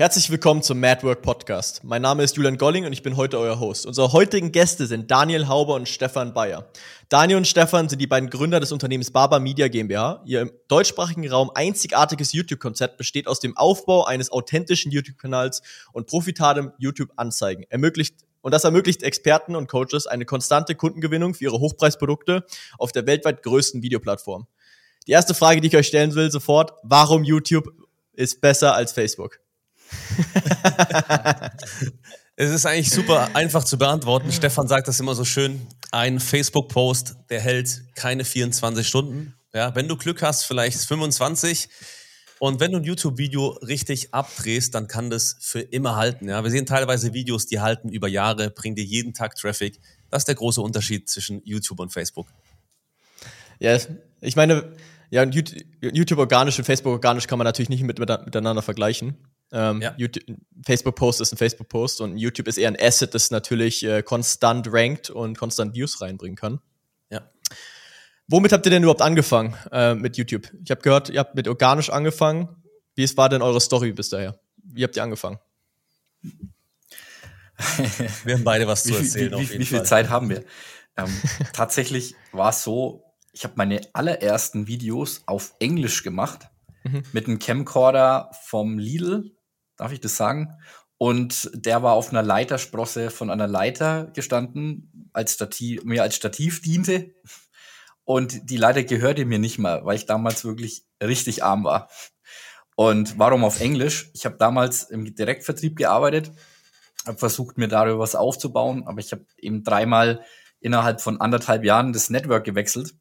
Herzlich 0.00 0.30
willkommen 0.30 0.62
zum 0.62 0.80
Madwork 0.80 1.20
Podcast. 1.20 1.84
Mein 1.84 2.00
Name 2.00 2.22
ist 2.22 2.34
Julian 2.34 2.56
Golling 2.56 2.86
und 2.86 2.92
ich 2.94 3.02
bin 3.02 3.18
heute 3.18 3.38
euer 3.38 3.60
Host. 3.60 3.84
Unsere 3.84 4.14
heutigen 4.14 4.50
Gäste 4.50 4.86
sind 4.86 5.10
Daniel 5.10 5.46
Hauber 5.46 5.74
und 5.74 5.90
Stefan 5.90 6.32
Bayer. 6.32 6.70
Daniel 7.10 7.36
und 7.36 7.46
Stefan 7.46 7.86
sind 7.90 7.98
die 7.98 8.06
beiden 8.06 8.30
Gründer 8.30 8.60
des 8.60 8.72
Unternehmens 8.72 9.10
Barber 9.10 9.40
Media 9.40 9.68
GmbH. 9.68 10.22
Ihr 10.24 10.40
im 10.40 10.52
deutschsprachigen 10.68 11.28
Raum 11.28 11.50
einzigartiges 11.54 12.32
YouTube-Konzept 12.32 12.96
besteht 12.96 13.26
aus 13.26 13.40
dem 13.40 13.54
Aufbau 13.58 14.06
eines 14.06 14.32
authentischen 14.32 14.90
YouTube-Kanals 14.90 15.60
und 15.92 16.06
profitablem 16.06 16.72
YouTube-Anzeigen. 16.78 17.66
Ermöglicht 17.68 18.24
und 18.40 18.54
das 18.54 18.64
ermöglicht 18.64 19.02
Experten 19.02 19.54
und 19.54 19.68
Coaches 19.68 20.06
eine 20.06 20.24
konstante 20.24 20.76
Kundengewinnung 20.76 21.34
für 21.34 21.44
ihre 21.44 21.60
Hochpreisprodukte 21.60 22.46
auf 22.78 22.92
der 22.92 23.06
weltweit 23.06 23.42
größten 23.42 23.82
Videoplattform. 23.82 24.46
Die 25.06 25.12
erste 25.12 25.34
Frage, 25.34 25.60
die 25.60 25.68
ich 25.68 25.76
euch 25.76 25.88
stellen 25.88 26.14
will, 26.14 26.30
sofort, 26.30 26.72
warum 26.84 27.22
YouTube 27.22 27.70
ist 28.14 28.40
besser 28.40 28.74
als 28.74 28.92
Facebook? 28.92 29.40
Es 32.36 32.50
ist 32.50 32.66
eigentlich 32.66 32.90
super 32.90 33.30
einfach 33.34 33.64
zu 33.64 33.78
beantworten. 33.78 34.32
Stefan 34.32 34.68
sagt 34.68 34.88
das 34.88 35.00
immer 35.00 35.14
so 35.14 35.24
schön. 35.24 35.66
Ein 35.92 36.20
Facebook-Post, 36.20 37.16
der 37.28 37.40
hält 37.40 37.82
keine 37.94 38.24
24 38.24 38.86
Stunden. 38.86 39.34
Ja, 39.52 39.74
wenn 39.74 39.88
du 39.88 39.96
Glück 39.96 40.22
hast, 40.22 40.44
vielleicht 40.44 40.78
25. 40.78 41.68
Und 42.38 42.58
wenn 42.58 42.72
du 42.72 42.78
ein 42.78 42.84
YouTube-Video 42.84 43.48
richtig 43.60 44.14
abdrehst, 44.14 44.74
dann 44.74 44.88
kann 44.88 45.10
das 45.10 45.36
für 45.40 45.60
immer 45.60 45.96
halten. 45.96 46.28
Ja, 46.28 46.42
wir 46.42 46.50
sehen 46.50 46.64
teilweise 46.64 47.12
Videos, 47.12 47.46
die 47.46 47.60
halten 47.60 47.90
über 47.90 48.08
Jahre, 48.08 48.48
bringen 48.50 48.76
dir 48.76 48.84
jeden 48.84 49.12
Tag 49.12 49.36
Traffic. 49.36 49.78
Das 50.08 50.22
ist 50.22 50.28
der 50.28 50.36
große 50.36 50.62
Unterschied 50.62 51.10
zwischen 51.10 51.42
YouTube 51.44 51.80
und 51.80 51.92
Facebook. 51.92 52.28
Ja, 53.58 53.78
ich 54.22 54.36
meine, 54.36 54.72
ja, 55.10 55.24
YouTube 55.24 56.18
organisch 56.18 56.58
und 56.58 56.64
Facebook 56.64 56.92
organisch 56.92 57.26
kann 57.26 57.36
man 57.38 57.44
natürlich 57.44 57.68
nicht 57.68 57.82
mit, 57.82 57.98
miteinander 57.98 58.62
vergleichen. 58.62 59.18
Ähm, 59.52 59.82
ja. 59.82 59.96
Facebook-Post 60.64 61.20
ist 61.20 61.32
ein 61.32 61.36
Facebook-Post 61.36 62.00
und 62.00 62.16
YouTube 62.16 62.46
ist 62.46 62.56
eher 62.56 62.68
ein 62.68 62.76
Asset, 62.80 63.14
das 63.14 63.30
natürlich 63.30 63.84
äh, 63.84 64.02
konstant 64.02 64.68
rankt 64.70 65.10
und 65.10 65.36
konstant 65.36 65.74
Views 65.74 66.00
reinbringen 66.00 66.36
kann. 66.36 66.60
Ja. 67.10 67.28
Womit 68.28 68.52
habt 68.52 68.64
ihr 68.66 68.70
denn 68.70 68.82
überhaupt 68.82 69.02
angefangen 69.02 69.56
äh, 69.72 69.94
mit 69.94 70.16
YouTube? 70.16 70.48
Ich 70.62 70.70
habe 70.70 70.80
gehört, 70.82 71.08
ihr 71.08 71.18
habt 71.18 71.34
mit 71.34 71.48
organisch 71.48 71.90
angefangen. 71.90 72.48
Wie 72.94 73.16
war 73.16 73.28
denn 73.28 73.42
eure 73.42 73.60
Story 73.60 73.92
bis 73.92 74.10
daher? 74.10 74.38
Wie 74.56 74.84
habt 74.84 74.96
ihr 74.96 75.02
angefangen? 75.02 75.38
wir 78.24 78.34
haben 78.34 78.44
beide 78.44 78.68
was 78.68 78.84
zu 78.84 78.94
erzählen. 78.94 79.32
Wie, 79.32 79.50
wie, 79.50 79.58
wie 79.58 79.66
viel 79.66 79.82
Zeit 79.82 80.10
haben 80.10 80.28
wir? 80.28 80.44
Ähm, 80.96 81.10
tatsächlich 81.52 82.14
war 82.32 82.50
es 82.50 82.62
so, 82.62 83.04
ich 83.32 83.44
habe 83.44 83.54
meine 83.56 83.80
allerersten 83.92 84.66
Videos 84.66 85.22
auf 85.26 85.54
Englisch 85.58 86.02
gemacht 86.02 86.48
mhm. 86.84 87.02
mit 87.12 87.26
einem 87.26 87.38
Camcorder 87.38 88.30
vom 88.44 88.78
Lidl 88.78 89.32
darf 89.80 89.92
ich 89.92 90.00
das 90.00 90.16
sagen? 90.16 90.58
Und 90.98 91.50
der 91.54 91.82
war 91.82 91.94
auf 91.94 92.10
einer 92.10 92.22
Leitersprosse 92.22 93.10
von 93.10 93.30
einer 93.30 93.46
Leiter 93.46 94.10
gestanden, 94.14 95.10
als 95.14 95.32
Stativ, 95.32 95.82
mir 95.84 96.02
als 96.02 96.14
Stativ 96.14 96.60
diente. 96.60 97.14
Und 98.04 98.50
die 98.50 98.58
Leiter 98.58 98.84
gehörte 98.84 99.24
mir 99.24 99.38
nicht 99.38 99.58
mal, 99.58 99.84
weil 99.84 99.96
ich 99.96 100.04
damals 100.04 100.44
wirklich 100.44 100.84
richtig 101.02 101.42
arm 101.42 101.64
war. 101.64 101.88
Und 102.76 103.18
warum 103.18 103.44
auf 103.44 103.60
Englisch? 103.60 104.10
Ich 104.12 104.26
habe 104.26 104.36
damals 104.36 104.84
im 104.84 105.14
Direktvertrieb 105.14 105.76
gearbeitet, 105.76 106.32
habe 107.06 107.18
versucht, 107.18 107.56
mir 107.56 107.68
darüber 107.68 108.00
was 108.00 108.14
aufzubauen, 108.14 108.86
aber 108.86 109.00
ich 109.00 109.12
habe 109.12 109.24
eben 109.38 109.64
dreimal 109.64 110.22
innerhalb 110.60 111.00
von 111.00 111.20
anderthalb 111.20 111.64
Jahren 111.64 111.94
das 111.94 112.10
Network 112.10 112.44
gewechselt 112.44 112.94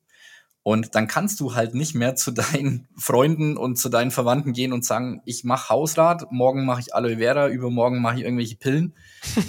und 0.69 0.93
dann 0.93 1.07
kannst 1.07 1.39
du 1.39 1.55
halt 1.55 1.73
nicht 1.73 1.95
mehr 1.95 2.15
zu 2.15 2.29
deinen 2.29 2.87
Freunden 2.95 3.57
und 3.57 3.77
zu 3.77 3.89
deinen 3.89 4.11
Verwandten 4.11 4.53
gehen 4.53 4.71
und 4.71 4.85
sagen, 4.85 5.19
ich 5.25 5.43
mache 5.43 5.69
Hausrat, 5.69 6.31
morgen 6.31 6.63
mache 6.63 6.81
ich 6.81 6.93
Aloe 6.93 7.17
Vera, 7.17 7.47
übermorgen 7.47 8.03
mache 8.03 8.19
ich 8.19 8.23
irgendwelche 8.23 8.55
Pillen. 8.55 8.93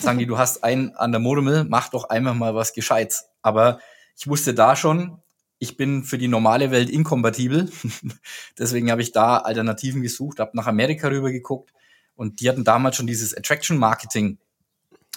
sagen 0.01 0.19
die, 0.19 0.25
du 0.25 0.39
hast 0.39 0.65
einen 0.65 0.97
an 0.97 1.13
der 1.13 1.21
Modemill, 1.21 1.67
mach 1.69 1.91
doch 1.91 2.09
einmal 2.09 2.35
mal 2.35 2.55
was 2.55 2.73
Gescheites. 2.73 3.27
Aber 3.43 3.81
ich 4.17 4.29
wusste 4.29 4.55
da 4.55 4.77
schon, 4.77 5.19
ich 5.59 5.77
bin 5.77 6.05
für 6.05 6.17
die 6.17 6.27
normale 6.27 6.71
Welt 6.71 6.89
inkompatibel. 6.89 7.71
Deswegen 8.59 8.91
habe 8.91 9.03
ich 9.03 9.13
da 9.13 9.37
Alternativen 9.37 10.01
gesucht, 10.01 10.41
habe 10.41 10.57
nach 10.57 10.69
Amerika 10.69 11.09
rüber 11.09 11.31
geguckt 11.31 11.71
und 12.17 12.41
die 12.41 12.49
hatten 12.49 12.65
damals 12.65 12.97
schon 12.97 13.07
dieses 13.07 13.37
Attraction 13.37 13.77
Marketing. 13.77 14.39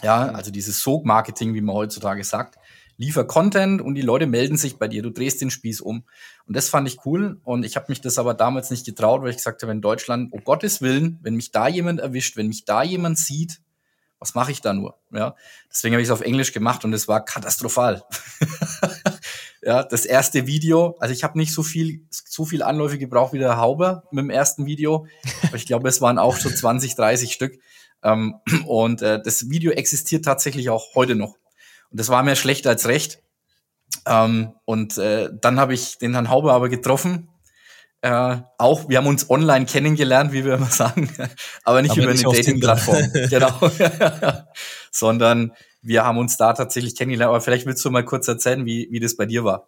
Ja, 0.01 0.33
also 0.33 0.51
dieses 0.51 0.81
Sog 0.81 1.05
Marketing, 1.05 1.53
wie 1.53 1.61
man 1.61 1.75
heutzutage 1.75 2.25
sagt 2.25 2.57
liefer 2.97 3.25
Content 3.25 3.81
und 3.81 3.95
die 3.95 4.01
Leute 4.01 4.27
melden 4.27 4.57
sich 4.57 4.77
bei 4.77 4.87
dir, 4.87 5.01
du 5.01 5.09
drehst 5.09 5.41
den 5.41 5.49
Spieß 5.49 5.81
um. 5.81 6.03
Und 6.45 6.55
das 6.55 6.69
fand 6.69 6.87
ich 6.87 7.05
cool 7.05 7.39
und 7.43 7.65
ich 7.65 7.75
habe 7.75 7.87
mich 7.89 8.01
das 8.01 8.17
aber 8.17 8.33
damals 8.33 8.69
nicht 8.69 8.85
getraut, 8.85 9.21
weil 9.21 9.29
ich 9.29 9.37
gesagt 9.37 9.61
habe, 9.61 9.71
in 9.71 9.81
Deutschland, 9.81 10.29
oh 10.31 10.39
Gottes 10.39 10.81
Willen, 10.81 11.19
wenn 11.21 11.35
mich 11.35 11.51
da 11.51 11.67
jemand 11.67 11.99
erwischt, 11.99 12.37
wenn 12.37 12.47
mich 12.47 12.65
da 12.65 12.83
jemand 12.83 13.17
sieht, 13.17 13.61
was 14.23 14.35
mache 14.35 14.53
ich 14.53 14.61
da 14.61 14.71
nur? 14.71 14.97
Ja, 15.11 15.35
deswegen 15.69 15.95
habe 15.95 16.01
ich 16.01 16.07
es 16.07 16.11
auf 16.13 16.21
Englisch 16.21 16.53
gemacht 16.53 16.85
und 16.85 16.93
es 16.93 17.09
war 17.09 17.25
katastrophal. 17.25 18.03
ja, 19.61 19.83
das 19.83 20.05
erste 20.05 20.47
Video, 20.47 20.95
also 20.99 21.13
ich 21.13 21.25
habe 21.25 21.37
nicht 21.37 21.53
so 21.53 21.61
viel 21.61 22.07
so 22.09 22.45
viel 22.45 22.63
Anläufe 22.63 22.97
gebraucht 22.97 23.33
wie 23.33 23.39
der 23.39 23.57
Hauber 23.57 24.03
mit 24.11 24.23
dem 24.23 24.29
ersten 24.29 24.65
Video, 24.65 25.07
aber 25.43 25.57
ich 25.57 25.65
glaube, 25.65 25.89
es 25.89 25.99
waren 25.99 26.17
auch 26.17 26.37
schon 26.37 26.55
20, 26.55 26.95
30 26.95 27.33
Stück. 27.33 27.59
Ähm, 28.01 28.35
und 28.65 29.01
äh, 29.01 29.21
das 29.21 29.49
Video 29.49 29.73
existiert 29.73 30.23
tatsächlich 30.23 30.69
auch 30.69 30.95
heute 30.95 31.15
noch. 31.15 31.35
Das 31.93 32.09
war 32.09 32.23
mir 32.23 32.35
schlecht 32.35 32.67
als 32.67 32.87
recht. 32.87 33.19
Ähm, 34.05 34.53
und 34.65 34.97
äh, 34.97 35.29
dann 35.41 35.59
habe 35.59 35.73
ich 35.73 35.97
den 35.97 36.13
Herrn 36.13 36.29
Haube 36.29 36.51
aber 36.51 36.69
getroffen. 36.69 37.29
Äh, 38.01 38.37
auch, 38.57 38.89
wir 38.89 38.97
haben 38.97 39.07
uns 39.07 39.29
online 39.29 39.65
kennengelernt, 39.65 40.33
wie 40.33 40.43
wir 40.43 40.55
immer 40.55 40.65
sagen, 40.69 41.09
aber 41.63 41.81
nicht 41.81 41.91
aber 41.91 42.01
über 42.01 42.11
nicht 42.11 42.25
eine 42.25 42.35
Dating-Plattform. 42.35 43.11
genau. 43.29 43.61
Sondern 44.91 45.53
wir 45.81 46.03
haben 46.03 46.17
uns 46.17 46.35
da 46.35 46.53
tatsächlich 46.53 46.95
kennengelernt. 46.95 47.29
Aber 47.29 47.41
vielleicht 47.41 47.65
willst 47.65 47.83
du 47.85 47.91
mal 47.91 48.03
kurz 48.03 48.27
erzählen, 48.27 48.65
wie, 48.65 48.87
wie 48.91 48.99
das 48.99 49.15
bei 49.15 49.25
dir 49.25 49.43
war. 49.43 49.67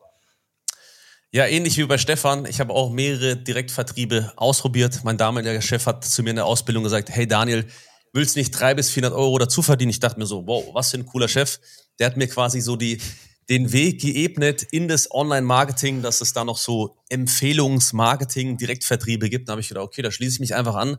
Ja, 1.31 1.45
ähnlich 1.45 1.77
wie 1.77 1.85
bei 1.85 1.97
Stefan. 1.97 2.45
Ich 2.45 2.59
habe 2.59 2.73
auch 2.73 2.91
mehrere 2.91 3.35
Direktvertriebe 3.35 4.33
ausprobiert. 4.37 5.01
Mein 5.03 5.17
damaliger 5.17 5.61
Chef 5.61 5.85
hat 5.85 6.05
zu 6.05 6.23
mir 6.23 6.29
in 6.29 6.37
der 6.37 6.45
Ausbildung 6.45 6.83
gesagt, 6.83 7.09
hey 7.09 7.27
Daniel, 7.27 7.65
willst 8.13 8.37
nicht 8.37 8.51
drei 8.51 8.73
bis 8.73 8.89
400 8.89 9.17
Euro 9.17 9.37
dazu 9.37 9.61
verdienen? 9.61 9.91
Ich 9.91 9.99
dachte 9.99 10.19
mir 10.19 10.25
so, 10.25 10.47
wow, 10.47 10.63
was 10.73 10.91
für 10.91 10.97
ein 10.97 11.05
cooler 11.05 11.27
Chef. 11.27 11.59
Der 11.99 12.07
hat 12.07 12.17
mir 12.17 12.27
quasi 12.27 12.61
so 12.61 12.75
die, 12.75 12.99
den 13.49 13.71
Weg 13.71 14.01
geebnet 14.01 14.63
in 14.63 14.87
das 14.87 15.11
Online-Marketing, 15.11 16.01
dass 16.01 16.21
es 16.21 16.33
da 16.33 16.43
noch 16.43 16.57
so 16.57 16.97
Empfehlungsmarketing, 17.09 18.57
Direktvertriebe 18.57 19.29
gibt. 19.29 19.47
Da 19.47 19.51
habe 19.51 19.61
ich 19.61 19.69
gedacht, 19.69 19.85
okay, 19.85 20.01
da 20.01 20.11
schließe 20.11 20.35
ich 20.35 20.39
mich 20.39 20.55
einfach 20.55 20.75
an. 20.75 20.97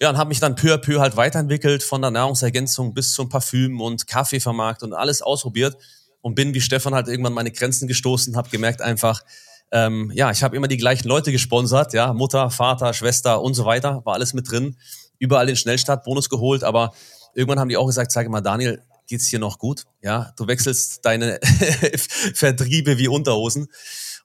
Ja, 0.00 0.10
und 0.10 0.16
habe 0.16 0.28
mich 0.28 0.40
dann 0.40 0.56
peu 0.56 0.74
à 0.74 0.78
peu 0.78 1.00
halt 1.00 1.16
weiterentwickelt, 1.16 1.82
von 1.82 2.02
der 2.02 2.10
Nahrungsergänzung 2.10 2.92
bis 2.92 3.12
zum 3.12 3.28
Parfüm 3.28 3.80
und 3.80 4.06
Kaffeevermarkt 4.06 4.82
und 4.82 4.92
alles 4.92 5.22
ausprobiert 5.22 5.76
und 6.20 6.34
bin 6.34 6.54
wie 6.54 6.60
Stefan 6.60 6.94
halt 6.94 7.08
irgendwann 7.08 7.32
meine 7.32 7.52
Grenzen 7.52 7.88
gestoßen, 7.88 8.36
habe 8.36 8.50
gemerkt 8.50 8.82
einfach, 8.82 9.22
ähm, 9.72 10.10
ja, 10.14 10.30
ich 10.30 10.42
habe 10.42 10.56
immer 10.56 10.68
die 10.68 10.76
gleichen 10.76 11.08
Leute 11.08 11.32
gesponsert, 11.32 11.92
ja, 11.92 12.12
Mutter, 12.12 12.50
Vater, 12.50 12.92
Schwester 12.94 13.40
und 13.40 13.54
so 13.54 13.64
weiter, 13.64 14.02
war 14.04 14.14
alles 14.14 14.34
mit 14.34 14.50
drin, 14.50 14.76
überall 15.18 15.46
den 15.46 15.56
Schnellstartbonus 15.56 16.28
geholt, 16.28 16.64
aber 16.64 16.92
irgendwann 17.34 17.60
haben 17.60 17.68
die 17.68 17.76
auch 17.76 17.86
gesagt, 17.86 18.12
sag 18.12 18.28
mal, 18.28 18.40
Daniel, 18.40 18.82
geht's 19.06 19.26
hier 19.28 19.38
noch 19.38 19.58
gut. 19.58 19.84
Ja, 20.02 20.32
du 20.36 20.46
wechselst 20.46 21.04
deine 21.04 21.38
Vertriebe 22.34 22.98
wie 22.98 23.08
Unterhosen. 23.08 23.68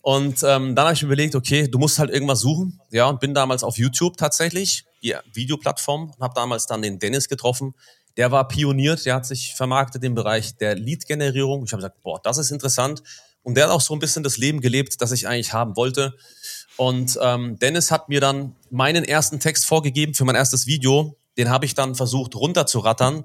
Und 0.02 0.44
ähm, 0.44 0.76
dann 0.76 0.86
habe 0.86 0.94
ich 0.94 1.02
mir 1.04 1.08
überlegt, 1.08 1.36
okay, 1.36 1.68
du 1.68 1.78
musst 1.78 2.00
halt 2.00 2.10
irgendwas 2.10 2.40
suchen. 2.40 2.80
Ja, 2.90 3.08
und 3.08 3.20
bin 3.20 3.34
damals 3.34 3.64
auf 3.64 3.78
YouTube 3.78 4.18
tatsächlich, 4.18 4.86
die 5.04 5.16
Videoplattform, 5.34 6.12
und 6.12 6.20
habe 6.20 6.34
damals 6.34 6.66
dann 6.66 6.82
den 6.82 7.00
Dennis 7.00 7.30
getroffen. 7.30 7.76
Der 8.18 8.32
war 8.32 8.48
pioniert, 8.48 9.06
der 9.06 9.16
hat 9.16 9.26
sich 9.26 9.54
vermarktet 9.56 10.04
im 10.04 10.16
Bereich 10.16 10.58
der 10.58 10.76
Lead-Generierung. 10.76 11.64
Ich 11.66 11.72
habe 11.72 11.82
gesagt, 11.82 12.02
boah, 12.02 12.20
das 12.22 12.38
ist 12.38 12.52
interessant. 12.52 13.04
Und 13.44 13.56
der 13.56 13.66
hat 13.66 13.72
auch 13.72 13.82
so 13.82 13.94
ein 13.94 14.00
bisschen 14.00 14.24
das 14.24 14.38
Leben 14.38 14.60
gelebt, 14.60 15.02
das 15.02 15.12
ich 15.12 15.28
eigentlich 15.28 15.54
haben 15.54 15.76
wollte. 15.76 16.16
Und 16.78 17.18
ähm, 17.22 17.58
Dennis 17.60 17.92
hat 17.92 18.10
mir 18.10 18.22
dann 18.22 18.56
meinen 18.70 19.04
ersten 19.04 19.40
Text 19.40 19.66
vorgegeben 19.66 20.14
für 20.14 20.26
mein 20.26 20.36
erstes 20.36 20.68
Video. 20.68 21.16
Den 21.38 21.50
habe 21.50 21.66
ich 21.66 21.74
dann 21.74 21.96
versucht 21.96 22.36
runterzurattern. 22.36 23.24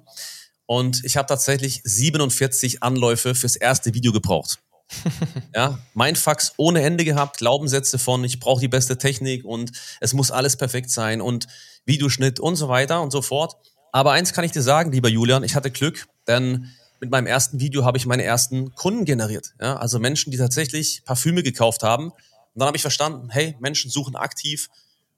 Und 0.67 1.05
ich 1.05 1.17
habe 1.17 1.27
tatsächlich 1.27 1.81
47 1.85 2.83
Anläufe 2.83 3.35
fürs 3.35 3.57
erste 3.57 3.95
Video 3.95 4.13
gebraucht. 4.13 4.59
ja, 5.55 5.79
mein 5.95 6.17
Fax 6.17 6.53
ohne 6.57 6.83
Ende 6.83 7.05
gehabt, 7.05 7.39
Glaubenssätze 7.39 7.99
von, 7.99 8.23
ich 8.25 8.39
brauche 8.39 8.61
die 8.61 8.69
beste 8.69 8.99
Technik 8.99 9.45
und 9.45 9.73
es 10.01 10.13
muss 10.13 10.31
alles 10.31 10.57
perfekt 10.57 10.91
sein 10.91 11.21
und 11.21 11.47
Videoschnitt 11.87 12.41
und 12.41 12.57
so 12.57 12.69
weiter 12.69 13.03
und 13.03 13.11
so 13.11 13.23
fort. 13.23 13.57
Aber 13.93 14.13
eins 14.13 14.33
kann 14.33 14.45
ich 14.45 14.53
dir 14.53 14.63
sagen, 14.63 14.93
lieber 14.93 15.09
Julian, 15.09 15.43
ich 15.43 15.55
hatte 15.55 15.71
Glück, 15.71 16.07
denn 16.27 16.71
mit 17.01 17.11
meinem 17.11 17.27
ersten 17.27 17.61
Video 17.61 17.85
habe 17.85 17.99
ich 17.99 18.07
meine 18.07 18.25
ersten 18.25 18.75
Kunden 18.75 19.05
generiert. 19.05 19.55
Ja, 19.61 19.77
also 19.77 19.99
Menschen, 19.99 20.31
die 20.31 20.39
tatsächlich 20.39 21.03
Parfüme 21.05 21.43
gekauft 21.43 21.83
haben. 21.83 22.11
Und 22.11 22.61
dann 22.61 22.67
habe 22.67 22.77
ich 22.77 22.83
verstanden, 22.83 23.29
hey, 23.31 23.57
Menschen 23.61 23.91
suchen 23.91 24.17
aktiv 24.17 24.69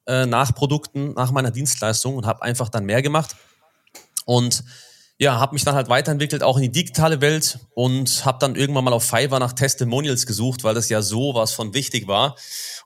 äh, 0.07 0.27
nach 0.27 0.55
Produkten, 0.55 1.15
nach 1.15 1.31
meiner 1.31 1.51
Dienstleistung 1.51 2.17
und 2.17 2.27
habe 2.27 2.43
einfach 2.43 2.69
dann 2.69 2.85
mehr 2.85 3.03
gemacht. 3.03 3.37
Und 4.25 4.65
ja, 5.19 5.41
habe 5.41 5.55
mich 5.55 5.65
dann 5.65 5.75
halt 5.75 5.89
weiterentwickelt, 5.89 6.45
auch 6.45 6.57
in 6.57 6.63
die 6.63 6.71
digitale 6.73 7.21
Welt 7.21 7.59
und 7.75 8.25
habe 8.25 8.39
dann 8.41 8.55
irgendwann 8.55 8.85
mal 8.85 8.93
auf 8.93 9.05
Fiverr 9.05 9.41
nach 9.41 9.53
Testimonials 9.53 10.27
gesucht, 10.27 10.63
weil 10.63 10.75
das 10.75 10.89
ja 10.89 11.03
so 11.03 11.35
was 11.35 11.53
von 11.53 11.75
wichtig 11.75 12.07
war 12.07 12.37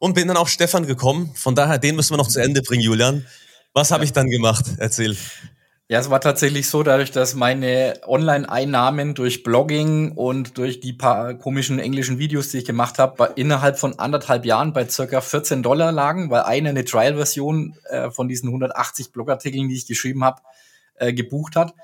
und 0.00 0.14
bin 0.14 0.29
dann 0.29 0.38
auf 0.38 0.49
Stefan 0.49 0.87
gekommen. 0.87 1.32
Von 1.34 1.55
daher, 1.55 1.79
den 1.79 1.94
müssen 1.94 2.14
wir 2.14 2.17
noch 2.17 2.29
zu 2.29 2.40
Ende 2.40 2.62
bringen, 2.62 2.82
Julian. 2.82 3.26
Was 3.75 3.90
habe 3.90 4.05
ich 4.05 4.12
dann 4.12 4.31
gemacht? 4.31 4.64
Erzähl. 4.79 5.17
Ja, 5.88 5.99
es 5.99 6.08
war 6.08 6.23
tatsächlich 6.23 6.70
so, 6.70 6.82
dadurch, 6.82 7.11
dass 7.11 7.34
meine 7.34 8.00
Online-Einnahmen 8.06 9.14
durch 9.14 9.43
Blogging 9.43 10.12
und 10.12 10.56
durch 10.56 10.81
die 10.81 10.94
paar 10.94 11.35
komischen 11.35 11.78
englischen 11.78 12.19
Videos, 12.19 12.49
die 12.49 12.58
ich 12.58 12.64
gemacht 12.64 12.99
habe, 12.99 13.35
innerhalb 13.37 13.78
von 13.78 13.99
anderthalb 13.99 14.46
Jahren 14.46 14.73
bei 14.73 14.88
circa 14.88 15.20
14 15.20 15.62
Dollar 15.62 15.93
lagen, 15.93 16.31
weil 16.31 16.43
eine 16.44 16.70
eine 16.70 16.87
Trial-Version 16.87 17.76
äh, 17.90 18.11
von 18.11 18.26
diesen 18.26 18.49
180 18.49 19.12
Blogartikeln, 19.12 19.69
die 19.69 19.76
ich 19.76 19.87
geschrieben 19.87 20.25
habe, 20.25 20.40
äh, 20.94 21.12
gebucht 21.12 21.56
hat, 21.56 21.75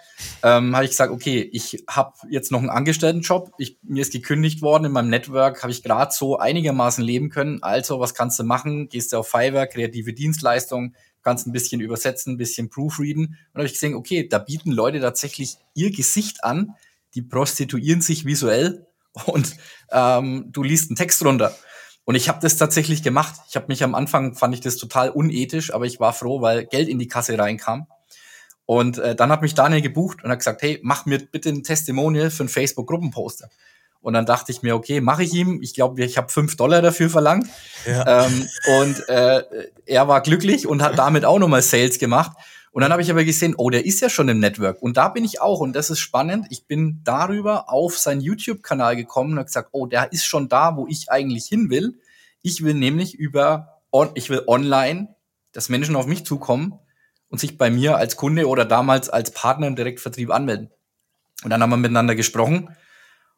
ähm, 0.43 0.75
habe 0.75 0.84
ich 0.84 0.90
gesagt, 0.90 1.12
okay, 1.12 1.49
ich 1.52 1.84
habe 1.88 2.14
jetzt 2.31 2.52
noch 2.52 2.60
einen 2.60 2.70
Angestelltenjob, 2.70 3.52
ich, 3.58 3.78
mir 3.82 4.02
ist 4.02 4.12
gekündigt 4.12 4.62
worden, 4.62 4.87
in 4.87 4.93
meinem 4.93 5.10
Network 5.10 5.62
habe 5.62 5.72
ich 5.72 5.82
gerade 5.82 6.12
so 6.12 6.38
einigermaßen 6.38 7.02
leben 7.02 7.31
können, 7.31 7.62
also 7.62 8.00
was 8.00 8.14
kannst 8.14 8.38
du 8.38 8.44
machen? 8.44 8.88
Gehst 8.88 9.12
du 9.12 9.19
auf 9.19 9.28
Fiverr, 9.28 9.66
kreative 9.66 10.12
Dienstleistung, 10.12 10.94
kannst 11.22 11.46
ein 11.46 11.52
bisschen 11.52 11.81
übersetzen, 11.81 12.34
ein 12.34 12.38
bisschen 12.38 12.70
proofreaden. 12.70 13.26
Und 13.26 13.55
habe 13.55 13.66
ich 13.66 13.75
gesehen, 13.75 13.94
okay, 13.94 14.26
da 14.28 14.38
bieten 14.38 14.70
Leute 14.70 15.00
tatsächlich 15.00 15.56
ihr 15.75 15.90
Gesicht 15.90 16.44
an, 16.44 16.75
die 17.14 17.22
prostituieren 17.22 18.00
sich 18.00 18.25
visuell 18.25 18.87
und 19.26 19.56
ähm, 19.90 20.46
du 20.52 20.62
liest 20.62 20.90
einen 20.90 20.96
Text 20.96 21.25
runter. 21.25 21.54
Und 22.04 22.14
ich 22.14 22.28
habe 22.31 22.38
das 22.40 22.56
tatsächlich 22.56 23.02
gemacht. 23.02 23.34
Ich 23.50 23.56
habe 23.56 23.66
mich 23.69 23.84
am 23.84 23.94
Anfang, 23.94 24.34
fand 24.34 24.54
ich 24.54 24.62
das 24.62 24.76
total 24.76 25.11
unethisch, 25.11 25.75
aber 25.75 25.84
ich 25.84 26.00
war 26.00 26.14
froh, 26.14 26.40
weil 26.40 26.64
Geld 26.64 26.88
in 26.88 26.99
die 26.99 27.08
Kasse 27.08 27.38
reinkam. 27.38 27.87
Und 28.68 28.98
äh, 28.98 29.14
dann 29.14 29.32
hat 29.32 29.40
mich 29.40 29.54
Daniel 29.54 29.80
gebucht 29.80 30.22
und 30.22 30.30
hat 30.30 30.40
gesagt, 30.40 30.60
hey, 30.60 30.78
mach 30.82 31.06
mir 31.06 31.20
bitte 31.20 31.48
ein 31.48 31.62
Testimonial 31.62 32.30
für 32.30 32.42
einen 32.42 32.50
Facebook-Gruppenposter. 32.50 33.48
Und 34.02 34.12
dann 34.12 34.26
dachte 34.26 34.52
ich 34.52 34.60
mir, 34.60 34.76
okay, 34.76 35.00
mache 35.00 35.22
ich 35.22 35.32
ihm. 35.32 35.62
Ich 35.62 35.72
glaube, 35.72 36.04
ich 36.04 36.18
habe 36.18 36.28
fünf 36.28 36.54
Dollar 36.54 36.82
dafür 36.82 37.08
verlangt. 37.08 37.48
Ja. 37.86 38.26
Ähm, 38.26 38.46
und 38.78 39.08
äh, 39.08 39.42
er 39.86 40.06
war 40.06 40.20
glücklich 40.20 40.66
und 40.66 40.82
hat 40.82 40.98
damit 40.98 41.24
auch 41.24 41.38
nochmal 41.38 41.62
Sales 41.62 41.98
gemacht. 41.98 42.36
Und 42.70 42.82
dann 42.82 42.92
habe 42.92 43.00
ich 43.00 43.10
aber 43.10 43.24
gesehen, 43.24 43.54
oh, 43.56 43.70
der 43.70 43.86
ist 43.86 44.02
ja 44.02 44.10
schon 44.10 44.28
im 44.28 44.38
Network. 44.38 44.82
Und 44.82 44.98
da 44.98 45.08
bin 45.08 45.24
ich 45.24 45.40
auch. 45.40 45.60
Und 45.60 45.72
das 45.72 45.88
ist 45.88 46.00
spannend. 46.00 46.48
Ich 46.50 46.66
bin 46.66 47.00
darüber 47.04 47.72
auf 47.72 47.96
seinen 47.96 48.20
YouTube-Kanal 48.20 48.96
gekommen 48.96 49.32
und 49.32 49.38
habe 49.38 49.46
gesagt, 49.46 49.70
oh, 49.72 49.86
der 49.86 50.12
ist 50.12 50.26
schon 50.26 50.50
da, 50.50 50.76
wo 50.76 50.86
ich 50.86 51.10
eigentlich 51.10 51.46
hin 51.46 51.70
will. 51.70 51.98
Ich 52.42 52.62
will 52.62 52.74
nämlich 52.74 53.14
über, 53.14 53.80
ich 54.12 54.28
will 54.28 54.42
online, 54.46 55.14
dass 55.52 55.70
Menschen 55.70 55.96
auf 55.96 56.04
mich 56.04 56.26
zukommen 56.26 56.78
und 57.28 57.38
sich 57.38 57.58
bei 57.58 57.70
mir 57.70 57.96
als 57.96 58.16
Kunde 58.16 58.48
oder 58.48 58.64
damals 58.64 59.08
als 59.08 59.30
Partner 59.30 59.66
im 59.66 59.76
Direktvertrieb 59.76 60.30
anmelden. 60.30 60.70
Und 61.44 61.50
dann 61.50 61.62
haben 61.62 61.70
wir 61.70 61.76
miteinander 61.76 62.14
gesprochen. 62.14 62.75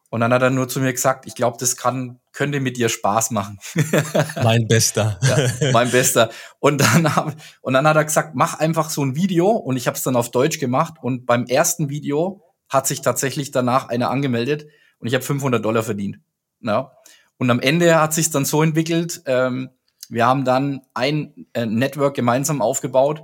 Und 0.09 0.19
dann 0.19 0.33
hat 0.33 0.41
er 0.41 0.49
nur 0.49 0.67
zu 0.67 0.81
mir 0.81 0.91
gesagt, 0.91 1.25
ich 1.25 1.35
glaube, 1.35 1.57
das 1.57 1.77
kann, 1.77 2.19
könnte 2.33 2.59
mit 2.59 2.75
dir 2.75 2.89
Spaß 2.89 3.31
machen. 3.31 3.59
mein 4.43 4.67
Bester. 4.67 5.17
ja, 5.21 5.71
mein 5.71 5.89
Bester. 5.89 6.29
Und 6.59 6.81
dann, 6.81 7.15
hab, 7.15 7.33
und 7.61 7.73
dann 7.73 7.87
hat 7.87 7.95
er 7.95 8.03
gesagt, 8.03 8.35
mach 8.35 8.59
einfach 8.59 8.89
so 8.89 9.05
ein 9.05 9.15
Video. 9.15 9.49
Und 9.51 9.77
ich 9.77 9.87
habe 9.87 9.95
es 9.95 10.03
dann 10.03 10.17
auf 10.17 10.29
Deutsch 10.29 10.59
gemacht. 10.59 10.95
Und 11.01 11.25
beim 11.25 11.45
ersten 11.45 11.89
Video 11.89 12.43
hat 12.67 12.87
sich 12.87 13.01
tatsächlich 13.01 13.51
danach 13.51 13.87
einer 13.87 14.09
angemeldet. 14.09 14.65
Und 14.99 15.07
ich 15.07 15.13
habe 15.13 15.23
500 15.23 15.63
Dollar 15.63 15.83
verdient. 15.83 16.19
Ja. 16.59 16.91
Und 17.37 17.49
am 17.49 17.59
Ende 17.59 17.99
hat 17.99 18.13
sich 18.13 18.29
dann 18.31 18.45
so 18.45 18.61
entwickelt, 18.61 19.21
ähm, 19.25 19.69
wir 20.09 20.27
haben 20.27 20.43
dann 20.43 20.81
ein 20.93 21.47
äh, 21.53 21.65
Network 21.65 22.15
gemeinsam 22.15 22.61
aufgebaut, 22.61 23.23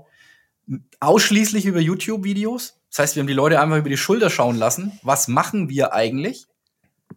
ausschließlich 1.00 1.66
über 1.66 1.80
YouTube-Videos. 1.80 2.80
Das 2.90 3.00
heißt, 3.00 3.16
wir 3.16 3.22
haben 3.22 3.28
die 3.28 3.34
Leute 3.34 3.60
einfach 3.60 3.78
über 3.78 3.90
die 3.90 3.98
Schulter 3.98 4.30
schauen 4.30 4.58
lassen. 4.58 5.00
Was 5.04 5.28
machen 5.28 5.69
wir 5.69 5.94
eigentlich? 5.94 6.48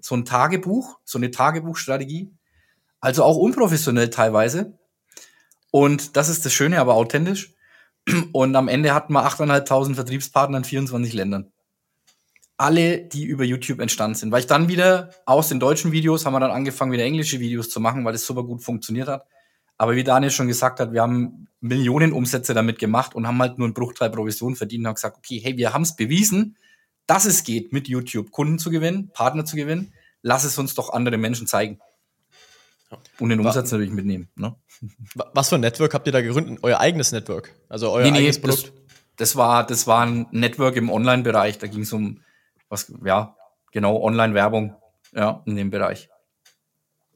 so 0.00 0.14
ein 0.14 0.24
Tagebuch, 0.24 0.98
so 1.04 1.18
eine 1.18 1.30
Tagebuchstrategie. 1.30 2.30
Also 3.00 3.24
auch 3.24 3.36
unprofessionell 3.36 4.10
teilweise. 4.10 4.78
Und 5.70 6.16
das 6.16 6.28
ist 6.28 6.44
das 6.44 6.52
Schöne, 6.52 6.80
aber 6.80 6.94
authentisch. 6.94 7.54
Und 8.32 8.56
am 8.56 8.68
Ende 8.68 8.94
hatten 8.94 9.12
wir 9.12 9.26
8.500 9.26 9.94
Vertriebspartner 9.94 10.58
in 10.58 10.64
24 10.64 11.12
Ländern. 11.12 11.52
Alle, 12.56 12.98
die 12.98 13.24
über 13.24 13.44
YouTube 13.44 13.80
entstanden 13.80 14.16
sind. 14.16 14.32
Weil 14.32 14.40
ich 14.40 14.46
dann 14.46 14.68
wieder 14.68 15.10
aus 15.24 15.48
den 15.48 15.60
deutschen 15.60 15.92
Videos 15.92 16.26
haben 16.26 16.34
wir 16.34 16.40
dann 16.40 16.50
angefangen, 16.50 16.92
wieder 16.92 17.04
englische 17.04 17.40
Videos 17.40 17.70
zu 17.70 17.80
machen, 17.80 18.04
weil 18.04 18.12
das 18.12 18.26
super 18.26 18.42
gut 18.42 18.62
funktioniert 18.62 19.08
hat. 19.08 19.26
Aber 19.80 19.96
wie 19.96 20.04
Daniel 20.04 20.30
schon 20.30 20.46
gesagt 20.46 20.78
hat, 20.78 20.92
wir 20.92 21.00
haben 21.00 21.48
Millionen 21.62 22.12
Umsätze 22.12 22.52
damit 22.52 22.78
gemacht 22.78 23.14
und 23.14 23.26
haben 23.26 23.40
halt 23.40 23.56
nur 23.56 23.66
einen 23.66 23.72
Bruchteil 23.72 24.10
Provision 24.10 24.54
verdient 24.54 24.82
und 24.82 24.88
haben 24.88 24.94
gesagt, 24.96 25.16
okay, 25.16 25.40
hey, 25.42 25.56
wir 25.56 25.72
haben 25.72 25.80
es 25.80 25.96
bewiesen, 25.96 26.58
dass 27.06 27.24
es 27.24 27.44
geht, 27.44 27.72
mit 27.72 27.88
YouTube 27.88 28.30
Kunden 28.30 28.58
zu 28.58 28.68
gewinnen, 28.68 29.10
Partner 29.14 29.46
zu 29.46 29.56
gewinnen, 29.56 29.94
lass 30.20 30.44
es 30.44 30.58
uns 30.58 30.74
doch 30.74 30.92
andere 30.92 31.16
Menschen 31.16 31.46
zeigen. 31.46 31.80
Und 33.18 33.30
den 33.30 33.40
Umsatz 33.40 33.72
natürlich 33.72 33.90
mitnehmen. 33.90 34.28
Ne? 34.34 34.54
Was 35.32 35.48
für 35.48 35.54
ein 35.54 35.62
Network 35.62 35.94
habt 35.94 36.06
ihr 36.06 36.12
da 36.12 36.20
gegründet? 36.20 36.58
Euer 36.60 36.78
eigenes 36.78 37.12
Network? 37.12 37.54
Also 37.70 37.90
euer 37.90 38.10
nee, 38.10 38.18
eigenes 38.18 38.36
nee, 38.36 38.42
Produkt? 38.42 38.64
Das, 38.66 38.72
das, 39.16 39.36
war, 39.36 39.66
das 39.66 39.86
war 39.86 40.04
ein 40.04 40.26
Network 40.30 40.76
im 40.76 40.90
Online-Bereich. 40.90 41.56
Da 41.56 41.68
ging 41.68 41.84
es 41.84 41.92
um, 41.94 42.20
was, 42.68 42.92
ja, 43.02 43.34
genau, 43.72 44.02
Online-Werbung, 44.02 44.76
ja, 45.14 45.42
in 45.46 45.56
dem 45.56 45.70
Bereich. 45.70 46.10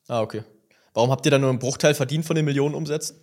Ah, 0.08 0.22
okay. 0.22 0.44
Warum 0.94 1.11
habt 1.11 1.26
ihr 1.26 1.31
da 1.31 1.38
nur 1.38 1.50
einen 1.50 1.58
Bruchteil 1.58 1.94
verdient 1.94 2.25
von 2.25 2.37
den 2.37 2.44
Millionen 2.44 2.75
Umsätzen? 2.75 3.19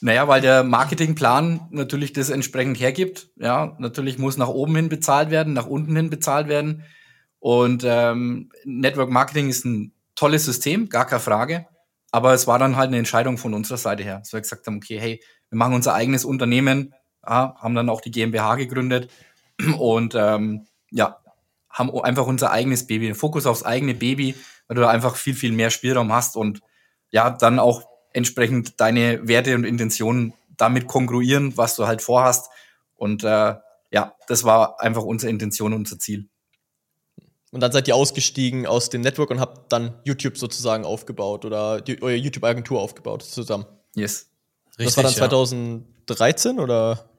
Naja, 0.00 0.28
weil 0.28 0.40
der 0.40 0.62
Marketingplan 0.62 1.68
natürlich 1.70 2.12
das 2.12 2.30
entsprechend 2.30 2.78
hergibt. 2.78 3.28
Ja, 3.36 3.76
natürlich 3.78 4.18
muss 4.18 4.36
nach 4.36 4.48
oben 4.48 4.76
hin 4.76 4.88
bezahlt 4.88 5.30
werden, 5.30 5.52
nach 5.52 5.66
unten 5.66 5.96
hin 5.96 6.10
bezahlt 6.10 6.48
werden. 6.48 6.84
Und 7.38 7.82
ähm, 7.86 8.50
Network 8.64 9.10
Marketing 9.10 9.48
ist 9.48 9.64
ein 9.64 9.92
tolles 10.14 10.44
System, 10.44 10.88
gar 10.88 11.06
keine 11.06 11.20
Frage. 11.20 11.66
Aber 12.12 12.34
es 12.34 12.46
war 12.46 12.58
dann 12.58 12.76
halt 12.76 12.88
eine 12.88 12.98
Entscheidung 12.98 13.36
von 13.36 13.54
unserer 13.54 13.78
Seite 13.78 14.02
her, 14.02 14.18
dass 14.18 14.32
wir 14.32 14.40
gesagt 14.40 14.66
haben, 14.66 14.76
okay, 14.76 14.98
hey, 14.98 15.22
wir 15.50 15.58
machen 15.58 15.74
unser 15.74 15.94
eigenes 15.94 16.24
Unternehmen, 16.24 16.94
ja, 17.26 17.54
haben 17.58 17.74
dann 17.74 17.88
auch 17.88 18.00
die 18.00 18.10
GmbH 18.10 18.54
gegründet 18.56 19.10
und 19.78 20.14
ähm, 20.14 20.66
ja, 20.90 21.18
haben 21.70 21.90
einfach 22.00 22.26
unser 22.26 22.52
eigenes 22.52 22.86
Baby, 22.86 23.12
Fokus 23.14 23.46
aufs 23.46 23.64
eigene 23.64 23.94
Baby, 23.94 24.34
weil 24.66 24.76
du 24.76 24.82
da 24.82 24.88
einfach 24.88 25.16
viel, 25.16 25.34
viel 25.34 25.52
mehr 25.52 25.70
Spielraum 25.70 26.12
hast 26.12 26.36
und 26.36 26.60
ja, 27.10 27.30
dann 27.30 27.58
auch 27.58 27.82
entsprechend 28.12 28.80
deine 28.80 29.26
Werte 29.28 29.54
und 29.54 29.64
Intentionen 29.64 30.32
damit 30.56 30.86
kongruieren, 30.86 31.56
was 31.56 31.76
du 31.76 31.86
halt 31.86 32.02
vorhast. 32.02 32.48
Und 32.96 33.24
äh, 33.24 33.54
ja, 33.90 34.14
das 34.26 34.44
war 34.44 34.80
einfach 34.80 35.02
unsere 35.02 35.30
Intention, 35.30 35.72
unser 35.72 35.98
Ziel. 35.98 36.28
Und 37.52 37.60
dann 37.60 37.72
seid 37.72 37.88
ihr 37.88 37.94
ausgestiegen 37.94 38.66
aus 38.66 38.90
dem 38.90 39.02
Network 39.02 39.30
und 39.30 39.40
habt 39.40 39.72
dann 39.72 40.00
YouTube 40.04 40.36
sozusagen 40.36 40.84
aufgebaut 40.84 41.44
oder 41.44 41.80
die, 41.80 42.02
eure 42.02 42.16
YouTube-Agentur 42.16 42.80
aufgebaut 42.80 43.22
zusammen. 43.22 43.66
Yes. 43.94 44.30
Richtig, 44.78 44.86
das 44.86 44.96
war 44.96 45.04
dann 45.04 45.14
2013 45.14 46.56
ja. 46.56 46.62
oder? 46.62 47.10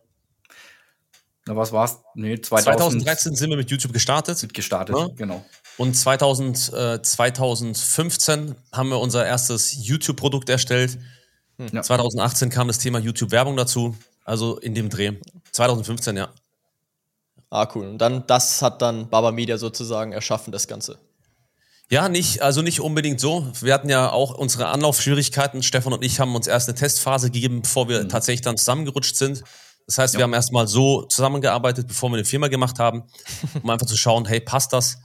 Na, 1.48 1.56
was 1.56 1.72
war's? 1.72 2.00
Nee, 2.14 2.40
2000, 2.40 2.76
2013 3.02 3.36
sind 3.36 3.50
wir 3.50 3.58
mit 3.58 3.72
YouTube 3.72 3.94
gestartet. 3.94 4.42
Mit 4.42 4.54
gestartet, 4.54 4.96
ja. 4.96 5.08
genau. 5.16 5.46
Und 5.78 5.96
2000, 5.96 6.74
äh, 6.74 7.02
2015 7.02 8.56
haben 8.72 8.90
wir 8.90 9.00
unser 9.00 9.26
erstes 9.26 9.86
YouTube-Produkt 9.86 10.50
erstellt. 10.50 10.98
Hm. 11.58 11.70
Ja. 11.72 11.82
2018 11.84 12.50
kam 12.50 12.68
das 12.68 12.80
Thema 12.80 13.00
YouTube-Werbung 13.00 13.56
dazu. 13.56 13.96
Also 14.26 14.58
in 14.58 14.74
dem 14.76 14.90
Dreh. 14.90 15.14
2015, 15.52 16.18
ja. 16.18 16.30
Ah, 17.50 17.68
cool. 17.76 17.88
Und 17.88 18.00
dann, 18.00 18.26
das 18.28 18.62
hat 18.62 18.82
dann 18.82 19.10
Baba 19.10 19.32
Media 19.32 19.58
sozusagen 19.58 20.12
erschaffen, 20.12 20.52
das 20.52 20.68
Ganze. 20.68 20.98
Ja, 21.90 22.10
nicht, 22.10 22.42
also 22.42 22.62
nicht 22.62 22.82
unbedingt 22.82 23.22
so. 23.22 23.48
Wir 23.62 23.74
hatten 23.74 23.88
ja 23.88 24.12
auch 24.12 24.34
unsere 24.34 24.68
Anlaufschwierigkeiten. 24.68 25.64
Stefan 25.64 25.94
und 25.94 26.04
ich 26.04 26.20
haben 26.20 26.36
uns 26.36 26.48
erst 26.48 26.68
eine 26.68 26.78
Testphase 26.78 27.32
gegeben, 27.32 27.62
bevor 27.62 27.88
wir 27.88 28.04
mhm. 28.04 28.10
tatsächlich 28.10 28.42
dann 28.42 28.58
zusammengerutscht 28.58 29.16
sind. 29.16 29.44
Das 29.86 29.98
heißt, 29.98 30.14
ja. 30.16 30.20
wir 30.20 30.24
haben 30.26 30.34
erstmal 30.34 30.68
so 30.68 31.04
zusammengearbeitet, 31.04 31.88
bevor 31.88 32.10
wir 32.10 32.18
eine 32.18 32.26
Firma 32.26 32.50
gemacht 32.50 32.80
haben, 32.80 33.04
um 33.64 33.70
einfach 33.70 33.88
zu 33.88 33.96
schauen, 33.96 34.26
hey, 34.26 34.42
passt 34.42 34.74
das? 34.74 34.98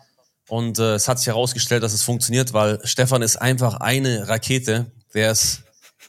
Und 0.52 0.78
äh, 0.78 0.96
es 0.96 1.08
hat 1.08 1.18
sich 1.18 1.28
herausgestellt, 1.28 1.82
dass 1.82 1.94
es 1.94 2.02
funktioniert, 2.02 2.52
weil 2.52 2.78
Stefan 2.84 3.22
ist 3.22 3.38
einfach 3.38 3.76
eine 3.76 4.28
Rakete, 4.28 4.92
der 5.14 5.32
ist 5.32 5.62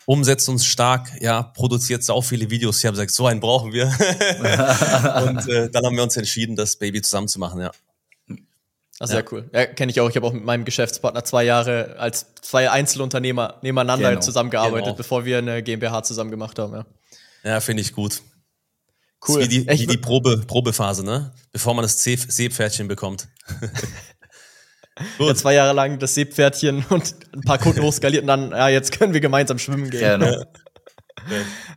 umsetzungsstark, 0.05 1.21
ja, 1.21 1.43
produziert 1.43 2.03
sau 2.03 2.19
viele 2.21 2.49
Videos. 2.49 2.79
Ich 2.79 2.85
habe 2.85 2.95
gesagt, 2.95 3.11
so 3.11 3.25
einen 3.25 3.39
brauchen 3.39 3.71
wir. 3.71 3.85
und 5.27 5.47
äh, 5.47 5.69
dann 5.69 5.85
haben 5.85 5.95
wir 5.95 6.03
uns 6.03 6.17
entschieden, 6.17 6.57
das 6.57 6.75
Baby 6.75 7.01
zusammen 7.01 7.29
zu 7.29 7.39
machen, 7.39 7.61
ja. 7.61 7.71
Ach, 8.99 9.07
sehr 9.07 9.21
ja. 9.21 9.25
cool. 9.31 9.49
Ja, 9.53 9.65
kenne 9.65 9.93
ich 9.93 10.01
auch. 10.01 10.09
Ich 10.09 10.17
habe 10.17 10.27
auch 10.27 10.33
mit 10.33 10.43
meinem 10.43 10.65
Geschäftspartner 10.65 11.23
zwei 11.23 11.45
Jahre 11.45 11.95
als 11.97 12.25
zwei 12.41 12.69
Einzelunternehmer 12.69 13.59
nebeneinander 13.61 14.09
genau. 14.09 14.21
zusammengearbeitet, 14.21 14.87
genau. 14.87 14.97
bevor 14.97 15.23
wir 15.23 15.37
eine 15.37 15.63
GmbH 15.63 16.03
zusammen 16.03 16.31
gemacht 16.31 16.59
haben. 16.59 16.73
Ja, 16.73 16.85
ja 17.45 17.59
finde 17.61 17.79
ich 17.79 17.93
gut. 17.93 18.21
Cool. 19.25 19.43
wie 19.43 19.47
die, 19.47 19.67
wie 19.69 19.87
die 19.87 19.97
Probe, 19.97 20.43
Probephase, 20.45 21.05
ne? 21.05 21.31
Bevor 21.53 21.73
man 21.73 21.83
das 21.83 22.03
Seepferdchen 22.03 22.89
bekommt. 22.89 23.29
ja, 25.19 25.35
zwei 25.35 25.53
Jahre 25.53 25.73
lang 25.73 25.99
das 25.99 26.15
Seepferdchen 26.15 26.85
und 26.89 27.15
ein 27.33 27.41
paar 27.41 27.57
Kunden 27.57 27.81
hochskaliert 27.83 28.23
und 28.23 28.27
dann, 28.27 28.51
ja, 28.51 28.69
jetzt 28.69 28.97
können 28.97 29.13
wir 29.13 29.21
gemeinsam 29.21 29.59
schwimmen 29.59 29.89
gehen. 29.89 30.19
Genau. 30.19 30.43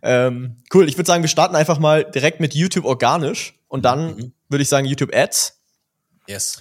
Ähm, 0.03 0.57
cool, 0.75 0.89
ich 0.89 0.97
würde 0.97 1.07
sagen, 1.07 1.23
wir 1.23 1.29
starten 1.29 1.55
einfach 1.55 1.79
mal 1.79 2.05
direkt 2.05 2.41
mit 2.41 2.55
YouTube 2.55 2.85
organisch 2.85 3.55
und 3.69 3.85
dann 3.85 4.17
mhm. 4.17 4.33
würde 4.49 4.63
ich 4.63 4.69
sagen 4.69 4.87
YouTube 4.87 5.15
Ads. 5.15 5.61
Yes. 6.27 6.61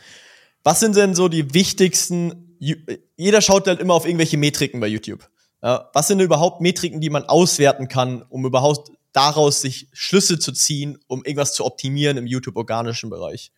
Was 0.63 0.81
sind 0.81 0.95
denn 0.95 1.15
so 1.15 1.27
die 1.27 1.53
wichtigsten, 1.53 2.57
jeder 2.59 3.41
schaut 3.41 3.67
halt 3.67 3.79
immer 3.79 3.93
auf 3.93 4.05
irgendwelche 4.05 4.37
Metriken 4.37 4.79
bei 4.79 4.87
YouTube. 4.87 5.27
Ja, 5.63 5.89
was 5.93 6.07
sind 6.07 6.19
denn 6.19 6.25
überhaupt 6.25 6.61
Metriken, 6.61 7.01
die 7.01 7.09
man 7.09 7.23
auswerten 7.23 7.87
kann, 7.87 8.21
um 8.23 8.45
überhaupt 8.45 8.91
daraus 9.13 9.61
sich 9.61 9.87
Schlüsse 9.93 10.37
zu 10.37 10.51
ziehen, 10.51 10.99
um 11.07 11.23
irgendwas 11.23 11.53
zu 11.53 11.65
optimieren 11.65 12.17
im 12.17 12.27
YouTube-organischen 12.27 13.09
Bereich? 13.09 13.51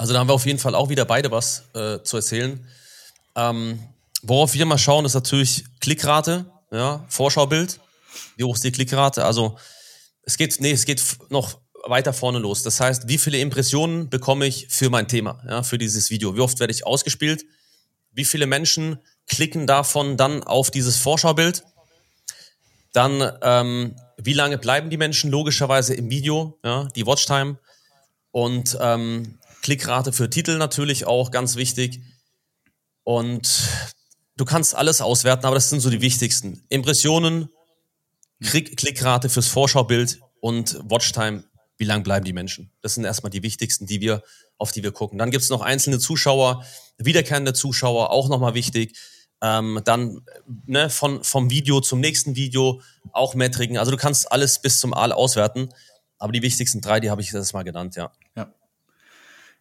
Also 0.00 0.14
da 0.14 0.20
haben 0.20 0.30
wir 0.30 0.34
auf 0.34 0.46
jeden 0.46 0.58
Fall 0.58 0.74
auch 0.74 0.88
wieder 0.88 1.04
beide 1.04 1.30
was 1.30 1.64
äh, 1.74 2.02
zu 2.02 2.16
erzählen. 2.16 2.66
Ähm, 3.36 3.78
worauf 4.22 4.54
wir 4.54 4.64
mal 4.64 4.78
schauen, 4.78 5.04
ist 5.04 5.12
natürlich 5.12 5.64
Klickrate, 5.78 6.46
ja, 6.72 7.04
Vorschaubild. 7.10 7.78
Wie 8.34 8.44
hoch 8.44 8.54
ist 8.54 8.64
die 8.64 8.72
Klickrate? 8.72 9.26
Also 9.26 9.58
es 10.22 10.38
geht, 10.38 10.58
nee, 10.58 10.70
es 10.70 10.86
geht 10.86 11.02
noch 11.28 11.58
weiter 11.84 12.14
vorne 12.14 12.38
los. 12.38 12.62
Das 12.62 12.80
heißt, 12.80 13.08
wie 13.08 13.18
viele 13.18 13.40
Impressionen 13.40 14.08
bekomme 14.08 14.46
ich 14.46 14.68
für 14.70 14.88
mein 14.88 15.06
Thema, 15.06 15.42
ja, 15.46 15.62
für 15.62 15.76
dieses 15.76 16.08
Video? 16.08 16.34
Wie 16.34 16.40
oft 16.40 16.58
werde 16.60 16.72
ich 16.72 16.86
ausgespielt? 16.86 17.44
Wie 18.10 18.24
viele 18.24 18.46
Menschen 18.46 19.00
klicken 19.26 19.66
davon 19.66 20.16
dann 20.16 20.42
auf 20.42 20.70
dieses 20.70 20.96
Vorschaubild? 20.96 21.62
Dann, 22.94 23.32
ähm, 23.42 23.96
wie 24.16 24.32
lange 24.32 24.56
bleiben 24.56 24.88
die 24.88 24.96
Menschen 24.96 25.30
logischerweise 25.30 25.92
im 25.92 26.08
Video, 26.08 26.58
ja, 26.64 26.88
die 26.96 27.04
Watchtime? 27.04 27.58
Und 28.32 28.78
ähm, 28.80 29.39
Klickrate 29.62 30.12
für 30.12 30.30
Titel 30.30 30.56
natürlich 30.58 31.06
auch 31.06 31.30
ganz 31.30 31.56
wichtig. 31.56 32.00
Und 33.04 33.68
du 34.36 34.44
kannst 34.44 34.74
alles 34.74 35.00
auswerten, 35.00 35.46
aber 35.46 35.54
das 35.54 35.70
sind 35.70 35.80
so 35.80 35.90
die 35.90 36.00
wichtigsten. 36.00 36.64
Impressionen, 36.68 37.48
Klick 38.42 38.76
Klickrate 38.76 39.28
fürs 39.28 39.48
Vorschaubild 39.48 40.20
und 40.40 40.78
Watchtime, 40.84 41.44
wie 41.76 41.84
lang 41.84 42.02
bleiben 42.02 42.24
die 42.24 42.32
Menschen? 42.32 42.70
Das 42.82 42.94
sind 42.94 43.04
erstmal 43.04 43.30
die 43.30 43.42
wichtigsten, 43.42 43.86
die 43.86 44.00
wir, 44.00 44.22
auf 44.58 44.72
die 44.72 44.82
wir 44.82 44.92
gucken. 44.92 45.18
Dann 45.18 45.30
gibt's 45.30 45.50
noch 45.50 45.62
einzelne 45.62 45.98
Zuschauer, 45.98 46.64
wiederkehrende 46.98 47.52
Zuschauer, 47.52 48.10
auch 48.10 48.28
nochmal 48.28 48.54
wichtig. 48.54 48.98
Ähm, 49.42 49.80
dann 49.84 50.20
ne, 50.66 50.90
von, 50.90 51.24
vom 51.24 51.48
Video 51.48 51.80
zum 51.80 52.00
nächsten 52.00 52.36
Video 52.36 52.82
auch 53.12 53.34
Metriken. 53.34 53.78
Also 53.78 53.90
du 53.90 53.96
kannst 53.96 54.30
alles 54.30 54.60
bis 54.60 54.80
zum 54.80 54.92
Aal 54.92 55.12
auswerten. 55.12 55.70
Aber 56.18 56.32
die 56.32 56.42
wichtigsten 56.42 56.82
drei, 56.82 57.00
die 57.00 57.10
habe 57.10 57.22
ich 57.22 57.32
jetzt 57.32 57.54
mal 57.54 57.62
genannt, 57.62 57.96
ja. 57.96 58.12
Ja. 58.36 58.52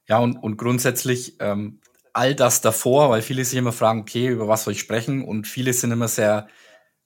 Ja, 0.09 0.17
und, 0.17 0.37
und 0.37 0.57
grundsätzlich 0.57 1.35
ähm, 1.39 1.79
all 2.13 2.33
das 2.33 2.61
davor, 2.61 3.11
weil 3.11 3.21
viele 3.21 3.45
sich 3.45 3.57
immer 3.57 3.71
fragen, 3.71 4.01
okay, 4.01 4.27
über 4.27 4.47
was 4.47 4.63
soll 4.63 4.73
ich 4.73 4.79
sprechen? 4.79 5.23
Und 5.23 5.47
viele 5.47 5.71
sind 5.71 5.91
immer 5.91 6.07
sehr, 6.07 6.47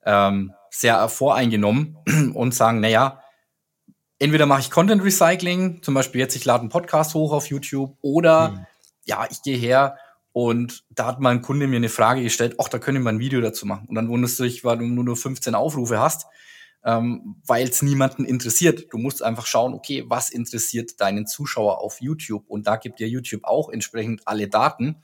ähm, 0.05 0.53
sehr 0.69 1.09
voreingenommen 1.09 1.97
und 2.33 2.55
sagen, 2.55 2.79
naja, 2.79 3.21
entweder 4.19 4.45
mache 4.45 4.61
ich 4.61 4.71
Content 4.71 5.03
Recycling, 5.03 5.83
zum 5.83 5.93
Beispiel 5.93 6.21
jetzt, 6.21 6.35
ich 6.37 6.45
lade 6.45 6.61
einen 6.61 6.69
Podcast 6.69 7.13
hoch 7.13 7.33
auf 7.33 7.47
YouTube, 7.47 7.97
oder 8.01 8.49
mhm. 8.49 8.65
ja, 9.03 9.27
ich 9.29 9.41
gehe 9.41 9.57
her 9.57 9.97
und 10.31 10.85
da 10.89 11.07
hat 11.07 11.19
mal 11.19 11.31
ein 11.31 11.41
Kunde 11.41 11.67
mir 11.67 11.75
eine 11.75 11.89
Frage 11.89 12.23
gestellt, 12.23 12.55
ach, 12.57 12.69
da 12.69 12.79
können 12.79 13.03
wir 13.03 13.09
ein 13.09 13.19
Video 13.19 13.41
dazu 13.41 13.65
machen. 13.65 13.85
Und 13.87 13.95
dann 13.95 14.07
wunderst 14.07 14.39
du 14.39 14.43
dich, 14.43 14.63
weil 14.63 14.77
du 14.77 14.85
nur 14.85 15.17
15 15.17 15.55
Aufrufe 15.55 15.99
hast 15.99 16.25
ähm, 16.85 17.35
weil 17.45 17.67
es 17.67 17.81
niemanden 17.81 18.25
interessiert. 18.25 18.87
Du 18.91 18.97
musst 18.97 19.23
einfach 19.23 19.45
schauen, 19.45 19.73
okay, 19.73 20.03
was 20.07 20.29
interessiert 20.29 20.99
deinen 20.99 21.27
Zuschauer 21.27 21.79
auf 21.81 22.01
YouTube? 22.01 22.43
Und 22.47 22.67
da 22.67 22.75
gibt 22.75 22.99
dir 22.99 23.07
YouTube 23.07 23.43
auch 23.45 23.69
entsprechend 23.69 24.27
alle 24.27 24.47
Daten. 24.47 24.97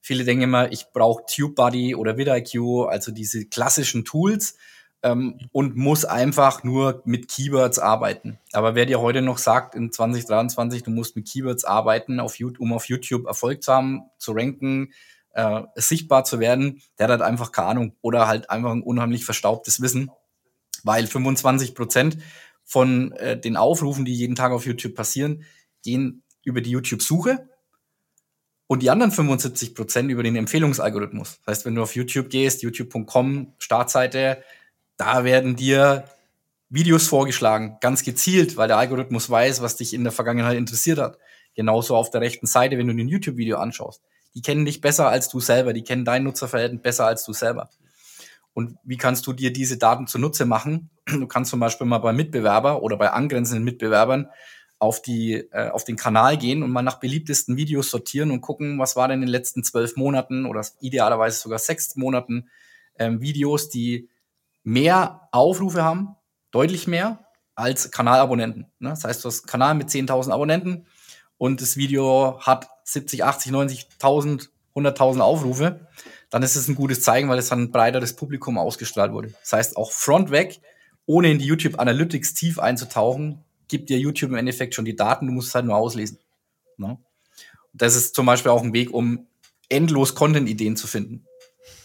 Viele 0.00 0.24
denken 0.24 0.44
immer, 0.44 0.70
ich 0.70 0.86
brauche 0.92 1.24
TubeBuddy 1.26 1.94
oder 1.94 2.16
vidIQ, 2.16 2.88
also 2.88 3.10
diese 3.10 3.46
klassischen 3.46 4.04
Tools 4.04 4.56
ähm, 5.02 5.38
und 5.52 5.76
muss 5.76 6.04
einfach 6.04 6.62
nur 6.62 7.02
mit 7.04 7.28
Keywords 7.28 7.78
arbeiten. 7.78 8.38
Aber 8.52 8.74
wer 8.74 8.86
dir 8.86 9.00
heute 9.00 9.22
noch 9.22 9.38
sagt, 9.38 9.74
in 9.74 9.92
2023, 9.92 10.82
du 10.84 10.90
musst 10.90 11.16
mit 11.16 11.28
Keywords 11.28 11.64
arbeiten, 11.64 12.20
auf 12.20 12.38
YouTube, 12.38 12.60
um 12.60 12.72
auf 12.72 12.86
YouTube 12.86 13.26
Erfolg 13.26 13.62
zu 13.62 13.72
haben, 13.72 14.02
zu 14.18 14.32
ranken, 14.32 14.92
äh, 15.32 15.62
sichtbar 15.74 16.24
zu 16.24 16.40
werden, 16.40 16.80
der 16.98 17.08
hat 17.08 17.22
einfach 17.22 17.52
keine 17.52 17.68
Ahnung 17.68 17.92
oder 18.00 18.28
halt 18.28 18.50
einfach 18.50 18.70
ein 18.70 18.82
unheimlich 18.82 19.24
verstaubtes 19.24 19.80
Wissen 19.80 20.10
weil 20.84 21.06
25 21.06 21.74
Prozent 21.74 22.18
von 22.64 23.12
äh, 23.12 23.38
den 23.38 23.56
Aufrufen, 23.56 24.04
die 24.04 24.14
jeden 24.14 24.36
Tag 24.36 24.52
auf 24.52 24.66
YouTube 24.66 24.94
passieren, 24.94 25.44
gehen 25.82 26.22
über 26.44 26.60
die 26.60 26.70
YouTube-Suche 26.70 27.48
und 28.66 28.82
die 28.82 28.90
anderen 28.90 29.10
75 29.10 29.74
Prozent 29.74 30.10
über 30.10 30.22
den 30.22 30.36
Empfehlungsalgorithmus. 30.36 31.38
Das 31.38 31.46
heißt, 31.46 31.66
wenn 31.66 31.74
du 31.74 31.82
auf 31.82 31.96
YouTube 31.96 32.28
gehst, 32.28 32.62
youtube.com, 32.62 33.54
Startseite, 33.58 34.42
da 34.96 35.24
werden 35.24 35.56
dir 35.56 36.04
Videos 36.68 37.08
vorgeschlagen, 37.08 37.78
ganz 37.80 38.04
gezielt, 38.04 38.58
weil 38.58 38.68
der 38.68 38.76
Algorithmus 38.76 39.30
weiß, 39.30 39.62
was 39.62 39.76
dich 39.76 39.94
in 39.94 40.04
der 40.04 40.12
Vergangenheit 40.12 40.58
interessiert 40.58 40.98
hat. 40.98 41.18
Genauso 41.54 41.96
auf 41.96 42.10
der 42.10 42.20
rechten 42.20 42.46
Seite, 42.46 42.76
wenn 42.76 42.86
du 42.86 42.92
ein 42.92 43.08
YouTube-Video 43.08 43.56
anschaust. 43.56 44.02
Die 44.34 44.42
kennen 44.42 44.66
dich 44.66 44.82
besser 44.82 45.08
als 45.08 45.30
du 45.30 45.40
selber, 45.40 45.72
die 45.72 45.82
kennen 45.82 46.04
dein 46.04 46.24
Nutzerverhalten 46.24 46.80
besser 46.80 47.06
als 47.06 47.24
du 47.24 47.32
selber. 47.32 47.70
Und 48.58 48.76
wie 48.82 48.96
kannst 48.96 49.24
du 49.28 49.32
dir 49.32 49.52
diese 49.52 49.76
Daten 49.78 50.08
zunutze 50.08 50.44
machen? 50.44 50.90
Du 51.06 51.28
kannst 51.28 51.52
zum 51.52 51.60
Beispiel 51.60 51.86
mal 51.86 51.98
bei 51.98 52.12
Mitbewerber 52.12 52.82
oder 52.82 52.96
bei 52.96 53.12
angrenzenden 53.12 53.62
Mitbewerbern 53.62 54.30
auf, 54.80 55.00
die, 55.00 55.34
äh, 55.52 55.70
auf 55.70 55.84
den 55.84 55.94
Kanal 55.94 56.36
gehen 56.36 56.64
und 56.64 56.72
mal 56.72 56.82
nach 56.82 56.98
beliebtesten 56.98 57.56
Videos 57.56 57.88
sortieren 57.88 58.32
und 58.32 58.40
gucken, 58.40 58.76
was 58.80 58.96
war 58.96 59.06
denn 59.06 59.22
in 59.22 59.26
den 59.26 59.30
letzten 59.30 59.62
zwölf 59.62 59.94
Monaten 59.94 60.44
oder 60.44 60.66
idealerweise 60.80 61.38
sogar 61.38 61.60
sechs 61.60 61.94
Monaten 61.94 62.48
ähm, 62.98 63.20
Videos, 63.20 63.68
die 63.68 64.08
mehr 64.64 65.28
Aufrufe 65.30 65.84
haben, 65.84 66.16
deutlich 66.50 66.88
mehr 66.88 67.28
als 67.54 67.92
Kanalabonnenten. 67.92 68.66
Ne? 68.80 68.88
Das 68.88 69.04
heißt, 69.04 69.22
du 69.22 69.28
hast 69.28 69.42
einen 69.42 69.50
Kanal 69.50 69.74
mit 69.76 69.88
10.000 69.88 70.32
Abonnenten 70.32 70.84
und 71.36 71.62
das 71.62 71.76
Video 71.76 72.40
hat 72.40 72.68
70, 72.82 73.22
80, 73.22 73.52
90.000, 73.52 74.48
100.000 74.74 75.20
Aufrufe 75.20 75.86
dann 76.30 76.42
ist 76.42 76.56
es 76.56 76.68
ein 76.68 76.74
gutes 76.74 77.02
Zeichen, 77.02 77.28
weil 77.28 77.38
es 77.38 77.48
dann 77.48 77.62
ein 77.62 77.70
breiteres 77.70 78.14
Publikum 78.14 78.58
ausgestrahlt 78.58 79.12
wurde. 79.12 79.32
Das 79.40 79.52
heißt, 79.52 79.76
auch 79.76 79.92
frontweg, 79.92 80.60
ohne 81.06 81.30
in 81.30 81.38
die 81.38 81.46
YouTube 81.46 81.78
Analytics 81.78 82.34
tief 82.34 82.58
einzutauchen, 82.58 83.44
gibt 83.68 83.88
dir 83.88 83.98
YouTube 83.98 84.30
im 84.30 84.36
Endeffekt 84.36 84.74
schon 84.74 84.84
die 84.84 84.96
Daten, 84.96 85.26
du 85.26 85.32
musst 85.32 85.48
es 85.48 85.54
halt 85.54 85.64
nur 85.64 85.76
auslesen. 85.76 86.18
Ne? 86.76 86.98
Das 87.72 87.96
ist 87.96 88.14
zum 88.14 88.26
Beispiel 88.26 88.50
auch 88.50 88.62
ein 88.62 88.72
Weg, 88.72 88.92
um 88.92 89.26
endlos 89.68 90.14
Content-Ideen 90.14 90.76
zu 90.76 90.86
finden. 90.86 91.26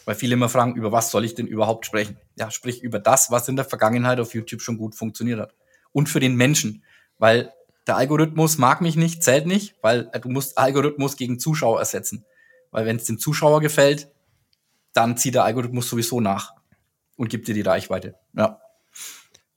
Weil 0.05 0.15
viele 0.15 0.33
immer 0.33 0.49
fragen, 0.49 0.75
über 0.75 0.91
was 0.91 1.11
soll 1.11 1.23
ich 1.23 1.35
denn 1.35 1.47
überhaupt 1.47 1.85
sprechen? 1.85 2.17
Ja, 2.37 2.51
sprich 2.51 2.83
über 2.83 2.99
das, 2.99 3.31
was 3.31 3.47
in 3.47 3.55
der 3.55 3.65
Vergangenheit 3.65 4.19
auf 4.19 4.33
YouTube 4.33 4.61
schon 4.61 4.77
gut 4.77 4.95
funktioniert 4.95 5.39
hat. 5.39 5.53
Und 5.93 6.09
für 6.09 6.19
den 6.19 6.35
Menschen. 6.35 6.83
Weil 7.19 7.53
der 7.87 7.97
Algorithmus 7.97 8.57
mag 8.57 8.81
mich 8.81 8.95
nicht, 8.95 9.23
zählt 9.23 9.45
nicht, 9.45 9.75
weil 9.81 10.09
du 10.21 10.29
musst 10.29 10.57
Algorithmus 10.57 11.15
gegen 11.15 11.39
Zuschauer 11.39 11.79
ersetzen. 11.79 12.25
Weil 12.71 12.85
wenn 12.85 12.97
es 12.97 13.05
dem 13.05 13.19
Zuschauer 13.19 13.61
gefällt, 13.61 14.11
dann 14.93 15.17
zieht 15.17 15.35
der 15.35 15.43
Algorithmus 15.43 15.89
sowieso 15.89 16.21
nach 16.21 16.53
und 17.17 17.29
gibt 17.29 17.47
dir 17.47 17.53
die 17.53 17.61
Reichweite. 17.61 18.15
Ja. 18.35 18.59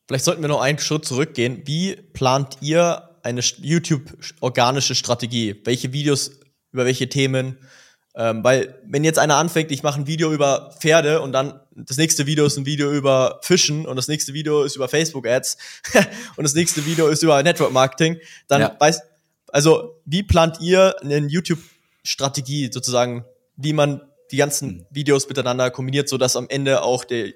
Vielleicht 0.06 0.24
sollten 0.24 0.42
wir 0.42 0.48
noch 0.48 0.60
einen 0.60 0.78
Schritt 0.78 1.04
zurückgehen. 1.04 1.62
Wie 1.64 1.96
plant 1.96 2.58
ihr 2.60 3.10
eine 3.22 3.40
YouTube-organische 3.40 4.94
Strategie? 4.94 5.60
Welche 5.64 5.92
Videos, 5.92 6.30
über 6.72 6.84
welche 6.84 7.08
Themen? 7.08 7.58
Ähm, 8.14 8.42
weil, 8.42 8.80
wenn 8.86 9.04
jetzt 9.04 9.18
einer 9.18 9.36
anfängt, 9.36 9.70
ich 9.70 9.82
mache 9.82 10.00
ein 10.00 10.06
Video 10.06 10.32
über 10.32 10.70
Pferde 10.78 11.20
und 11.20 11.32
dann 11.32 11.60
das 11.74 11.98
nächste 11.98 12.24
Video 12.24 12.46
ist 12.46 12.56
ein 12.56 12.64
Video 12.64 12.90
über 12.90 13.40
Fischen 13.42 13.84
und 13.84 13.96
das 13.96 14.08
nächste 14.08 14.32
Video 14.32 14.62
ist 14.62 14.76
über 14.76 14.88
Facebook-Ads 14.88 15.58
und 16.36 16.44
das 16.44 16.54
nächste 16.54 16.86
Video 16.86 17.08
ist 17.08 17.22
über 17.22 17.42
Network-Marketing, 17.42 18.18
dann 18.48 18.60
ja. 18.62 18.76
weiß, 18.78 19.02
also, 19.48 20.00
wie 20.06 20.22
plant 20.22 20.60
ihr 20.60 20.94
eine 21.02 21.18
YouTube-Strategie 21.18 22.70
sozusagen, 22.72 23.26
wie 23.56 23.74
man 23.74 24.00
die 24.30 24.36
ganzen 24.36 24.70
hm. 24.70 24.86
Videos 24.90 25.28
miteinander 25.28 25.70
kombiniert, 25.70 26.08
so 26.08 26.18
dass 26.18 26.36
am 26.36 26.48
Ende 26.48 26.82
auch 26.82 27.04
der 27.04 27.32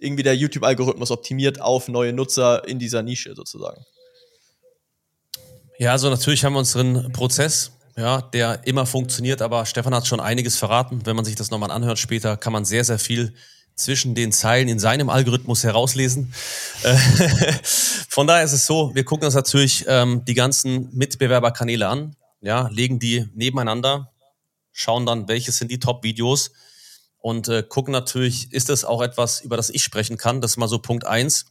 irgendwie 0.00 0.22
der 0.22 0.36
YouTube-Algorithmus 0.36 1.10
optimiert 1.10 1.60
auf 1.60 1.88
neue 1.88 2.12
Nutzer 2.12 2.66
in 2.66 2.78
dieser 2.78 3.02
Nische 3.02 3.34
sozusagen. 3.34 3.84
Ja, 5.78 5.92
also 5.92 6.10
natürlich 6.10 6.44
haben 6.44 6.52
wir 6.52 6.60
unseren 6.60 7.12
Prozess, 7.12 7.72
ja, 7.96 8.20
der 8.20 8.66
immer 8.66 8.86
funktioniert, 8.86 9.42
aber 9.42 9.66
Stefan 9.66 9.94
hat 9.94 10.06
schon 10.06 10.20
einiges 10.20 10.56
verraten. 10.56 11.04
Wenn 11.04 11.16
man 11.16 11.24
sich 11.24 11.34
das 11.36 11.50
nochmal 11.50 11.70
anhört 11.70 11.98
später, 11.98 12.36
kann 12.36 12.52
man 12.52 12.64
sehr, 12.64 12.84
sehr 12.84 12.98
viel 12.98 13.34
zwischen 13.76 14.14
den 14.14 14.30
Zeilen 14.30 14.68
in 14.68 14.78
seinem 14.78 15.10
Algorithmus 15.10 15.64
herauslesen. 15.64 16.32
Äh, 16.84 16.96
von 18.08 18.26
daher 18.26 18.44
ist 18.44 18.52
es 18.52 18.66
so, 18.66 18.94
wir 18.94 19.04
gucken 19.04 19.26
uns 19.26 19.34
natürlich 19.34 19.84
ähm, 19.88 20.24
die 20.24 20.34
ganzen 20.34 20.94
Mitbewerberkanäle 20.96 21.88
an, 21.88 22.14
ja, 22.40 22.68
legen 22.68 23.00
die 23.00 23.26
nebeneinander, 23.34 24.12
schauen 24.74 25.06
dann, 25.06 25.28
welche 25.28 25.52
sind 25.52 25.70
die 25.70 25.78
Top-Videos 25.78 26.50
und 27.18 27.48
äh, 27.48 27.62
gucken 27.62 27.92
natürlich, 27.92 28.52
ist 28.52 28.68
das 28.68 28.84
auch 28.84 29.00
etwas, 29.00 29.40
über 29.40 29.56
das 29.56 29.70
ich 29.70 29.82
sprechen 29.82 30.18
kann. 30.18 30.42
Das 30.42 30.52
ist 30.52 30.56
mal 30.58 30.68
so 30.68 30.78
Punkt 30.78 31.06
eins. 31.06 31.46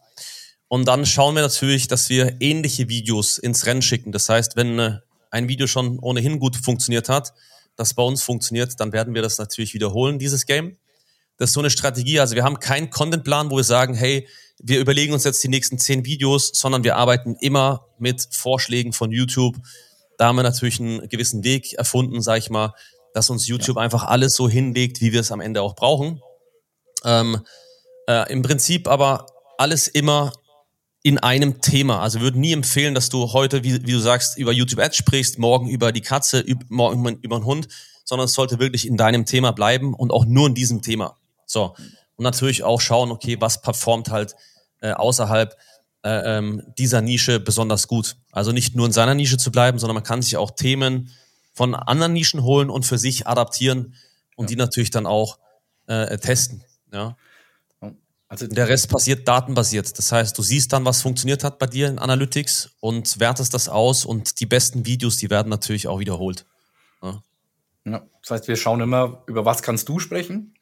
Und 0.67 0.87
dann 0.87 1.05
schauen 1.05 1.33
wir 1.33 1.41
natürlich, 1.41 1.87
dass 1.87 2.09
wir 2.09 2.37
ähnliche 2.41 2.89
Videos 2.89 3.39
ins 3.39 3.65
Rennen 3.65 3.81
schicken. 3.81 4.11
Das 4.11 4.29
heißt, 4.29 4.55
wenn 4.55 4.77
äh, 4.77 4.99
ein 5.31 5.47
Video 5.47 5.65
schon 5.65 5.97
ohnehin 5.99 6.37
gut 6.37 6.57
funktioniert 6.57 7.09
hat, 7.09 7.33
das 7.75 7.95
bei 7.95 8.03
uns 8.03 8.21
funktioniert, 8.21 8.79
dann 8.79 8.91
werden 8.91 9.15
wir 9.15 9.21
das 9.23 9.39
natürlich 9.39 9.73
wiederholen, 9.73 10.19
dieses 10.19 10.45
Game. 10.45 10.77
Das 11.37 11.49
ist 11.49 11.53
so 11.53 11.61
eine 11.61 11.71
Strategie. 11.71 12.19
Also 12.19 12.35
wir 12.35 12.43
haben 12.43 12.59
keinen 12.59 12.89
Contentplan, 12.89 13.49
wo 13.49 13.57
wir 13.57 13.63
sagen, 13.63 13.95
hey, 13.95 14.27
wir 14.59 14.79
überlegen 14.79 15.13
uns 15.13 15.23
jetzt 15.23 15.43
die 15.43 15.47
nächsten 15.47 15.79
zehn 15.79 16.05
Videos, 16.05 16.51
sondern 16.53 16.83
wir 16.83 16.97
arbeiten 16.97 17.35
immer 17.39 17.87
mit 17.97 18.27
Vorschlägen 18.31 18.93
von 18.93 19.11
YouTube. 19.11 19.55
Da 20.17 20.27
haben 20.27 20.35
wir 20.35 20.43
natürlich 20.43 20.79
einen 20.79 21.09
gewissen 21.09 21.43
Weg 21.43 21.73
erfunden, 21.73 22.21
sag 22.21 22.37
ich 22.37 22.49
mal, 22.51 22.73
dass 23.13 23.29
uns 23.29 23.47
YouTube 23.47 23.77
ja. 23.77 23.83
einfach 23.83 24.03
alles 24.03 24.35
so 24.35 24.49
hinlegt, 24.49 25.01
wie 25.01 25.13
wir 25.13 25.21
es 25.21 25.31
am 25.31 25.41
Ende 25.41 25.61
auch 25.61 25.75
brauchen. 25.75 26.21
Ähm, 27.05 27.41
äh, 28.07 28.31
Im 28.31 28.41
Prinzip 28.41 28.87
aber 28.87 29.27
alles 29.57 29.87
immer 29.87 30.33
in 31.03 31.17
einem 31.19 31.61
Thema. 31.61 32.01
Also 32.01 32.19
wir 32.19 32.23
würden 32.23 32.41
nie 32.41 32.53
empfehlen, 32.53 32.95
dass 32.95 33.09
du 33.09 33.33
heute, 33.33 33.63
wie, 33.63 33.85
wie 33.85 33.91
du 33.91 33.99
sagst, 33.99 34.37
über 34.37 34.53
YouTube 34.53 34.79
Ads 34.79 34.95
sprichst, 34.95 35.37
morgen 35.37 35.69
über 35.69 35.91
die 35.91 36.01
Katze, 36.01 36.39
üb, 36.39 36.63
morgen 36.69 37.19
über 37.21 37.39
den 37.39 37.45
Hund, 37.45 37.67
sondern 38.05 38.25
es 38.25 38.33
sollte 38.33 38.59
wirklich 38.59 38.87
in 38.87 38.97
deinem 38.97 39.25
Thema 39.25 39.51
bleiben 39.51 39.93
und 39.93 40.11
auch 40.11 40.25
nur 40.25 40.47
in 40.47 40.55
diesem 40.55 40.81
Thema. 40.81 41.17
So. 41.45 41.75
Und 42.15 42.23
natürlich 42.23 42.63
auch 42.63 42.79
schauen, 42.79 43.11
okay, 43.11 43.37
was 43.39 43.61
performt 43.61 44.11
halt 44.11 44.35
äh, 44.81 44.91
außerhalb 44.91 45.57
äh, 46.03 46.37
ähm, 46.37 46.63
dieser 46.77 47.01
Nische 47.01 47.39
besonders 47.39 47.87
gut. 47.87 48.15
Also 48.31 48.51
nicht 48.51 48.75
nur 48.75 48.85
in 48.85 48.91
seiner 48.91 49.13
Nische 49.13 49.37
zu 49.37 49.51
bleiben, 49.51 49.79
sondern 49.79 49.95
man 49.95 50.03
kann 50.03 50.21
sich 50.21 50.37
auch 50.37 50.51
Themen 50.51 51.11
von 51.53 51.75
anderen 51.75 52.13
Nischen 52.13 52.43
holen 52.43 52.69
und 52.69 52.85
für 52.85 52.97
sich 52.97 53.27
adaptieren 53.27 53.95
und 54.35 54.45
ja. 54.45 54.47
die 54.49 54.55
natürlich 54.57 54.91
dann 54.91 55.05
auch 55.05 55.39
äh, 55.87 56.17
testen. 56.17 56.63
Ja. 56.91 57.15
Also 58.33 58.47
der 58.47 58.67
Rest 58.67 58.89
passiert 58.89 59.27
datenbasiert. 59.27 59.95
Das 59.95 60.11
heißt, 60.11 60.35
du 60.35 60.41
siehst 60.41 60.73
dann, 60.73 60.85
was 60.85 61.03
funktioniert 61.03 61.43
hat 61.43 61.59
bei 61.59 61.67
dir 61.67 61.87
in 61.87 61.99
Analytics 61.99 62.71
und 62.79 63.19
wertest 63.19 63.53
das 63.53 63.69
aus 63.69 64.05
und 64.05 64.39
die 64.39 64.47
besten 64.47 64.87
Videos, 64.87 65.17
die 65.17 65.29
werden 65.29 65.49
natürlich 65.49 65.87
auch 65.87 65.99
wiederholt. 65.99 66.47
Ja. 67.03 67.21
ja 67.85 68.01
das 68.23 68.31
heißt, 68.31 68.47
wir 68.47 68.55
schauen 68.55 68.81
immer, 68.81 69.21
über 69.27 69.45
was 69.45 69.61
kannst 69.61 69.87
du 69.87 69.99
sprechen 69.99 70.55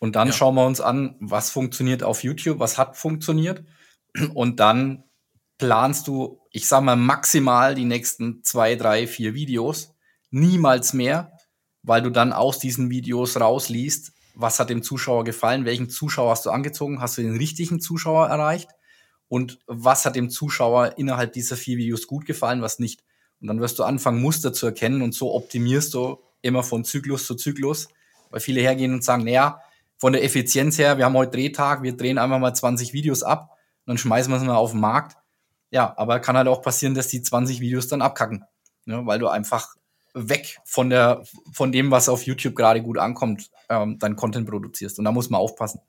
und 0.00 0.16
dann 0.16 0.28
ja. 0.28 0.34
schauen 0.34 0.56
wir 0.56 0.66
uns 0.66 0.80
an, 0.80 1.14
was 1.20 1.50
funktioniert 1.50 2.02
auf 2.02 2.24
YouTube, 2.24 2.58
was 2.58 2.76
hat 2.76 2.96
funktioniert 2.96 3.62
und 4.34 4.58
dann 4.58 5.04
planst 5.58 6.08
du, 6.08 6.40
ich 6.50 6.66
sag 6.66 6.82
mal, 6.82 6.96
maximal 6.96 7.76
die 7.76 7.84
nächsten 7.84 8.42
zwei, 8.42 8.74
drei, 8.74 9.06
vier 9.06 9.32
Videos, 9.34 9.91
niemals 10.32 10.92
mehr, 10.92 11.32
weil 11.82 12.02
du 12.02 12.10
dann 12.10 12.32
aus 12.32 12.58
diesen 12.58 12.90
Videos 12.90 13.38
rausliest, 13.40 14.12
was 14.34 14.58
hat 14.58 14.70
dem 14.70 14.82
Zuschauer 14.82 15.24
gefallen, 15.24 15.64
welchen 15.64 15.90
Zuschauer 15.90 16.30
hast 16.30 16.46
du 16.46 16.50
angezogen, 16.50 17.00
hast 17.00 17.18
du 17.18 17.22
den 17.22 17.36
richtigen 17.36 17.80
Zuschauer 17.80 18.28
erreicht 18.28 18.70
und 19.28 19.58
was 19.66 20.04
hat 20.04 20.16
dem 20.16 20.30
Zuschauer 20.30 20.98
innerhalb 20.98 21.32
dieser 21.32 21.56
vier 21.56 21.76
Videos 21.76 22.06
gut 22.06 22.26
gefallen, 22.26 22.62
was 22.62 22.78
nicht. 22.78 23.04
Und 23.40 23.48
dann 23.48 23.60
wirst 23.60 23.78
du 23.78 23.84
anfangen, 23.84 24.22
Muster 24.22 24.52
zu 24.52 24.66
erkennen 24.66 25.02
und 25.02 25.14
so 25.14 25.34
optimierst 25.34 25.94
du 25.94 26.18
immer 26.40 26.62
von 26.62 26.84
Zyklus 26.84 27.26
zu 27.26 27.34
Zyklus, 27.34 27.88
weil 28.30 28.40
viele 28.40 28.60
hergehen 28.60 28.94
und 28.94 29.04
sagen, 29.04 29.24
naja, 29.24 29.60
von 29.98 30.12
der 30.12 30.24
Effizienz 30.24 30.78
her, 30.78 30.98
wir 30.98 31.04
haben 31.04 31.16
heute 31.16 31.32
Drehtag, 31.32 31.82
wir 31.82 31.96
drehen 31.96 32.18
einfach 32.18 32.38
mal 32.38 32.54
20 32.54 32.92
Videos 32.92 33.22
ab 33.22 33.50
und 33.84 33.92
dann 33.92 33.98
schmeißen 33.98 34.32
wir 34.32 34.36
es 34.36 34.42
mal 34.42 34.54
auf 34.54 34.72
den 34.72 34.80
Markt. 34.80 35.16
Ja, 35.70 35.94
aber 35.96 36.20
kann 36.20 36.36
halt 36.36 36.48
auch 36.48 36.62
passieren, 36.62 36.94
dass 36.94 37.08
die 37.08 37.22
20 37.22 37.60
Videos 37.60 37.88
dann 37.88 38.02
abkacken, 38.02 38.44
ne, 38.84 39.06
weil 39.06 39.18
du 39.18 39.28
einfach 39.28 39.76
weg 40.14 40.58
von 40.64 40.90
der 40.90 41.22
von 41.52 41.72
dem, 41.72 41.90
was 41.90 42.08
auf 42.08 42.24
YouTube 42.24 42.54
gerade 42.54 42.82
gut 42.82 42.98
ankommt, 42.98 43.50
ähm, 43.68 43.98
dein 43.98 44.16
Content 44.16 44.48
produzierst. 44.48 44.98
Und 44.98 45.04
da 45.04 45.12
muss 45.12 45.30
man 45.30 45.40
aufpassen. 45.40 45.80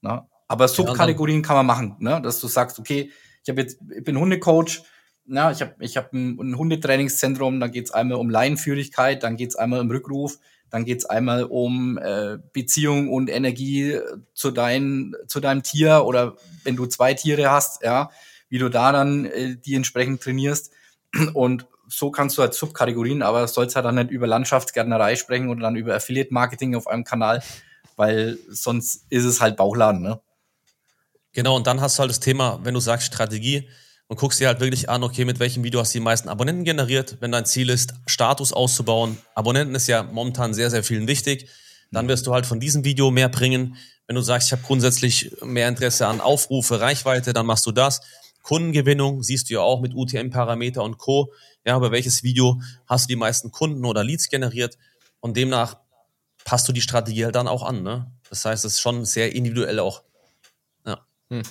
Ne? 0.00 0.26
Aber 0.48 0.68
Subkategorien 0.68 1.42
kann 1.42 1.56
man 1.56 1.66
machen, 1.66 1.96
ne? 1.98 2.20
dass 2.22 2.40
du 2.40 2.46
sagst, 2.46 2.78
okay, 2.78 3.10
ich 3.42 3.48
habe 3.48 3.60
jetzt, 3.60 3.78
ich 3.96 4.04
bin 4.04 4.18
Hundecoach, 4.18 4.82
na, 5.24 5.50
ich 5.50 5.60
habe 5.60 5.74
ich 5.80 5.96
hab 5.96 6.12
ein, 6.12 6.38
ein 6.38 6.58
Hundetrainingszentrum, 6.58 7.60
da 7.60 7.68
geht's 7.68 7.90
einmal 7.90 8.18
um 8.18 8.28
Leinenführigkeit, 8.28 9.22
dann 9.22 9.36
geht's 9.36 9.56
einmal 9.56 9.80
um 9.80 9.90
Rückruf, 9.90 10.38
dann 10.68 10.84
geht's 10.84 11.04
einmal 11.04 11.44
um 11.44 11.98
äh, 11.98 12.38
Beziehung 12.52 13.08
und 13.08 13.30
Energie 13.30 13.98
zu, 14.34 14.50
dein, 14.50 15.14
zu 15.26 15.40
deinem 15.40 15.62
Tier 15.62 16.04
oder 16.04 16.36
wenn 16.64 16.76
du 16.76 16.86
zwei 16.86 17.14
Tiere 17.14 17.50
hast, 17.50 17.82
ja, 17.82 18.10
wie 18.48 18.58
du 18.58 18.68
da 18.68 18.92
dann 18.92 19.24
äh, 19.24 19.56
die 19.56 19.74
entsprechend 19.74 20.22
trainierst. 20.22 20.72
Und 21.34 21.66
so 21.92 22.10
kannst 22.10 22.38
du 22.38 22.42
halt 22.42 22.54
Subkategorien, 22.54 23.22
aber 23.22 23.46
sollst 23.46 23.76
halt 23.76 23.84
dann 23.84 23.96
nicht 23.96 24.10
über 24.10 24.26
Landschaftsgärtnerei 24.26 25.16
sprechen 25.16 25.50
oder 25.50 25.60
dann 25.60 25.76
über 25.76 25.94
Affiliate-Marketing 25.94 26.74
auf 26.74 26.86
einem 26.86 27.04
Kanal, 27.04 27.42
weil 27.96 28.38
sonst 28.48 29.04
ist 29.10 29.24
es 29.24 29.40
halt 29.40 29.56
Bauchladen, 29.56 30.00
ne? 30.00 30.20
Genau, 31.34 31.56
und 31.56 31.66
dann 31.66 31.80
hast 31.80 31.98
du 31.98 32.00
halt 32.00 32.10
das 32.10 32.20
Thema, 32.20 32.60
wenn 32.62 32.74
du 32.74 32.80
sagst 32.80 33.06
Strategie 33.06 33.68
und 34.06 34.18
guckst 34.18 34.40
dir 34.40 34.48
halt 34.48 34.60
wirklich 34.60 34.88
an, 34.88 35.02
okay, 35.02 35.24
mit 35.24 35.38
welchem 35.38 35.64
Video 35.64 35.80
hast 35.80 35.94
du 35.94 35.98
die 35.98 36.04
meisten 36.04 36.28
Abonnenten 36.28 36.64
generiert, 36.64 37.18
wenn 37.20 37.32
dein 37.32 37.46
Ziel 37.46 37.70
ist, 37.70 37.94
Status 38.06 38.52
auszubauen. 38.52 39.18
Abonnenten 39.34 39.74
ist 39.74 39.86
ja 39.86 40.02
momentan 40.02 40.52
sehr, 40.54 40.70
sehr 40.70 40.84
vielen 40.84 41.06
wichtig. 41.06 41.48
Dann 41.90 42.08
wirst 42.08 42.26
du 42.26 42.32
halt 42.32 42.46
von 42.46 42.58
diesem 42.60 42.84
Video 42.84 43.10
mehr 43.10 43.28
bringen. 43.28 43.76
Wenn 44.06 44.16
du 44.16 44.22
sagst, 44.22 44.48
ich 44.48 44.52
habe 44.52 44.62
grundsätzlich 44.62 45.30
mehr 45.42 45.68
Interesse 45.68 46.06
an 46.06 46.20
Aufrufe, 46.20 46.80
Reichweite, 46.80 47.32
dann 47.34 47.46
machst 47.46 47.66
du 47.66 47.72
das. 47.72 48.00
Kundengewinnung 48.42 49.22
siehst 49.22 49.48
du 49.48 49.54
ja 49.54 49.60
auch 49.60 49.80
mit 49.80 49.94
UTM-Parameter 49.94 50.82
und 50.82 50.98
Co. 50.98 51.32
Ja, 51.64 51.76
über 51.76 51.92
welches 51.92 52.22
Video 52.22 52.60
hast 52.86 53.04
du 53.04 53.08
die 53.08 53.16
meisten 53.16 53.52
Kunden 53.52 53.84
oder 53.84 54.02
Leads 54.02 54.28
generiert? 54.28 54.78
Und 55.20 55.36
demnach 55.36 55.76
passt 56.44 56.68
du 56.68 56.72
die 56.72 56.80
Strategie 56.80 57.24
halt 57.24 57.36
dann 57.36 57.48
auch 57.48 57.62
an. 57.62 57.82
Ne? 57.82 58.10
Das 58.28 58.44
heißt, 58.44 58.64
es 58.64 58.74
ist 58.74 58.80
schon 58.80 59.04
sehr 59.04 59.34
individuell 59.34 59.78
auch. 59.78 60.02
Ja. 60.86 61.06
Hm. 61.30 61.42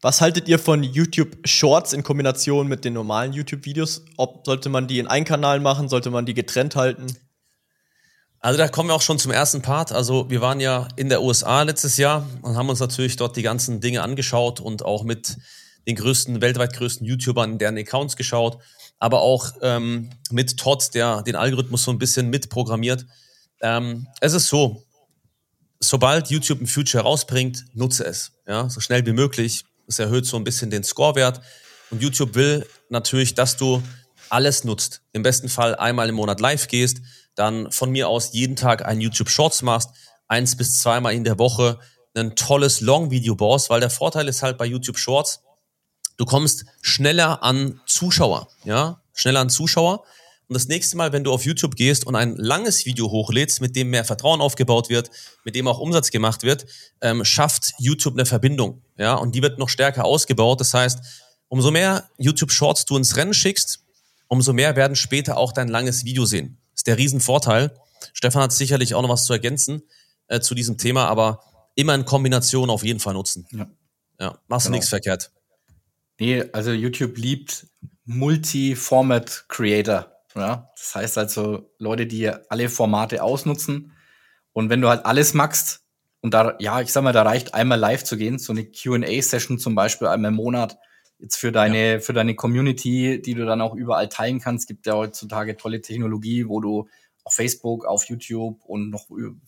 Was 0.00 0.20
haltet 0.20 0.48
ihr 0.48 0.58
von 0.58 0.82
YouTube 0.82 1.46
Shorts 1.46 1.92
in 1.92 2.02
Kombination 2.02 2.66
mit 2.66 2.84
den 2.84 2.94
normalen 2.94 3.32
YouTube-Videos? 3.32 4.04
Ob 4.16 4.46
sollte 4.46 4.70
man 4.70 4.88
die 4.88 4.98
in 4.98 5.06
einen 5.06 5.26
Kanal 5.26 5.60
machen, 5.60 5.88
sollte 5.88 6.10
man 6.10 6.24
die 6.24 6.34
getrennt 6.34 6.74
halten? 6.74 7.06
Also 8.38 8.56
da 8.56 8.68
kommen 8.68 8.88
wir 8.88 8.94
auch 8.94 9.02
schon 9.02 9.18
zum 9.18 9.30
ersten 9.30 9.60
Part. 9.60 9.92
Also 9.92 10.30
wir 10.30 10.40
waren 10.40 10.60
ja 10.60 10.88
in 10.96 11.10
der 11.10 11.22
USA 11.22 11.62
letztes 11.62 11.98
Jahr 11.98 12.26
und 12.40 12.56
haben 12.56 12.70
uns 12.70 12.80
natürlich 12.80 13.16
dort 13.16 13.36
die 13.36 13.42
ganzen 13.42 13.82
Dinge 13.82 14.02
angeschaut 14.02 14.60
und 14.60 14.82
auch 14.82 15.04
mit 15.04 15.36
den 15.86 15.96
größten, 15.96 16.40
weltweit 16.40 16.72
größten 16.72 17.06
YouTubern 17.06 17.58
deren 17.58 17.76
Accounts 17.76 18.16
geschaut 18.16 18.58
aber 19.00 19.22
auch 19.22 19.52
ähm, 19.62 20.10
mit 20.30 20.56
Todd, 20.58 20.94
der 20.94 21.22
den 21.22 21.34
Algorithmus 21.34 21.82
so 21.82 21.90
ein 21.90 21.98
bisschen 21.98 22.30
mitprogrammiert. 22.30 23.06
Ähm, 23.62 24.06
es 24.20 24.34
ist 24.34 24.48
so, 24.48 24.84
sobald 25.80 26.28
YouTube 26.28 26.60
ein 26.60 26.66
Future 26.66 27.02
rausbringt, 27.02 27.64
nutze 27.72 28.04
es, 28.04 28.32
ja, 28.46 28.68
so 28.68 28.80
schnell 28.80 29.04
wie 29.06 29.12
möglich. 29.12 29.64
Es 29.88 29.98
erhöht 29.98 30.26
so 30.26 30.36
ein 30.36 30.44
bisschen 30.44 30.70
den 30.70 30.84
Scorewert 30.84 31.40
und 31.90 32.00
YouTube 32.00 32.34
will 32.34 32.64
natürlich, 32.90 33.34
dass 33.34 33.56
du 33.56 33.82
alles 34.28 34.62
nutzt. 34.64 35.02
Im 35.12 35.22
besten 35.22 35.48
Fall 35.48 35.74
einmal 35.74 36.08
im 36.08 36.14
Monat 36.14 36.38
live 36.38 36.68
gehst, 36.68 37.00
dann 37.34 37.72
von 37.72 37.90
mir 37.90 38.08
aus 38.08 38.32
jeden 38.32 38.54
Tag 38.54 38.84
ein 38.84 39.00
YouTube 39.00 39.30
Shorts 39.30 39.62
machst, 39.62 39.90
eins 40.28 40.56
bis 40.56 40.78
zweimal 40.78 41.14
in 41.14 41.24
der 41.24 41.38
Woche 41.38 41.80
ein 42.14 42.36
tolles 42.36 42.80
Long-Video 42.80 43.34
baust, 43.34 43.70
weil 43.70 43.80
der 43.80 43.90
Vorteil 43.90 44.28
ist 44.28 44.42
halt 44.42 44.58
bei 44.58 44.66
YouTube 44.66 44.98
Shorts, 44.98 45.42
Du 46.20 46.26
kommst 46.26 46.66
schneller 46.82 47.42
an 47.42 47.80
Zuschauer, 47.86 48.48
ja, 48.64 49.00
schneller 49.14 49.40
an 49.40 49.48
Zuschauer. 49.48 50.04
Und 50.48 50.54
das 50.54 50.68
nächste 50.68 50.98
Mal, 50.98 51.14
wenn 51.14 51.24
du 51.24 51.32
auf 51.32 51.46
YouTube 51.46 51.76
gehst 51.76 52.06
und 52.06 52.14
ein 52.14 52.36
langes 52.36 52.84
Video 52.84 53.10
hochlädst, 53.10 53.62
mit 53.62 53.74
dem 53.74 53.88
mehr 53.88 54.04
Vertrauen 54.04 54.42
aufgebaut 54.42 54.90
wird, 54.90 55.10
mit 55.44 55.54
dem 55.54 55.66
auch 55.66 55.78
Umsatz 55.78 56.10
gemacht 56.10 56.42
wird, 56.42 56.66
ähm, 57.00 57.24
schafft 57.24 57.72
YouTube 57.78 58.16
eine 58.16 58.26
Verbindung, 58.26 58.82
ja, 58.98 59.14
und 59.14 59.34
die 59.34 59.40
wird 59.40 59.58
noch 59.58 59.70
stärker 59.70 60.04
ausgebaut. 60.04 60.60
Das 60.60 60.74
heißt, 60.74 60.98
umso 61.48 61.70
mehr 61.70 62.10
YouTube 62.18 62.52
Shorts 62.52 62.84
du 62.84 62.98
ins 62.98 63.16
Rennen 63.16 63.32
schickst, 63.32 63.82
umso 64.28 64.52
mehr 64.52 64.76
werden 64.76 64.96
später 64.96 65.38
auch 65.38 65.54
dein 65.54 65.68
langes 65.68 66.04
Video 66.04 66.26
sehen. 66.26 66.58
Das 66.72 66.80
ist 66.80 66.86
der 66.86 66.98
Riesenvorteil. 66.98 67.74
Stefan 68.12 68.42
hat 68.42 68.52
sicherlich 68.52 68.94
auch 68.94 69.00
noch 69.00 69.08
was 69.08 69.24
zu 69.24 69.32
ergänzen 69.32 69.84
äh, 70.28 70.40
zu 70.40 70.54
diesem 70.54 70.76
Thema, 70.76 71.08
aber 71.08 71.40
immer 71.76 71.94
in 71.94 72.04
Kombination 72.04 72.68
auf 72.68 72.84
jeden 72.84 73.00
Fall 73.00 73.14
nutzen. 73.14 73.48
Ja, 73.52 73.70
ja 74.20 74.38
machst 74.48 74.66
genau. 74.66 74.74
du 74.74 74.76
nichts 74.76 74.90
verkehrt. 74.90 75.30
Nee, 76.20 76.44
also 76.52 76.70
YouTube 76.70 77.16
liebt 77.16 77.66
Multi-Format 78.04 79.46
Creator. 79.48 80.12
Ja? 80.36 80.70
Das 80.76 80.94
heißt 80.94 81.16
also 81.16 81.72
Leute, 81.78 82.06
die 82.06 82.28
alle 82.28 82.68
Formate 82.68 83.22
ausnutzen. 83.22 83.92
Und 84.52 84.68
wenn 84.68 84.82
du 84.82 84.88
halt 84.88 85.06
alles 85.06 85.32
magst, 85.32 85.80
und 86.20 86.34
da, 86.34 86.56
ja, 86.58 86.82
ich 86.82 86.92
sag 86.92 87.02
mal, 87.02 87.14
da 87.14 87.22
reicht 87.22 87.54
einmal 87.54 87.78
live 87.78 88.04
zu 88.04 88.18
gehen, 88.18 88.38
so 88.38 88.52
eine 88.52 88.66
QA-Session 88.66 89.58
zum 89.58 89.74
Beispiel 89.74 90.08
einmal 90.08 90.30
im 90.30 90.36
Monat, 90.36 90.76
jetzt 91.18 91.36
für 91.36 91.52
deine, 91.52 91.92
ja. 91.92 92.00
für 92.00 92.12
deine 92.12 92.34
Community, 92.34 93.22
die 93.22 93.32
du 93.32 93.46
dann 93.46 93.62
auch 93.62 93.74
überall 93.74 94.10
teilen 94.10 94.40
kannst. 94.40 94.64
Es 94.64 94.68
gibt 94.68 94.86
ja 94.86 94.96
heutzutage 94.96 95.56
tolle 95.56 95.80
Technologie, 95.80 96.46
wo 96.46 96.60
du 96.60 96.88
auf 97.24 97.32
Facebook, 97.32 97.86
auf 97.86 98.04
YouTube 98.04 98.62
und 98.66 98.90
noch, 98.90 99.06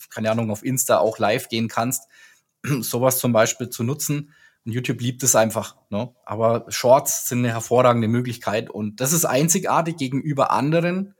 keine 0.09 0.31
Ahnung, 0.31 0.51
auf 0.51 0.65
Insta 0.65 0.99
auch 0.99 1.19
live 1.19 1.51
gehen 1.51 1.69
kannst. 1.69 2.09
Sowas 2.81 3.19
zum 3.19 3.35
Beispiel 3.35 3.69
zu 3.69 3.85
nutzen. 3.85 4.33
Und 4.65 4.73
YouTube 4.73 5.01
liebt 5.01 5.23
es 5.23 5.35
einfach. 5.35 5.77
Ne? 5.91 6.15
Aber 6.25 6.67
Shorts 6.69 7.29
sind 7.29 7.39
eine 7.41 7.51
hervorragende 7.51 8.09
Möglichkeit 8.09 8.71
und 8.71 9.01
das 9.01 9.13
ist 9.13 9.25
einzigartig 9.25 9.97
gegenüber 9.97 10.51
anderen 10.51 11.15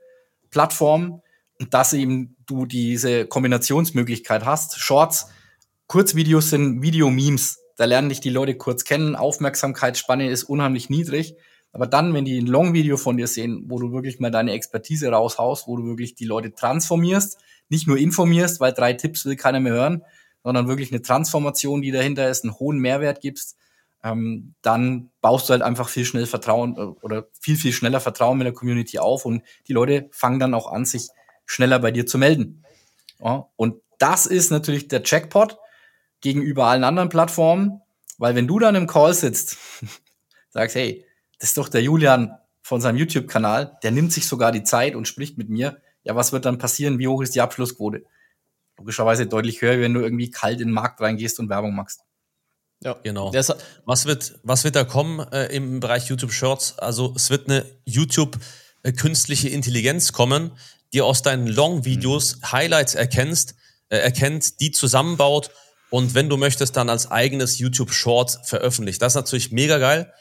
Plattformen, 0.49 1.21
dass 1.69 1.93
eben 1.93 2.35
du 2.45 2.65
diese 2.65 3.25
Kombinationsmöglichkeit 3.25 4.45
hast. 4.45 4.79
Shorts, 4.79 5.27
Kurzvideos 5.87 6.49
sind 6.49 6.81
Video-Memes. 6.81 7.59
Da 7.75 7.85
lernen 7.85 8.09
dich 8.09 8.21
die 8.21 8.29
Leute 8.29 8.55
kurz 8.55 8.83
kennen. 8.83 9.15
Aufmerksamkeitsspanne 9.15 10.29
ist 10.29 10.43
unheimlich 10.43 10.89
niedrig. 10.89 11.35
Aber 11.71 11.87
dann, 11.87 12.13
wenn 12.13 12.23
die 12.23 12.39
ein 12.39 12.45
Long-Video 12.45 12.97
von 12.97 13.17
dir 13.17 13.27
sehen, 13.27 13.65
wo 13.67 13.79
du 13.79 13.91
wirklich 13.91 14.19
mal 14.19 14.29
deine 14.29 14.51
Expertise 14.53 15.09
raushaust, 15.09 15.67
wo 15.67 15.75
du 15.75 15.85
wirklich 15.85 16.13
die 16.13 16.25
Leute 16.25 16.53
transformierst, 16.53 17.39
nicht 17.69 17.87
nur 17.87 17.97
informierst, 17.97 18.59
weil 18.59 18.73
drei 18.73 18.93
Tipps 18.93 19.25
will 19.25 19.35
keiner 19.35 19.59
mehr 19.59 19.73
hören, 19.73 20.03
sondern 20.43 20.67
wirklich 20.67 20.91
eine 20.91 21.01
Transformation, 21.01 21.81
die 21.81 21.91
dahinter 21.91 22.29
ist, 22.29 22.43
einen 22.43 22.59
hohen 22.59 22.79
Mehrwert 22.79 23.21
gibst, 23.21 23.57
ähm, 24.03 24.53
dann 24.61 25.09
baust 25.21 25.47
du 25.47 25.53
halt 25.53 25.61
einfach 25.61 25.87
viel 25.87 26.05
schnell 26.05 26.25
Vertrauen 26.25 26.75
äh, 26.77 26.81
oder 27.01 27.27
viel, 27.39 27.55
viel 27.55 27.71
schneller 27.71 28.01
Vertrauen 28.01 28.37
mit 28.37 28.45
der 28.45 28.53
Community 28.53 28.99
auf 28.99 29.25
und 29.25 29.43
die 29.67 29.73
Leute 29.73 30.09
fangen 30.11 30.39
dann 30.39 30.53
auch 30.53 30.71
an, 30.71 30.85
sich 30.85 31.07
schneller 31.45 31.79
bei 31.79 31.91
dir 31.91 32.05
zu 32.05 32.17
melden. 32.17 32.63
Ja, 33.19 33.47
und 33.55 33.81
das 33.99 34.25
ist 34.25 34.51
natürlich 34.51 34.89
der 34.89 35.01
Jackpot 35.03 35.57
gegenüber 36.19 36.65
allen 36.65 36.83
anderen 36.83 37.09
Plattformen. 37.09 37.81
weil 38.17 38.35
wenn 38.35 38.47
du 38.47 38.59
dann 38.59 38.75
im 38.75 38.87
Call 38.87 39.13
sitzt, 39.13 39.57
sagst, 40.49 40.75
hey, 40.75 41.05
das 41.39 41.49
ist 41.49 41.57
doch 41.57 41.67
der 41.67 41.81
Julian 41.81 42.37
von 42.61 42.79
seinem 42.79 42.97
YouTube-Kanal, 42.97 43.77
der 43.83 43.91
nimmt 43.91 44.13
sich 44.13 44.27
sogar 44.27 44.51
die 44.51 44.63
Zeit 44.63 44.95
und 44.95 45.07
spricht 45.07 45.37
mit 45.37 45.49
mir. 45.49 45.81
Ja, 46.03 46.15
was 46.15 46.31
wird 46.31 46.45
dann 46.45 46.57
passieren? 46.57 46.99
Wie 46.99 47.07
hoch 47.07 47.21
ist 47.21 47.35
die 47.35 47.41
Abschlussquote? 47.41 48.03
Logischerweise 48.77 49.27
deutlich 49.27 49.61
höher, 49.61 49.79
wenn 49.79 49.93
du 49.93 50.01
irgendwie 50.01 50.31
kalt 50.31 50.59
in 50.59 50.69
den 50.69 50.73
Markt 50.73 50.99
reingehst 51.01 51.39
und 51.39 51.49
Werbung 51.49 51.75
machst. 51.75 52.01
Ja, 52.83 52.93
genau. 53.01 53.33
Was 53.85 54.05
wird, 54.05 54.39
was 54.43 54.63
wird 54.63 54.75
da 54.75 54.83
kommen 54.83 55.19
äh, 55.31 55.55
im 55.55 55.79
Bereich 55.79 56.09
YouTube 56.09 56.33
Shorts? 56.33 56.77
Also 56.79 57.13
es 57.15 57.29
wird 57.29 57.47
eine 57.47 57.65
YouTube 57.85 58.37
äh, 58.83 58.91
künstliche 58.91 59.49
Intelligenz 59.49 60.11
kommen, 60.11 60.51
die 60.91 61.01
aus 61.01 61.21
deinen 61.21 61.47
Long-Videos 61.47 62.37
mhm. 62.37 62.51
Highlights 62.51 62.95
erkennst, 62.95 63.55
äh, 63.89 63.97
erkennt, 63.97 64.59
die 64.59 64.71
zusammenbaut 64.71 65.51
und 65.93 66.15
wenn 66.15 66.27
du 66.27 66.37
möchtest, 66.37 66.75
dann 66.75 66.89
als 66.89 67.11
eigenes 67.11 67.59
YouTube 67.59 67.91
Short 67.91 68.39
veröffentlicht. 68.45 68.99
Das 69.01 69.13
ist 69.13 69.15
natürlich 69.15 69.51
mega 69.51 69.77
geil, 69.77 70.11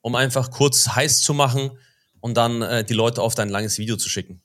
um 0.00 0.16
einfach 0.16 0.50
kurz 0.50 0.88
heiß 0.88 1.22
zu 1.22 1.32
machen 1.32 1.78
und 2.20 2.36
dann 2.36 2.60
äh, 2.60 2.84
die 2.84 2.92
Leute 2.92 3.22
auf 3.22 3.36
dein 3.36 3.48
langes 3.48 3.78
Video 3.78 3.96
zu 3.96 4.08
schicken. 4.08 4.42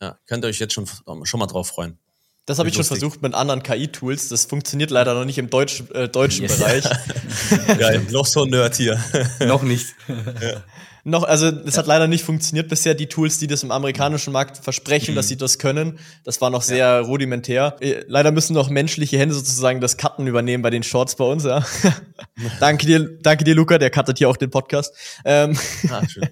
Ja, 0.00 0.18
könnt 0.26 0.44
ihr 0.44 0.48
euch 0.48 0.60
jetzt 0.60 0.72
schon, 0.72 0.86
schon 1.24 1.40
mal 1.40 1.46
drauf 1.46 1.66
freuen. 1.66 1.98
Das 2.46 2.58
habe 2.58 2.68
ich 2.68 2.74
schon 2.74 2.84
versucht 2.84 3.22
mit 3.22 3.32
anderen 3.32 3.62
KI-Tools. 3.62 4.28
Das 4.28 4.44
funktioniert 4.44 4.90
leider 4.90 5.14
noch 5.14 5.24
nicht 5.24 5.38
im 5.38 5.48
Deutsch, 5.48 5.82
äh, 5.94 6.08
deutschen 6.08 6.42
yes. 6.42 6.58
Bereich. 6.58 6.84
Geil, 7.78 8.06
noch 8.10 8.26
so 8.26 8.42
ein 8.42 8.50
Nerd 8.50 8.76
hier. 8.76 9.02
noch 9.40 9.62
nicht. 9.62 9.86
Ja. 10.08 10.62
Noch, 11.04 11.22
also 11.22 11.46
es 11.46 11.74
ja. 11.74 11.78
hat 11.78 11.86
leider 11.86 12.06
nicht 12.06 12.22
funktioniert 12.22 12.68
bisher. 12.68 12.94
Die 12.94 13.06
Tools, 13.06 13.38
die 13.38 13.46
das 13.46 13.62
im 13.62 13.70
amerikanischen 13.70 14.32
Markt 14.32 14.58
versprechen, 14.58 15.12
mhm. 15.12 15.16
dass 15.16 15.28
sie 15.28 15.38
das 15.38 15.58
können, 15.58 15.98
das 16.24 16.42
war 16.42 16.50
noch 16.50 16.62
sehr 16.62 16.76
ja. 16.76 17.00
rudimentär. 17.00 17.76
Äh, 17.80 18.04
leider 18.08 18.30
müssen 18.30 18.52
noch 18.52 18.68
menschliche 18.68 19.18
Hände 19.18 19.34
sozusagen 19.34 19.80
das 19.80 19.96
Cutten 19.96 20.26
übernehmen 20.26 20.62
bei 20.62 20.70
den 20.70 20.82
Shorts 20.82 21.14
bei 21.16 21.24
uns. 21.24 21.44
Ja. 21.44 21.64
danke 22.60 22.84
dir, 22.84 23.18
danke 23.22 23.44
dir, 23.44 23.54
Luca. 23.54 23.78
Der 23.78 23.88
cuttet 23.88 24.18
hier 24.18 24.28
auch 24.28 24.36
den 24.36 24.50
Podcast. 24.50 24.94
Ähm, 25.24 25.58
ah, 25.90 26.02
schön. 26.06 26.28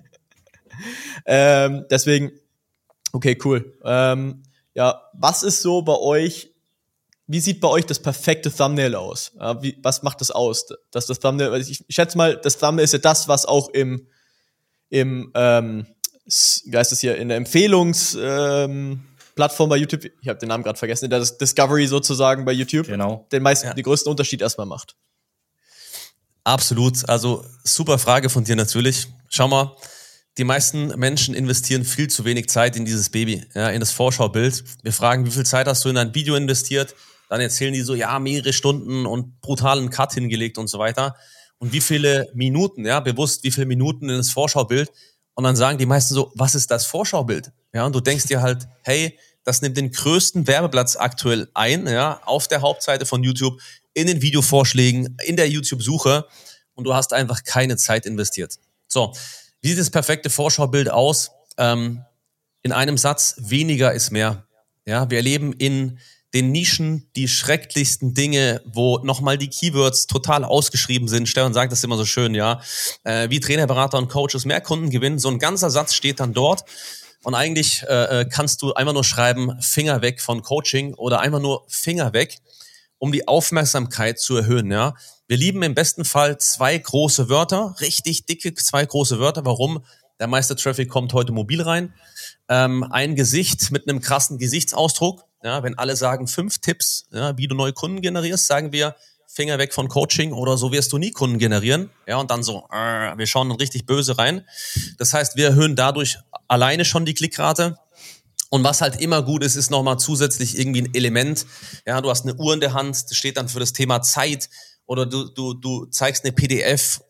ähm, 1.25 1.87
deswegen, 1.91 2.33
okay, 3.13 3.39
cool. 3.45 3.79
Ähm, 3.83 4.43
ja, 4.75 5.03
was 5.13 5.43
ist 5.43 5.63
so 5.63 5.83
bei 5.83 5.97
euch? 5.97 6.51
Wie 7.27 7.41
sieht 7.41 7.61
bei 7.61 7.69
euch 7.69 7.87
das 7.87 7.99
perfekte 7.99 8.55
Thumbnail 8.55 8.95
aus? 8.95 9.33
Ja, 9.39 9.63
wie, 9.63 9.79
was 9.83 10.03
macht 10.03 10.21
das 10.21 10.31
aus? 10.31 10.67
Dass 10.91 11.07
das 11.07 11.21
Thumbnail, 11.21 11.61
ich, 11.61 11.85
ich 11.87 11.95
schätze 11.95 12.19
mal, 12.19 12.37
das 12.37 12.59
Thumbnail 12.59 12.85
ist 12.85 12.93
ja 12.93 12.99
das, 12.99 13.29
was 13.29 13.47
auch 13.47 13.69
im, 13.71 14.09
im 14.91 15.31
ähm, 15.35 15.87
wie 16.25 16.77
heißt 16.77 16.93
das 16.93 17.01
hier, 17.01 17.17
in 17.17 17.29
der 17.29 17.37
Empfehlungsplattform 17.37 19.67
ähm, 19.67 19.69
bei 19.69 19.77
YouTube, 19.77 20.05
ich 20.05 20.29
habe 20.29 20.39
den 20.39 20.49
Namen 20.49 20.65
gerade 20.65 20.79
vergessen, 20.79 21.07
in 21.07 21.11
der 21.11 21.21
Discovery 21.21 21.87
sozusagen 21.87 22.45
bei 22.45 22.53
YouTube, 22.53 22.87
genau. 22.87 23.27
den 23.33 23.43
meisten, 23.43 23.67
ja. 23.67 23.75
den 23.75 23.85
größten 23.85 24.11
Unterschied 24.11 24.41
erstmal 24.41 24.67
macht. 24.67 24.97
Absolut. 26.45 27.09
Also 27.09 27.45
super 27.65 27.99
Frage 27.99 28.29
von 28.29 28.45
dir 28.45 28.57
natürlich. 28.57 29.09
Schau 29.29 29.49
mal, 29.49 29.77
die 30.39 30.45
meisten 30.45 30.89
Menschen 30.99 31.35
investieren 31.35 31.85
viel 31.85 32.09
zu 32.09 32.25
wenig 32.25 32.49
Zeit 32.49 32.77
in 32.77 32.85
dieses 32.85 33.11
Baby, 33.11 33.45
ja, 33.55 33.69
in 33.69 33.81
das 33.81 33.93
Vorschaubild. 33.93 34.65
Wir 34.83 34.93
fragen, 34.93 35.27
wie 35.27 35.31
viel 35.31 35.45
Zeit 35.45 35.67
hast 35.67 35.85
du 35.85 35.91
in 35.91 35.97
ein 35.99 36.15
Video 36.15 36.35
investiert? 36.37 36.95
Dann 37.29 37.41
erzählen 37.41 37.73
die 37.73 37.83
so, 37.83 37.95
ja, 37.95 38.19
mehrere 38.19 38.53
Stunden 38.53 39.07
und 39.07 39.41
brutalen 39.41 39.91
Cut 39.91 40.15
hingelegt 40.15 40.59
und 40.59 40.69
so 40.69 40.79
weiter. 40.79 41.17
Und 41.59 41.73
wie 41.73 41.81
viele 41.81 42.31
Minuten, 42.35 42.85
ja, 42.85 43.01
bewusst, 43.01 43.45
wie 43.45 43.51
viele 43.51 43.67
Minuten 43.67 44.09
in 44.09 44.17
das 44.17 44.31
Vorschaubild? 44.31 44.91
Und 45.35 45.45
dann 45.45 45.57
sagen 45.57 45.79
die 45.79 45.87
meisten 45.87 46.15
so, 46.15 46.33
was 46.35 46.55
ist 46.55 46.71
das 46.71 46.87
Vorschaubild? 46.87 47.53
Ja, 47.73 47.87
und 47.87 47.95
du 47.95 48.01
denkst 48.01 48.27
dir 48.27 48.43
halt, 48.43 48.69
hey, 48.83 49.19
das 49.45 49.63
nimmt 49.63 49.77
den 49.77 49.91
größten 49.91 50.47
Werbeplatz 50.47 50.97
aktuell 50.97 51.49
ein, 51.55 51.87
ja, 51.87 52.21
auf 52.25 52.49
der 52.49 52.61
Hauptseite 52.61 53.07
von 53.07 53.23
YouTube, 53.23 53.61
in 53.95 54.07
den 54.07 54.23
Videovorschlägen, 54.23 55.17
in 55.25 55.37
der 55.37 55.49
YouTube-Suche 55.49 56.27
und 56.75 56.85
du 56.85 56.95
hast 56.95 57.13
einfach 57.13 57.45
keine 57.45 57.77
Zeit 57.77 58.07
investiert. 58.07 58.57
So, 58.89 59.13
wie 59.63 59.69
sieht 59.71 59.79
das 59.79 59.91
perfekte 59.91 60.29
Vorschaubild 60.29 60.91
aus? 60.91 61.31
Ähm, 61.57 62.05
in 62.63 62.73
einem 62.73 62.99
Satz, 62.99 63.37
weniger 63.39 63.93
ist 63.93 64.11
mehr. 64.11 64.47
Ja, 64.85 65.09
wir 65.09 65.19
erleben 65.19 65.53
in 65.53 65.99
den 66.35 66.51
Nischen 66.51 67.11
die 67.15 67.29
schrecklichsten 67.29 68.15
Dinge, 68.15 68.63
wo 68.65 68.99
nochmal 68.99 69.37
die 69.37 69.51
Keywords 69.51 70.07
total 70.07 70.45
ausgeschrieben 70.45 71.07
sind. 71.07 71.29
Stefan 71.29 71.53
sagt 71.53 71.73
das 71.73 71.85
immer 71.85 71.97
so 71.97 72.07
schön, 72.07 72.35
ja. 72.35 72.61
Äh, 73.05 73.29
wie 73.31 73.39
Trainer, 73.39 73.67
Berater 73.67 73.99
und 73.99 74.09
Coaches 74.09 74.45
mehr 74.45 74.61
Kunden 74.61 74.91
gewinnen. 74.91 75.19
So 75.19 75.29
ein 75.29 75.39
ganzer 75.39 75.71
Satz 75.71 75.95
steht 75.95 76.21
dann 76.21 76.33
dort. 76.33 76.65
Und 77.23 77.35
eigentlich 77.35 77.85
äh, 77.89 78.23
äh 78.23 78.25
kannst 78.25 78.63
du 78.63 78.73
einfach 78.75 78.95
nur 78.95 79.05
schreiben, 79.05 79.61
Finger 79.61 80.03
weg 80.03 80.21
von 80.21 80.43
Coaching 80.43 80.95
oder 80.95 81.21
einfach 81.21 81.41
nur 81.41 81.65
Finger 81.69 82.13
weg, 82.13 82.39
um 82.99 83.13
die 83.13 83.29
Aufmerksamkeit 83.29 84.19
zu 84.19 84.37
erhöhen, 84.37 84.73
ja. 84.73 84.95
Wir 85.33 85.39
lieben 85.39 85.63
im 85.63 85.75
besten 85.75 86.05
Fall 86.05 86.37
zwei 86.37 86.77
große 86.77 87.31
Wörter, 87.31 87.75
richtig 87.81 88.27
dicke 88.27 88.53
zwei 88.53 88.85
große 88.85 89.19
Wörter. 89.19 89.47
Warum? 89.47 89.83
Der 90.21 90.27
meiste 90.27 90.57
Traffic 90.57 90.91
kommt 90.91 91.15
heute 91.15 91.33
mobil 91.33 91.63
rein. 91.63 91.95
Ähm, 92.51 92.85
ein 92.91 93.17
Gesicht 93.17 93.71
mit 93.71 93.89
einem 93.89 94.03
krassen 94.03 94.37
Gesichtsausdruck. 94.37 95.25
Ja, 95.43 95.63
wenn 95.63 95.79
alle 95.79 95.97
sagen 95.97 96.29
fünf 96.29 96.59
Tipps, 96.59 97.07
ja, 97.13 97.39
wie 97.39 97.47
du 97.47 97.55
neue 97.55 97.73
Kunden 97.73 98.03
generierst, 98.03 98.47
sagen 98.47 98.73
wir 98.73 98.95
Finger 99.27 99.57
weg 99.57 99.73
von 99.73 99.89
Coaching 99.89 100.35
oder 100.35 100.59
so 100.59 100.71
wirst 100.71 100.93
du 100.93 100.99
nie 100.99 101.13
Kunden 101.13 101.39
generieren. 101.39 101.89
Ja, 102.07 102.19
und 102.19 102.31
dann 102.31 102.43
so, 102.43 102.69
äh, 102.71 103.17
wir 103.17 103.27
schauen 103.27 103.51
richtig 103.53 103.87
böse 103.87 104.19
rein. 104.19 104.47
Das 104.99 105.15
heißt, 105.15 105.37
wir 105.37 105.47
erhöhen 105.47 105.77
dadurch 105.77 106.19
alleine 106.47 106.85
schon 106.85 107.07
die 107.07 107.15
Klickrate. 107.15 107.79
Und 108.51 108.65
was 108.65 108.83
halt 108.83 109.01
immer 109.01 109.23
gut 109.23 109.43
ist, 109.43 109.57
ist 109.57 109.71
nochmal 109.71 109.99
zusätzlich 109.99 110.59
irgendwie 110.59 110.83
ein 110.83 110.95
Element. 110.95 111.47
Ja, 111.87 112.03
du 112.03 112.11
hast 112.11 112.27
eine 112.27 112.35
Uhr 112.35 112.53
in 112.53 112.61
der 112.61 112.75
Hand, 112.75 113.11
das 113.11 113.17
steht 113.17 113.39
dann 113.39 113.49
für 113.49 113.61
das 113.61 113.73
Thema 113.73 114.03
Zeit 114.03 114.51
oder 114.93 115.07
du, 115.07 115.25
du, 115.25 115.55
du 115.55 115.87
zeigst 115.87 116.23
eine 116.23 116.33
PDF 116.33 117.01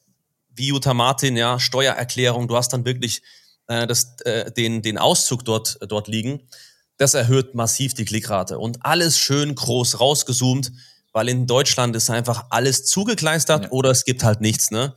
wie 0.55 0.68
Jutta 0.68 0.95
Martin, 0.95 1.37
ja, 1.37 1.59
Steuererklärung, 1.59 2.47
du 2.47 2.57
hast 2.57 2.73
dann 2.73 2.85
wirklich 2.85 3.23
äh, 3.66 3.88
das, 3.88 4.21
äh, 4.21 4.53
den, 4.53 4.83
den 4.83 4.99
Auszug 4.99 5.45
dort, 5.45 5.79
dort 5.88 6.07
liegen. 6.07 6.47
Das 6.97 7.14
erhöht 7.14 7.57
massiv 7.57 7.92
die 7.95 8.05
Klickrate 8.05 8.61
und 8.61 8.87
alles 8.87 9.18
schön 9.18 9.57
groß 9.57 9.99
rausgezoomt, 9.99 10.71
weil 11.12 11.29
in 11.29 11.49
Deutschland 11.49 11.97
ist 11.97 12.09
einfach 12.09 12.47
alles 12.51 12.85
zugekleistert 12.85 13.64
ja. 13.64 13.71
oder 13.73 13.90
es 13.90 14.05
gibt 14.05 14.23
halt 14.23 14.40
nichts, 14.40 14.71
ne? 14.71 14.95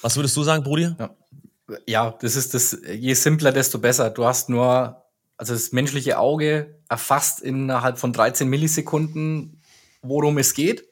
Was 0.00 0.16
würdest 0.16 0.34
du 0.38 0.44
sagen, 0.44 0.64
Brudi? 0.64 0.94
Ja. 0.98 1.10
ja, 1.86 2.10
das 2.22 2.34
ist 2.34 2.54
das, 2.54 2.78
je 2.90 3.12
simpler, 3.12 3.52
desto 3.52 3.78
besser. 3.78 4.08
Du 4.08 4.24
hast 4.24 4.48
nur, 4.48 5.04
also 5.36 5.52
das 5.52 5.72
menschliche 5.72 6.18
Auge 6.18 6.80
erfasst 6.88 7.40
innerhalb 7.40 7.98
von 7.98 8.14
13 8.14 8.48
Millisekunden, 8.48 9.60
worum 10.00 10.38
es 10.38 10.54
geht. 10.54 10.87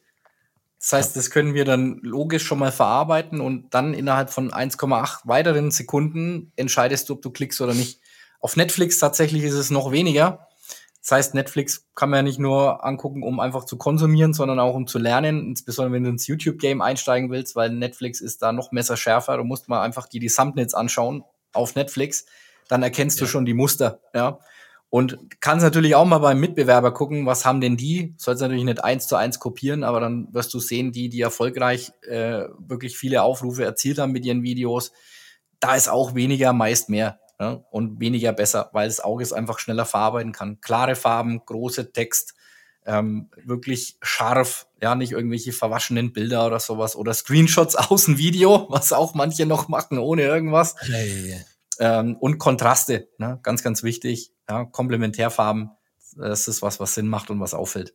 Das 0.79 0.93
heißt, 0.93 1.15
das 1.15 1.31
können 1.31 1.53
wir 1.53 1.65
dann 1.65 1.99
logisch 2.03 2.45
schon 2.45 2.59
mal 2.59 2.71
verarbeiten 2.71 3.41
und 3.41 3.73
dann 3.73 3.93
innerhalb 3.93 4.29
von 4.29 4.51
1,8 4.51 5.27
weiteren 5.27 5.71
Sekunden 5.71 6.51
entscheidest 6.55 7.09
du, 7.09 7.13
ob 7.13 7.21
du 7.21 7.31
klickst 7.31 7.59
oder 7.61 7.73
nicht. 7.73 7.99
Auf 8.39 8.55
Netflix 8.55 8.99
tatsächlich 8.99 9.43
ist 9.43 9.55
es 9.55 9.71
noch 9.71 9.91
weniger. 9.91 10.47
Das 11.01 11.11
heißt, 11.11 11.33
Netflix 11.35 11.87
kann 11.95 12.09
man 12.09 12.17
ja 12.17 12.23
nicht 12.23 12.37
nur 12.37 12.83
angucken, 12.85 13.23
um 13.23 13.39
einfach 13.39 13.63
zu 13.63 13.77
konsumieren, 13.77 14.33
sondern 14.33 14.59
auch 14.59 14.75
um 14.75 14.87
zu 14.87 14.99
lernen, 14.99 15.47
insbesondere 15.47 15.93
wenn 15.93 16.03
du 16.03 16.09
ins 16.09 16.27
YouTube-Game 16.27 16.81
einsteigen 16.81 17.31
willst, 17.31 17.55
weil 17.55 17.69
Netflix 17.69 18.19
ist 18.19 18.41
da 18.41 18.51
noch 18.51 18.71
messerschärfer. 18.71 19.37
Du 19.37 19.45
musst 19.45 19.69
mal 19.69 19.81
einfach 19.81 20.07
dir 20.07 20.19
die 20.19 20.27
Thumbnails 20.27 20.73
anschauen 20.73 21.23
auf 21.53 21.75
Netflix, 21.75 22.25
dann 22.67 22.83
erkennst 22.83 23.19
ja. 23.19 23.25
du 23.25 23.31
schon 23.31 23.45
die 23.45 23.53
Muster. 23.53 24.01
Ja. 24.13 24.39
Und 24.89 25.17
kannst 25.41 25.63
natürlich 25.63 25.95
auch 25.95 26.05
mal 26.05 26.19
beim 26.19 26.39
Mitbewerber 26.39 26.93
gucken, 26.93 27.25
was 27.25 27.45
haben 27.45 27.59
denn 27.59 27.75
die? 27.75 28.15
Sollst 28.17 28.41
natürlich 28.41 28.63
nicht 28.63 28.83
eins 28.83 29.07
zu 29.07 29.17
eins 29.17 29.39
kopieren, 29.39 29.83
aber 29.83 29.99
dann 29.99 30.33
wirst 30.33 30.53
du 30.53 30.59
sehen, 30.59 30.93
die, 30.93 31.09
die 31.09 31.19
erfolgreich 31.19 31.91
äh, 32.03 32.45
wirklich 32.57 32.97
viele 32.97 33.21
Aufrufe 33.21 33.65
erzielt 33.65 33.99
haben 33.99 34.13
mit 34.13 34.25
ihren 34.25 34.43
Videos, 34.43 34.93
da 35.59 35.75
ist 35.75 35.89
auch 35.89 36.15
weniger 36.15 36.53
meist 36.53 36.89
mehr 36.89 37.19
ja? 37.39 37.63
und 37.71 37.99
weniger 37.99 38.31
besser, 38.31 38.69
weil 38.73 38.87
das 38.87 38.99
Auge 38.99 39.23
es 39.23 39.33
einfach 39.33 39.59
schneller 39.59 39.85
verarbeiten 39.85 40.31
kann. 40.31 40.61
Klare 40.61 40.95
Farben, 40.95 41.41
große 41.45 41.91
Text, 41.91 42.35
ähm, 42.85 43.29
wirklich 43.43 43.97
scharf, 44.01 44.67
ja, 44.81 44.95
nicht 44.95 45.11
irgendwelche 45.11 45.51
verwaschenen 45.51 46.13
Bilder 46.13 46.47
oder 46.47 46.59
sowas 46.59 46.95
oder 46.95 47.13
Screenshots 47.13 47.75
aus 47.75 48.05
dem 48.05 48.17
Video, 48.17 48.67
was 48.69 48.93
auch 48.93 49.13
manche 49.13 49.45
noch 49.45 49.67
machen 49.67 49.97
ohne 49.97 50.23
irgendwas. 50.23 50.75
Hey. 50.79 51.41
Ähm, 51.79 52.15
und 52.15 52.37
Kontraste, 52.37 53.09
ne? 53.17 53.39
ganz, 53.43 53.61
ganz 53.61 53.83
wichtig. 53.83 54.31
Ja, 54.49 54.65
Komplementärfarben, 54.65 55.71
das 56.15 56.47
ist 56.47 56.61
was, 56.61 56.79
was 56.79 56.93
Sinn 56.93 57.07
macht 57.07 57.29
und 57.29 57.39
was 57.39 57.53
auffällt. 57.53 57.93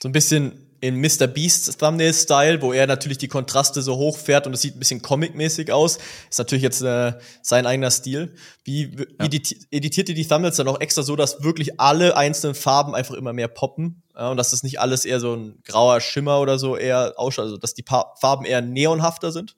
So 0.00 0.08
ein 0.08 0.12
bisschen 0.12 0.68
in 0.80 1.00
Mr. 1.00 1.26
Beast 1.26 1.80
Thumbnail-Style, 1.80 2.62
wo 2.62 2.72
er 2.72 2.86
natürlich 2.86 3.18
die 3.18 3.26
Kontraste 3.26 3.82
so 3.82 3.96
hoch 3.96 4.16
fährt 4.16 4.46
und 4.46 4.52
es 4.52 4.60
sieht 4.60 4.76
ein 4.76 4.78
bisschen 4.78 5.02
comic-mäßig 5.02 5.72
aus. 5.72 5.98
Ist 6.30 6.38
natürlich 6.38 6.62
jetzt 6.62 6.82
äh, 6.82 7.14
sein 7.42 7.66
eigener 7.66 7.90
Stil. 7.90 8.34
Wie, 8.62 8.96
wie 8.96 9.06
ja. 9.20 9.56
editiert 9.72 10.08
ihr 10.08 10.14
die 10.14 10.26
Thumbnails 10.26 10.56
dann 10.56 10.68
auch 10.68 10.80
extra 10.80 11.02
so, 11.02 11.16
dass 11.16 11.42
wirklich 11.42 11.80
alle 11.80 12.16
einzelnen 12.16 12.54
Farben 12.54 12.94
einfach 12.94 13.16
immer 13.16 13.32
mehr 13.32 13.48
poppen? 13.48 14.02
Ja, 14.14 14.30
und 14.30 14.36
dass 14.36 14.50
das 14.50 14.62
nicht 14.62 14.80
alles 14.80 15.04
eher 15.04 15.18
so 15.18 15.34
ein 15.34 15.60
grauer 15.64 16.00
Schimmer 16.00 16.40
oder 16.40 16.60
so 16.60 16.76
eher 16.76 17.14
ausschaut, 17.16 17.46
also 17.46 17.56
dass 17.56 17.74
die 17.74 17.82
pa 17.82 18.14
Farben 18.20 18.44
eher 18.44 18.62
neonhafter 18.62 19.32
sind? 19.32 19.56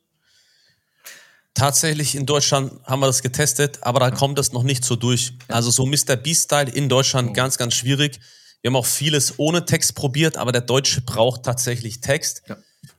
Tatsächlich 1.61 2.15
in 2.15 2.25
Deutschland 2.25 2.73
haben 2.87 3.01
wir 3.01 3.07
das 3.07 3.21
getestet, 3.21 3.81
aber 3.83 4.01
da 4.01 4.11
kommt 4.11 4.39
das 4.39 4.53
noch 4.53 4.63
nicht 4.63 4.83
so 4.83 4.97
durch. 4.97 5.35
Also 5.49 5.71
so 5.71 5.85
Mr. 5.85 6.17
Beast-Style 6.17 6.71
in 6.71 6.89
Deutschland 6.89 7.29
oh. 7.29 7.33
ganz, 7.35 7.59
ganz 7.59 7.75
schwierig. 7.75 8.19
Wir 8.63 8.71
haben 8.71 8.77
auch 8.77 8.87
vieles 8.87 9.35
ohne 9.39 9.67
Text 9.67 9.95
probiert, 9.95 10.39
aber 10.39 10.53
der 10.53 10.63
Deutsche 10.63 11.03
braucht 11.03 11.43
tatsächlich 11.43 12.01
Text. 12.01 12.45
Ja. 12.49 12.57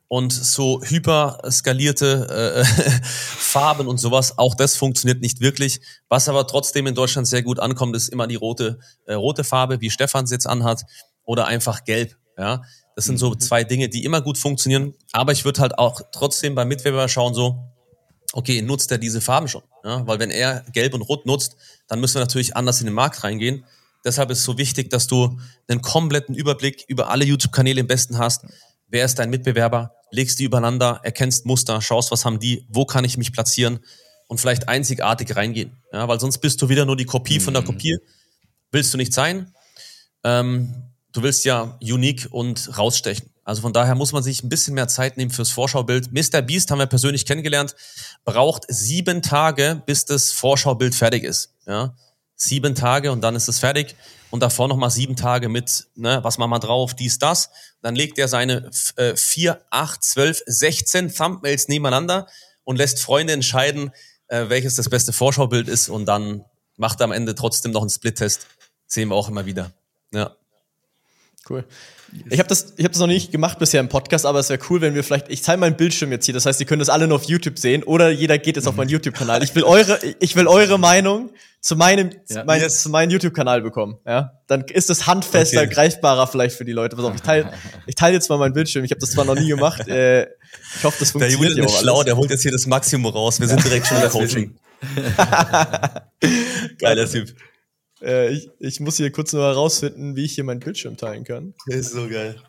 und 0.07 0.31
so 0.31 0.83
hyper 0.83 1.41
skalierte 1.49 2.63
äh, 2.63 2.63
Farben 3.03 3.87
und 3.87 3.97
sowas, 3.97 4.37
auch 4.37 4.53
das 4.53 4.75
funktioniert 4.75 5.21
nicht 5.21 5.41
wirklich. 5.41 5.81
Was 6.07 6.29
aber 6.29 6.45
trotzdem 6.45 6.85
in 6.85 6.93
Deutschland 6.93 7.27
sehr 7.27 7.41
gut 7.41 7.59
ankommt, 7.59 7.95
ist 7.95 8.09
immer 8.09 8.27
die 8.27 8.35
rote, 8.35 8.77
äh, 9.07 9.15
rote 9.15 9.43
Farbe, 9.43 9.81
wie 9.81 9.89
Stefan 9.89 10.25
es 10.25 10.31
jetzt 10.31 10.45
anhat, 10.45 10.83
oder 11.23 11.47
einfach 11.47 11.83
gelb. 11.83 12.15
Ja, 12.37 12.61
das 12.95 13.05
sind 13.05 13.17
so 13.17 13.31
mhm. 13.31 13.39
zwei 13.39 13.63
Dinge, 13.63 13.89
die 13.89 14.03
immer 14.03 14.21
gut 14.21 14.37
funktionieren. 14.37 14.93
Aber 15.13 15.31
ich 15.31 15.45
würde 15.45 15.61
halt 15.61 15.79
auch 15.79 16.01
trotzdem 16.11 16.53
beim 16.53 16.67
Mitbewerber 16.67 17.07
schauen, 17.07 17.33
so, 17.33 17.70
okay, 18.33 18.61
nutzt 18.61 18.91
er 18.91 18.97
diese 18.97 19.21
Farben 19.21 19.47
schon? 19.47 19.63
Ja, 19.83 20.05
weil 20.07 20.19
wenn 20.19 20.31
er 20.31 20.63
gelb 20.71 20.93
und 20.93 21.01
rot 21.01 21.25
nutzt, 21.25 21.55
dann 21.87 21.99
müssen 21.99 22.15
wir 22.15 22.21
natürlich 22.21 22.55
anders 22.55 22.79
in 22.79 22.85
den 22.85 22.95
Markt 22.95 23.23
reingehen. 23.23 23.65
Deshalb 24.03 24.31
ist 24.31 24.39
es 24.39 24.45
so 24.45 24.57
wichtig, 24.57 24.89
dass 24.89 25.07
du 25.07 25.39
einen 25.67 25.81
kompletten 25.81 26.35
Überblick 26.35 26.85
über 26.87 27.09
alle 27.09 27.25
YouTube-Kanäle 27.25 27.79
im 27.79 27.87
besten 27.87 28.17
hast. 28.17 28.45
Wer 28.87 29.05
ist 29.05 29.19
dein 29.19 29.29
Mitbewerber? 29.29 29.93
legst 30.11 30.39
die 30.39 30.43
übereinander, 30.43 30.99
erkennst 31.03 31.45
Muster, 31.45 31.81
schaust, 31.81 32.11
was 32.11 32.25
haben 32.25 32.39
die, 32.39 32.65
wo 32.69 32.85
kann 32.85 33.05
ich 33.05 33.17
mich 33.17 33.33
platzieren 33.33 33.79
und 34.27 34.39
vielleicht 34.39 34.67
einzigartig 34.69 35.35
reingehen. 35.35 35.81
Ja, 35.91 36.07
weil 36.07 36.19
sonst 36.19 36.37
bist 36.39 36.61
du 36.61 36.69
wieder 36.69 36.85
nur 36.85 36.97
die 36.97 37.05
Kopie 37.05 37.39
mhm. 37.39 37.43
von 37.43 37.53
der 37.53 37.63
mhm. 37.63 37.67
Kopie. 37.67 37.97
Willst 38.71 38.93
du 38.93 38.97
nicht 38.97 39.13
sein? 39.13 39.53
Ähm, 40.23 40.91
du 41.11 41.23
willst 41.23 41.45
ja 41.45 41.77
unique 41.81 42.27
und 42.29 42.77
rausstechen. 42.77 43.30
Also 43.43 43.61
von 43.61 43.73
daher 43.73 43.95
muss 43.95 44.11
man 44.11 44.23
sich 44.23 44.43
ein 44.43 44.49
bisschen 44.49 44.75
mehr 44.75 44.87
Zeit 44.87 45.17
nehmen 45.17 45.31
fürs 45.31 45.49
Vorschaubild. 45.49 46.11
Mr. 46.11 46.41
Beast 46.41 46.69
haben 46.69 46.79
wir 46.79 46.85
persönlich 46.85 47.25
kennengelernt, 47.25 47.75
braucht 48.23 48.65
sieben 48.67 49.21
Tage, 49.21 49.81
bis 49.85 50.05
das 50.05 50.31
Vorschaubild 50.31 50.93
fertig 50.93 51.23
ist. 51.23 51.53
Ja, 51.65 51.95
sieben 52.35 52.75
Tage 52.75 53.11
und 53.11 53.21
dann 53.21 53.35
ist 53.35 53.47
es 53.47 53.59
fertig 53.59 53.95
und 54.29 54.41
davor 54.41 54.67
nochmal 54.67 54.91
sieben 54.91 55.15
Tage 55.15 55.49
mit, 55.49 55.87
ne, 55.95 56.19
was 56.23 56.37
machen 56.37 56.51
wir 56.51 56.59
drauf, 56.59 56.95
dies, 56.95 57.19
das. 57.19 57.49
Dann 57.81 57.95
legt 57.95 58.17
er 58.17 58.27
seine 58.27 58.69
äh, 58.95 59.15
vier, 59.15 59.61
acht, 59.69 60.03
zwölf, 60.03 60.41
sechzehn 60.45 61.13
Thumbnails 61.13 61.67
nebeneinander 61.67 62.27
und 62.63 62.77
lässt 62.77 62.99
Freunde 62.99 63.33
entscheiden, 63.33 63.91
äh, 64.27 64.49
welches 64.49 64.75
das 64.75 64.89
beste 64.89 65.13
Vorschaubild 65.13 65.67
ist 65.67 65.89
und 65.89 66.05
dann 66.05 66.45
macht 66.77 67.01
er 67.01 67.05
am 67.05 67.11
Ende 67.11 67.35
trotzdem 67.35 67.71
noch 67.71 67.81
einen 67.81 67.89
Split-Test. 67.89 68.47
Sehen 68.87 69.09
wir 69.09 69.15
auch 69.15 69.29
immer 69.29 69.45
wieder. 69.45 69.71
Ja. 70.11 70.35
Cool. 71.49 71.65
Ich 72.29 72.39
habe 72.39 72.49
das, 72.49 72.73
ich 72.77 72.83
hab 72.83 72.91
das 72.91 72.99
noch 72.99 73.07
nicht 73.07 73.31
gemacht 73.31 73.59
bisher 73.59 73.79
im 73.79 73.89
Podcast, 73.89 74.25
aber 74.25 74.39
es 74.39 74.49
wäre 74.49 74.59
cool, 74.69 74.81
wenn 74.81 74.95
wir 74.95 75.03
vielleicht, 75.03 75.29
ich 75.29 75.43
zeige 75.43 75.59
meinen 75.59 75.77
Bildschirm 75.77 76.11
jetzt 76.11 76.25
hier, 76.25 76.33
das 76.33 76.45
heißt, 76.45 76.59
Sie 76.59 76.65
können 76.65 76.79
das 76.79 76.89
alle 76.89 77.07
nur 77.07 77.17
auf 77.17 77.23
YouTube 77.23 77.57
sehen 77.57 77.83
oder 77.83 78.09
jeder 78.09 78.37
geht 78.37 78.57
jetzt 78.57 78.67
auf 78.67 78.75
meinen 78.75 78.89
YouTube-Kanal. 78.89 79.43
Ich 79.43 79.55
will 79.55 79.63
eure, 79.63 79.99
ich 80.19 80.35
will 80.35 80.47
eure 80.47 80.77
Meinung 80.77 81.29
zu 81.61 81.75
meinem, 81.75 82.09
ja, 82.27 82.43
mein, 82.43 82.59
yes. 82.59 82.81
zu 82.81 82.89
meinem 82.89 83.11
YouTube-Kanal 83.11 83.61
bekommen. 83.61 83.97
Ja, 84.05 84.33
dann 84.47 84.65
ist 84.65 84.89
es 84.89 85.07
handfester, 85.07 85.61
okay. 85.61 85.73
greifbarer 85.73 86.27
vielleicht 86.27 86.55
für 86.55 86.65
die 86.65 86.71
Leute. 86.71 86.95
Pass 86.95 87.05
auf, 87.05 87.15
ich 87.15 87.21
teile, 87.21 87.53
ich 87.85 87.95
teile 87.95 88.13
jetzt 88.13 88.29
mal 88.29 88.37
meinen 88.37 88.53
Bildschirm. 88.53 88.83
Ich 88.83 88.91
habe 88.91 88.99
das 88.99 89.11
zwar 89.11 89.25
noch 89.25 89.35
nie 89.35 89.47
gemacht. 89.47 89.87
Äh, 89.87 90.23
ich 90.23 90.83
hoffe, 90.83 90.97
das 90.99 91.11
funktioniert. 91.11 91.41
Der 91.41 91.49
Julian 91.49 91.67
ist 91.67 91.79
schlau, 91.79 92.03
der 92.03 92.17
holt 92.17 92.29
jetzt 92.29 92.41
hier 92.41 92.51
das 92.51 92.65
Maximum 92.65 93.11
raus. 93.11 93.39
Wir 93.39 93.47
sind 93.47 93.63
direkt 93.63 93.87
schon 93.87 93.97
im 94.01 94.09
Coaching. 94.09 94.55
Geiler 96.79 97.09
Typ. 97.09 97.35
Äh, 98.01 98.29
ich, 98.29 98.49
ich 98.59 98.79
muss 98.79 98.97
hier 98.97 99.11
kurz 99.11 99.33
nur 99.33 99.43
herausfinden, 99.43 100.15
wie 100.15 100.25
ich 100.25 100.33
hier 100.33 100.43
meinen 100.43 100.59
Bildschirm 100.59 100.97
teilen 100.97 101.23
kann. 101.23 101.53
Das 101.67 101.75
ist 101.77 101.91
so 101.91 102.07
geil. 102.07 102.41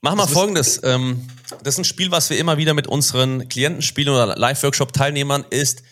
Mach 0.00 0.14
mal 0.14 0.28
folgendes. 0.28 0.80
Ähm, 0.84 1.28
das 1.64 1.74
ist 1.74 1.78
ein 1.78 1.84
Spiel, 1.84 2.10
was 2.10 2.30
wir 2.30 2.38
immer 2.38 2.56
wieder 2.56 2.74
mit 2.74 2.86
unseren 2.86 3.48
Klienten 3.48 3.82
spielen 3.82 4.10
oder 4.10 4.36
Live-Workshop-Teilnehmern, 4.36 5.44
ist, 5.50 5.82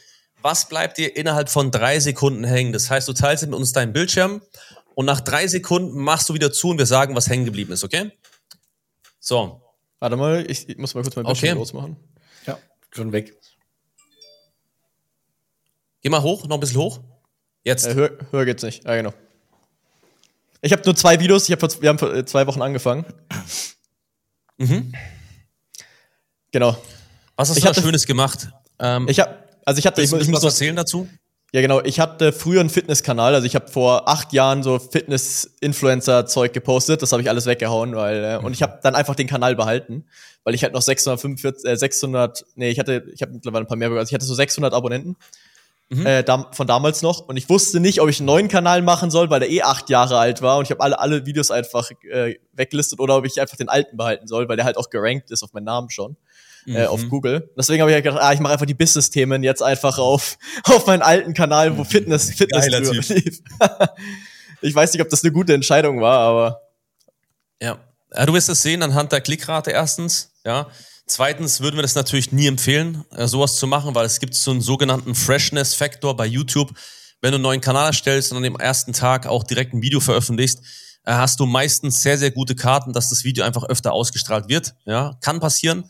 was 0.42 0.68
bleibt 0.68 0.99
dir 0.99 1.16
innerhalb 1.16 1.49
von 1.49 1.72
drei 1.72 1.99
Sekunden 1.99 2.44
hängen? 2.44 2.72
Das 2.72 2.88
heißt, 2.88 3.09
du 3.09 3.12
teilst 3.12 3.44
mit 3.44 3.55
uns 3.55 3.72
deinen 3.72 3.92
Bildschirm 3.92 4.42
und 4.94 5.07
nach 5.07 5.20
drei 5.20 5.49
Sekunden 5.49 5.99
machst 6.01 6.29
du 6.29 6.35
wieder 6.35 6.53
zu 6.53 6.68
und 6.68 6.79
wir 6.79 6.87
sagen, 6.87 7.16
was 7.16 7.29
hängen 7.29 7.46
geblieben 7.46 7.72
ist, 7.72 7.83
okay? 7.83 8.12
So. 9.18 9.61
Warte 9.99 10.16
mal, 10.16 10.49
ich, 10.49 10.77
muss 10.79 10.94
mal 10.94 11.03
kurz 11.03 11.16
mein 11.16 11.25
Bildschirm 11.25 11.51
okay. 11.51 11.59
losmachen. 11.59 11.96
Ja, 12.46 12.59
schon 12.90 13.11
weg. 13.11 13.37
Geh 16.03 16.11
mal 16.11 16.22
hoch, 16.22 16.46
noch 16.46 16.59
ein 16.59 16.61
bisschen 16.61 16.81
hoch. 16.81 17.01
Jetzt. 17.66 17.85
Äh, 17.85 17.94
höher, 17.94 18.11
höher 18.31 18.44
geht's 18.44 18.62
nicht. 18.62 18.85
Ja, 18.85 18.94
genau. 18.94 19.12
Ich 20.62 20.72
habe 20.72 20.83
nur 20.85 20.94
zwei 20.94 21.18
Videos. 21.18 21.48
Ich 21.48 21.52
hab, 21.52 21.83
wir 21.83 21.88
haben 21.88 21.98
vor 21.98 22.24
zwei 22.24 22.46
Wochen 22.46 22.62
angefangen. 22.62 23.05
Mhm. 24.57 24.92
Genau. 26.52 26.76
Was 27.35 27.50
hast 27.50 27.59
ich 27.59 27.64
du 27.64 27.72
da 27.72 27.74
Schönes 27.74 28.07
gemacht? 28.07 28.48
Ähm, 28.79 29.09
ich 29.09 29.18
habe, 29.18 29.35
also 29.64 29.81
ich 29.81 29.87
hatte, 29.87 30.00
ich, 30.00 30.12
ich 30.12 30.29
muss 30.29 30.42
was 30.42 30.55
erzählen 30.55 30.76
dazu. 30.76 31.09
Ja, 31.52 31.61
genau. 31.61 31.83
Ich 31.83 31.98
hatte 31.98 32.33
früher 32.33 32.61
einen 32.61 32.70
Fitnesskanal. 32.70 33.35
Also 33.35 33.46
ich 33.46 33.57
habe 33.57 33.66
vor 33.66 34.09
acht 34.09 34.33
Jahren 34.33 34.62
so 34.62 34.79
Fitness-Influencer-Zeug 34.79 36.52
gepostet. 36.52 37.02
Das 37.02 37.11
habe 37.11 37.20
ich 37.22 37.29
alles 37.29 37.46
weggehauen, 37.46 37.96
weil 37.96 38.24
äh, 38.24 38.37
und 38.37 38.52
ich 38.52 38.62
habe 38.62 38.79
dann 38.83 38.94
einfach 38.94 39.16
den 39.16 39.26
Kanal 39.26 39.57
behalten, 39.57 40.05
weil 40.44 40.55
ich 40.55 40.62
halt 40.62 40.72
noch 40.72 40.83
645, 40.83 41.68
äh, 41.68 41.76
600, 41.76 42.44
nee, 42.55 42.70
ich 42.70 42.79
hatte, 42.79 43.05
ich 43.12 43.22
habe 43.22 43.33
mittlerweile 43.33 43.64
ein 43.64 43.68
paar 43.68 43.76
mehr, 43.76 43.90
also 43.90 44.09
ich 44.09 44.14
hatte 44.14 44.24
so 44.24 44.35
600 44.35 44.72
Abonnenten 44.72 45.16
mhm. 45.88 46.07
äh, 46.07 46.22
da, 46.22 46.51
von 46.53 46.66
damals 46.66 47.03
noch. 47.03 47.20
Und 47.29 47.37
ich 47.37 47.49
wusste 47.49 47.81
nicht, 47.81 48.01
ob 48.01 48.09
ich 48.09 48.18
einen 48.18 48.27
neuen 48.27 48.49
Kanal 48.49 48.83
machen 48.83 49.11
soll, 49.11 49.31
weil 49.31 49.40
der 49.40 49.51
eh 49.51 49.62
acht 49.62 49.90
Jahre 49.90 50.18
alt 50.18 50.42
war 50.42 50.59
und 50.59 50.64
ich 50.64 50.70
habe 50.70 50.81
alle, 50.81 50.99
alle 50.99 51.27
Videos 51.27 51.51
einfach 51.51 51.90
äh, 52.11 52.37
weggelistet 52.53 53.01
oder 53.01 53.16
ob 53.16 53.27
ich 53.27 53.40
einfach 53.40 53.57
den 53.57 53.68
alten 53.68 53.96
behalten 53.96 54.27
soll, 54.27 54.49
weil 54.49 54.57
der 54.57 54.64
halt 54.64 54.77
auch 54.77 54.90
gerankt 54.90 55.31
ist 55.31 55.42
auf 55.42 55.53
meinen 55.53 55.64
Namen 55.64 55.90
schon. 55.90 56.16
Mhm. 56.66 56.77
Äh, 56.77 56.87
auf 56.87 57.03
mhm. 57.03 57.09
Google. 57.11 57.51
Deswegen 57.57 57.81
habe 57.81 57.90
ich 57.90 57.94
halt 57.94 58.05
gedacht, 58.05 58.20
ah, 58.20 58.33
ich 58.33 58.40
mache 58.40 58.55
einfach 58.55 58.66
die 58.66 58.75
Business-Themen 58.75 59.44
jetzt 59.44 59.62
einfach 59.62 59.99
auf, 59.99 60.37
auf 60.64 60.87
meinen 60.87 61.03
alten 61.03 61.33
Kanal, 61.33 61.79
wo 61.79 61.85
Fitness, 61.85 62.33
Fitness 62.33 63.09
lief. 63.09 63.40
ich 64.62 64.75
weiß 64.75 64.92
nicht, 64.92 65.03
ob 65.03 65.09
das 65.09 65.22
eine 65.22 65.33
gute 65.33 65.55
Entscheidung 65.55 66.01
war, 66.01 66.18
aber. 66.18 66.61
Ja. 67.62 67.79
ja. 68.12 68.27
Du 68.27 68.35
wirst 68.35 68.49
es 68.49 68.62
sehen 68.62 68.83
anhand 68.83 69.12
der 69.12 69.20
Klickrate 69.20 69.70
erstens, 69.70 70.33
ja. 70.44 70.66
Zweitens 71.09 71.61
würden 71.61 71.77
wir 71.77 71.83
das 71.83 71.95
natürlich 71.95 72.33
nie 72.33 72.49
empfehlen, 72.49 73.05
äh, 73.12 73.29
sowas 73.29 73.57
zu 73.57 73.69
machen, 73.69 73.95
weil 73.95 74.05
es 74.05 74.19
gibt 74.19 74.35
so 74.35 74.51
einen 74.51 74.61
sogenannten 74.61 75.14
Freshness-Faktor 75.14 76.16
bei 76.16 76.27
YouTube. 76.27 76.73
Wenn 77.21 77.31
du 77.31 77.37
einen 77.37 77.42
neuen 77.42 77.61
Kanal 77.61 77.87
erstellst 77.87 78.33
und 78.33 78.38
an 78.38 78.42
dem 78.42 78.57
ersten 78.57 78.92
Tag 78.92 79.27
auch 79.27 79.45
direkt 79.45 79.73
ein 79.73 79.83
Video 79.83 80.01
veröffentlichst, 80.01 80.61
äh, 81.05 81.12
hast 81.12 81.38
du 81.38 81.47
meistens 81.47 82.03
sehr, 82.03 82.19
sehr 82.19 82.33
gute 82.33 82.57
Karten, 82.57 82.92
dass 82.92 83.09
das 83.09 83.23
Video 83.23 83.45
einfach 83.45 83.62
öfter 83.62 83.92
ausgestrahlt 83.92 84.49
wird. 84.49 84.75
Ja, 84.85 85.16
kann 85.21 85.38
passieren. 85.38 85.88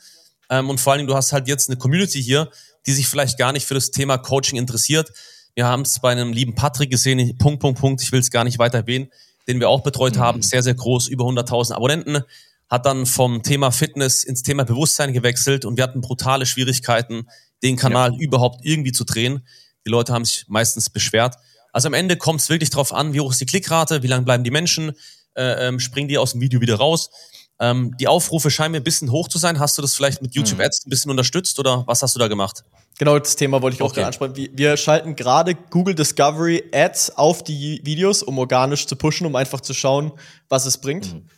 Ähm, 0.50 0.68
und 0.68 0.80
vor 0.80 0.92
allen 0.92 0.98
Dingen, 0.98 1.08
du 1.08 1.16
hast 1.16 1.32
halt 1.32 1.48
jetzt 1.48 1.70
eine 1.70 1.78
Community 1.78 2.22
hier, 2.22 2.50
die 2.84 2.92
sich 2.92 3.08
vielleicht 3.08 3.38
gar 3.38 3.52
nicht 3.52 3.64
für 3.64 3.74
das 3.74 3.90
Thema 3.90 4.18
Coaching 4.18 4.58
interessiert. 4.58 5.10
Wir 5.54 5.64
haben 5.64 5.82
es 5.82 5.98
bei 5.98 6.12
einem 6.12 6.34
lieben 6.34 6.54
Patrick 6.54 6.90
gesehen, 6.90 7.38
Punkt, 7.38 7.60
Punkt, 7.60 7.80
Punkt, 7.80 8.02
ich 8.02 8.12
will 8.12 8.20
es 8.20 8.30
gar 8.30 8.44
nicht 8.44 8.58
weiter 8.58 8.78
erwähnen, 8.78 9.08
den 9.48 9.60
wir 9.60 9.70
auch 9.70 9.82
betreut 9.82 10.16
mhm. 10.16 10.20
haben, 10.20 10.42
sehr, 10.42 10.62
sehr 10.62 10.74
groß, 10.74 11.08
über 11.08 11.24
100.000 11.24 11.72
Abonnenten 11.72 12.22
hat 12.68 12.86
dann 12.86 13.06
vom 13.06 13.42
Thema 13.42 13.70
Fitness 13.70 14.24
ins 14.24 14.42
Thema 14.42 14.64
Bewusstsein 14.64 15.12
gewechselt 15.12 15.64
und 15.64 15.76
wir 15.76 15.84
hatten 15.84 16.00
brutale 16.00 16.46
Schwierigkeiten, 16.46 17.28
den 17.62 17.76
Kanal 17.76 18.12
ja. 18.12 18.18
überhaupt 18.18 18.60
irgendwie 18.64 18.92
zu 18.92 19.04
drehen. 19.04 19.46
Die 19.86 19.90
Leute 19.90 20.12
haben 20.12 20.24
sich 20.24 20.46
meistens 20.48 20.90
beschwert. 20.90 21.36
Also 21.72 21.88
am 21.88 21.94
Ende 21.94 22.16
kommt 22.16 22.40
es 22.40 22.48
wirklich 22.48 22.70
darauf 22.70 22.92
an, 22.92 23.12
wie 23.12 23.20
hoch 23.20 23.30
ist 23.30 23.40
die 23.40 23.46
Klickrate, 23.46 24.02
wie 24.02 24.08
lange 24.08 24.24
bleiben 24.24 24.44
die 24.44 24.50
Menschen, 24.50 24.92
äh, 25.34 25.68
ähm, 25.68 25.78
springen 25.78 26.08
die 26.08 26.18
aus 26.18 26.32
dem 26.32 26.40
Video 26.40 26.60
wieder 26.60 26.76
raus. 26.76 27.10
Ähm, 27.58 27.94
die 27.98 28.08
Aufrufe 28.08 28.50
scheinen 28.50 28.72
mir 28.72 28.78
ein 28.78 28.84
bisschen 28.84 29.10
hoch 29.10 29.28
zu 29.28 29.38
sein. 29.38 29.58
Hast 29.58 29.78
du 29.78 29.82
das 29.82 29.94
vielleicht 29.94 30.20
mit 30.20 30.34
YouTube 30.34 30.58
mhm. 30.58 30.64
Ads 30.64 30.86
ein 30.86 30.90
bisschen 30.90 31.10
unterstützt 31.10 31.58
oder 31.58 31.84
was 31.86 32.02
hast 32.02 32.14
du 32.14 32.18
da 32.18 32.28
gemacht? 32.28 32.64
Genau, 32.98 33.18
das 33.18 33.36
Thema 33.36 33.62
wollte 33.62 33.76
ich 33.76 33.82
auch 33.82 33.86
okay. 33.86 33.96
gerade 33.96 34.06
ansprechen. 34.08 34.36
Wir, 34.36 34.50
wir 34.52 34.76
schalten 34.76 35.16
gerade 35.16 35.54
Google 35.54 35.94
Discovery 35.94 36.64
Ads 36.72 37.16
auf 37.16 37.44
die 37.44 37.80
Videos, 37.84 38.22
um 38.22 38.38
organisch 38.38 38.86
zu 38.86 38.96
pushen, 38.96 39.26
um 39.26 39.36
einfach 39.36 39.60
zu 39.60 39.74
schauen, 39.74 40.12
was 40.48 40.66
es 40.66 40.78
bringt. 40.78 41.14
Mhm. 41.14 41.28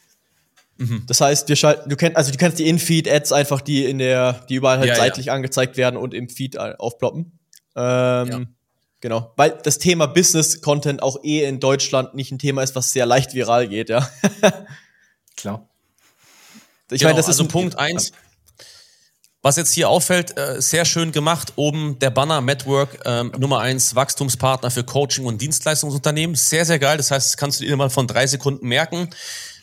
Mhm. 0.78 1.04
Das 1.06 1.20
heißt, 1.20 1.48
wir 1.48 1.56
schalten, 1.56 1.90
du 1.90 1.96
kennst, 1.96 2.16
also 2.16 2.30
du 2.30 2.38
kennst 2.38 2.58
die 2.58 2.68
In-Feed-Ads 2.68 3.32
einfach, 3.32 3.60
die 3.60 3.84
in 3.84 3.98
der, 3.98 4.44
die 4.48 4.54
überall 4.54 4.78
halt 4.78 4.88
ja, 4.88 4.94
seitlich 4.94 5.26
ja. 5.26 5.34
angezeigt 5.34 5.76
werden 5.76 5.96
und 5.96 6.14
im 6.14 6.28
Feed 6.28 6.58
aufploppen. 6.58 7.38
Ähm, 7.76 8.30
ja. 8.30 8.40
Genau, 9.00 9.32
weil 9.36 9.58
das 9.62 9.78
Thema 9.78 10.06
Business-Content 10.06 11.02
auch 11.02 11.22
eh 11.22 11.44
in 11.44 11.60
Deutschland 11.60 12.14
nicht 12.14 12.32
ein 12.32 12.38
Thema 12.38 12.62
ist, 12.62 12.74
was 12.74 12.92
sehr 12.92 13.06
leicht 13.06 13.34
viral 13.34 13.68
geht, 13.68 13.90
ja. 13.90 14.08
Klar. 15.36 15.68
Ich 16.90 17.00
genau, 17.00 17.10
meine, 17.10 17.16
das 17.16 17.26
ist 17.26 17.40
also 17.40 17.44
ein 17.44 17.48
Punkt 17.48 17.78
eins. 17.78 18.12
Was 19.40 19.56
jetzt 19.56 19.72
hier 19.72 19.88
auffällt, 19.88 20.36
äh, 20.36 20.60
sehr 20.60 20.84
schön 20.84 21.12
gemacht, 21.12 21.52
oben 21.54 21.98
der 22.00 22.10
Banner 22.10 22.40
Network 22.40 23.00
ähm, 23.04 23.32
Nummer 23.38 23.60
eins 23.60 23.94
Wachstumspartner 23.94 24.70
für 24.70 24.82
Coaching 24.82 25.26
und 25.26 25.40
Dienstleistungsunternehmen. 25.40 26.34
Sehr, 26.34 26.64
sehr 26.64 26.80
geil. 26.80 26.96
Das 26.96 27.12
heißt, 27.12 27.28
das 27.28 27.36
kannst 27.36 27.60
du 27.60 27.64
dir 27.64 27.76
mal 27.76 27.88
von 27.90 28.08
drei 28.08 28.26
Sekunden 28.26 28.66
merken. 28.66 29.10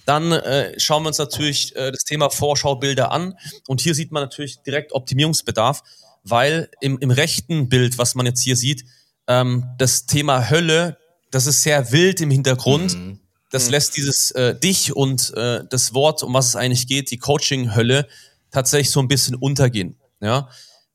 Dann 0.05 0.31
äh, 0.31 0.79
schauen 0.79 1.03
wir 1.03 1.07
uns 1.07 1.17
natürlich 1.17 1.75
äh, 1.75 1.91
das 1.91 2.03
Thema 2.03 2.29
Vorschaubilder 2.29 3.11
an. 3.11 3.37
Und 3.67 3.81
hier 3.81 3.95
sieht 3.95 4.11
man 4.11 4.23
natürlich 4.23 4.59
direkt 4.61 4.93
Optimierungsbedarf, 4.93 5.81
weil 6.23 6.69
im, 6.81 6.97
im 6.99 7.11
rechten 7.11 7.69
Bild, 7.69 7.97
was 7.97 8.15
man 8.15 8.25
jetzt 8.25 8.41
hier 8.41 8.55
sieht, 8.55 8.85
ähm, 9.27 9.65
das 9.77 10.05
Thema 10.05 10.49
Hölle, 10.49 10.97
das 11.31 11.47
ist 11.47 11.63
sehr 11.63 11.91
wild 11.91 12.21
im 12.21 12.31
Hintergrund. 12.31 12.95
Mhm. 12.95 13.19
Das 13.51 13.65
mhm. 13.65 13.71
lässt 13.71 13.97
dieses 13.97 14.31
äh, 14.31 14.55
dich 14.55 14.95
und 14.95 15.33
äh, 15.35 15.63
das 15.69 15.93
Wort, 15.93 16.23
um 16.23 16.33
was 16.33 16.49
es 16.49 16.55
eigentlich 16.55 16.87
geht, 16.87 17.11
die 17.11 17.17
Coaching-Hölle, 17.17 18.07
tatsächlich 18.51 18.91
so 18.91 18.99
ein 18.99 19.07
bisschen 19.07 19.35
untergehen. 19.35 19.97
Ja. 20.21 20.49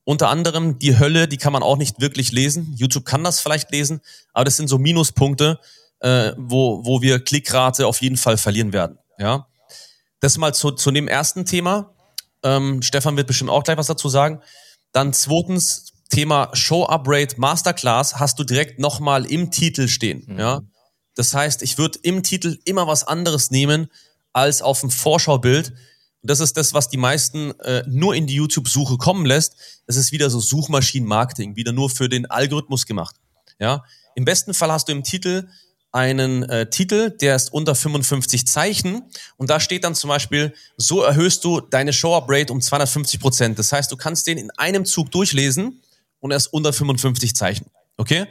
Unter 0.05 0.29
anderem 0.29 0.79
die 0.79 0.99
Hölle, 0.99 1.29
die 1.29 1.37
kann 1.37 1.53
man 1.53 1.63
auch 1.63 1.77
nicht 1.77 2.01
wirklich 2.01 2.33
lesen. 2.33 2.75
YouTube 2.77 3.05
kann 3.05 3.23
das 3.23 3.41
vielleicht 3.41 3.71
lesen, 3.71 4.01
aber 4.33 4.45
das 4.45 4.57
sind 4.57 4.69
so 4.69 4.79
Minuspunkte, 4.79 5.61
äh, 6.01 6.33
wo, 6.37 6.85
wo 6.85 7.03
wir 7.03 7.21
Klickrate 7.21 7.87
auf 7.87 8.01
jeden 8.01 8.17
Fall 8.17 8.37
verlieren 8.37 8.73
werden. 8.73 8.99
Ja, 9.19 9.47
das 10.21 10.39
mal 10.39 10.55
zu, 10.55 10.73
zu 10.73 10.91
dem 10.91 11.09
ersten 11.09 11.45
Thema. 11.45 11.95
Ähm, 12.43 12.83
Stefan 12.83 13.17
wird 13.17 13.27
bestimmt 13.27 13.51
auch 13.51 13.65
gleich 13.65 13.77
was 13.77 13.87
dazu 13.87 14.09
sagen. 14.09 14.41
Dann 14.93 15.13
zweitens, 15.13 15.93
Thema 16.11 16.51
Show 16.55 16.85
Upgrade 16.85 17.35
Masterclass 17.37 18.19
hast 18.19 18.39
du 18.39 18.45
direkt 18.45 18.79
nochmal 18.79 19.25
im 19.25 19.51
Titel 19.51 19.89
stehen. 19.89 20.25
Mhm. 20.27 20.39
Ja? 20.39 20.61
Das 21.15 21.35
heißt, 21.35 21.63
ich 21.63 21.79
würde 21.79 21.99
im 22.03 22.23
Titel 22.23 22.59
immer 22.65 22.87
was 22.87 23.05
anderes 23.05 23.51
nehmen 23.51 23.89
als 24.33 24.61
auf 24.61 24.81
dem 24.81 24.91
Vorschaubild. 24.91 25.73
Das 26.23 26.41
ist 26.41 26.57
das, 26.57 26.75
was 26.75 26.89
die 26.89 26.97
meisten 26.97 27.59
äh, 27.61 27.83
nur 27.87 28.15
in 28.15 28.27
die 28.27 28.35
YouTube-Suche 28.35 28.99
kommen 28.99 29.25
lässt. 29.25 29.57
Das 29.87 29.97
ist 29.97 30.13
wieder 30.13 30.29
so 30.29 30.41
Suchmaschinenmarketing, 30.41 31.57
wieder 31.57 31.73
nur 31.73 31.89
für 31.89 32.09
den 32.09 32.27
Algorithmus 32.27 32.87
gemacht. 32.87 33.17
Ja, 33.59 33.85
im 34.15 34.25
besten 34.25 34.53
Fall 34.53 34.73
hast 34.73 34.89
du 34.89 34.93
im 34.93 35.05
Titel 35.05 35.49
einen 35.93 36.45
äh, 36.45 36.71
Titel, 36.71 37.11
der 37.11 37.37
ist 37.37 37.53
unter 37.53 37.75
55 37.75 38.47
Zeichen 38.47 39.03
und 39.37 39.51
da 39.51 39.59
steht 39.59 39.85
dann 39.85 39.95
zum 39.95 40.09
Beispiel, 40.09 40.55
so 40.77 41.03
erhöhst 41.03 41.45
du 41.45 41.61
deine 41.61 41.93
Show-Up-Rate 41.93 42.53
um 42.53 42.61
250 42.61 43.21
Prozent. 43.21 43.59
Das 43.59 43.73
heißt, 43.73 43.91
du 43.91 43.97
kannst 43.97 44.27
den 44.27 44.39
in 44.39 44.51
einem 44.53 44.85
Zug 44.85 45.11
durchlesen 45.11 45.83
und 46.21 46.31
er 46.31 46.37
ist 46.37 46.47
unter 46.49 46.73
55 46.73 47.35
Zeichen. 47.35 47.67
Okay? 47.97 48.27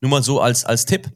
Nur 0.00 0.10
mal 0.10 0.22
so 0.22 0.40
als, 0.40 0.64
als 0.64 0.86
Tipp. 0.86 1.08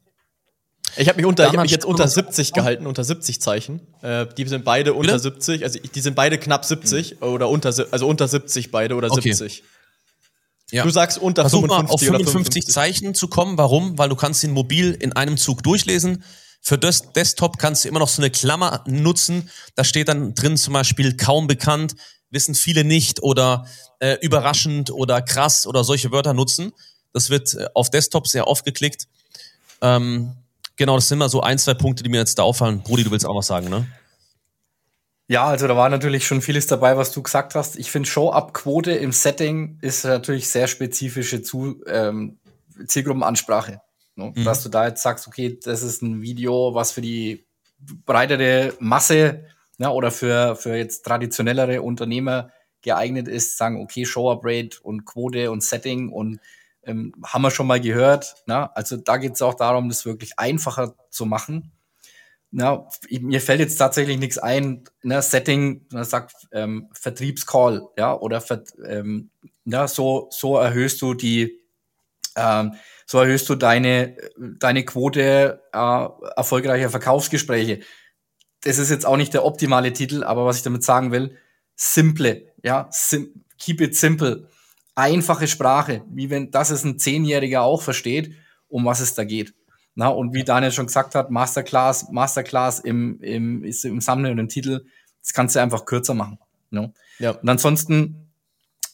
Ich 0.97 1.09
habe 1.09 1.17
mich, 1.17 1.27
unter, 1.27 1.47
ich 1.49 1.53
hab 1.53 1.63
mich 1.63 1.71
jetzt 1.71 1.85
unter 1.85 2.09
70 2.09 2.53
gehalten, 2.53 2.87
unter 2.87 3.05
70 3.05 3.41
Zeichen. 3.41 3.81
Äh, 4.03 4.27
die 4.37 4.47
sind 4.49 4.65
beide 4.65 4.95
unter 4.95 5.13
Bitte? 5.13 5.23
70, 5.23 5.63
also 5.65 5.79
die 5.79 6.01
sind 6.01 6.17
beide 6.17 6.39
knapp 6.39 6.65
70 6.65 7.21
mhm. 7.21 7.27
oder 7.27 7.49
unter, 7.49 7.69
also 7.91 8.09
unter 8.09 8.27
70 8.27 8.71
beide 8.71 8.95
oder 8.95 9.11
okay. 9.11 9.33
70. 9.33 9.65
Ja. 10.71 10.85
Du 10.85 10.91
sagst 10.91 11.19
unter 11.19 11.43
Versuch 11.43 11.61
55 11.63 11.89
mal 11.89 11.95
auf 11.95 12.01
55, 12.01 12.33
55 12.33 12.75
Zeichen 12.75 13.15
zu 13.15 13.29
kommen. 13.29 13.57
Warum? 13.57 13.97
Weil 13.99 14.09
du 14.09 14.17
kannst 14.17 14.45
ihn 14.45 14.51
mobil 14.51 14.93
in 14.93 15.13
einem 15.13 15.37
Zug 15.37 15.63
durchlesen. 15.63 16.25
Für 16.61 16.77
das 16.77 17.13
Desktop 17.13 17.59
kannst 17.59 17.85
du 17.85 17.89
immer 17.89 18.01
noch 18.01 18.09
so 18.09 18.21
eine 18.21 18.31
Klammer 18.31 18.85
nutzen. 18.87 19.49
Da 19.75 19.85
steht 19.85 20.09
dann 20.09 20.35
drin 20.35 20.57
zum 20.57 20.75
Beispiel 20.75 21.17
kaum 21.17 21.47
bekannt, 21.47 21.95
wissen 22.31 22.55
viele 22.55 22.85
nicht 22.85 23.23
oder 23.23 23.67
äh, 24.01 24.17
überraschend 24.21 24.91
oder 24.91 25.23
krass 25.23 25.67
oder 25.67 25.85
solche 25.85 26.13
Wörter 26.13 26.35
nutzen. 26.35 26.73
Das 27.13 27.31
wird 27.31 27.55
äh, 27.55 27.67
auf 27.75 27.91
Desktop 27.91 28.27
sehr 28.29 28.47
oft 28.47 28.65
geklickt. 28.65 29.07
Ähm, 29.81 30.35
genau, 30.77 30.97
das 30.97 31.09
sind 31.09 31.19
mal 31.19 31.31
so 31.31 31.41
ein, 31.41 31.59
zwei 31.59 31.75
Punkte, 31.75 32.03
die 32.03 32.11
mir 32.11 32.19
jetzt 32.19 32.39
da 32.39 32.43
auffallen. 32.43 32.83
Brudi, 32.83 33.05
du 33.05 33.11
willst 33.11 33.25
auch 33.25 33.37
was 33.37 33.47
sagen, 33.47 33.71
ne? 33.71 33.87
Ja, 35.31 35.45
also 35.45 35.69
da 35.69 35.77
war 35.77 35.91
natürlich 35.91 36.27
schon 36.27 36.41
vieles 36.41 36.67
dabei, 36.67 36.97
was 36.97 37.13
du 37.13 37.23
gesagt 37.23 37.55
hast. 37.55 37.77
Ich 37.79 37.91
finde, 37.91 38.09
Show-Up-Quote 38.09 38.93
im 38.93 39.13
Setting 39.13 39.79
ist 39.83 40.05
natürlich 40.05 40.49
sehr 40.49 40.67
spezifische 40.69 41.43
Zu 41.43 41.85
ähm, 41.87 42.39
Zielgruppenansprache. 42.87 43.83
Ne? 44.17 44.33
Mhm. 44.35 44.45
Dass 44.45 44.63
du 44.63 44.71
da 44.71 44.87
jetzt 44.87 45.03
sagst, 45.03 45.29
okay, 45.29 45.59
das 45.63 45.83
ist 45.83 46.01
ein 46.01 46.23
Video, 46.23 46.75
was 46.75 46.93
für 46.93 47.03
die 47.03 47.47
breitere 48.07 48.73
Masse 48.81 49.45
ja, 49.77 49.91
oder 49.91 50.11
für, 50.11 50.57
für 50.57 50.75
jetzt 50.77 51.05
traditionellere 51.05 51.83
Unternehmer 51.83 52.51
geeignet 52.81 53.29
ist, 53.29 53.59
sagen, 53.59 53.83
okay, 53.83 54.07
Show-Up-Rate 54.07 54.79
und 54.83 55.05
Quote 55.05 55.51
und 55.51 55.63
Setting 55.63 56.11
und 56.11 56.41
ähm, 56.85 57.13
haben 57.23 57.43
wir 57.43 57.51
schon 57.51 57.67
mal 57.67 57.81
gehört. 57.81 58.37
Na? 58.47 58.73
Also 58.75 58.97
da 58.97 59.19
geht 59.19 59.35
es 59.35 59.43
auch 59.43 59.55
darum, 59.55 59.91
das 59.91 60.07
wirklich 60.07 60.39
einfacher 60.39 60.95
zu 61.11 61.27
machen 61.27 61.73
na, 62.51 62.89
mir 63.11 63.41
fällt 63.41 63.61
jetzt 63.61 63.77
tatsächlich 63.77 64.19
nichts 64.19 64.39
ein, 64.39 64.85
ne, 65.03 65.21
Setting, 65.21 65.87
man 65.93 66.05
sagt 66.05 66.33
ähm, 66.53 66.89
Vertriebscall, 66.93 67.87
ja, 67.97 68.19
oder 68.19 68.43
ähm, 68.87 69.31
ja, 69.65 69.87
so, 69.87 70.29
so 70.31 70.57
erhöhst 70.57 71.03
du 71.03 71.15
die, 71.15 71.61
ähm, 72.37 72.75
so 73.07 73.19
erhöhst 73.19 73.49
du 73.49 73.55
deine, 73.55 74.17
deine 74.37 74.85
Quote 74.85 75.63
äh, 75.73 76.07
erfolgreicher 76.37 76.91
Verkaufsgespräche. 76.91 77.81
Das 78.63 78.79
ist 78.79 78.91
jetzt 78.91 79.07
auch 79.07 79.17
nicht 79.17 79.35
der 79.35 79.45
optimale 79.45 79.93
Titel, 79.93 80.25
aber 80.25 80.47
was 80.47 80.57
ich 80.57 80.63
damit 80.63 80.83
sagen 80.83 81.13
will, 81.13 81.37
simple, 81.77 82.53
ja, 82.63 82.89
sim 82.91 83.45
keep 83.59 83.81
it 83.81 83.97
simple. 83.97 84.49
Einfache 84.95 85.47
Sprache, 85.47 86.03
wie 86.11 86.31
wenn 86.31 86.51
das 86.51 86.71
es 86.71 86.85
ein 86.85 86.99
Zehnjähriger 86.99 87.63
auch 87.63 87.83
versteht, 87.83 88.35
um 88.69 88.85
was 88.85 89.01
es 89.01 89.15
da 89.15 89.25
geht. 89.25 89.55
Na, 90.01 90.11
und 90.11 90.33
wie 90.33 90.45
Daniel 90.45 90.71
schon 90.71 90.87
gesagt 90.87 91.17
hat, 91.17 91.29
Masterclass, 91.29 92.09
Masterclass 92.13 92.79
im, 92.79 93.21
im, 93.21 93.65
ist 93.65 93.85
im 93.85 93.99
Thumbnail 93.99 94.31
und 94.31 94.39
im 94.39 94.49
Titel, 94.49 94.85
das 95.21 95.33
kannst 95.33 95.57
du 95.57 95.61
einfach 95.61 95.87
kürzer 95.87 96.15
machen. 96.15 96.39
Ne? 96.71 96.93
Ja. 97.19 97.33
Und 97.33 97.49
ansonsten, 97.49 98.31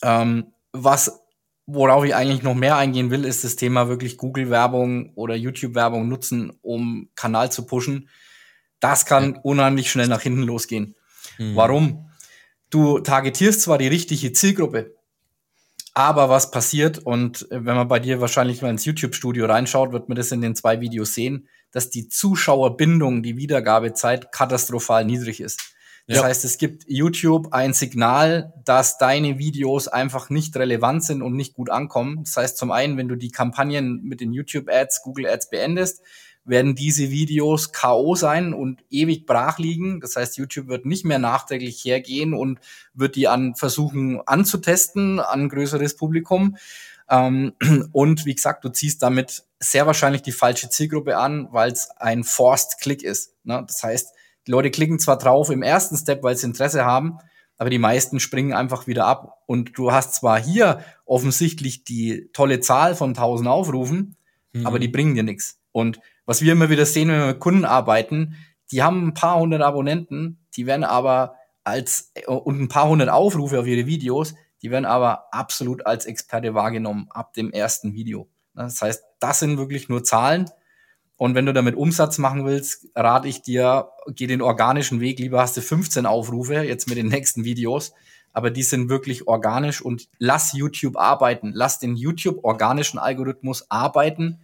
ähm, 0.01 0.47
was, 0.73 1.21
worauf 1.67 2.07
ich 2.07 2.15
eigentlich 2.15 2.43
noch 2.43 2.55
mehr 2.55 2.79
eingehen 2.79 3.11
will, 3.11 3.27
ist 3.27 3.45
das 3.45 3.57
Thema 3.57 3.89
wirklich 3.89 4.17
Google-Werbung 4.17 5.11
oder 5.15 5.35
YouTube-Werbung 5.35 6.09
nutzen, 6.09 6.55
um 6.63 7.11
Kanal 7.17 7.53
zu 7.53 7.67
pushen. 7.67 8.09
Das 8.81 9.05
kann 9.05 9.37
unheimlich 9.37 9.91
schnell 9.91 10.09
nach 10.09 10.23
hinten 10.23 10.45
losgehen. 10.45 10.95
Mhm. 11.37 11.55
Warum? 11.55 12.09
Du 12.71 13.01
targetierst 13.01 13.61
zwar 13.61 13.77
die 13.77 13.89
richtige 13.89 14.33
Zielgruppe, 14.33 14.95
aber 15.95 16.29
was 16.29 16.51
passiert, 16.51 16.99
und 16.99 17.51
äh, 17.51 17.65
wenn 17.65 17.77
man 17.77 17.89
bei 17.89 18.01
dir 18.01 18.21
wahrscheinlich 18.21 18.61
mal 18.61 18.71
ins 18.71 18.85
YouTube-Studio 18.85 19.47
reinschaut, 19.47 19.93
wird 19.93 20.09
man 20.09 20.17
das 20.17 20.33
in 20.33 20.43
den 20.43 20.57
zwei 20.57 20.81
Videos 20.81 21.15
sehen, 21.15 21.49
dass 21.71 21.91
die 21.91 22.09
Zuschauerbindung, 22.09 23.23
die 23.23 23.37
Wiedergabezeit 23.37 24.33
katastrophal 24.33 25.05
niedrig 25.05 25.41
ist. 25.41 25.75
Das 26.07 26.19
ja. 26.19 26.25
heißt, 26.25 26.45
es 26.45 26.59
gibt 26.59 26.85
YouTube 26.87 27.53
ein 27.53 27.73
Signal, 27.73 28.53
dass 28.65 28.99
deine 28.99 29.39
Videos 29.39 29.89
einfach 29.89 30.29
nicht 30.29 30.55
relevant 30.57 31.03
sind 31.03 31.23
und 31.23 31.35
nicht 31.35 31.55
gut 31.55 31.71
ankommen. 31.71 32.25
Das 32.25 32.37
heißt, 32.37 32.59
zum 32.59 32.73
einen, 32.73 32.99
wenn 32.99 33.09
du 33.09 33.17
die 33.17 33.31
Kampagnen 33.31 34.03
mit 34.03 34.21
den 34.21 34.33
YouTube-Ads, 34.33 35.03
Google-Ads 35.03 35.49
beendest, 35.49 36.03
werden 36.45 36.75
diese 36.75 37.11
Videos 37.11 37.73
KO 37.73 38.15
sein 38.15 38.53
und 38.53 38.85
ewig 38.91 39.27
brach 39.27 39.59
liegen. 39.59 40.01
Das 40.01 40.17
heißt, 40.17 40.37
YouTube 40.37 40.69
wird 40.69 40.85
nicht 40.85 41.05
mehr 41.05 41.19
nachträglich 41.19 41.85
hergehen 41.85 42.35
und 42.35 42.61
wird 42.93 43.17
die 43.17 43.29
an 43.29 43.55
versuchen 43.55 44.21
anzutesten 44.27 45.21
an 45.21 45.49
größeres 45.49 45.97
Publikum. 45.97 46.57
Ähm, 47.09 47.55
und 47.93 48.27
wie 48.27 48.35
gesagt, 48.35 48.65
du 48.65 48.69
ziehst 48.69 49.03
damit 49.03 49.45
sehr 49.59 49.87
wahrscheinlich 49.87 50.23
die 50.23 50.33
falsche 50.33 50.69
Zielgruppe 50.69 51.17
an, 51.17 51.49
weil 51.51 51.73
es 51.73 51.91
ein 51.97 52.25
Forced 52.25 52.79
Click 52.81 53.03
ist. 53.03 53.35
Ne? 53.45 53.65
Das 53.67 53.83
heißt, 53.83 54.15
die 54.47 54.51
Leute 54.51 54.71
klicken 54.71 54.99
zwar 54.99 55.19
drauf 55.19 55.51
im 55.51 55.63
ersten 55.63 55.97
Step, 55.97 56.23
weil 56.23 56.37
sie 56.37 56.47
Interesse 56.47 56.85
haben, 56.85 57.19
aber 57.57 57.71
die 57.71 57.79
meisten 57.79 58.21
springen 58.21 58.53
einfach 58.53 58.87
wieder 58.87 59.07
ab. 59.07 59.43
Und 59.47 59.79
du 59.79 59.93
hast 59.93 60.15
zwar 60.15 60.43
hier 60.43 60.85
offensichtlich 61.07 61.85
die 61.85 62.29
tolle 62.33 62.61
Zahl 62.61 62.95
von 62.95 63.11
1000 63.11 63.49
Aufrufen, 63.49 64.17
mhm. 64.53 64.67
aber 64.67 64.79
die 64.79 64.89
bringen 64.89 65.15
dir 65.15 65.23
nichts. 65.23 65.59
Und 65.73 66.01
was 66.27 66.43
wir 66.43 66.53
immer 66.53 66.71
wieder 66.71 66.87
sehen, 66.87 67.09
wenn 67.09 67.21
wir 67.21 67.27
mit 67.27 67.41
Kunden 67.41 67.65
arbeiten, 67.65 68.37
die 68.71 68.83
haben 68.83 69.09
ein 69.09 69.15
paar 69.15 69.39
hundert 69.39 69.63
Abonnenten, 69.63 70.47
die 70.57 70.67
werden 70.67 70.85
aber 70.85 71.35
als 71.65 72.13
und 72.27 72.61
ein 72.61 72.69
paar 72.69 72.89
hundert 72.89 73.09
Aufrufe 73.09 73.59
auf 73.59 73.67
ihre 73.67 73.87
Videos, 73.87 74.35
die 74.63 74.71
werden 74.71 74.85
aber 74.85 75.33
absolut 75.33 75.87
als 75.87 76.07
Experte 76.07 76.55
wahrgenommen 76.55 77.09
ab 77.11 77.35
dem 77.35 77.51
ersten 77.53 77.95
Video. 77.95 78.29
Das 78.55 78.81
heißt, 78.81 79.03
das 79.21 79.41
sind 79.41 79.59
wirklich 79.59 79.89
nur 79.89 80.05
Zahlen. 80.05 80.51
Und 81.17 81.35
wenn 81.35 81.47
du 81.47 81.53
damit 81.53 81.77
Umsatz 81.77 82.19
machen 82.19 82.45
willst, 82.45 82.89
rate 82.95 83.29
ich 83.29 83.43
dir, 83.43 83.91
geh 84.09 84.27
den 84.27 84.43
organischen 84.43 85.01
Weg. 85.01 85.19
Lieber 85.19 85.41
hast 85.41 85.57
du 85.57 85.61
15 85.61 86.07
Aufrufe 86.07 86.63
jetzt 86.63 86.89
mit 86.89 86.99
den 86.99 87.09
nächsten 87.09 87.45
Videos, 87.45 87.93
aber 88.33 88.51
die 88.51 88.63
sind 88.63 88.89
wirklich 88.89 89.29
organisch 89.29 89.81
und 89.81 90.09
lass 90.19 90.53
YouTube 90.53 90.97
arbeiten. 90.97 91.53
Lass 91.55 91.79
den 91.79 91.95
YouTube 91.95 92.43
organischen 92.43 92.99
Algorithmus 92.99 93.71
arbeiten 93.71 94.41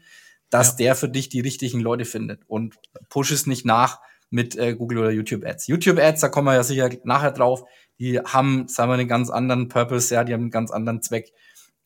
dass 0.50 0.70
ja. 0.70 0.76
der 0.76 0.94
für 0.96 1.08
dich 1.08 1.28
die 1.28 1.40
richtigen 1.40 1.80
Leute 1.80 2.04
findet 2.04 2.42
und 2.46 2.74
push 3.08 3.30
es 3.30 3.46
nicht 3.46 3.64
nach 3.64 4.00
mit 4.28 4.56
äh, 4.56 4.74
Google 4.74 4.98
oder 4.98 5.10
YouTube 5.10 5.44
Ads. 5.44 5.66
YouTube 5.66 5.98
Ads, 5.98 6.20
da 6.20 6.28
kommen 6.28 6.46
wir 6.46 6.54
ja 6.54 6.62
sicher 6.62 6.90
nachher 7.04 7.32
drauf, 7.32 7.64
die 7.98 8.18
haben, 8.18 8.68
sagen 8.68 8.90
wir, 8.90 8.94
einen 8.94 9.08
ganz 9.08 9.30
anderen 9.30 9.68
Purpose, 9.68 10.14
ja, 10.14 10.24
die 10.24 10.32
haben 10.32 10.42
einen 10.42 10.50
ganz 10.50 10.70
anderen 10.70 11.02
Zweck, 11.02 11.32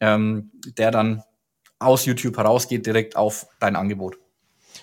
ähm, 0.00 0.50
der 0.76 0.90
dann 0.90 1.22
aus 1.78 2.04
YouTube 2.04 2.36
herausgeht 2.36 2.86
direkt 2.86 3.16
auf 3.16 3.46
dein 3.60 3.76
Angebot. 3.76 4.16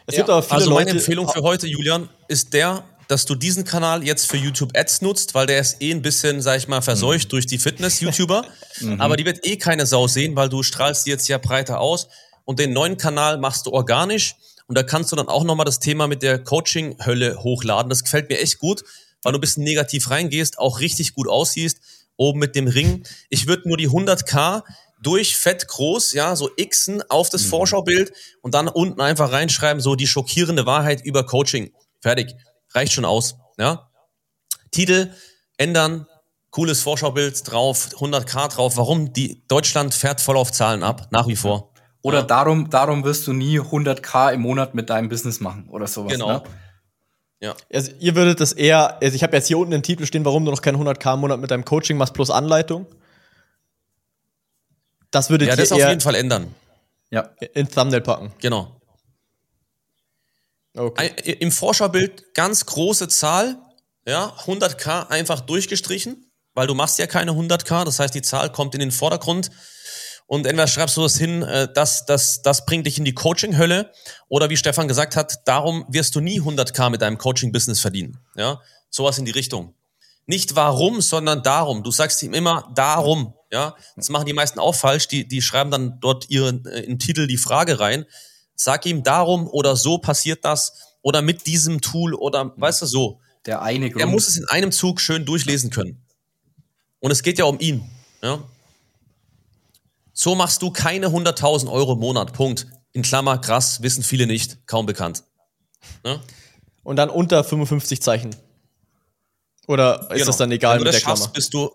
Es 0.06 0.16
gibt 0.16 0.30
aber 0.30 0.42
viele 0.42 0.56
also 0.56 0.72
meine 0.72 0.86
Leute 0.86 0.98
Empfehlung 0.98 1.30
für 1.30 1.42
heute, 1.42 1.68
Julian, 1.68 2.10
ist 2.28 2.54
der, 2.54 2.84
dass 3.08 3.26
du 3.26 3.36
diesen 3.36 3.64
Kanal 3.64 4.04
jetzt 4.04 4.30
für 4.30 4.38
YouTube 4.38 4.72
Ads 4.76 5.02
nutzt, 5.02 5.36
weil 5.36 5.46
der 5.46 5.60
ist 5.60 5.82
eh 5.82 5.92
ein 5.92 6.02
bisschen, 6.02 6.42
sag 6.42 6.58
ich 6.58 6.68
mal, 6.68 6.82
verseucht 6.82 7.26
mhm. 7.26 7.30
durch 7.30 7.46
die 7.46 7.58
Fitness-YouTuber. 7.58 8.46
mhm. 8.82 9.02
Aber 9.02 9.18
die 9.18 9.26
wird 9.26 9.46
eh 9.46 9.58
keine 9.58 9.86
Sau 9.86 10.08
sehen, 10.08 10.36
weil 10.36 10.50
du 10.50 10.64
strahlst 10.64 11.06
die 11.06 11.12
jetzt 11.12 11.28
ja 11.28 11.38
breiter 11.38 11.80
aus 11.80 12.08
und 12.52 12.60
den 12.60 12.74
neuen 12.74 12.98
Kanal 12.98 13.38
machst 13.38 13.66
du 13.66 13.72
organisch 13.72 14.36
und 14.68 14.78
da 14.78 14.84
kannst 14.84 15.10
du 15.10 15.16
dann 15.16 15.30
auch 15.30 15.46
nochmal 15.46 15.64
das 15.64 15.80
Thema 15.80 16.08
mit 16.08 16.22
der 16.22 16.44
Coaching-Hölle 16.44 17.42
hochladen. 17.42 17.90
Das 17.90 18.04
gefällt 18.04 18.30
mir 18.30 18.40
echt 18.40 18.60
gut, 18.60 18.84
weil 19.24 19.32
du 19.32 19.38
ein 19.38 19.42
bisschen 19.42 19.64
negativ 19.64 20.10
reingehst, 20.10 20.60
auch 20.60 20.82
richtig 20.82 21.14
gut 21.14 21.30
aussiehst, 21.30 21.80
oben 22.18 22.40
mit 22.40 22.58
dem 22.58 22.68
Ring. 22.68 23.08
Ich 23.30 23.48
würde 23.48 23.70
nur 23.70 23.78
die 23.78 23.88
100k 23.88 24.64
durch 25.02 25.38
fett 25.38 25.66
groß, 25.66 26.12
ja, 26.12 26.36
so 26.36 26.50
Xen 26.58 27.02
auf 27.10 27.30
das 27.30 27.44
mhm. 27.44 27.48
Vorschaubild 27.52 28.12
und 28.42 28.54
dann 28.54 28.68
unten 28.68 29.00
einfach 29.00 29.32
reinschreiben, 29.32 29.82
so 29.82 29.96
die 29.96 30.08
schockierende 30.08 30.66
Wahrheit 30.66 31.06
über 31.06 31.26
Coaching. 31.26 31.72
Fertig. 32.02 32.36
Reicht 32.74 32.92
schon 32.92 33.06
aus, 33.06 33.36
ja. 33.58 33.90
Titel 34.72 35.14
ändern, 35.56 36.06
cooles 36.50 36.82
Vorschaubild 36.82 37.50
drauf, 37.50 37.88
100k 37.94 38.50
drauf. 38.50 38.76
Warum? 38.76 39.14
Die 39.14 39.42
Deutschland 39.48 39.94
fährt 39.94 40.20
voll 40.20 40.36
auf 40.36 40.52
Zahlen 40.52 40.84
ab, 40.84 41.08
nach 41.12 41.28
wie 41.28 41.38
vor. 41.38 41.71
Oder 42.04 42.20
ja. 42.20 42.24
darum, 42.24 42.70
darum 42.70 43.04
wirst 43.04 43.28
du 43.28 43.34
nie 43.34 43.60
100k 43.60 44.34
im 44.34 44.42
Monat 44.42 44.74
mit 44.74 44.90
deinem 44.90 45.10
Business 45.10 45.40
machen 45.40 45.68
oder 45.70 45.88
sowas. 45.88 46.14
Genau. 46.14 46.34
Ne? 46.34 46.44
Ja. 47.42 47.56
Also 47.74 47.92
ihr 48.00 48.16
würdet 48.16 48.40
das 48.40 48.54
eher, 48.54 49.02
also 49.02 49.16
ich 49.16 49.24
habe 49.24 49.36
jetzt 49.36 49.48
hier 49.48 49.58
unten 49.58 49.72
den 49.72 49.84
Titel 49.84 50.06
stehen, 50.06 50.26
warum 50.26 50.46
du 50.46 50.52
noch 50.52 50.62
kein 50.62 50.76
100k 50.76 51.16
im 51.16 51.20
Monat 51.22 51.40
mit 51.40 51.52
deinem 51.52 51.66
Coaching 51.66 51.98
machst 51.98 52.14
plus 52.14 52.30
Anleitung. 52.30 52.86
Das 55.10 55.30
würdet 55.30 55.48
Ja, 55.48 55.56
das 55.56 55.72
auf 55.72 55.80
jeden 55.80 56.02
Fall 56.02 56.16
ändern. 56.16 56.56
Ja. 57.10 57.30
in 57.54 57.68
Thumbnail 57.68 58.02
packen. 58.02 58.32
Genau. 58.40 58.80
Okay. 60.74 61.12
Ein, 61.18 61.34
Im 61.40 61.52
Vorschaubild 61.52 62.34
ganz 62.34 62.66
große 62.66 63.10
Zahl, 63.10 63.58
ja, 64.08 64.34
100k 64.46 65.10
einfach 65.10 65.42
durchgestrichen, 65.42 66.32
weil 66.54 66.68
du 66.68 66.74
machst 66.74 66.98
ja 67.00 67.08
keine 67.08 67.32
100k, 67.32 67.84
das 67.84 68.00
heißt, 68.00 68.16
die 68.16 68.22
Zahl 68.22 68.52
kommt 68.52 68.74
in 68.74 68.80
den 68.80 68.92
Vordergrund 68.92 69.52
und 70.32 70.46
entweder 70.46 70.68
schreibst 70.68 70.96
du 70.96 71.02
das 71.02 71.18
hin, 71.18 71.44
äh, 71.44 71.68
das, 71.74 72.06
das, 72.06 72.42
das 72.42 72.66
bringt 72.66 72.88
dich 72.88 72.98
in 72.98 73.04
die 73.04 73.14
Coaching-Hölle 73.14 73.92
oder 74.30 74.50
wie 74.50 74.56
Stefan 74.56 74.88
gesagt 74.88 75.18
hat, 75.18 75.46
darum 75.46 75.84
wirst 75.90 76.16
du 76.16 76.22
nie 76.22 76.40
100k 76.40 76.90
mit 76.90 77.02
deinem 77.02 77.18
Coaching-Business 77.18 77.82
verdienen, 77.82 78.18
ja, 78.38 78.62
sowas 78.90 79.18
in 79.18 79.26
die 79.26 79.32
Richtung. 79.32 79.76
Nicht 80.28 80.56
warum, 80.56 81.02
sondern 81.02 81.44
darum. 81.44 81.84
Du 81.84 81.92
sagst 81.92 82.24
ihm 82.24 82.34
immer 82.34 82.72
darum, 82.74 83.34
ja. 83.52 83.76
Das 83.98 84.08
machen 84.08 84.26
die 84.26 84.32
meisten 84.32 84.58
auch 84.58 84.74
falsch, 84.74 85.10
die, 85.10 85.28
die 85.28 85.42
schreiben 85.42 85.70
dann 85.70 86.00
dort 86.00 86.30
ihren, 86.30 86.66
äh, 86.66 86.80
im 86.80 86.98
Titel 86.98 87.28
die 87.28 87.36
Frage 87.36 87.82
rein. 87.82 88.06
Sag 88.56 88.86
ihm 88.86 89.04
darum 89.04 89.50
oder 89.50 89.76
so 89.76 89.98
passiert 89.98 90.46
das 90.46 90.96
oder 91.02 91.22
mit 91.22 91.46
diesem 91.46 91.82
Tool 91.82 92.14
oder 92.14 92.54
weißt 92.56 92.84
du 92.84 92.86
so. 92.86 93.20
Der 93.46 93.62
eine 93.64 93.90
Grund. 93.90 94.00
Er 94.00 94.08
muss 94.08 94.30
es 94.30 94.38
in 94.38 94.48
einem 94.48 94.72
Zug 94.72 95.02
schön 95.02 95.26
durchlesen 95.26 95.72
können. 95.72 96.02
Und 97.02 97.12
es 97.12 97.22
geht 97.22 97.38
ja 97.38 97.44
um 97.44 97.60
ihn. 97.60 97.84
Ja? 98.24 98.42
So 100.22 100.36
machst 100.36 100.62
du 100.62 100.70
keine 100.70 101.08
100.000 101.08 101.68
Euro 101.68 101.94
im 101.94 102.00
Monat. 102.00 102.34
Punkt. 102.34 102.68
In 102.92 103.02
Klammer, 103.02 103.40
krass, 103.40 103.82
wissen 103.82 104.04
viele 104.04 104.28
nicht, 104.28 104.68
kaum 104.68 104.86
bekannt. 104.86 105.24
Ja? 106.06 106.20
Und 106.84 106.98
dann 106.98 107.10
unter 107.10 107.44
55 107.44 108.04
Zeichen. 108.04 108.36
Oder 109.68 110.02
ist 110.04 110.10
Genau. 110.10 110.26
das 110.28 110.38
dann 110.38 110.52
egal 110.52 110.74
Wenn 110.76 110.80
du 110.80 110.84
mit 110.86 110.94
das 110.94 111.02
der 111.02 111.08
schaffst, 111.10 111.24
Klammer? 111.24 111.34
bist 111.34 111.54
du 111.56 111.72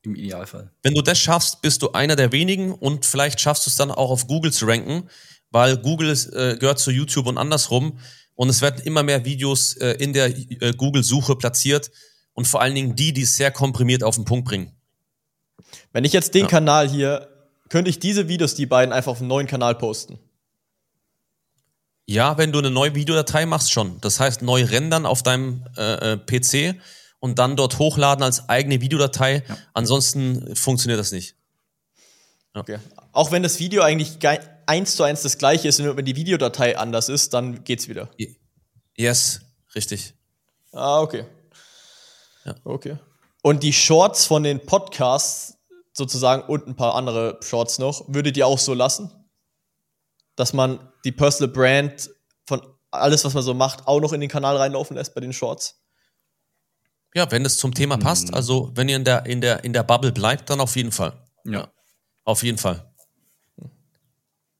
Im 0.00 0.14
Idealfall. 0.14 0.70
Wenn 0.82 0.94
du 0.94 1.02
das 1.02 1.18
schaffst, 1.18 1.60
bist 1.60 1.82
du 1.82 1.92
einer 1.92 2.16
der 2.16 2.32
wenigen 2.32 2.72
und 2.72 3.04
vielleicht 3.04 3.38
schaffst 3.38 3.66
du 3.66 3.70
es 3.70 3.76
dann 3.76 3.90
auch 3.90 4.08
auf 4.10 4.26
Google 4.28 4.50
zu 4.52 4.64
ranken, 4.64 5.10
weil 5.50 5.76
Google 5.76 6.08
ist, 6.08 6.26
äh, 6.32 6.56
gehört 6.58 6.78
zu 6.78 6.90
YouTube 6.90 7.26
und 7.26 7.36
andersrum 7.36 7.98
und 8.34 8.48
es 8.48 8.62
werden 8.62 8.80
immer 8.84 9.02
mehr 9.02 9.26
Videos 9.26 9.74
äh, 9.76 9.90
in 9.98 10.14
der 10.14 10.28
äh, 10.38 10.72
Google-Suche 10.74 11.36
platziert 11.36 11.90
und 12.32 12.46
vor 12.48 12.62
allen 12.62 12.74
Dingen 12.74 12.96
die, 12.96 13.12
die 13.12 13.22
es 13.22 13.36
sehr 13.36 13.50
komprimiert 13.50 14.02
auf 14.04 14.14
den 14.16 14.24
Punkt 14.24 14.46
bringen. 14.48 14.72
Wenn 15.92 16.04
ich 16.04 16.14
jetzt 16.14 16.32
den 16.34 16.42
Ja. 16.42 16.48
Kanal 16.48 16.88
hier, 16.88 17.28
könnte 17.68 17.90
ich 17.90 17.98
diese 17.98 18.28
Videos, 18.28 18.54
die 18.54 18.66
beiden, 18.66 18.92
einfach 18.92 19.12
auf 19.12 19.20
einen 19.20 19.28
neuen 19.28 19.46
Kanal 19.46 19.74
posten. 19.74 20.18
Ja, 22.06 22.36
wenn 22.36 22.52
du 22.52 22.58
eine 22.58 22.70
neue 22.70 22.94
Videodatei 22.94 23.46
machst, 23.46 23.72
schon. 23.72 24.00
Das 24.00 24.20
heißt, 24.20 24.42
neu 24.42 24.64
rendern 24.64 25.06
auf 25.06 25.22
deinem 25.22 25.64
äh, 25.76 26.12
äh, 26.12 26.16
PC 26.18 26.78
und 27.18 27.38
dann 27.38 27.56
dort 27.56 27.78
hochladen 27.78 28.22
als 28.22 28.48
eigene 28.50 28.82
Videodatei. 28.82 29.42
Ansonsten 29.72 30.54
funktioniert 30.54 31.00
das 31.00 31.12
nicht. 31.12 31.36
Okay. 32.52 32.78
Auch 33.12 33.32
wenn 33.32 33.42
das 33.42 33.58
Video 33.58 33.82
eigentlich 33.82 34.18
eins 34.66 34.96
zu 34.96 35.02
eins 35.02 35.22
das 35.22 35.38
gleiche 35.38 35.66
ist, 35.68 35.80
nur 35.80 35.96
wenn 35.96 36.04
die 36.04 36.16
Videodatei 36.16 36.76
anders 36.76 37.08
ist, 37.08 37.32
dann 37.32 37.64
geht's 37.64 37.88
wieder. 37.88 38.08
Yes, 38.96 39.40
richtig. 39.74 40.14
Ah, 40.72 41.00
okay. 41.00 41.24
Ja. 42.44 42.54
Okay. 42.64 42.98
Und 43.42 43.62
die 43.62 43.72
Shorts 43.72 44.26
von 44.26 44.42
den 44.42 44.64
Podcasts 44.64 45.56
sozusagen 45.94 46.42
und 46.42 46.66
ein 46.66 46.76
paar 46.76 46.94
andere 46.94 47.38
Shorts 47.42 47.78
noch, 47.78 48.04
würdet 48.08 48.36
ihr 48.36 48.46
auch 48.46 48.58
so 48.58 48.74
lassen? 48.74 49.10
Dass 50.36 50.52
man 50.52 50.92
die 51.04 51.12
Personal 51.12 51.52
Brand 51.52 52.10
von 52.46 52.60
alles, 52.90 53.24
was 53.24 53.34
man 53.34 53.42
so 53.42 53.54
macht, 53.54 53.86
auch 53.86 54.00
noch 54.00 54.12
in 54.12 54.20
den 54.20 54.28
Kanal 54.28 54.56
reinlaufen 54.56 54.96
lässt 54.96 55.14
bei 55.14 55.20
den 55.20 55.32
Shorts? 55.32 55.80
Ja, 57.14 57.30
wenn 57.30 57.44
es 57.44 57.58
zum 57.58 57.72
Thema 57.72 57.96
passt, 57.96 58.34
also 58.34 58.72
wenn 58.74 58.88
ihr 58.88 58.96
in 58.96 59.04
der, 59.04 59.24
in 59.26 59.40
der, 59.40 59.62
in 59.62 59.72
der 59.72 59.84
Bubble 59.84 60.10
bleibt, 60.10 60.50
dann 60.50 60.60
auf 60.60 60.74
jeden 60.74 60.90
Fall. 60.90 61.12
Ja. 61.44 61.68
Auf 62.24 62.42
jeden 62.42 62.58
Fall. 62.58 62.92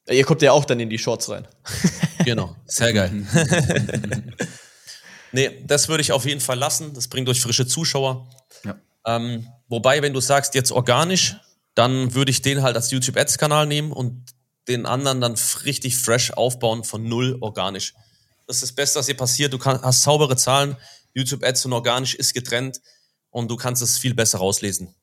Ihr 0.08 0.24
kommt 0.24 0.42
ja 0.42 0.52
auch 0.52 0.64
dann 0.64 0.78
in 0.80 0.90
die 0.90 0.98
Shorts 0.98 1.28
rein. 1.30 1.46
Genau. 2.24 2.56
Sehr 2.64 2.94
geil. 2.94 3.12
nee, 5.32 5.62
das 5.66 5.88
würde 5.88 6.00
ich 6.00 6.10
auf 6.10 6.24
jeden 6.24 6.40
Fall 6.40 6.58
lassen. 6.58 6.94
Das 6.94 7.06
bringt 7.08 7.28
euch 7.28 7.38
frische 7.38 7.66
Zuschauer. 7.66 8.30
Ja. 8.64 8.76
Ähm, 9.06 9.48
wobei, 9.68 10.02
wenn 10.02 10.12
du 10.12 10.20
sagst, 10.20 10.54
jetzt 10.54 10.72
organisch, 10.72 11.36
dann 11.74 12.14
würde 12.14 12.30
ich 12.30 12.42
den 12.42 12.62
halt 12.62 12.76
als 12.76 12.90
YouTube 12.90 13.16
Ads 13.16 13.38
Kanal 13.38 13.66
nehmen 13.66 13.92
und 13.92 14.24
den 14.68 14.86
anderen 14.86 15.20
dann 15.20 15.34
richtig 15.64 15.96
fresh 15.98 16.30
aufbauen 16.32 16.84
von 16.84 17.06
null 17.06 17.36
organisch. 17.40 17.94
Das 18.46 18.56
ist 18.56 18.62
das 18.62 18.72
Beste, 18.72 18.98
was 18.98 19.06
dir 19.06 19.16
passiert. 19.16 19.52
Du 19.52 19.58
kann, 19.58 19.80
hast 19.82 20.02
saubere 20.02 20.36
Zahlen. 20.36 20.76
YouTube 21.12 21.44
Ads 21.44 21.66
und 21.66 21.72
organisch 21.72 22.14
ist 22.14 22.34
getrennt 22.34 22.80
und 23.30 23.50
du 23.50 23.56
kannst 23.56 23.82
es 23.82 23.98
viel 23.98 24.14
besser 24.14 24.38
rauslesen. 24.38 24.94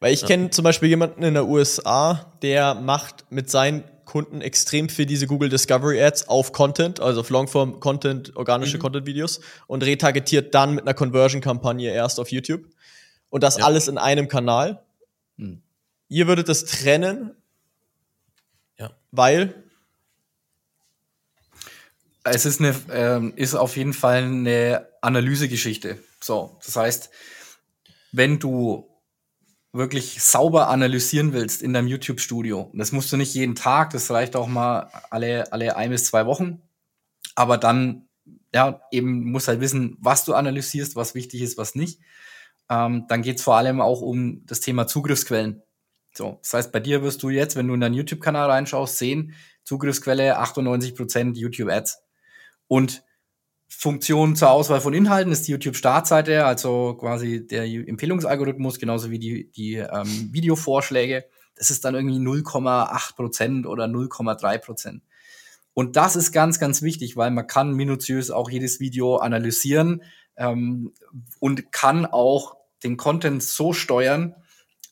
Weil 0.00 0.12
ich 0.12 0.24
kenne 0.26 0.50
zum 0.50 0.64
Beispiel 0.64 0.88
jemanden 0.88 1.22
in 1.22 1.34
der 1.34 1.46
USA, 1.46 2.36
der 2.42 2.74
macht 2.74 3.30
mit 3.30 3.50
seinen 3.50 3.84
Kunden 4.04 4.40
extrem 4.40 4.88
viel 4.88 5.06
diese 5.06 5.26
Google 5.26 5.48
Discovery 5.48 6.02
Ads 6.02 6.28
auf 6.28 6.52
Content, 6.52 7.00
also 7.00 7.20
auf 7.20 7.30
Longform 7.30 7.80
Content, 7.80 8.36
organische 8.36 8.78
Content 8.78 9.06
Videos 9.06 9.40
und 9.66 9.82
retargetiert 9.84 10.54
dann 10.54 10.74
mit 10.74 10.84
einer 10.84 10.94
Conversion 10.94 11.40
Kampagne 11.40 11.92
erst 11.92 12.20
auf 12.20 12.30
YouTube. 12.30 12.64
Und 13.30 13.42
das 13.42 13.58
Ja. 13.58 13.64
alles 13.64 13.88
in 13.88 13.98
einem 13.98 14.28
Kanal. 14.28 14.82
Hm. 15.38 15.62
Ihr 16.08 16.26
würdet 16.28 16.48
das 16.48 16.64
trennen, 16.64 17.32
Ja. 18.78 18.90
weil 19.10 19.54
Es 22.26 22.46
ist 22.46 22.58
eine, 22.60 22.74
ähm, 22.90 23.34
ist 23.36 23.54
auf 23.54 23.76
jeden 23.76 23.92
Fall 23.92 24.22
eine 24.22 24.88
Analysegeschichte. 25.02 25.98
So, 26.22 26.58
das 26.64 26.74
heißt, 26.74 27.10
wenn 28.12 28.38
du 28.38 28.88
wirklich 29.74 30.22
sauber 30.22 30.68
analysieren 30.68 31.32
willst 31.32 31.62
in 31.62 31.72
deinem 31.72 31.88
YouTube-Studio, 31.88 32.70
das 32.74 32.92
musst 32.92 33.12
du 33.12 33.16
nicht 33.16 33.34
jeden 33.34 33.54
Tag, 33.54 33.90
das 33.90 34.10
reicht 34.10 34.36
auch 34.36 34.46
mal 34.46 34.90
alle, 35.10 35.52
alle 35.52 35.76
ein 35.76 35.90
bis 35.90 36.04
zwei 36.04 36.26
Wochen, 36.26 36.62
aber 37.34 37.58
dann, 37.58 38.08
ja, 38.54 38.80
eben 38.92 39.30
musst 39.30 39.48
halt 39.48 39.60
wissen, 39.60 39.96
was 40.00 40.24
du 40.24 40.34
analysierst, 40.34 40.94
was 40.94 41.14
wichtig 41.14 41.42
ist, 41.42 41.58
was 41.58 41.74
nicht. 41.74 42.00
Ähm, 42.70 43.06
dann 43.08 43.22
geht's 43.22 43.42
vor 43.42 43.56
allem 43.56 43.80
auch 43.80 44.00
um 44.00 44.46
das 44.46 44.60
Thema 44.60 44.86
Zugriffsquellen. 44.86 45.62
So, 46.16 46.38
das 46.42 46.54
heißt, 46.54 46.72
bei 46.72 46.80
dir 46.80 47.02
wirst 47.02 47.22
du 47.24 47.28
jetzt, 47.28 47.56
wenn 47.56 47.66
du 47.66 47.74
in 47.74 47.80
deinen 47.80 47.94
YouTube-Kanal 47.94 48.48
reinschaust, 48.48 48.96
sehen, 48.96 49.34
Zugriffsquelle 49.64 50.40
98% 50.40 51.36
YouTube 51.36 51.70
Ads. 51.70 51.98
Und 52.68 53.02
Funktion 53.68 54.36
zur 54.36 54.50
Auswahl 54.50 54.80
von 54.80 54.94
Inhalten 54.94 55.32
ist 55.32 55.46
die 55.46 55.52
YouTube-Startseite, 55.52 56.44
also 56.44 56.94
quasi 56.94 57.46
der 57.46 57.64
Empfehlungsalgorithmus, 57.64 58.78
genauso 58.78 59.10
wie 59.10 59.18
die, 59.18 59.50
die 59.50 59.74
ähm, 59.74 60.30
Videovorschläge. 60.32 61.24
Das 61.56 61.70
ist 61.70 61.84
dann 61.84 61.94
irgendwie 61.94 62.18
0,8% 62.18 63.66
oder 63.66 63.84
0,3%. 63.84 65.00
Und 65.74 65.96
das 65.96 66.16
ist 66.16 66.32
ganz, 66.32 66.60
ganz 66.60 66.82
wichtig, 66.82 67.16
weil 67.16 67.30
man 67.30 67.46
kann 67.46 67.74
minutiös 67.74 68.30
auch 68.30 68.48
jedes 68.48 68.80
Video 68.80 69.16
analysieren 69.16 70.02
ähm, 70.36 70.92
und 71.40 71.72
kann 71.72 72.06
auch 72.06 72.56
den 72.84 72.96
Content 72.96 73.42
so 73.42 73.72
steuern, 73.72 74.34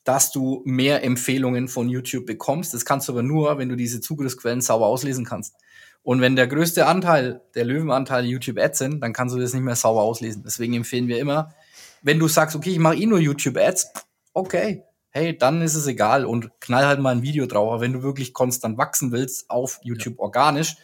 dass 0.05 0.33
du 0.33 0.63
mehr 0.65 1.05
Empfehlungen 1.05 1.69
von 1.69 1.89
YouTube 1.89 2.27
bekommst. 2.27 2.75
Das 2.75 2.85
kannst 2.85 3.09
du 3.09 3.13
aber 3.13 3.23
nur, 3.23 3.59
wenn 3.59 3.69
du 3.69 3.77
diese 3.77 4.01
Zugriffsquellen 4.01 4.61
sauber 4.61 4.87
auslesen 4.87 5.25
kannst. 5.25 5.55
Und 6.03 6.21
wenn 6.21 6.35
der 6.35 6.49
größte 6.49 6.87
Anteil, 6.87 7.43
der 7.55 7.65
Löwenanteil 7.65 8.25
YouTube 8.25 8.59
Ads 8.59 8.79
sind, 8.79 9.01
dann 9.01 9.13
kannst 9.13 9.35
du 9.35 9.41
das 9.41 9.53
nicht 9.53 9.63
mehr 9.63 9.77
sauber 9.77 10.03
auslesen. 10.03 10.43
Deswegen 10.45 10.75
empfehlen 10.75 11.07
wir 11.07 11.19
immer, 11.19 11.55
wenn 12.03 12.19
du 12.19 12.27
sagst, 12.27 12.57
okay, 12.57 12.71
ich 12.71 12.79
mache 12.79 12.97
eh 12.97 13.07
nur 13.07 13.21
YouTube 13.21 13.57
Ads, 13.57 13.93
okay, 14.33 14.83
hey, 15.11 15.37
dann 15.37 15.63
ist 15.63 15.75
es 15.75 15.87
egal 15.87 16.25
und 16.25 16.51
knall 16.61 16.87
halt 16.87 16.99
mal 16.99 17.15
ein 17.15 17.23
Video 17.23 17.47
drauf. 17.47 17.71
Aber 17.71 17.81
wenn 17.81 17.93
du 17.93 18.03
wirklich 18.03 18.33
konstant 18.33 18.79
wachsen 18.79 19.13
willst 19.13 19.49
auf 19.51 19.79
YouTube 19.83 20.19
organisch, 20.19 20.77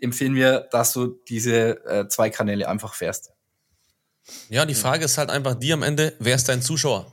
empfehlen 0.00 0.34
wir, 0.34 0.68
dass 0.70 0.92
du 0.92 1.18
diese 1.28 1.84
äh, 1.84 2.08
zwei 2.08 2.30
Kanäle 2.30 2.68
einfach 2.68 2.94
fährst. 2.94 3.32
Ja, 4.48 4.64
die 4.64 4.74
Frage 4.74 5.04
ist 5.04 5.18
halt 5.18 5.30
einfach 5.30 5.54
die 5.54 5.72
am 5.72 5.82
Ende, 5.82 6.14
wer 6.20 6.36
ist 6.36 6.48
dein 6.48 6.62
Zuschauer? 6.62 7.12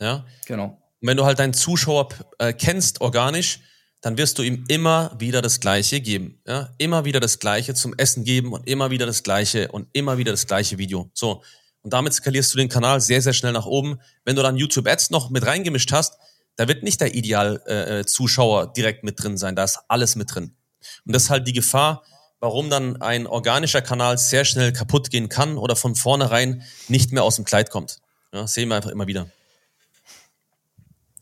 Ja. 0.00 0.26
Genau. 0.46 0.82
Und 1.00 1.08
wenn 1.08 1.16
du 1.16 1.24
halt 1.24 1.38
deinen 1.38 1.54
Zuschauer 1.54 2.08
äh, 2.38 2.52
kennst 2.52 3.00
organisch, 3.00 3.60
dann 4.00 4.18
wirst 4.18 4.38
du 4.38 4.42
ihm 4.42 4.64
immer 4.68 5.14
wieder 5.18 5.42
das 5.42 5.60
Gleiche 5.60 6.00
geben. 6.00 6.40
Ja? 6.46 6.70
Immer 6.78 7.04
wieder 7.04 7.20
das 7.20 7.38
Gleiche 7.38 7.74
zum 7.74 7.94
Essen 7.96 8.24
geben 8.24 8.52
und 8.52 8.66
immer 8.68 8.90
wieder 8.90 9.06
das 9.06 9.22
Gleiche 9.22 9.68
und 9.72 9.88
immer 9.92 10.18
wieder 10.18 10.32
das 10.32 10.46
gleiche 10.46 10.78
Video. 10.78 11.10
So. 11.14 11.42
Und 11.82 11.92
damit 11.92 12.14
skalierst 12.14 12.52
du 12.52 12.58
den 12.58 12.68
Kanal 12.68 13.00
sehr, 13.00 13.22
sehr 13.22 13.32
schnell 13.32 13.52
nach 13.52 13.66
oben. 13.66 14.00
Wenn 14.24 14.36
du 14.36 14.42
dann 14.42 14.56
YouTube 14.56 14.88
Ads 14.88 15.10
noch 15.10 15.30
mit 15.30 15.46
reingemischt 15.46 15.92
hast, 15.92 16.18
da 16.56 16.68
wird 16.68 16.82
nicht 16.82 17.00
der 17.00 17.14
Ideal-Zuschauer 17.14 18.62
äh, 18.64 18.72
direkt 18.76 19.04
mit 19.04 19.22
drin 19.22 19.36
sein. 19.36 19.56
Da 19.56 19.64
ist 19.64 19.80
alles 19.88 20.16
mit 20.16 20.34
drin. 20.34 20.56
Und 21.04 21.14
das 21.14 21.24
ist 21.24 21.30
halt 21.30 21.46
die 21.46 21.52
Gefahr, 21.52 22.02
warum 22.40 22.70
dann 22.70 23.00
ein 23.02 23.26
organischer 23.26 23.82
Kanal 23.82 24.18
sehr 24.18 24.44
schnell 24.44 24.72
kaputt 24.72 25.10
gehen 25.10 25.28
kann 25.28 25.58
oder 25.58 25.76
von 25.76 25.94
vornherein 25.94 26.62
nicht 26.88 27.12
mehr 27.12 27.24
aus 27.24 27.36
dem 27.36 27.44
Kleid 27.44 27.70
kommt. 27.70 28.00
Ja, 28.32 28.46
sehen 28.46 28.68
wir 28.68 28.76
einfach 28.76 28.90
immer 28.90 29.06
wieder. 29.06 29.30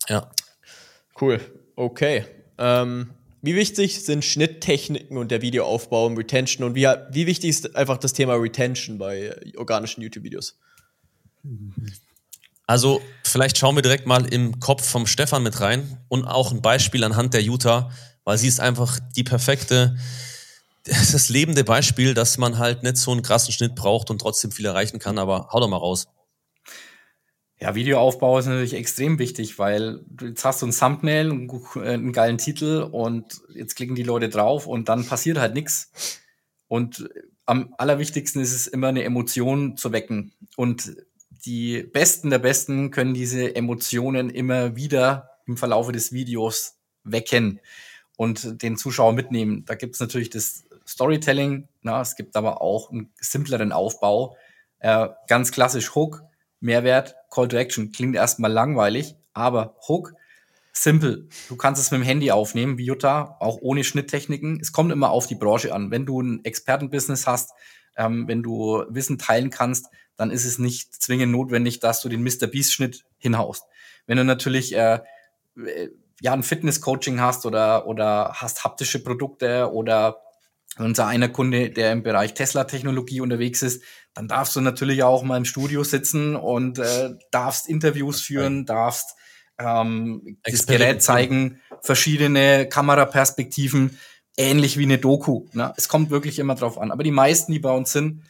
Ja. 0.09 0.31
Cool. 1.21 1.41
Okay. 1.77 2.25
Ähm, 2.59 3.11
Wie 3.43 3.55
wichtig 3.55 4.03
sind 4.05 4.25
Schnitttechniken 4.25 5.19
und 5.19 5.31
der 5.31 5.43
Videoaufbau 5.43 6.07
und 6.07 6.17
Retention 6.17 6.67
und 6.67 6.75
wie, 6.75 6.87
wie 7.11 7.27
wichtig 7.27 7.51
ist 7.51 7.77
einfach 7.77 7.99
das 7.99 8.15
Thema 8.15 8.35
Retention 8.37 8.97
bei 8.97 9.37
organischen 9.59 10.03
YouTube-Videos? 10.03 10.59
Also, 12.67 13.03
vielleicht 13.23 13.59
schauen 13.59 13.77
wir 13.77 13.83
direkt 13.83 14.07
mal 14.07 14.25
im 14.33 14.61
Kopf 14.61 14.89
vom 14.89 15.07
Stefan 15.07 15.43
mit 15.43 15.61
rein 15.61 15.99
und 16.09 16.25
auch 16.25 16.53
ein 16.53 16.63
Beispiel 16.63 17.05
anhand 17.05 17.35
der 17.35 17.43
Jutta, 17.43 17.91
weil 18.25 18.39
sie 18.39 18.49
ist 18.49 18.61
einfach 18.61 18.99
die 19.15 19.25
perfekte, 19.25 19.99
das 20.85 21.29
lebende 21.29 21.65
Beispiel, 21.65 22.15
dass 22.15 22.39
man 22.39 22.57
halt 22.57 22.83
nicht 22.83 22.97
so 22.97 23.11
einen 23.11 23.21
krassen 23.21 23.53
Schnitt 23.53 23.75
braucht 23.75 24.11
und 24.11 24.21
trotzdem 24.21 24.53
viel 24.53 24.65
erreichen 24.65 24.99
kann, 24.99 25.19
aber 25.19 25.49
hau 25.53 25.61
doch 25.61 25.69
mal 25.69 25.77
raus. 25.77 26.09
Ja, 27.65 27.75
Videoaufbau 27.75 28.39
ist 28.39 28.45
natürlich 28.45 28.75
extrem 28.75 29.19
wichtig, 29.19 29.59
weil 29.59 30.05
jetzt 30.21 30.45
hast 30.45 30.61
du 30.61 30.67
ein 30.67 30.73
Thumbnail, 30.73 31.31
einen, 31.31 31.49
äh, 31.77 31.95
einen 31.95 32.13
geilen 32.13 32.37
Titel 32.37 32.87
und 32.93 33.41
jetzt 33.55 33.75
klicken 33.75 33.95
die 33.95 34.03
Leute 34.03 34.29
drauf 34.29 34.67
und 34.67 34.91
dann 34.91 35.07
passiert 35.07 35.39
halt 35.39 35.55
nichts. 35.55 36.21
Und 36.69 37.09
am 37.47 37.75
allerwichtigsten 37.79 38.43
ist 38.43 38.53
es 38.53 38.67
immer 38.67 38.89
eine 38.89 39.03
Emotion 39.03 39.79
zu 39.79 39.93
wecken. 39.93 40.35
Und 40.57 40.95
die 41.47 41.83
Besten 41.85 42.29
der 42.29 42.39
Besten 42.39 42.91
können 42.91 43.15
diese 43.15 43.57
Emotionen 43.57 44.29
immer 44.29 44.77
wieder 44.77 45.31
im 45.47 45.57
Verlaufe 45.57 45.93
des 45.93 46.13
Videos 46.13 46.77
wecken 47.03 47.61
und 48.19 48.61
den 48.63 48.77
Zuschauer 48.77 49.15
mitnehmen. 49.15 49.65
Da 49.65 49.75
gibt 49.75 49.95
es 49.95 50.01
natürlich 50.01 50.29
das 50.29 50.65
Storytelling, 50.87 51.67
na, 51.81 52.03
es 52.03 52.15
gibt 52.15 52.37
aber 52.37 52.61
auch 52.61 52.91
einen 52.91 53.11
simpleren 53.19 53.73
Aufbau. 53.73 54.37
Äh, 54.81 55.09
ganz 55.29 55.51
klassisch 55.51 55.95
Hook, 55.95 56.25
Mehrwert, 56.65 57.15
Call 57.31 57.49
to 57.49 57.57
Action. 57.57 57.93
Klingt 57.93 58.17
erstmal 58.17 58.51
langweilig, 58.51 59.17
aber 59.35 59.77
Hook, 59.87 60.15
simple. 60.73 61.29
Du 61.49 61.57
kannst 61.57 61.81
es 61.81 61.91
mit 61.91 62.01
dem 62.01 62.05
Handy 62.05 62.31
aufnehmen, 62.31 62.79
wie 62.79 62.87
Jutta, 62.87 63.37
auch 63.39 63.59
ohne 63.61 63.85
Schnitttechniken. 63.85 64.59
Es 64.61 64.73
kommt 64.73 64.91
immer 64.91 65.11
auf 65.11 65.27
die 65.27 65.35
Branche 65.35 65.75
an. 65.75 65.91
Wenn 65.91 66.07
du 66.07 66.23
ein 66.23 66.45
Expertenbusiness 66.45 67.27
hast, 67.27 67.53
ähm, 67.97 68.27
wenn 68.29 68.43
du 68.43 68.83
Wissen 68.89 69.19
teilen 69.19 69.51
kannst, 69.51 69.87
dann 70.17 70.31
ist 70.31 70.47
es 70.47 70.59
nicht 70.59 70.95
zwingend 70.95 71.33
notwendig, 71.33 71.81
dass 71.81 72.01
du 72.01 72.09
den 72.09 72.23
Mr. 72.23 72.47
Beast 72.47 72.73
Schnitt 72.73 73.05
hinhaust. 73.19 73.65
Wenn 74.07 74.17
du 74.17 74.25
natürlich 74.25 74.75
äh, 74.75 75.01
äh, 75.57 75.91
ja 76.23 76.33
ein 76.33 76.43
Fitness-Coaching 76.43 77.21
hast 77.21 77.45
oder 77.45 77.87
oder 77.87 78.33
hast 78.35 78.65
haptische 78.65 79.05
Produkte 79.05 79.71
oder 79.71 80.24
unser 80.79 81.07
einer 81.07 81.29
Kunde, 81.29 81.71
der 81.71 81.93
im 81.93 82.03
Bereich 82.03 82.35
Tesla-Technologie 82.35 83.21
unterwegs 83.21 83.63
ist, 83.63 83.83
dann 84.15 84.29
darfst 84.29 84.57
du 84.57 84.61
natürlich 84.61 85.03
auch 85.03 85.23
mal 85.23 85.37
im 85.37 85.45
Studio 85.45 85.85
sitzen 85.85 86.37
und 86.37 86.79
äh, 86.79 87.11
darfst 87.31 87.69
Interviews 87.69 88.21
führen, 88.21 88.67
darfst 88.67 89.17
ähm, 89.59 90.39
das 90.43 90.67
Gerät 90.67 91.03
zeigen, 91.03 91.61
verschiedene 91.81 92.69
Kameraperspektiven, 92.69 93.99
ähnlich 94.37 94.79
wie 94.79 94.85
eine 94.85 94.99
Doku. 94.99 95.47
Ne? 95.53 95.73
Es 95.77 95.89
kommt 95.89 96.11
wirklich 96.11 96.39
immer 96.39 96.55
drauf 96.55 96.79
an. 96.79 96.91
Aber 96.91 97.05
die 97.05 97.11
meisten, 97.11 97.53
die 97.53 97.61
bei 97.61 97.73
uns 97.73 97.93
sind, 97.93 98.23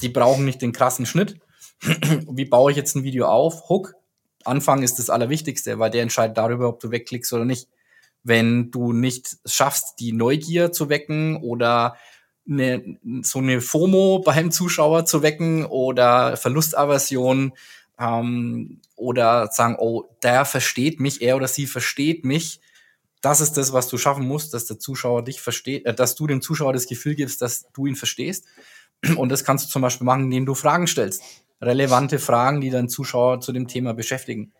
die 0.00 0.08
brauchen 0.08 0.44
nicht 0.44 0.62
den 0.62 0.72
krassen 0.72 1.06
Schnitt. 1.06 1.38
wie 1.80 2.44
baue 2.44 2.70
ich 2.70 2.76
jetzt 2.76 2.96
ein 2.96 3.04
Video 3.04 3.26
auf? 3.26 3.68
Hook. 3.68 3.94
Anfang 4.44 4.82
ist 4.82 4.98
das 4.98 5.10
Allerwichtigste, 5.10 5.78
weil 5.78 5.90
der 5.90 6.02
entscheidet 6.02 6.36
darüber, 6.36 6.68
ob 6.68 6.80
du 6.80 6.90
wegklickst 6.90 7.32
oder 7.32 7.44
nicht 7.44 7.68
wenn 8.24 8.70
du 8.70 8.92
nicht 8.92 9.36
schaffst, 9.44 9.98
die 9.98 10.12
Neugier 10.12 10.72
zu 10.72 10.88
wecken 10.88 11.36
oder 11.36 11.96
eine, 12.48 12.98
so 13.22 13.38
eine 13.38 13.60
FOMO 13.60 14.20
beim 14.24 14.50
Zuschauer 14.50 15.04
zu 15.06 15.22
wecken 15.22 15.64
oder 15.64 16.36
Verlustaversion 16.36 17.52
ähm, 17.98 18.80
oder 18.96 19.48
sagen, 19.48 19.76
oh, 19.78 20.04
der 20.22 20.44
versteht 20.44 21.00
mich, 21.00 21.22
er 21.22 21.36
oder 21.36 21.48
sie 21.48 21.66
versteht 21.66 22.24
mich. 22.24 22.60
Das 23.20 23.40
ist 23.40 23.56
das, 23.56 23.72
was 23.72 23.88
du 23.88 23.98
schaffen 23.98 24.26
musst, 24.26 24.54
dass 24.54 24.66
der 24.66 24.80
Zuschauer 24.80 25.22
dich 25.22 25.40
versteht, 25.40 25.86
äh, 25.86 25.94
dass 25.94 26.14
du 26.14 26.26
dem 26.26 26.42
Zuschauer 26.42 26.72
das 26.72 26.86
Gefühl 26.86 27.14
gibst, 27.14 27.42
dass 27.42 27.66
du 27.72 27.86
ihn 27.86 27.96
verstehst. 27.96 28.46
Und 29.16 29.30
das 29.30 29.44
kannst 29.44 29.66
du 29.66 29.70
zum 29.70 29.82
Beispiel 29.82 30.04
machen, 30.04 30.24
indem 30.24 30.46
du 30.46 30.54
Fragen 30.54 30.86
stellst. 30.86 31.22
Relevante 31.60 32.18
Fragen, 32.18 32.60
die 32.60 32.70
deinen 32.70 32.88
Zuschauer 32.88 33.40
zu 33.40 33.52
dem 33.52 33.68
Thema 33.68 33.94
beschäftigen. 33.94 34.52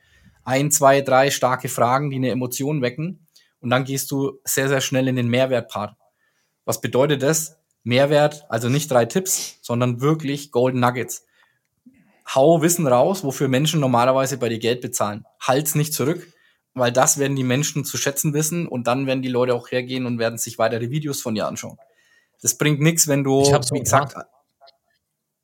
Ein, 0.44 0.70
zwei, 0.70 1.00
drei 1.00 1.30
starke 1.30 1.68
Fragen, 1.68 2.10
die 2.10 2.16
eine 2.16 2.30
Emotion 2.30 2.82
wecken 2.82 3.26
und 3.62 3.70
dann 3.70 3.84
gehst 3.84 4.10
du 4.10 4.40
sehr, 4.44 4.68
sehr 4.68 4.80
schnell 4.80 5.08
in 5.08 5.16
den 5.16 5.28
Mehrwert-Part. 5.28 5.94
Was 6.64 6.80
bedeutet 6.80 7.22
das? 7.22 7.58
Mehrwert, 7.84 8.44
also 8.48 8.68
nicht 8.68 8.90
drei 8.90 9.06
Tipps, 9.06 9.58
sondern 9.62 10.00
wirklich 10.00 10.52
Golden 10.52 10.80
Nuggets. 10.80 11.26
Hau 12.32 12.62
Wissen 12.62 12.86
raus, 12.86 13.24
wofür 13.24 13.48
Menschen 13.48 13.80
normalerweise 13.80 14.36
bei 14.36 14.48
dir 14.48 14.58
Geld 14.58 14.80
bezahlen. 14.80 15.24
Halt's 15.40 15.74
nicht 15.74 15.92
zurück, 15.92 16.32
weil 16.74 16.92
das 16.92 17.18
werden 17.18 17.36
die 17.36 17.42
Menschen 17.42 17.84
zu 17.84 17.96
schätzen 17.96 18.34
wissen 18.34 18.68
und 18.68 18.86
dann 18.86 19.06
werden 19.06 19.22
die 19.22 19.28
Leute 19.28 19.54
auch 19.54 19.70
hergehen 19.70 20.06
und 20.06 20.18
werden 20.18 20.38
sich 20.38 20.58
weitere 20.58 20.90
Videos 20.90 21.20
von 21.20 21.34
dir 21.34 21.46
anschauen. 21.46 21.78
Das 22.40 22.56
bringt 22.56 22.80
nichts, 22.80 23.08
wenn 23.08 23.24
du, 23.24 23.42
ich 23.42 23.48
so 23.48 23.74
wie 23.74 23.80
gesagt, 23.80 24.14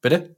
bitte? 0.01 0.37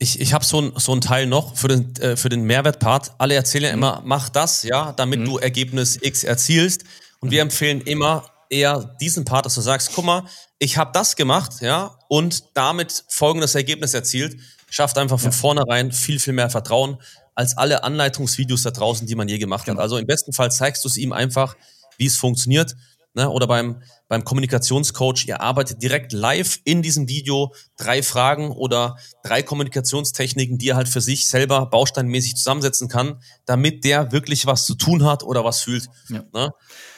ich, 0.00 0.18
ich 0.18 0.32
habe 0.32 0.44
so 0.44 0.60
ein, 0.62 0.72
so 0.76 0.92
ein 0.92 1.02
Teil 1.02 1.26
noch 1.26 1.56
für 1.56 1.68
den, 1.68 1.94
äh, 1.96 2.16
für 2.16 2.30
den 2.30 2.42
Mehrwertpart. 2.44 3.12
Alle 3.18 3.34
erzählen 3.34 3.64
ja 3.64 3.70
immer, 3.70 4.02
mach 4.04 4.30
das, 4.30 4.62
ja, 4.62 4.92
damit 4.92 5.20
mhm. 5.20 5.24
du 5.26 5.38
Ergebnis 5.38 5.98
X 6.00 6.24
erzielst. 6.24 6.84
Und 7.20 7.30
wir 7.30 7.42
empfehlen 7.42 7.80
immer 7.82 8.30
eher 8.48 8.96
diesen 9.00 9.24
Part, 9.24 9.46
dass 9.46 9.54
du 9.54 9.60
sagst, 9.60 9.92
guck 9.94 10.04
mal, 10.04 10.24
ich 10.58 10.76
habe 10.76 10.90
das 10.92 11.16
gemacht, 11.16 11.60
ja, 11.60 11.96
und 12.08 12.44
damit 12.54 13.04
folgendes 13.08 13.54
Ergebnis 13.54 13.94
erzielt. 13.94 14.40
Schafft 14.68 14.98
einfach 14.98 15.18
von 15.18 15.30
ja. 15.30 15.36
vornherein 15.36 15.92
viel, 15.92 16.18
viel 16.18 16.32
mehr 16.32 16.50
Vertrauen 16.50 16.98
als 17.34 17.56
alle 17.56 17.84
Anleitungsvideos 17.84 18.62
da 18.62 18.70
draußen, 18.70 19.06
die 19.06 19.14
man 19.14 19.28
je 19.28 19.38
gemacht 19.38 19.64
genau. 19.64 19.78
hat. 19.78 19.82
Also 19.82 19.96
im 19.96 20.06
besten 20.06 20.32
Fall 20.32 20.50
zeigst 20.50 20.84
du 20.84 20.88
es 20.88 20.96
ihm 20.96 21.12
einfach, 21.12 21.56
wie 21.96 22.06
es 22.06 22.16
funktioniert. 22.16 22.76
Ne? 23.14 23.28
Oder 23.28 23.48
beim, 23.48 23.82
beim 24.06 24.24
Kommunikationscoach, 24.24 25.26
ihr 25.26 25.40
arbeitet 25.40 25.82
direkt 25.82 26.12
live 26.12 26.60
in 26.64 26.80
diesem 26.80 27.08
Video 27.08 27.52
drei 27.76 28.02
Fragen 28.02 28.52
oder 28.52 28.96
drei 29.24 29.42
Kommunikationstechniken, 29.42 30.58
die 30.58 30.68
er 30.68 30.76
halt 30.76 30.88
für 30.88 31.00
sich 31.00 31.28
selber 31.28 31.66
bausteinmäßig 31.66 32.36
zusammensetzen 32.36 32.88
kann, 32.88 33.20
damit 33.46 33.84
der 33.84 34.12
wirklich 34.12 34.46
was 34.46 34.64
zu 34.64 34.76
tun 34.76 35.04
hat 35.04 35.24
oder 35.24 35.44
was 35.44 35.60
fühlt. 35.62 35.88
Ja. 36.08 36.22
Ne? 36.32 36.52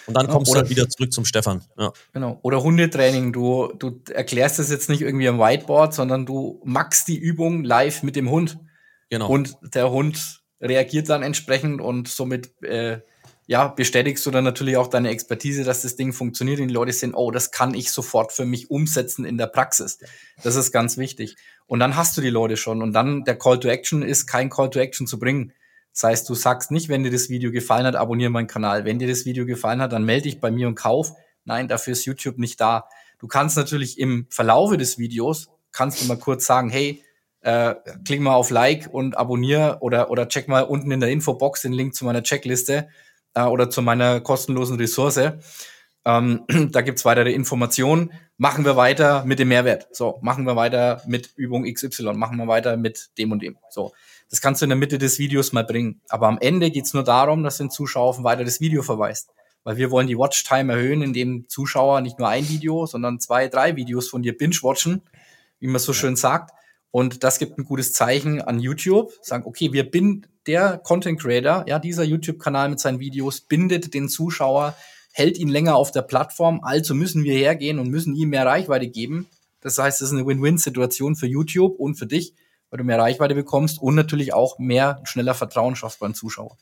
Und 0.07 0.15
dann 0.15 0.29
kommst 0.29 0.51
oder, 0.51 0.61
du 0.63 0.69
halt 0.69 0.77
wieder 0.77 0.89
zurück 0.91 1.13
zum 1.13 1.25
Stefan. 1.25 1.63
Ja. 1.79 1.93
Genau. 2.13 2.39
Oder 2.43 2.63
Hundetraining. 2.63 3.33
Du, 3.33 3.73
du 3.79 4.03
erklärst 4.11 4.59
das 4.59 4.69
jetzt 4.69 4.91
nicht 4.91 5.01
irgendwie 5.01 5.29
am 5.29 5.39
Whiteboard, 5.39 5.95
sondern 5.95 6.27
du 6.27 6.61
machst 6.65 7.09
die 7.09 7.17
Übung 7.17 7.65
live 7.65 8.03
mit 8.03 8.17
dem 8.17 8.29
Hund. 8.29 8.59
Genau. 9.09 9.29
Und 9.29 9.57
der 9.75 9.91
Hund 9.91 10.43
reagiert 10.61 11.09
dann 11.09 11.23
entsprechend 11.23 11.81
und 11.81 12.09
somit 12.09 12.63
äh, 12.63 13.01
ja, 13.53 13.69
bestätigst 13.69 14.25
du 14.25 14.31
dann 14.31 14.45
natürlich 14.45 14.79
auch 14.79 14.87
deine 14.87 15.11
Expertise, 15.11 15.63
dass 15.63 15.83
das 15.83 15.95
Ding 15.95 16.15
funktioniert 16.15 16.59
und 16.61 16.69
die 16.69 16.75
Leute 16.75 16.91
sehen, 16.91 17.13
oh, 17.13 17.31
das 17.31 17.51
kann 17.51 17.75
ich 17.75 17.93
sofort 17.93 18.33
für 18.33 18.47
mich 18.47 18.71
umsetzen 18.71 19.27
in 19.27 19.37
der 19.37 19.47
Praxis. 19.47 19.99
Das 20.43 20.57
ist 20.57 20.73
ganz 20.73 20.97
wichtig. 20.97 21.37
Und 21.67 21.79
dann 21.79 21.95
hast 21.95 22.17
du 22.17 22.23
die 22.23 22.31
Leute 22.31 22.57
schon 22.57 22.81
und 22.81 22.95
dann 22.95 23.25
der 23.25 23.37
Call 23.39 23.61
to 23.61 23.69
Action 23.69 24.01
ist 24.01 24.27
kein 24.27 24.49
Call 24.49 24.71
to 24.71 24.81
Action 24.81 25.07
zu 25.07 25.19
bringen. 25.19 25.53
Das 25.93 26.05
heißt, 26.05 26.31
du 26.31 26.35
sagst 26.35 26.71
nicht, 26.71 26.89
wenn 26.89 27.03
dir 27.03 27.11
das 27.11 27.29
Video 27.29 27.53
gefallen 27.53 27.85
hat, 27.85 27.95
abonniere 27.95 28.31
meinen 28.31 28.47
Kanal. 28.47 28.87
Wenn 28.87 28.99
dir 28.99 29.07
das 29.07 29.27
Video 29.27 29.45
gefallen 29.45 29.83
hat, 29.83 29.93
dann 29.93 30.05
melde 30.05 30.23
dich 30.23 30.41
bei 30.41 30.51
mir 30.51 30.67
und 30.67 30.75
kauf. 30.75 31.13
Nein, 31.45 31.69
dafür 31.69 31.93
ist 31.93 32.07
YouTube 32.07 32.39
nicht 32.39 32.59
da. 32.59 32.89
Du 33.19 33.27
kannst 33.27 33.59
natürlich 33.59 33.99
im 33.99 34.27
Verlaufe 34.31 34.79
des 34.79 34.97
Videos, 34.97 35.51
kannst 35.73 36.01
du 36.01 36.07
mal 36.07 36.19
kurz 36.19 36.47
sagen, 36.47 36.71
hey, 36.71 37.05
äh, 37.43 37.75
klick 38.07 38.23
mal 38.23 38.33
auf 38.33 38.49
Like 38.49 38.89
und 38.91 39.19
abonniere 39.19 39.77
oder, 39.83 40.11
oder 40.11 40.27
check 40.27 40.49
mal 40.49 40.63
unten 40.63 40.91
in 40.91 41.01
der 41.01 41.11
Infobox 41.11 41.61
den 41.61 41.75
Link 41.75 41.95
zu 41.95 42.07
meiner 42.07 42.23
Checkliste 42.23 42.89
äh, 43.35 43.43
oder 43.45 43.71
zu 43.71 43.83
meiner 43.83 44.21
kostenlosen 44.21 44.77
Ressource. 44.77 45.21
Ähm, 46.05 46.45
da 46.73 46.81
gibt's 46.81 47.05
weitere 47.05 47.33
Informationen. 47.33 48.13
Machen 48.37 48.65
wir 48.65 48.77
weiter 48.77 49.25
mit 49.25 49.39
dem 49.39 49.49
Mehrwert. 49.49 49.89
So, 49.93 50.19
machen 50.23 50.45
wir 50.45 50.57
weiter 50.57 51.03
mit 51.07 51.33
Übung 51.37 51.65
XY, 51.65 52.15
machen 52.15 52.37
wir 52.39 52.49
weiter 52.49 52.77
mit 52.77 53.11
dem 53.19 53.31
und 53.31 53.43
dem. 53.43 53.57
So, 53.71 53.93
das 54.31 54.41
kannst 54.41 54.63
du 54.63 54.65
in 54.65 54.71
der 54.71 54.79
Mitte 54.79 54.99
des 54.99 55.19
Videos 55.19 55.53
mal 55.53 55.65
bringen. 55.65 56.01
Aber 56.09 56.27
am 56.27 56.39
Ende 56.41 56.71
geht's 56.71 56.95
nur 56.95 57.05
darum, 57.05 57.43
dass 57.43 57.59
du 57.59 57.65
den 57.65 57.71
Zuschauer 57.71 58.09
auf 58.09 58.19
ein 58.19 58.25
weiteres 58.25 58.61
Video 58.61 58.83
verweist. 58.83 59.31
Weil 59.65 59.77
wir 59.77 59.93
wollen 59.93 60.09
die 60.09 60.19
Watchtime 60.19 60.73
erhöhen, 60.73 61.03
indem 61.03 61.49
Zuschauer 61.49 62.01
nicht 62.01 62.19
nur 62.19 62.29
ein 62.29 62.49
Video, 62.49 62.87
sondern 62.87 63.21
zwei, 63.21 63.47
drei 63.47 63.77
Videos 63.77 64.09
von 64.09 64.23
dir 64.23 64.37
binge-watchen, 64.37 65.03
wie 65.61 65.69
man 65.69 65.79
so 65.79 65.93
schön 65.93 66.17
sagt. 66.17 66.51
Und 66.93 67.25
das 67.25 67.39
gibt 67.39 67.59
ein 67.59 67.65
gutes 67.65 67.95
Zeichen 67.95 68.41
an 68.41 68.61
YouTube. 68.61 69.13
Sagen, 69.23 69.45
okay, 69.47 69.73
wir 69.73 69.91
bin 69.91 70.27
der 70.47 70.79
Content 70.79 71.21
Creator, 71.21 71.65
ja, 71.67 71.79
dieser 71.79 72.05
YouTube-Kanal 72.05 72.69
mit 72.69 72.81
seinen 72.81 73.01
Videos 73.01 73.41
bindet 73.41 73.95
den 73.95 74.09
Zuschauer, 74.09 74.77
hält 75.13 75.39
ihn 75.39 75.49
länger 75.49 75.75
auf 75.75 75.91
der 75.91 76.03
Plattform. 76.03 76.61
Also 76.63 76.95
müssen 76.95 77.25
wir 77.25 77.35
hergehen 77.35 77.79
und 77.79 77.89
müssen 77.89 78.15
ihm 78.15 78.29
mehr 78.29 78.47
Reichweite 78.47 78.89
geben. 78.89 79.27
Das 79.63 79.79
heißt, 79.79 80.01
das 80.01 80.09
ist 80.09 80.15
eine 80.15 80.27
Win-Win-Situation 80.27 81.17
für 81.17 81.27
YouTube 81.27 81.79
und 81.79 81.95
für 81.95 82.07
dich, 82.07 82.35
weil 82.71 82.79
du 82.79 82.85
mehr 82.85 82.99
Reichweite 82.99 83.35
bekommst 83.35 83.81
und 83.81 83.95
natürlich 83.95 84.35
auch 84.35 84.59
mehr 84.59 85.01
schneller 85.05 85.35
Vertrauen 85.35 85.77
schaffst 85.77 86.01
beim 86.01 86.15
Zuschauer. 86.15 86.59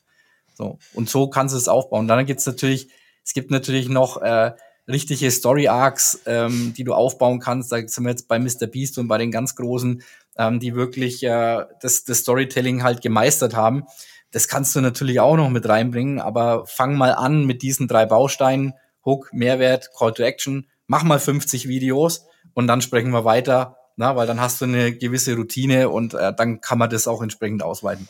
So. 0.54 0.78
Und 0.92 1.10
so 1.10 1.28
kannst 1.28 1.54
du 1.54 1.58
es 1.58 1.66
aufbauen. 1.66 2.06
Dann 2.06 2.24
gibt's 2.26 2.46
natürlich, 2.46 2.88
es 3.24 3.32
gibt 3.32 3.50
natürlich 3.50 3.88
noch 3.88 4.20
äh, 4.20 4.52
richtige 4.90 5.30
Story 5.30 5.68
Arcs, 5.68 6.20
ähm, 6.26 6.74
die 6.76 6.84
du 6.84 6.92
aufbauen 6.92 7.40
kannst. 7.40 7.72
Da 7.72 7.76
sind 7.86 8.04
wir 8.04 8.10
jetzt 8.10 8.28
bei 8.28 8.38
Mr. 8.38 8.66
Beast 8.66 8.98
und 8.98 9.08
bei 9.08 9.18
den 9.18 9.30
ganz 9.30 9.54
großen, 9.54 10.02
ähm, 10.36 10.60
die 10.60 10.74
wirklich 10.74 11.22
äh, 11.22 11.64
das, 11.80 12.04
das 12.04 12.18
Storytelling 12.18 12.82
halt 12.82 13.02
gemeistert 13.02 13.54
haben. 13.54 13.84
Das 14.30 14.48
kannst 14.48 14.76
du 14.76 14.80
natürlich 14.80 15.20
auch 15.20 15.36
noch 15.36 15.50
mit 15.50 15.68
reinbringen, 15.68 16.20
aber 16.20 16.66
fang 16.66 16.94
mal 16.96 17.14
an 17.14 17.46
mit 17.46 17.62
diesen 17.62 17.88
drei 17.88 18.06
Bausteinen. 18.06 18.74
Hook, 19.04 19.32
Mehrwert, 19.32 19.90
Call 19.96 20.12
to 20.12 20.22
Action, 20.22 20.66
mach 20.86 21.02
mal 21.02 21.18
50 21.18 21.68
Videos 21.68 22.26
und 22.54 22.66
dann 22.66 22.82
sprechen 22.82 23.10
wir 23.10 23.24
weiter, 23.24 23.76
na, 23.96 24.16
weil 24.16 24.26
dann 24.26 24.40
hast 24.40 24.60
du 24.60 24.66
eine 24.66 24.94
gewisse 24.94 25.34
Routine 25.36 25.88
und 25.88 26.14
äh, 26.14 26.34
dann 26.34 26.60
kann 26.60 26.78
man 26.78 26.90
das 26.90 27.08
auch 27.08 27.22
entsprechend 27.22 27.62
ausweiten. 27.62 28.08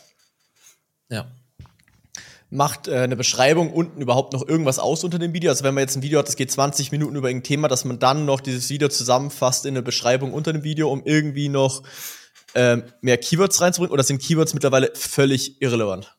Ja. 1.08 1.26
Macht 2.50 2.88
äh, 2.88 2.98
eine 2.98 3.16
Beschreibung 3.16 3.72
unten 3.72 4.00
überhaupt 4.00 4.32
noch 4.32 4.46
irgendwas 4.46 4.78
aus 4.78 5.04
unter 5.04 5.18
dem 5.18 5.32
Video? 5.32 5.50
Also 5.50 5.64
wenn 5.64 5.74
man 5.74 5.82
jetzt 5.82 5.96
ein 5.96 6.02
Video 6.02 6.18
hat, 6.18 6.26
das 6.26 6.36
geht 6.36 6.50
20 6.50 6.90
Minuten 6.90 7.14
über 7.14 7.28
ein 7.28 7.44
Thema, 7.44 7.68
dass 7.68 7.84
man 7.84 8.00
dann 8.00 8.24
noch 8.24 8.40
dieses 8.40 8.68
Video 8.70 8.88
zusammenfasst 8.88 9.66
in 9.66 9.74
eine 9.74 9.82
Beschreibung 9.82 10.34
unter 10.34 10.52
dem 10.52 10.64
Video, 10.64 10.90
um 10.90 11.02
irgendwie 11.04 11.48
noch 11.48 11.82
ähm, 12.54 12.82
mehr 13.00 13.18
Keywords 13.18 13.60
reinzubringen? 13.60 13.92
Oder 13.92 14.02
sind 14.02 14.20
Keywords 14.20 14.52
mittlerweile 14.52 14.90
völlig 14.94 15.62
irrelevant? 15.62 16.16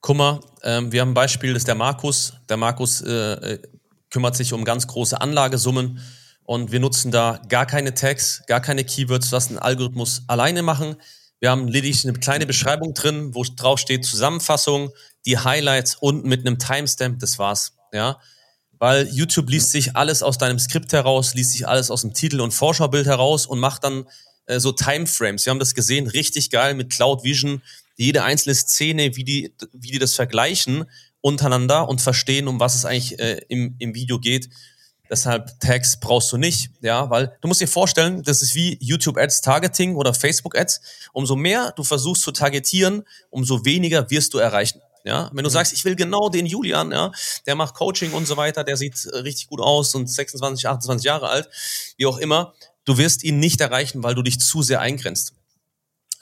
Guck 0.00 0.16
mal, 0.16 0.40
ähm, 0.62 0.92
wir 0.92 1.00
haben 1.00 1.10
ein 1.10 1.14
Beispiel, 1.14 1.52
das 1.52 1.62
ist 1.62 1.68
der 1.68 1.74
Markus. 1.74 2.34
Der 2.48 2.56
Markus 2.56 3.02
äh, 3.02 3.10
äh 3.10 3.58
kümmert 4.10 4.36
sich 4.36 4.52
um 4.52 4.64
ganz 4.64 4.86
große 4.86 5.18
Anlagesummen 5.18 5.98
und 6.44 6.70
wir 6.70 6.80
nutzen 6.80 7.10
da 7.10 7.40
gar 7.48 7.64
keine 7.64 7.94
Tags, 7.94 8.42
gar 8.46 8.60
keine 8.60 8.84
Keywords, 8.84 9.32
was 9.32 9.48
ein 9.48 9.58
Algorithmus 9.58 10.24
alleine 10.26 10.62
machen. 10.62 10.96
Wir 11.42 11.50
haben 11.50 11.66
lediglich 11.66 12.04
eine 12.04 12.16
kleine 12.16 12.46
Beschreibung 12.46 12.94
drin, 12.94 13.34
wo 13.34 13.42
drauf 13.42 13.80
steht 13.80 14.04
Zusammenfassung, 14.04 14.92
die 15.26 15.38
Highlights 15.38 15.96
und 15.96 16.24
mit 16.24 16.46
einem 16.46 16.60
Timestamp, 16.60 17.18
das 17.18 17.36
war's, 17.36 17.72
ja. 17.92 18.20
Weil 18.78 19.08
YouTube 19.08 19.50
liest 19.50 19.72
sich 19.72 19.96
alles 19.96 20.22
aus 20.22 20.38
deinem 20.38 20.60
Skript 20.60 20.92
heraus, 20.92 21.34
liest 21.34 21.50
sich 21.50 21.66
alles 21.66 21.90
aus 21.90 22.02
dem 22.02 22.14
Titel 22.14 22.40
und 22.40 22.54
Vorschaubild 22.54 23.06
heraus 23.06 23.46
und 23.46 23.58
macht 23.58 23.82
dann 23.82 24.04
äh, 24.46 24.60
so 24.60 24.70
Timeframes. 24.70 25.44
Wir 25.44 25.50
haben 25.50 25.58
das 25.58 25.74
gesehen, 25.74 26.06
richtig 26.06 26.50
geil 26.50 26.74
mit 26.74 26.90
Cloud 26.90 27.24
Vision, 27.24 27.60
jede 27.96 28.22
einzelne 28.22 28.54
Szene, 28.54 29.16
wie 29.16 29.24
die, 29.24 29.52
wie 29.72 29.90
die 29.90 29.98
das 29.98 30.14
vergleichen 30.14 30.84
untereinander 31.22 31.88
und 31.88 32.00
verstehen, 32.00 32.46
um 32.46 32.60
was 32.60 32.76
es 32.76 32.84
eigentlich 32.84 33.18
äh, 33.18 33.40
im, 33.48 33.74
im 33.80 33.96
Video 33.96 34.20
geht. 34.20 34.48
Deshalb 35.12 35.60
Tags 35.60 36.00
brauchst 36.00 36.32
du 36.32 36.38
nicht, 36.38 36.70
ja, 36.80 37.10
weil 37.10 37.36
du 37.42 37.48
musst 37.48 37.60
dir 37.60 37.68
vorstellen, 37.68 38.22
das 38.22 38.40
ist 38.40 38.54
wie 38.54 38.78
YouTube 38.80 39.18
Ads 39.18 39.42
Targeting 39.42 39.94
oder 39.94 40.14
Facebook 40.14 40.56
Ads. 40.56 40.80
Umso 41.12 41.36
mehr 41.36 41.70
du 41.76 41.84
versuchst 41.84 42.22
zu 42.22 42.32
targetieren, 42.32 43.04
umso 43.28 43.66
weniger 43.66 44.08
wirst 44.08 44.32
du 44.32 44.38
erreichen. 44.38 44.80
Ja, 45.04 45.28
wenn 45.34 45.44
du 45.44 45.50
mhm. 45.50 45.52
sagst, 45.52 45.74
ich 45.74 45.84
will 45.84 45.96
genau 45.96 46.30
den 46.30 46.46
Julian, 46.46 46.92
ja, 46.92 47.12
der 47.44 47.56
macht 47.56 47.74
Coaching 47.74 48.12
und 48.12 48.26
so 48.26 48.38
weiter, 48.38 48.64
der 48.64 48.78
sieht 48.78 49.04
äh, 49.04 49.18
richtig 49.18 49.48
gut 49.48 49.60
aus 49.60 49.94
und 49.94 50.06
26, 50.08 50.66
28 50.66 51.04
Jahre 51.04 51.28
alt, 51.28 51.50
wie 51.98 52.06
auch 52.06 52.16
immer, 52.16 52.54
du 52.86 52.96
wirst 52.96 53.22
ihn 53.22 53.38
nicht 53.38 53.60
erreichen, 53.60 54.02
weil 54.02 54.14
du 54.14 54.22
dich 54.22 54.40
zu 54.40 54.62
sehr 54.62 54.80
eingrenzt. 54.80 55.34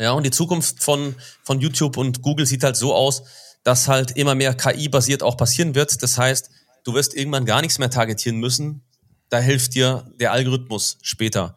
Ja, 0.01 0.11
und 0.13 0.25
die 0.25 0.33
Zukunft 0.33 0.83
von, 0.83 1.15
von 1.45 1.61
YouTube 1.61 1.97
und 1.97 2.23
Google 2.23 2.47
sieht 2.47 2.65
halt 2.65 2.75
so 2.75 2.93
aus, 2.93 3.23
dass 3.63 3.87
halt 3.87 4.17
immer 4.17 4.35
mehr 4.35 4.55
KI-basiert 4.55 5.23
auch 5.23 5.37
passieren 5.37 5.77
wird. 5.77 6.03
Das 6.03 6.19
heißt, 6.19 6.51
du 6.85 6.95
wirst 6.95 7.15
irgendwann 7.15 7.45
gar 7.45 7.61
nichts 7.61 7.79
mehr 7.79 7.91
targetieren 7.91 8.39
müssen. 8.39 8.83
Da 9.29 9.39
hilft 9.39 9.75
dir 9.75 10.11
der 10.19 10.33
Algorithmus 10.33 10.99
später. 11.03 11.57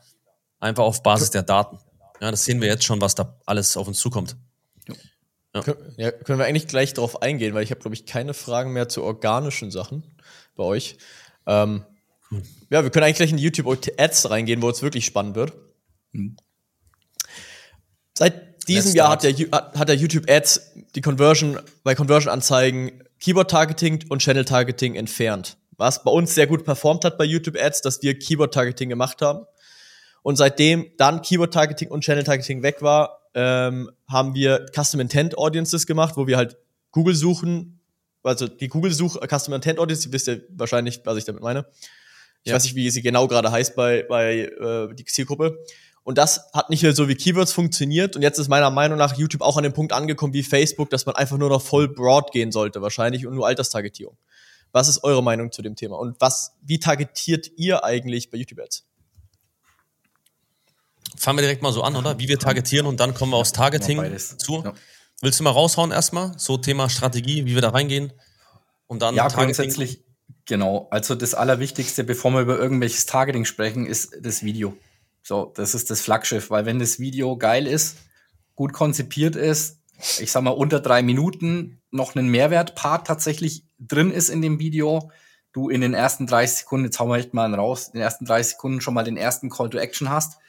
Einfach 0.60 0.84
auf 0.84 1.04
Basis 1.04 1.32
der 1.32 1.44
Daten. 1.44 1.80
Ja, 2.22 2.32
das 2.32 2.46
sehen 2.46 2.62
wir 2.62 2.68
jetzt 2.68 2.84
schon, 2.84 3.02
was 3.02 3.16
da 3.16 3.38
alles 3.46 3.76
auf 3.76 3.88
uns 3.88 4.00
zukommt. 4.00 4.38
Ja. 5.54 5.64
ja 5.98 6.12
können 6.12 6.40
wir 6.40 6.46
eigentlich 6.46 6.68
gleich 6.68 6.94
darauf 6.94 7.22
eingehen, 7.22 7.54
weil 7.54 7.64
ich 7.64 7.72
habe, 7.72 7.82
glaube 7.82 7.96
ich, 7.96 8.06
keine 8.06 8.34
Fragen 8.34 8.74
mehr 8.74 8.88
zu 8.90 9.04
organischen 9.04 9.72
Sachen 9.72 10.04
bei 10.56 10.64
euch. 10.64 10.98
Ähm, 11.46 11.84
hm. 12.30 12.44
Ja, 12.70 12.84
wir 12.84 12.92
können 12.92 13.04
eigentlich 13.04 13.18
gleich 13.18 13.32
in 13.32 13.38
die 13.38 13.44
YouTube-Ads 13.44 14.30
reingehen, 14.30 14.62
wo 14.62 14.70
es 14.70 14.82
wirklich 14.82 15.06
spannend 15.06 15.36
wird. 15.36 15.54
Hm. 16.14 16.38
Seit 18.18 18.68
diesem 18.68 18.96
Jahr 18.96 19.10
hat 19.10 19.24
der, 19.24 19.34
hat 19.34 19.90
der 19.90 19.96
YouTube 19.96 20.30
Ads 20.30 20.74
die 20.96 21.02
Conversion 21.02 21.60
bei 21.84 21.96
Conversion-Anzeigen 21.96 23.04
Keyword-Targeting 23.24 24.04
und 24.10 24.22
Channel-Targeting 24.22 24.96
entfernt. 24.96 25.58
Was 25.78 26.04
bei 26.04 26.12
uns 26.12 26.36
sehr 26.36 26.46
gut 26.46 26.66
performt 26.66 27.06
hat 27.06 27.18
bei 27.18 27.24
YouTube 27.24 27.58
Ads, 27.58 27.82
dass 27.82 28.02
wir 28.04 28.20
Keyword-Targeting 28.20 28.90
gemacht 28.90 29.22
haben. 29.22 29.46
Und 30.24 30.36
seitdem 30.36 30.92
dann 30.98 31.22
Keyword-Targeting 31.22 31.90
und 31.90 32.04
Channel-Targeting 32.04 32.64
weg 32.64 32.82
war, 32.82 33.22
ähm, 33.34 33.90
haben 34.10 34.36
wir 34.36 34.66
Custom 34.76 35.00
Intent 35.00 35.38
Audiences 35.38 35.88
gemacht, 35.88 36.18
wo 36.18 36.28
wir 36.28 36.36
halt 36.36 36.58
Google 36.92 37.16
suchen, 37.16 37.80
also 38.24 38.48
die 38.48 38.68
Google 38.68 38.92
Such 38.92 39.18
Custom 39.26 39.54
Intent 39.54 39.80
Audience, 39.80 40.08
ihr 40.08 40.12
wisst 40.12 40.28
ja 40.28 40.36
wahrscheinlich, 40.50 41.02
was 41.06 41.18
ich 41.18 41.24
damit 41.24 41.42
meine. 41.42 41.66
Ich 42.44 42.50
ja. 42.50 42.56
weiß 42.56 42.66
nicht, 42.66 42.76
wie 42.76 42.90
sie 42.90 43.02
genau 43.02 43.30
gerade 43.30 43.52
heißt 43.52 43.74
bei, 43.76 44.04
bei 44.04 44.40
äh, 44.40 44.94
die 44.94 45.06
Zielgruppe. 45.06 45.64
Und 46.04 46.18
das 46.18 46.52
hat 46.54 46.70
nicht 46.70 46.84
mehr 46.84 46.94
so 46.94 47.08
wie 47.08 47.16
Keywords 47.16 47.54
funktioniert. 47.54 48.16
Und 48.16 48.22
jetzt 48.22 48.38
ist 48.38 48.50
meiner 48.50 48.70
Meinung 48.70 48.98
nach 48.98 49.18
YouTube 49.18 49.42
auch 49.42 49.56
an 49.56 49.64
dem 49.64 49.74
Punkt 49.74 49.94
angekommen 49.94 50.34
wie 50.34 50.44
Facebook, 50.44 50.90
dass 50.90 51.06
man 51.06 51.16
einfach 51.16 51.38
nur 51.38 51.50
noch 51.50 51.62
voll 51.62 51.88
broad 51.88 52.32
gehen 52.32 52.52
sollte, 52.52 52.82
wahrscheinlich, 52.82 53.26
und 53.26 53.36
nur 53.36 53.48
Alterstargetierung. 53.48 54.18
Was 54.74 54.90
ist 54.90 55.04
eure 55.04 55.24
Meinung 55.24 55.52
zu 55.52 55.62
dem 55.62 55.76
Thema? 55.76 55.98
Und 55.98 56.20
was, 56.20 56.58
wie 56.62 56.80
targetiert 56.80 57.52
ihr 57.56 57.86
eigentlich 57.86 58.32
bei 58.32 58.38
YouTube 58.38 58.60
Ads? 58.60 58.86
Fangen 61.16 61.38
wir 61.38 61.44
direkt 61.44 61.62
mal 61.62 61.72
so 61.72 61.84
an, 61.84 61.96
oder? 61.96 62.20
Wie 62.20 62.28
wir 62.28 62.40
targetieren 62.40 62.86
und 62.86 63.00
dann 63.00 63.14
kommen 63.14 63.32
wir 63.32 63.38
aufs 63.38 63.54
Targeting 63.54 64.04
ja, 64.04 64.18
zu. 64.18 64.64
Ja. 64.64 64.74
Willst 65.22 65.40
du 65.40 65.44
mal 65.44 65.52
raushauen 65.52 65.92
erstmal? 65.92 66.38
So 66.38 66.58
Thema 66.58 66.90
Strategie, 66.90 67.46
wie 67.46 67.54
wir 67.54 67.62
da 67.62 67.70
reingehen? 67.70 68.12
Und 68.88 69.02
dann 69.02 69.16
ja, 69.16 69.30
Targeting. 69.30 69.46
grundsätzlich, 69.46 70.04
genau. 70.46 70.88
Also 70.92 71.16
das 71.16 71.34
Allerwichtigste, 71.34 72.04
bevor 72.04 72.32
wir 72.32 72.42
über 72.42 72.58
irgendwelches 72.58 73.06
Targeting 73.06 73.46
sprechen, 73.46 73.86
ist 73.86 74.18
das 74.22 74.44
Video. 74.44 74.76
So, 75.24 75.54
das 75.56 75.74
ist 75.74 75.90
das 75.90 76.02
Flaggschiff, 76.02 76.50
weil 76.50 76.66
wenn 76.66 76.80
das 76.80 77.00
Video 77.00 77.38
geil 77.38 77.66
ist, 77.66 77.98
gut 78.56 78.74
konzipiert 78.74 79.38
ist, 79.38 79.80
ich 80.20 80.32
sag 80.32 80.44
mal 80.44 80.52
unter 80.52 80.82
drei 80.82 81.02
Minuten 81.02 81.82
noch 81.92 82.16
einen 82.16 82.28
Mehrwertpart 82.28 83.08
tatsächlich 83.08 83.66
drin 83.80 84.12
ist 84.12 84.28
in 84.28 84.42
dem 84.42 84.60
Video, 84.60 85.12
du 85.54 85.70
in 85.70 85.80
den 85.80 85.94
ersten 85.94 86.28
30 86.28 86.60
Sekunden, 86.60 86.86
jetzt 86.86 87.00
hauen 87.00 87.10
wir 87.10 87.18
echt 87.18 87.34
mal 87.34 87.46
einen 87.46 87.54
raus, 87.54 87.88
in 87.88 87.94
den 87.94 88.02
ersten 88.02 88.26
30 88.26 88.54
Sekunden 88.54 88.82
schon 88.82 88.94
mal 88.94 89.04
den 89.04 89.16
ersten 89.16 89.50
Call 89.50 89.70
to 89.70 89.78
Action 89.78 90.10
hast 90.10 90.40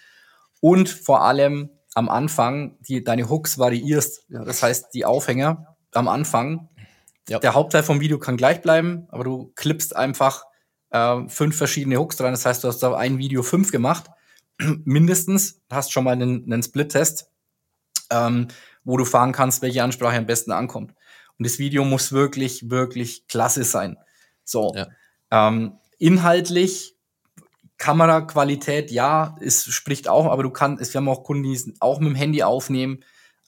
und 0.61 0.89
vor 0.89 1.23
allem 1.23 1.71
am 1.95 2.09
Anfang 2.09 2.77
die, 2.81 3.05
deine 3.05 3.31
Hooks 3.31 3.59
variierst. 3.59 4.25
Ja, 4.29 4.45
das 4.45 4.61
heißt, 4.63 4.93
die 4.93 5.05
Aufhänger 5.05 5.77
am 5.93 6.09
Anfang, 6.09 6.69
ja. 7.29 7.39
der 7.39 7.55
Hauptteil 7.55 7.85
vom 7.85 8.01
Video 8.01 8.19
kann 8.19 8.37
gleich 8.37 8.61
bleiben, 8.61 9.07
aber 9.11 9.23
du 9.23 9.53
klippst 9.55 9.95
einfach 9.95 10.45
äh, 10.91 11.29
fünf 11.29 11.57
verschiedene 11.57 11.99
Hooks 11.99 12.17
dran. 12.17 12.33
Das 12.33 12.45
heißt, 12.45 12.65
du 12.65 12.69
hast 12.69 12.81
da 12.81 12.97
ein 12.97 13.19
Video 13.19 13.45
fünf 13.45 13.71
gemacht 13.71 14.11
mindestens, 14.85 15.61
hast 15.71 15.93
schon 15.93 16.05
mal 16.05 16.13
einen, 16.13 16.45
einen 16.45 16.63
Split-Test, 16.63 17.31
ähm, 18.11 18.49
wo 18.85 18.97
du 18.97 19.05
fahren 19.05 19.33
kannst, 19.33 19.63
welche 19.63 19.83
Ansprache 19.83 20.17
am 20.17 20.27
besten 20.27 20.53
ankommt. 20.53 20.95
Und 21.39 21.47
das 21.47 21.59
Video 21.59 21.85
muss 21.85 22.13
wirklich, 22.13 22.71
wirklich 22.71 23.27
klasse 23.27 23.65
sein. 23.65 23.97
So. 24.45 24.73
Ja. 24.75 24.89
Ähm, 25.31 25.79
inhaltlich, 25.99 26.97
Kameraqualität, 27.79 28.91
ja, 28.91 29.37
es 29.41 29.65
spricht 29.65 30.09
auch, 30.09 30.27
aber 30.27 30.43
du 30.43 30.51
kannst, 30.51 30.95
wir 30.95 30.99
haben 30.99 31.09
auch 31.09 31.25
Kunden, 31.25 31.43
die 31.43 31.75
auch 31.81 31.99
mit 31.99 32.11
dem 32.11 32.15
Handy 32.15 32.43
aufnehmen, 32.43 33.01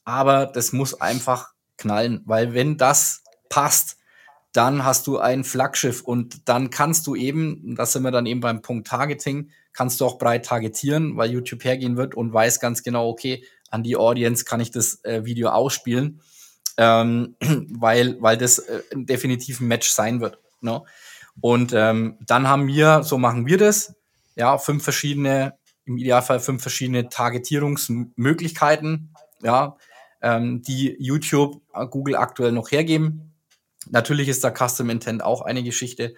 aber 0.04 0.46
das 0.46 0.72
muss 0.72 1.00
einfach 1.00 1.52
knallen, 1.76 2.22
weil 2.24 2.54
wenn 2.54 2.76
das 2.76 3.22
passt, 3.48 3.98
dann 4.56 4.84
hast 4.84 5.06
du 5.06 5.18
ein 5.18 5.44
Flaggschiff 5.44 6.02
und 6.02 6.48
dann 6.48 6.70
kannst 6.70 7.06
du 7.06 7.14
eben, 7.14 7.76
das 7.76 7.92
sind 7.92 8.02
wir 8.02 8.10
dann 8.10 8.26
eben 8.26 8.40
beim 8.40 8.62
Punkt 8.62 8.88
Targeting, 8.88 9.50
kannst 9.72 10.00
du 10.00 10.06
auch 10.06 10.18
breit 10.18 10.46
targetieren, 10.46 11.16
weil 11.16 11.30
YouTube 11.30 11.64
hergehen 11.64 11.96
wird 11.96 12.14
und 12.14 12.32
weiß 12.32 12.60
ganz 12.60 12.82
genau, 12.82 13.08
okay, 13.08 13.44
an 13.70 13.82
die 13.82 13.96
Audience 13.96 14.44
kann 14.44 14.60
ich 14.60 14.70
das 14.70 15.04
äh, 15.04 15.24
Video 15.24 15.50
ausspielen, 15.50 16.20
ähm, 16.78 17.36
weil, 17.70 18.20
weil 18.20 18.38
das 18.38 18.58
äh, 18.58 18.82
definitiv 18.94 19.60
ein 19.60 19.68
Match 19.68 19.90
sein 19.90 20.20
wird. 20.20 20.38
Ne? 20.60 20.82
Und 21.40 21.72
ähm, 21.74 22.16
dann 22.20 22.48
haben 22.48 22.66
wir, 22.66 23.02
so 23.02 23.18
machen 23.18 23.46
wir 23.46 23.58
das, 23.58 23.94
ja, 24.36 24.56
fünf 24.58 24.82
verschiedene, 24.82 25.54
im 25.84 25.98
Idealfall 25.98 26.40
fünf 26.40 26.62
verschiedene 26.62 27.08
Targetierungsmöglichkeiten, 27.08 29.14
ja, 29.42 29.76
ähm, 30.22 30.62
die 30.62 30.96
YouTube, 30.98 31.60
äh, 31.74 31.86
Google 31.86 32.16
aktuell 32.16 32.52
noch 32.52 32.70
hergeben. 32.70 33.35
Natürlich 33.90 34.28
ist 34.28 34.44
da 34.44 34.50
Custom 34.50 34.90
Intent 34.90 35.22
auch 35.22 35.42
eine 35.42 35.62
Geschichte. 35.62 36.14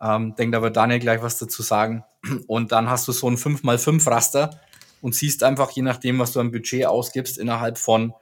Ähm, 0.00 0.34
denke, 0.36 0.60
da 0.60 0.70
Daniel 0.70 0.98
gleich 0.98 1.22
was 1.22 1.38
dazu 1.38 1.62
sagen. 1.62 2.04
Und 2.46 2.72
dann 2.72 2.88
hast 2.88 3.06
du 3.08 3.12
so 3.12 3.28
ein 3.28 3.36
5x5 3.36 4.10
Raster 4.10 4.60
und 5.02 5.14
siehst 5.14 5.42
einfach, 5.42 5.70
je 5.70 5.82
nachdem, 5.82 6.18
was 6.18 6.32
du 6.32 6.40
am 6.40 6.50
Budget 6.50 6.86
ausgibst, 6.86 7.38
innerhalb 7.38 7.78
von, 7.78 8.12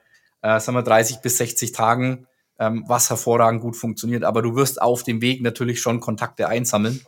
äh, 0.41 0.59
sagen 0.59 0.77
wir, 0.77 0.83
30 0.83 1.17
bis 1.19 1.37
60 1.37 1.71
Tagen, 1.71 2.27
ähm, 2.59 2.83
was 2.87 3.09
hervorragend 3.09 3.61
gut 3.61 3.75
funktioniert. 3.75 4.23
Aber 4.23 4.41
du 4.41 4.55
wirst 4.55 4.81
auf 4.81 5.03
dem 5.03 5.21
Weg 5.21 5.41
natürlich 5.41 5.81
schon 5.81 5.99
Kontakte 5.99 6.47
einsammeln. 6.47 7.01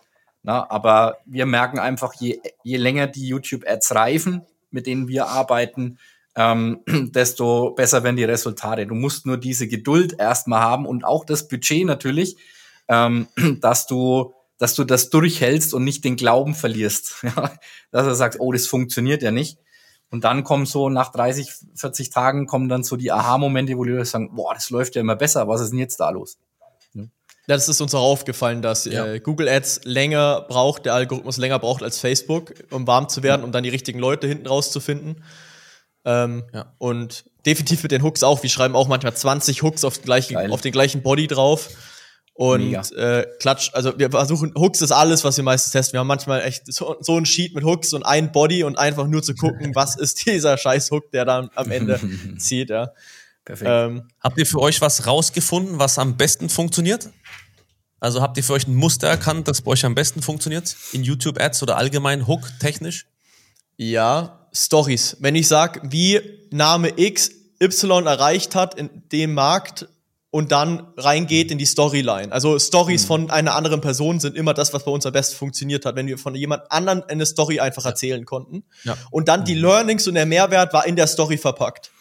Na, 0.43 0.69
aber 0.71 1.17
wir 1.25 1.45
merken 1.45 1.77
einfach, 1.77 2.13
je, 2.15 2.39
je 2.63 2.77
länger 2.77 3.07
die 3.07 3.27
YouTube-Ads 3.27 3.93
reifen, 3.93 4.43
mit 4.71 4.87
denen 4.87 5.07
wir 5.07 5.27
arbeiten, 5.27 5.99
ähm, 6.36 6.79
desto 7.13 7.71
besser 7.71 8.03
werden 8.03 8.15
die 8.15 8.23
Resultate. 8.23 8.88
Du 8.88 8.95
musst 8.95 9.25
nur 9.25 9.38
diese 9.38 9.67
Geduld 9.67 10.15
erstmal 10.17 10.61
haben 10.61 10.86
und 10.86 11.03
auch 11.03 11.25
das 11.25 11.47
Budget 11.47 11.86
natürlich, 11.86 12.38
ähm, 12.88 13.27
dass 13.61 13.88
du 13.88 14.34
dass 14.57 14.75
du 14.75 14.84
das 14.84 15.09
durchhältst 15.09 15.73
und 15.73 15.84
nicht 15.84 16.03
den 16.03 16.15
Glauben 16.15 16.53
verlierst. 16.53 17.15
Ja? 17.23 17.51
Dass 17.89 18.05
du 18.05 18.13
sagst, 18.13 18.39
oh, 18.39 18.51
das 18.51 18.67
funktioniert 18.67 19.23
ja 19.23 19.32
nicht. 19.32 19.57
Und 20.11 20.23
dann 20.23 20.43
kommen 20.43 20.67
so 20.67 20.89
nach 20.89 21.11
30, 21.11 21.51
40 21.73 22.11
Tagen 22.11 22.45
kommen 22.45 22.69
dann 22.69 22.84
so 22.84 22.95
die 22.95 23.11
Aha-Momente, 23.11 23.75
wo 23.75 23.86
die 23.86 23.91
Leute 23.91 24.05
sagen, 24.05 24.36
boah, 24.36 24.53
das 24.53 24.69
läuft 24.69 24.93
ja 24.95 25.01
immer 25.01 25.15
besser, 25.15 25.47
was 25.47 25.61
ist 25.61 25.71
denn 25.71 25.79
jetzt 25.79 25.99
da 25.99 26.11
los? 26.11 26.38
Das 27.47 27.67
ist 27.67 27.82
uns 27.82 27.95
auch 27.95 28.03
aufgefallen, 28.03 28.61
dass 28.61 28.86
ja. 28.86 29.05
äh, 29.05 29.19
Google 29.19 29.49
Ads 29.49 29.82
länger 29.86 30.45
braucht, 30.47 30.86
der 30.86 30.93
Algorithmus 30.93 31.38
länger 31.38 31.59
braucht 31.59 31.82
als 31.82 31.99
Facebook, 31.99 32.53
um 32.69 32.86
warm 32.86 33.09
zu 33.09 33.23
werden, 33.23 33.43
um 33.43 33.51
dann 33.51 33.63
die 33.63 33.69
richtigen 33.69 33.99
Leute 33.99 34.27
hinten 34.27 34.47
rauszufinden. 34.47 35.23
Ähm, 36.05 36.43
ja. 36.53 36.73
Und 36.77 37.25
definitiv 37.45 37.83
mit 37.83 37.91
den 37.91 38.03
Hooks 38.03 38.23
auch. 38.23 38.41
Wir 38.43 38.49
schreiben 38.49 38.75
auch 38.75 38.87
manchmal 38.87 39.15
20 39.15 39.63
Hooks 39.63 39.83
auf, 39.83 40.01
gleichen, 40.01 40.51
auf 40.51 40.61
den 40.61 40.71
gleichen 40.71 41.01
Body 41.01 41.27
drauf. 41.27 41.69
Und 42.33 42.73
äh, 42.93 43.27
Klatsch, 43.39 43.69
also 43.73 43.97
wir 43.99 44.09
versuchen, 44.09 44.53
Hooks 44.55 44.81
ist 44.81 44.91
alles, 44.91 45.23
was 45.23 45.37
wir 45.37 45.43
meistens 45.43 45.73
testen. 45.73 45.93
Wir 45.93 45.99
haben 45.99 46.07
manchmal 46.07 46.41
echt 46.41 46.73
so, 46.73 46.95
so 46.99 47.17
ein 47.17 47.25
Sheet 47.25 47.53
mit 47.53 47.63
Hooks 47.63 47.93
und 47.93 48.03
ein 48.03 48.31
Body 48.31 48.63
und 48.63 48.77
einfach 48.77 49.05
nur 49.07 49.21
zu 49.21 49.35
gucken, 49.35 49.71
was 49.75 49.95
ist 49.95 50.25
dieser 50.25 50.57
scheiß 50.57 50.91
Hook, 50.91 51.11
der 51.11 51.25
dann 51.25 51.49
am 51.55 51.69
Ende 51.69 51.99
zieht, 52.37 52.69
ja. 52.69 52.91
Perfekt. 53.43 53.69
Ähm, 53.71 54.07
habt 54.19 54.37
ihr 54.37 54.45
für 54.45 54.59
euch 54.59 54.81
was 54.81 55.07
rausgefunden, 55.07 55.79
was 55.79 55.97
am 55.99 56.15
besten 56.15 56.47
funktioniert? 56.47 57.09
Also 57.99 58.21
habt 58.21 58.37
ihr 58.37 58.43
für 58.43 58.53
euch 58.53 58.67
ein 58.67 58.75
Muster 58.75 59.07
erkannt, 59.07 59.47
das 59.47 59.61
bei 59.61 59.71
euch 59.71 59.85
am 59.85 59.93
besten 59.93 60.21
funktioniert? 60.21 60.75
In 60.93 61.03
YouTube-Ads 61.03 61.61
oder 61.61 61.77
allgemein 61.77 62.27
Hook 62.27 62.51
technisch? 62.59 63.07
Ja, 63.77 64.40
Stories. 64.53 65.17
Wenn 65.19 65.35
ich 65.35 65.47
sage, 65.47 65.81
wie 65.83 66.19
Name 66.51 66.93
X 66.97 67.31
Y 67.61 68.07
erreicht 68.07 68.55
hat 68.55 68.75
in 68.75 68.89
dem 69.11 69.33
Markt 69.33 69.87
und 70.31 70.51
dann 70.51 70.87
reingeht 70.97 71.51
in 71.51 71.57
die 71.57 71.65
Storyline. 71.65 72.31
Also 72.31 72.57
Stories 72.57 73.03
mhm. 73.03 73.07
von 73.07 73.31
einer 73.31 73.53
anderen 73.53 73.81
Person 73.81 74.19
sind 74.19 74.35
immer 74.35 74.53
das, 74.53 74.73
was 74.73 74.85
bei 74.85 74.91
uns 74.91 75.05
am 75.05 75.11
besten 75.11 75.35
funktioniert 75.35 75.85
hat, 75.85 75.95
wenn 75.95 76.07
wir 76.07 76.17
von 76.17 76.35
jemand 76.35 76.71
anderen 76.71 77.03
eine 77.03 77.25
Story 77.25 77.59
einfach 77.59 77.85
erzählen 77.85 78.25
konnten. 78.25 78.63
Ja. 78.83 78.97
Und 79.11 79.27
dann 79.27 79.45
die 79.45 79.55
mhm. 79.55 79.61
Learnings 79.61 80.07
und 80.07 80.15
der 80.15 80.25
Mehrwert 80.25 80.73
war 80.73 80.85
in 80.87 80.95
der 80.95 81.07
Story 81.07 81.37
verpackt. 81.37 81.91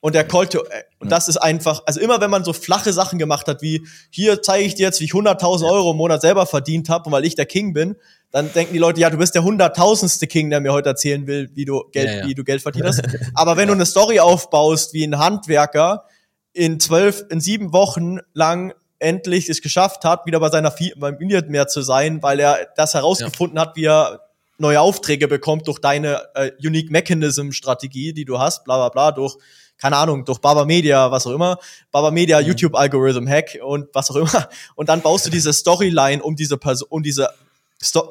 Und 0.00 0.14
der 0.14 0.24
Call 0.24 0.48
to, 0.48 0.64
und 0.98 1.12
das 1.12 1.28
ist 1.28 1.36
einfach, 1.36 1.82
also 1.84 2.00
immer 2.00 2.20
wenn 2.22 2.30
man 2.30 2.42
so 2.42 2.54
flache 2.54 2.92
Sachen 2.92 3.18
gemacht 3.18 3.46
hat, 3.48 3.60
wie 3.60 3.86
hier 4.08 4.40
zeige 4.40 4.64
ich 4.64 4.74
dir 4.74 4.86
jetzt, 4.86 5.00
wie 5.00 5.04
ich 5.04 5.12
100.000 5.12 5.70
Euro 5.70 5.90
im 5.90 5.98
Monat 5.98 6.22
selber 6.22 6.46
verdient 6.46 6.88
habe, 6.88 7.04
und 7.06 7.12
weil 7.12 7.26
ich 7.26 7.34
der 7.34 7.44
King 7.44 7.74
bin, 7.74 7.96
dann 8.30 8.50
denken 8.52 8.72
die 8.72 8.78
Leute, 8.78 9.00
ja, 9.00 9.10
du 9.10 9.18
bist 9.18 9.34
der 9.34 9.42
hunderttausendste 9.42 10.26
King, 10.26 10.48
der 10.50 10.60
mir 10.60 10.72
heute 10.72 10.88
erzählen 10.88 11.26
will, 11.26 11.50
wie 11.54 11.64
du 11.66 11.84
Geld, 11.92 12.08
ja, 12.08 12.16
ja. 12.20 12.26
wie 12.26 12.34
du 12.34 12.44
Geld 12.44 12.62
verdient 12.62 12.86
hast. 12.86 13.02
Aber 13.34 13.56
wenn 13.56 13.68
du 13.68 13.74
eine 13.74 13.84
Story 13.86 14.20
aufbaust, 14.20 14.94
wie 14.94 15.04
ein 15.04 15.18
Handwerker 15.18 16.04
in 16.52 16.80
zwölf, 16.80 17.24
in 17.28 17.40
sieben 17.40 17.72
Wochen 17.72 18.18
lang 18.32 18.72
endlich 19.00 19.48
es 19.48 19.60
geschafft 19.60 20.04
hat, 20.04 20.26
wieder 20.26 20.40
bei 20.40 20.50
seiner 20.50 20.70
Familie 20.70 21.42
mehr 21.48 21.68
zu 21.68 21.82
sein, 21.82 22.22
weil 22.22 22.40
er 22.40 22.68
das 22.76 22.94
herausgefunden 22.94 23.56
ja. 23.56 23.62
hat, 23.62 23.76
wie 23.76 23.86
er 23.86 24.20
neue 24.58 24.80
Aufträge 24.80 25.26
bekommt 25.26 25.66
durch 25.66 25.78
deine 25.78 26.22
äh, 26.34 26.52
Unique 26.64 26.90
Mechanism 26.90 27.50
Strategie, 27.50 28.12
die 28.12 28.24
du 28.24 28.38
hast, 28.38 28.64
bla 28.64 28.76
bla 28.76 28.88
bla, 28.90 29.12
durch 29.12 29.36
keine 29.80 29.96
Ahnung, 29.96 30.24
durch 30.24 30.38
Baba 30.38 30.64
Media, 30.64 31.10
was 31.10 31.26
auch 31.26 31.32
immer, 31.32 31.58
Baba 31.90 32.10
Media, 32.10 32.40
mhm. 32.40 32.46
YouTube 32.46 32.74
Algorithm 32.74 33.26
Hack 33.26 33.58
und 33.62 33.88
was 33.94 34.10
auch 34.10 34.16
immer. 34.16 34.48
Und 34.74 34.88
dann 34.88 35.00
baust 35.00 35.26
du 35.26 35.30
diese 35.30 35.52
Storyline 35.52 36.22
um 36.22 36.36
diese 36.36 36.56
Person, 36.56 36.88
um 36.90 37.02
diese 37.02 37.30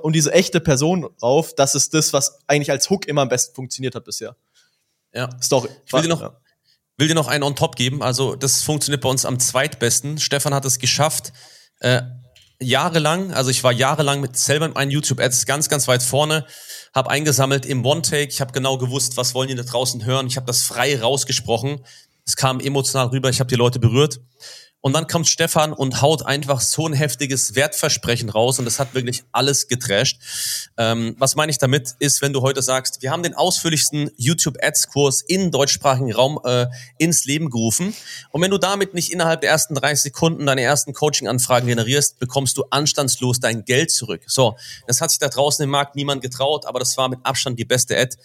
um 0.02 0.12
diese 0.12 0.34
echte 0.34 0.60
Person 0.60 1.08
auf. 1.22 1.54
Das 1.54 1.76
ist 1.76 1.94
das, 1.94 2.12
was 2.12 2.40
eigentlich 2.48 2.72
als 2.72 2.90
Hook 2.90 3.08
immer 3.08 3.22
am 3.22 3.30
besten 3.30 3.54
funktioniert 3.54 3.94
hat 3.94 4.04
bisher. 4.04 4.36
Ja. 5.14 5.30
Story. 5.42 5.70
Ich 5.86 5.94
will 5.94 6.02
dir 6.02 6.08
noch, 6.08 6.22
ja. 6.22 6.36
will 6.98 7.08
dir 7.08 7.14
noch 7.14 7.28
einen 7.28 7.44
on 7.44 7.56
top 7.56 7.76
geben. 7.76 8.02
Also, 8.02 8.36
das 8.36 8.64
funktioniert 8.64 9.02
bei 9.02 9.10
uns 9.10 9.26
am 9.26 9.40
zweitbesten. 9.40 10.18
Stefan 10.18 10.56
hat 10.56 10.66
es 10.66 10.80
geschafft, 10.80 11.34
äh, 11.82 12.02
jahrelang, 12.62 13.32
also 13.34 13.50
ich 13.50 13.64
war 13.64 13.72
jahrelang 13.72 14.22
mit 14.22 14.38
selber 14.38 14.66
in 14.66 14.74
meinen 14.74 14.92
YouTube-Ads 14.92 15.46
ganz, 15.46 15.70
ganz 15.70 15.88
weit 15.88 16.04
vorne 16.04 16.46
habe 16.94 17.10
eingesammelt 17.10 17.66
im 17.66 17.86
One-Take. 17.86 18.30
Ich 18.30 18.42
habe 18.42 18.52
genau 18.52 18.78
gewusst, 18.78 19.18
was 19.18 19.36
wollen 19.36 19.48
die 19.48 19.56
da 19.56 19.64
draußen 19.64 20.06
hören. 20.06 20.28
Ich 20.28 20.38
habe 20.38 20.48
das 20.48 20.64
frei 20.64 21.00
rausgesprochen. 21.00 21.82
Es 22.26 22.36
kam 22.36 22.60
emotional 22.60 23.08
rüber. 23.08 23.30
Ich 23.30 23.40
habe 23.40 23.50
die 23.50 23.56
Leute 23.56 23.80
berührt. 23.80 24.20
Und 24.82 24.94
dann 24.94 25.08
kommt 25.08 25.28
Stefan 25.28 25.74
und 25.74 26.02
haut 26.02 26.26
einfach 26.26 26.62
so 26.62 26.88
ein 26.88 26.94
heftiges 26.94 27.56
Wertversprechen 27.56 28.30
raus 28.30 28.60
und 28.60 28.66
das 28.66 28.80
hat 28.80 28.94
wirklich 28.94 29.24
alles 29.34 29.68
getrasht. 29.68 30.20
Ähm, 30.78 31.16
was 31.18 31.36
meine 31.36 31.52
ich 31.52 31.58
damit, 31.58 31.96
ist, 32.00 32.22
wenn 32.22 32.32
du 32.32 32.42
heute 32.42 32.62
sagst, 32.62 33.02
wir 33.02 33.12
haben 33.12 33.22
den 33.22 33.34
ausführlichsten 33.34 34.10
YouTube-Ads-Kurs 34.16 35.22
in 35.22 35.52
deutschsprachigen 35.52 36.14
Raum 36.14 36.40
äh, 36.46 36.68
ins 36.98 37.26
Leben 37.26 37.50
gerufen 37.50 37.94
und 38.32 38.42
wenn 38.42 38.52
du 38.52 38.58
damit 38.58 38.94
nicht 38.94 39.12
innerhalb 39.12 39.42
der 39.42 39.50
ersten 39.50 39.76
30 39.76 40.02
Sekunden 40.02 40.46
deine 40.46 40.62
ersten 40.62 40.94
Coaching-Anfragen 40.94 41.68
generierst, 41.68 42.18
bekommst 42.20 42.58
du 42.58 42.64
anstandslos 42.70 43.42
dein 43.42 43.66
Geld 43.66 43.92
zurück. 43.92 44.22
So, 44.28 44.56
das 44.88 45.02
hat 45.02 45.10
sich 45.10 45.20
da 45.20 45.28
draußen 45.28 45.64
im 45.64 45.70
Markt 45.70 45.98
niemand 45.98 46.22
getraut, 46.22 46.66
aber 46.66 46.80
das 46.80 46.96
war 46.96 47.10
mit 47.10 47.20
Abstand 47.24 47.60
die 47.60 47.66
beste 47.66 47.98
Ad, 47.98 48.16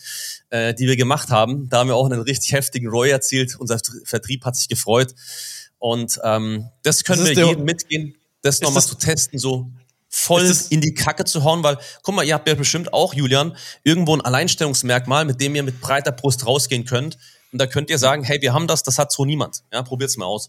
äh, 0.50 0.72
die 0.72 0.86
wir 0.86 0.96
gemacht 0.96 1.30
haben. 1.30 1.68
Da 1.68 1.78
haben 1.78 1.88
wir 1.88 1.96
auch 1.96 2.07
einen 2.07 2.20
richtig 2.20 2.52
heftigen 2.52 2.88
Roy 2.88 3.11
erzielt. 3.11 3.57
Unser 3.59 3.78
Vertrieb 4.05 4.44
hat 4.44 4.55
sich 4.55 4.68
gefreut. 4.68 5.14
Und 5.85 6.18
ähm, 6.24 6.70
das 6.82 7.05
können 7.05 7.26
das 7.26 7.37
wir 7.37 7.47
jedem 7.47 7.64
mitgehen, 7.66 8.14
das 8.41 8.62
nochmal 8.62 8.82
zu 8.82 8.95
testen, 8.95 9.39
so 9.39 9.70
voll 10.09 10.51
in 10.70 10.80
die 10.80 10.95
Kacke 10.95 11.26
zu 11.26 11.45
hauen, 11.45 11.62
weil, 11.62 11.76
guck 12.03 12.14
mal, 12.14 12.24
ihr 12.24 12.32
habt 12.32 12.49
ja 12.49 12.55
bestimmt 12.55 12.95
auch, 12.95 13.12
Julian, 13.12 13.55
irgendwo 13.82 14.16
ein 14.16 14.22
Alleinstellungsmerkmal, 14.22 15.26
mit 15.26 15.43
dem 15.43 15.55
ihr 15.55 15.62
mit 15.62 15.82
breiter 15.82 16.11
Brust 16.11 16.47
rausgehen 16.47 16.87
könnt. 16.87 17.18
Und 17.53 17.59
da 17.59 17.66
könnt 17.66 17.91
ihr 17.91 17.99
sagen, 17.99 18.24
hey, 18.24 18.41
wir 18.41 18.55
haben 18.55 18.66
das, 18.66 18.82
das 18.82 18.99
hat 18.99 19.12
so 19.12 19.26
niemand. 19.26 19.62
Ja, 19.74 19.82
probiert's 19.82 20.16
mal 20.16 20.24
aus. 20.24 20.49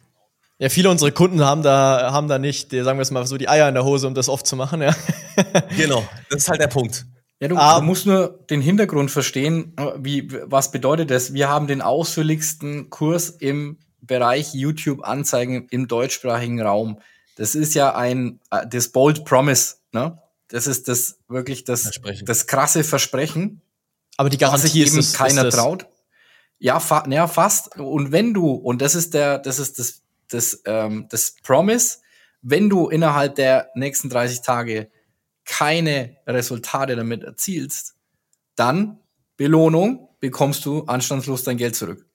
Ja, 0.57 0.69
viele 0.69 0.89
unserer 0.89 1.11
Kunden 1.11 1.41
haben 1.41 1.63
da, 1.63 2.13
haben 2.13 2.29
da 2.29 2.39
nicht, 2.39 2.71
sagen 2.71 2.97
wir 2.97 3.01
es 3.01 3.11
mal, 3.11 3.27
so 3.27 3.35
die 3.35 3.49
Eier 3.49 3.67
in 3.67 3.75
der 3.75 3.83
Hose, 3.83 4.07
um 4.07 4.15
das 4.15 4.29
oft 4.29 4.47
zu 4.47 4.55
machen, 4.55 4.81
ja. 4.81 4.95
genau, 5.75 6.07
das 6.29 6.43
ist 6.43 6.47
halt 6.47 6.61
der 6.61 6.67
Punkt. 6.67 7.07
Ja, 7.41 7.49
du, 7.49 7.57
ah, 7.57 7.81
du, 7.81 7.85
musst 7.85 8.05
nur 8.05 8.39
den 8.49 8.61
Hintergrund 8.61 9.11
verstehen, 9.11 9.75
wie, 9.97 10.31
was 10.43 10.71
bedeutet 10.71 11.11
das? 11.11 11.33
Wir 11.33 11.49
haben 11.49 11.67
den 11.67 11.81
ausführlichsten 11.81 12.89
Kurs 12.89 13.29
im 13.29 13.79
Bereich 14.05 14.53
YouTube-Anzeigen 14.53 15.67
im 15.69 15.87
deutschsprachigen 15.87 16.61
Raum. 16.61 16.99
Das 17.35 17.55
ist 17.55 17.73
ja 17.73 17.95
ein, 17.95 18.39
äh, 18.51 18.65
das 18.67 18.89
Bold 18.89 19.25
Promise, 19.25 19.75
ne? 19.91 20.21
Das 20.47 20.67
ist 20.67 20.87
das 20.87 21.17
wirklich 21.27 21.63
das, 21.63 21.89
das 22.23 22.47
krasse 22.47 22.83
Versprechen. 22.83 23.61
Aber 24.17 24.29
die 24.29 24.37
Garantie 24.37 24.83
ist 24.83 24.93
eben 24.93 25.13
keiner 25.13 25.45
ist 25.47 25.55
traut. 25.55 25.87
Ja, 26.59 26.79
fa 26.79 27.03
ja, 27.09 27.27
fast. 27.27 27.77
Und 27.77 28.11
wenn 28.11 28.33
du, 28.33 28.51
und 28.51 28.81
das 28.81 28.95
ist 28.95 29.13
der, 29.13 29.39
das 29.39 29.59
ist 29.59 29.79
das, 29.79 30.03
das, 30.29 30.61
ähm, 30.65 31.07
das 31.09 31.35
Promise, 31.43 31.97
wenn 32.41 32.69
du 32.69 32.89
innerhalb 32.89 33.35
der 33.35 33.71
nächsten 33.73 34.09
30 34.09 34.41
Tage 34.41 34.89
keine 35.45 36.17
Resultate 36.27 36.95
damit 36.95 37.23
erzielst, 37.23 37.95
dann 38.55 38.99
Belohnung 39.37 40.09
bekommst 40.19 40.65
du 40.65 40.85
anstandslos 40.85 41.43
dein 41.43 41.57
Geld 41.57 41.75
zurück. 41.75 42.05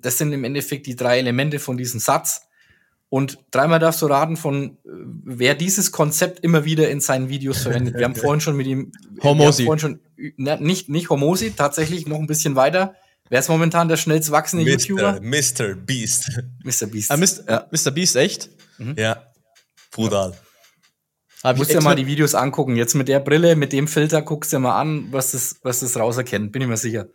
Das 0.00 0.18
sind 0.18 0.32
im 0.32 0.44
Endeffekt 0.44 0.86
die 0.86 0.96
drei 0.96 1.18
Elemente 1.18 1.58
von 1.58 1.76
diesem 1.76 2.00
Satz. 2.00 2.42
Und 3.08 3.38
dreimal 3.52 3.78
darfst 3.78 4.02
du 4.02 4.06
raten 4.06 4.36
von, 4.36 4.78
äh, 4.84 4.88
wer 5.24 5.54
dieses 5.54 5.92
Konzept 5.92 6.40
immer 6.40 6.64
wieder 6.64 6.90
in 6.90 7.00
seinen 7.00 7.28
Videos 7.28 7.62
verwendet. 7.62 7.94
Wir 7.94 8.04
haben 8.04 8.14
vorhin 8.16 8.40
schon 8.40 8.56
mit 8.56 8.66
ihm, 8.66 8.90
Homosi. 9.22 9.68
schon, 9.78 10.00
na, 10.36 10.56
nicht, 10.56 10.88
nicht 10.88 11.10
Homosi, 11.10 11.52
tatsächlich 11.52 12.08
noch 12.08 12.18
ein 12.18 12.26
bisschen 12.26 12.56
weiter. 12.56 12.96
Wer 13.30 13.40
ist 13.40 13.48
momentan 13.48 13.88
der 13.88 13.96
schnellst 13.96 14.30
wachsende 14.30 14.64
Mr. 14.64 14.70
YouTuber? 14.70 15.20
Mr. 15.22 15.74
Beast. 15.76 16.28
Mr. 16.64 16.86
Beast. 16.86 17.10
Ah, 17.10 17.16
Mr. 17.16 17.48
Ja. 17.48 17.68
Mr. 17.70 17.90
Beast, 17.90 18.16
echt? 18.16 18.50
Mhm. 18.78 18.96
Ja. 18.98 19.32
Brutal. 19.92 20.34
Ja. 21.42 21.52
Musst 21.52 21.72
dir 21.72 21.82
mal 21.82 21.94
die 21.94 22.06
Videos 22.06 22.34
angucken. 22.34 22.74
Jetzt 22.74 22.94
mit 22.94 23.08
der 23.08 23.20
Brille, 23.20 23.54
mit 23.54 23.72
dem 23.72 23.86
Filter, 23.86 24.22
guckst 24.22 24.52
dir 24.52 24.58
mal 24.58 24.80
an, 24.80 25.08
was 25.10 25.32
das, 25.32 25.56
was 25.62 25.80
das 25.80 25.96
rauserkennt. 25.96 26.52
Bin 26.52 26.62
ich 26.62 26.68
mir 26.68 26.76
sicher. 26.76 27.06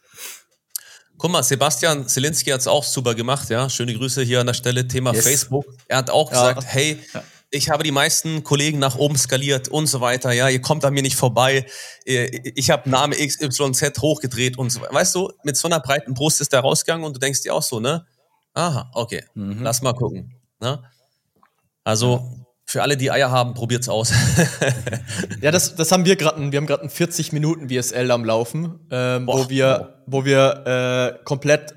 Guck 1.20 1.32
mal, 1.32 1.43
Sebastian 1.43 2.07
Selinski 2.07 2.49
hat 2.49 2.61
es 2.61 2.67
auch 2.67 2.84
super 2.84 3.13
gemacht, 3.13 3.49
ja. 3.49 3.70
Schöne 3.70 3.93
Grüße 3.93 4.24
hier 4.24 4.39
an 4.39 4.47
der 4.47 4.53
Stelle. 4.53 4.88
Thema 4.88 5.13
yes. 5.13 5.26
Facebook. 5.26 5.65
Er 5.89 5.97
hat 5.97 6.09
auch 6.09 6.32
ja. 6.32 6.53
gesagt, 6.53 6.74
hey, 6.74 6.97
ja. 7.13 7.22
ich 7.51 7.70
habe 7.70 7.84
die 7.84 7.91
meisten 7.91 8.45
Kollegen 8.45 8.80
nach 8.80 8.95
oben 8.95 9.17
skaliert 9.17 9.67
und 9.67 9.88
so 9.88 9.99
weiter, 9.99 10.32
ja. 10.32 10.47
Ihr 10.47 10.61
kommt 10.61 10.86
an 10.86 10.93
mir 10.93 11.01
nicht 11.01 11.17
vorbei. 11.17 11.65
Ich 12.05 12.70
habe 12.70 12.89
Name 12.89 13.17
XYZ 13.17 13.99
hochgedreht 13.99 14.57
und 14.57 14.70
so 14.70 14.80
weiter. 14.80 14.93
Weißt 14.93 15.13
du, 15.13 15.30
mit 15.43 15.57
so 15.57 15.67
einer 15.67 15.82
breiten 15.82 16.13
Brust 16.13 16.39
ist 16.39 16.53
der 16.53 16.61
rausgegangen 16.61 17.05
und 17.05 17.17
du 17.17 17.20
denkst 17.20 17.41
dir 17.41 17.53
auch 17.53 17.63
so, 17.63 17.82
ne? 17.82 18.05
Aha, 18.53 18.89
okay. 18.93 19.26
Mhm. 19.34 19.61
Lass 19.61 19.82
mal 19.82 19.93
gucken. 19.93 20.34
Ne? 20.61 20.82
Also, 21.84 22.45
für 22.70 22.84
alle, 22.84 22.97
die 22.97 23.09
Eier 23.09 23.32
haben, 23.32 23.55
probiert's 23.55 23.89
aus. 23.89 24.13
ja, 25.41 25.49
das, 25.49 25.74
das 25.74 25.91
haben 25.91 26.05
wir 26.05 26.15
gerade. 26.15 26.51
Wir 26.51 26.57
haben 26.57 26.67
gerade 26.67 26.88
40 26.88 27.34
Minuten 27.34 27.67
VSL 27.67 28.11
am 28.11 28.24
Laufen, 28.24 28.80
ähm, 28.91 29.26
Boah, 29.26 29.39
wo 29.39 29.49
wir, 29.49 30.03
wo 30.05 30.24
wir 30.24 31.17
äh, 31.17 31.24
komplett 31.24 31.74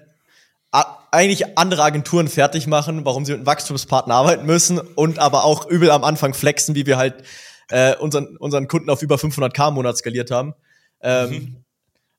eigentlich 0.70 1.59
andere 1.59 1.82
Agenturen 1.82 2.28
fertig 2.28 2.66
machen, 2.66 3.07
warum 3.07 3.24
sie 3.24 3.32
mit 3.32 3.40
einem 3.40 3.47
Wachstumspartner 3.47 4.14
arbeiten 4.14 4.45
müssen 4.45 4.78
und 4.78 5.18
aber 5.18 5.45
auch 5.45 5.66
übel 5.66 5.90
am 5.90 6.05
Anfang 6.05 6.34
flexen, 6.34 6.74
wie 6.74 6.86
wir 6.86 6.99
halt 6.99 7.22
äh, 7.68 7.97
unseren, 7.97 8.36
unseren 8.38 8.68
Kunden 8.68 8.90
auf 8.90 9.03
über 9.03 9.16
500k 9.16 9.68
im 9.68 9.74
Monat 9.74 9.97
skaliert 9.97 10.30
haben. 10.30 10.55
Ähm, 11.03 11.30
mhm. 11.30 11.57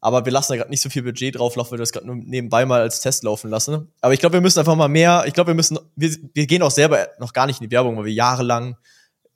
Aber 0.04 0.26
wir 0.26 0.34
lassen 0.34 0.52
da 0.52 0.58
gerade 0.58 0.70
nicht 0.70 0.82
so 0.82 0.90
viel 0.90 1.02
Budget 1.02 1.40
drauf 1.40 1.56
laufen, 1.56 1.72
weil 1.72 1.78
wir 1.78 1.84
das 1.84 1.94
gerade 1.94 2.06
nur 2.06 2.18
nebenbei 2.18 2.66
mal 2.66 2.82
als 2.82 3.00
Test 3.00 3.24
laufen 3.24 3.50
lassen. 3.50 3.88
Aber 4.02 4.14
ich 4.14 4.20
glaube, 4.20 4.34
wir 4.34 4.42
müssen 4.42 4.60
einfach 4.60 4.76
mal 4.76 4.90
mehr, 4.90 5.24
ich 5.26 5.34
glaube, 5.34 5.52
wir 5.52 5.56
müssen, 5.56 5.80
wir, 5.96 6.14
wir 6.34 6.46
gehen 6.46 6.62
auch 6.62 6.72
selber 6.72 7.08
noch 7.20 7.32
gar 7.32 7.48
nicht 7.48 7.62
in 7.62 7.70
die 7.70 7.72
Werbung, 7.72 7.96
weil 7.96 8.04
wir 8.04 8.12
jahrelang, 8.12 8.76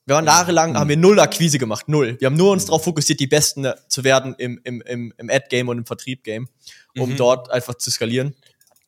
wir 0.06 0.16
waren 0.16 0.26
jahrelang, 0.26 0.72
mhm. 0.72 0.78
haben 0.78 0.90
wir 0.90 0.98
null 0.98 1.22
Akquise 1.22 1.58
gemacht, 1.58 1.88
null. 1.88 2.18
Wir 2.20 2.26
haben 2.26 2.36
nur 2.36 2.52
uns 2.52 2.66
darauf 2.66 2.84
fokussiert, 2.84 3.22
die 3.22 3.28
Besten 3.28 3.66
zu 3.88 4.04
werden 4.04 4.36
im, 4.38 4.60
im, 4.66 4.82
im, 4.82 5.14
im 5.18 5.30
Ad-Game 5.30 5.70
und 5.70 5.78
im 5.78 5.86
Vertrieb-Game, 5.86 6.50
um 6.98 7.12
mhm. 7.12 7.16
dort 7.16 7.50
einfach 7.50 7.76
zu 7.76 7.90
skalieren. 7.90 8.36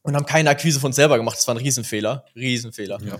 Und 0.02 0.18
haben 0.18 0.26
keine 0.26 0.50
Akquise 0.50 0.82
von 0.82 0.88
uns 0.88 0.98
selber 0.98 1.18
gemacht. 1.18 1.38
Das 1.38 1.48
war 1.48 1.56
ein 1.56 1.60
Riesenfehler. 1.62 2.26
Riesenfehler. 2.36 3.00
Ja. 3.06 3.20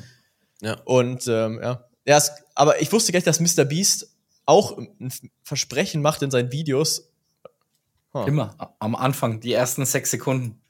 ja. 0.62 0.74
Und 0.84 1.28
ähm, 1.30 1.62
ja, 1.64 1.86
Ja, 2.06 2.18
es, 2.18 2.34
aber 2.56 2.82
ich 2.82 2.92
wusste 2.92 3.14
gar 3.14 3.20
nicht, 3.20 3.28
dass 3.28 3.40
Mr. 3.40 3.64
Beast 3.64 4.10
auch 4.46 4.78
ein 4.78 5.14
Versprechen 5.44 6.02
macht 6.02 6.22
in 6.24 6.32
seinen 6.32 6.52
Videos. 6.52 7.09
Huh. 8.14 8.24
Immer. 8.26 8.56
Am 8.80 8.96
Anfang, 8.96 9.40
die 9.40 9.54
ersten 9.54 9.86
sechs 9.86 10.12
Sekunden. 10.12 10.62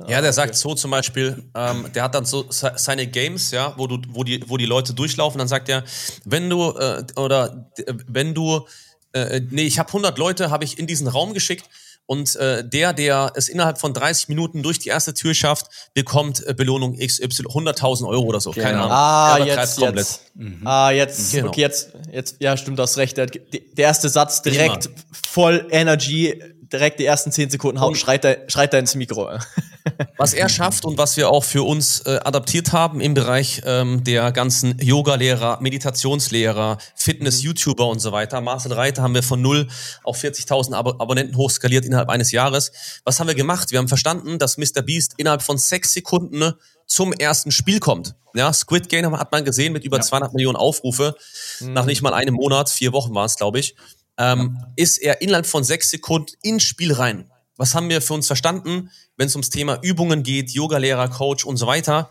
Ja, 0.00 0.20
der 0.20 0.30
okay. 0.30 0.32
sagt 0.32 0.54
so 0.56 0.74
zum 0.74 0.90
Beispiel, 0.90 1.44
ähm, 1.54 1.86
der 1.94 2.04
hat 2.04 2.14
dann 2.14 2.24
so 2.24 2.46
seine 2.48 3.06
Games, 3.06 3.50
ja, 3.50 3.74
wo 3.76 3.86
du, 3.86 3.98
wo 4.08 4.24
die, 4.24 4.42
wo 4.48 4.56
die 4.56 4.66
Leute 4.66 4.94
durchlaufen, 4.94 5.38
dann 5.38 5.48
sagt 5.48 5.68
er, 5.68 5.84
wenn 6.24 6.48
du 6.48 6.70
äh, 6.70 7.04
oder 7.16 7.70
wenn 8.08 8.34
du, 8.34 8.66
äh, 9.12 9.40
nee, 9.50 9.62
ich 9.62 9.78
habe 9.78 9.88
100 9.88 10.18
Leute, 10.18 10.50
habe 10.50 10.64
ich 10.64 10.78
in 10.78 10.86
diesen 10.86 11.08
Raum 11.08 11.34
geschickt 11.34 11.68
und 12.06 12.34
äh, 12.36 12.68
der, 12.68 12.92
der 12.92 13.32
es 13.36 13.48
innerhalb 13.48 13.78
von 13.78 13.94
30 13.94 14.28
Minuten 14.28 14.62
durch 14.62 14.78
die 14.78 14.88
erste 14.88 15.14
Tür 15.14 15.34
schafft, 15.34 15.90
bekommt 15.94 16.44
äh, 16.46 16.54
Belohnung 16.54 16.96
XY 16.98 17.46
100.000 17.46 18.08
Euro 18.08 18.24
oder 18.24 18.40
so. 18.40 18.50
Genau. 18.50 18.66
Keine 18.66 18.80
Ahnung. 18.80 18.92
Ah, 18.92 19.38
jetzt, 19.44 19.78
jetzt. 19.78 20.22
Mhm. 20.34 20.66
Ah, 20.66 20.90
jetzt, 20.90 21.32
genau. 21.32 21.48
okay, 21.48 21.60
jetzt, 21.60 21.92
jetzt, 22.10 22.36
ja, 22.40 22.56
stimmt, 22.56 22.78
das 22.78 22.96
recht. 22.96 23.16
Der, 23.16 23.26
der 23.26 23.84
erste 23.84 24.08
Satz 24.08 24.42
direkt 24.42 24.86
Immer. 24.86 24.94
voll 25.26 25.68
Energy, 25.70 26.42
direkt 26.72 26.98
die 26.98 27.04
ersten 27.04 27.30
10 27.32 27.50
Sekunden 27.50 27.80
hauen, 27.80 27.94
schreit 27.94 28.24
er, 28.24 28.38
schreit 28.48 28.72
er 28.72 28.80
ins 28.80 28.94
Mikro. 28.94 29.30
Was 30.16 30.32
er 30.32 30.48
schafft 30.48 30.84
und 30.84 30.96
was 30.96 31.16
wir 31.16 31.28
auch 31.28 31.42
für 31.42 31.64
uns 31.64 32.02
äh, 32.02 32.20
adaptiert 32.22 32.72
haben 32.72 33.00
im 33.00 33.14
Bereich 33.14 33.62
ähm, 33.64 34.04
der 34.04 34.30
ganzen 34.30 34.78
Yoga-Lehrer, 34.78 35.58
Meditationslehrer, 35.60 36.78
Fitness-YouTuber 36.94 37.86
und 37.88 37.98
so 37.98 38.12
weiter. 38.12 38.40
Marcel 38.40 38.72
Reiter 38.72 39.02
haben 39.02 39.14
wir 39.14 39.24
von 39.24 39.42
null 39.42 39.66
auf 40.04 40.22
40.000 40.22 40.74
Ab 40.74 41.00
Abonnenten 41.00 41.36
hochskaliert 41.36 41.84
innerhalb 41.84 42.10
eines 42.10 42.30
Jahres. 42.30 42.70
Was 43.04 43.18
haben 43.18 43.26
wir 43.26 43.34
gemacht? 43.34 43.72
Wir 43.72 43.78
haben 43.78 43.88
verstanden, 43.88 44.38
dass 44.38 44.56
Mr. 44.56 44.82
Beast 44.82 45.14
innerhalb 45.16 45.42
von 45.42 45.58
sechs 45.58 45.92
Sekunden 45.92 46.38
ne, 46.38 46.56
zum 46.86 47.12
ersten 47.12 47.50
Spiel 47.50 47.80
kommt. 47.80 48.14
Ja, 48.34 48.52
Squid 48.52 48.88
Game 48.88 49.18
hat 49.18 49.32
man 49.32 49.44
gesehen 49.44 49.72
mit 49.72 49.84
über 49.84 49.98
ja. 49.98 50.02
200 50.02 50.32
Millionen 50.32 50.56
Aufrufe. 50.56 51.16
Mhm. 51.60 51.72
Nach 51.72 51.86
nicht 51.86 52.02
mal 52.02 52.14
einem 52.14 52.34
Monat, 52.34 52.70
vier 52.70 52.92
Wochen 52.92 53.14
war 53.14 53.24
es, 53.24 53.36
glaube 53.36 53.58
ich. 53.58 53.74
Ähm, 54.18 54.58
ist 54.76 54.98
er 54.98 55.22
innerhalb 55.22 55.46
von 55.46 55.64
sechs 55.64 55.90
Sekunden 55.90 56.32
ins 56.42 56.62
Spiel 56.62 56.92
rein. 56.92 57.30
Was 57.56 57.74
haben 57.74 57.88
wir 57.88 58.02
für 58.02 58.14
uns 58.14 58.26
verstanden, 58.26 58.90
wenn 59.16 59.26
es 59.26 59.34
ums 59.34 59.50
Thema 59.50 59.78
Übungen 59.82 60.22
geht, 60.22 60.50
Yoga-Lehrer, 60.50 61.08
Coach 61.08 61.44
und 61.44 61.56
so 61.56 61.66
weiter? 61.66 62.10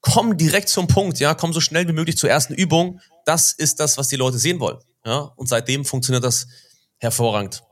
Komm 0.00 0.36
direkt 0.36 0.68
zum 0.68 0.86
Punkt, 0.86 1.18
ja, 1.18 1.34
komm 1.34 1.52
so 1.52 1.60
schnell 1.60 1.88
wie 1.88 1.92
möglich 1.92 2.16
zur 2.16 2.30
ersten 2.30 2.54
Übung. 2.54 3.00
Das 3.24 3.52
ist 3.52 3.80
das, 3.80 3.98
was 3.98 4.08
die 4.08 4.16
Leute 4.16 4.38
sehen 4.38 4.60
wollen. 4.60 4.78
Ja, 5.04 5.32
und 5.36 5.48
seitdem 5.48 5.84
funktioniert 5.84 6.24
das 6.24 6.46
hervorragend. 6.98 7.62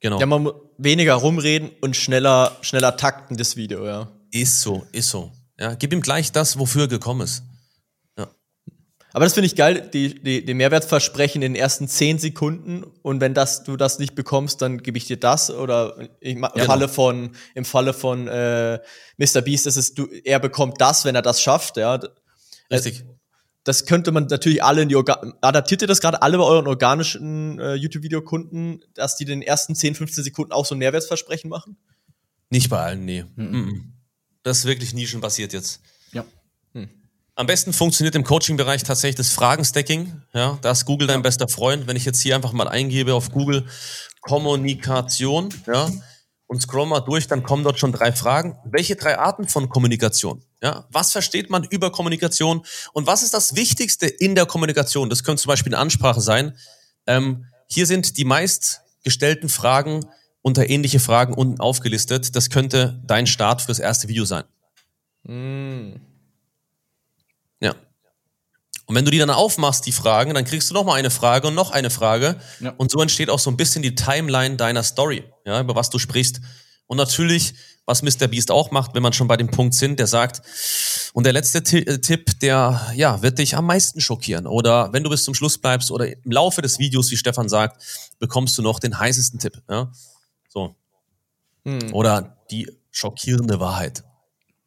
Genau. 0.00 0.20
Ja, 0.20 0.26
man 0.26 0.42
muss 0.42 0.54
weniger 0.78 1.14
rumreden 1.14 1.70
und 1.80 1.96
schneller, 1.96 2.56
schneller 2.60 2.96
takten 2.96 3.36
das 3.36 3.56
Video, 3.56 3.86
ja. 3.86 4.08
Ist 4.30 4.60
so, 4.60 4.86
ist 4.92 5.08
so. 5.08 5.32
Ja, 5.58 5.74
gib 5.74 5.92
ihm 5.92 6.00
gleich 6.00 6.32
das, 6.32 6.58
wofür 6.58 6.82
er 6.82 6.88
gekommen 6.88 7.22
ist. 7.22 7.42
Aber 9.16 9.24
das 9.24 9.32
finde 9.32 9.46
ich 9.46 9.56
geil, 9.56 9.88
die, 9.94 10.14
die, 10.14 10.44
die 10.44 10.52
Mehrwertversprechen 10.52 11.40
in 11.40 11.54
den 11.54 11.58
ersten 11.58 11.88
zehn 11.88 12.18
Sekunden. 12.18 12.84
Und 13.00 13.22
wenn 13.22 13.32
das, 13.32 13.64
du 13.64 13.78
das 13.78 13.98
nicht 13.98 14.14
bekommst, 14.14 14.60
dann 14.60 14.82
gebe 14.82 14.98
ich 14.98 15.06
dir 15.06 15.16
das. 15.16 15.50
Oder 15.50 15.96
im 16.20 16.42
ja, 16.42 16.50
Falle 16.50 16.80
genau. 16.80 16.92
von, 16.92 17.30
im 17.54 17.64
Falle 17.64 17.94
von 17.94 18.28
äh, 18.28 18.78
Mr. 19.16 19.40
Beast 19.40 19.66
ist 19.66 19.76
es, 19.76 19.94
du, 19.94 20.06
er 20.22 20.38
bekommt 20.38 20.82
das, 20.82 21.06
wenn 21.06 21.14
er 21.14 21.22
das 21.22 21.40
schafft. 21.40 21.78
Ja. 21.78 21.98
Richtig. 22.70 23.06
Das 23.64 23.86
könnte 23.86 24.12
man 24.12 24.26
natürlich 24.26 24.62
alle 24.62 24.82
in 24.82 24.90
die 24.90 24.96
Organ 24.96 25.32
adaptiert 25.40 25.80
ihr 25.80 25.88
das 25.88 26.02
gerade 26.02 26.20
alle 26.20 26.36
bei 26.36 26.44
euren 26.44 26.66
organischen 26.66 27.58
äh, 27.58 27.72
YouTube-Videokunden, 27.72 28.84
dass 28.92 29.16
die 29.16 29.24
den 29.24 29.40
ersten 29.40 29.74
10, 29.74 29.94
15 29.94 30.24
Sekunden 30.24 30.52
auch 30.52 30.66
so 30.66 30.74
ein 30.74 30.78
Mehrwertsversprechen 30.78 31.48
machen? 31.48 31.78
Nicht 32.50 32.68
bei 32.68 32.82
allen, 32.82 33.06
nee. 33.06 33.24
Mhm. 33.34 33.94
Das 34.42 34.58
ist 34.58 34.64
wirklich 34.66 34.92
nischenbasiert 34.92 35.54
jetzt. 35.54 35.80
Am 37.38 37.46
besten 37.46 37.74
funktioniert 37.74 38.14
im 38.14 38.24
Coaching-Bereich 38.24 38.82
tatsächlich 38.82 39.16
das 39.16 39.28
Fragenstacking. 39.28 40.22
Ja, 40.32 40.58
da 40.62 40.70
ist 40.70 40.86
Google 40.86 41.06
dein 41.06 41.20
bester 41.20 41.48
Freund. 41.48 41.86
Wenn 41.86 41.94
ich 41.94 42.06
jetzt 42.06 42.20
hier 42.22 42.34
einfach 42.34 42.52
mal 42.52 42.66
eingebe 42.66 43.12
auf 43.12 43.30
Google 43.30 43.66
Kommunikation, 44.22 45.50
ja, 45.66 45.86
und 46.46 46.62
scroll 46.62 46.86
mal 46.86 47.00
durch, 47.00 47.26
dann 47.26 47.42
kommen 47.42 47.62
dort 47.62 47.78
schon 47.78 47.92
drei 47.92 48.10
Fragen. 48.12 48.56
Welche 48.64 48.96
drei 48.96 49.18
Arten 49.18 49.46
von 49.48 49.68
Kommunikation? 49.68 50.42
Ja, 50.62 50.86
was 50.90 51.12
versteht 51.12 51.50
man 51.50 51.64
über 51.64 51.92
Kommunikation? 51.92 52.64
Und 52.94 53.06
was 53.06 53.22
ist 53.22 53.34
das 53.34 53.54
Wichtigste 53.54 54.06
in 54.06 54.34
der 54.34 54.46
Kommunikation? 54.46 55.10
Das 55.10 55.22
könnte 55.22 55.42
zum 55.42 55.50
Beispiel 55.50 55.74
eine 55.74 55.82
Ansprache 55.82 56.22
sein. 56.22 56.56
Ähm, 57.06 57.44
hier 57.68 57.84
sind 57.84 58.16
die 58.16 58.24
meist 58.24 58.80
gestellten 59.04 59.50
Fragen 59.50 60.06
unter 60.40 60.70
ähnliche 60.70 61.00
Fragen 61.00 61.34
unten 61.34 61.60
aufgelistet. 61.60 62.34
Das 62.34 62.48
könnte 62.48 62.98
dein 63.04 63.26
Start 63.26 63.60
fürs 63.60 63.78
erste 63.78 64.08
Video 64.08 64.24
sein. 64.24 64.44
Mm. 65.24 66.15
Und 68.86 68.94
wenn 68.94 69.04
du 69.04 69.10
die 69.10 69.18
dann 69.18 69.30
aufmachst, 69.30 69.84
die 69.84 69.92
Fragen, 69.92 70.34
dann 70.34 70.44
kriegst 70.44 70.70
du 70.70 70.74
noch 70.74 70.84
mal 70.84 70.94
eine 70.94 71.10
Frage 71.10 71.48
und 71.48 71.54
noch 71.54 71.72
eine 71.72 71.90
Frage. 71.90 72.36
Ja. 72.60 72.72
Und 72.76 72.90
so 72.90 73.00
entsteht 73.00 73.30
auch 73.30 73.40
so 73.40 73.50
ein 73.50 73.56
bisschen 73.56 73.82
die 73.82 73.96
Timeline 73.96 74.56
deiner 74.56 74.84
Story, 74.84 75.24
ja, 75.44 75.60
über 75.60 75.74
was 75.74 75.90
du 75.90 75.98
sprichst. 75.98 76.40
Und 76.86 76.96
natürlich, 76.96 77.54
was 77.84 78.02
Mr. 78.02 78.28
Beast 78.28 78.52
auch 78.52 78.70
macht, 78.70 78.94
wenn 78.94 79.02
man 79.02 79.12
schon 79.12 79.26
bei 79.26 79.36
dem 79.36 79.50
Punkt 79.50 79.74
sind, 79.74 79.98
der 79.98 80.06
sagt, 80.06 80.42
und 81.14 81.24
der 81.24 81.32
letzte 81.32 81.58
äh, 81.58 81.98
Tipp, 81.98 82.38
der, 82.40 82.92
ja, 82.94 83.22
wird 83.22 83.38
dich 83.38 83.56
am 83.56 83.66
meisten 83.66 84.00
schockieren. 84.00 84.46
Oder 84.46 84.92
wenn 84.92 85.02
du 85.02 85.10
bis 85.10 85.24
zum 85.24 85.34
Schluss 85.34 85.58
bleibst 85.58 85.90
oder 85.90 86.06
im 86.06 86.30
Laufe 86.30 86.62
des 86.62 86.78
Videos, 86.78 87.10
wie 87.10 87.16
Stefan 87.16 87.48
sagt, 87.48 87.82
bekommst 88.20 88.56
du 88.56 88.62
noch 88.62 88.78
den 88.78 88.98
heißesten 88.98 89.40
Tipp, 89.40 89.62
ja. 89.68 89.90
So. 90.48 90.76
Hm. 91.64 91.92
Oder 91.92 92.36
die 92.50 92.70
schockierende 92.92 93.58
Wahrheit. 93.58 94.04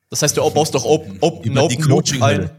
Das 0.10 0.22
heißt, 0.22 0.36
du 0.36 0.50
baust 0.50 0.76
doch 0.76 0.84
Open, 0.84 1.18
open, 1.22 1.58
open 1.58 1.84
Loop 1.84 2.22
ein. 2.22 2.50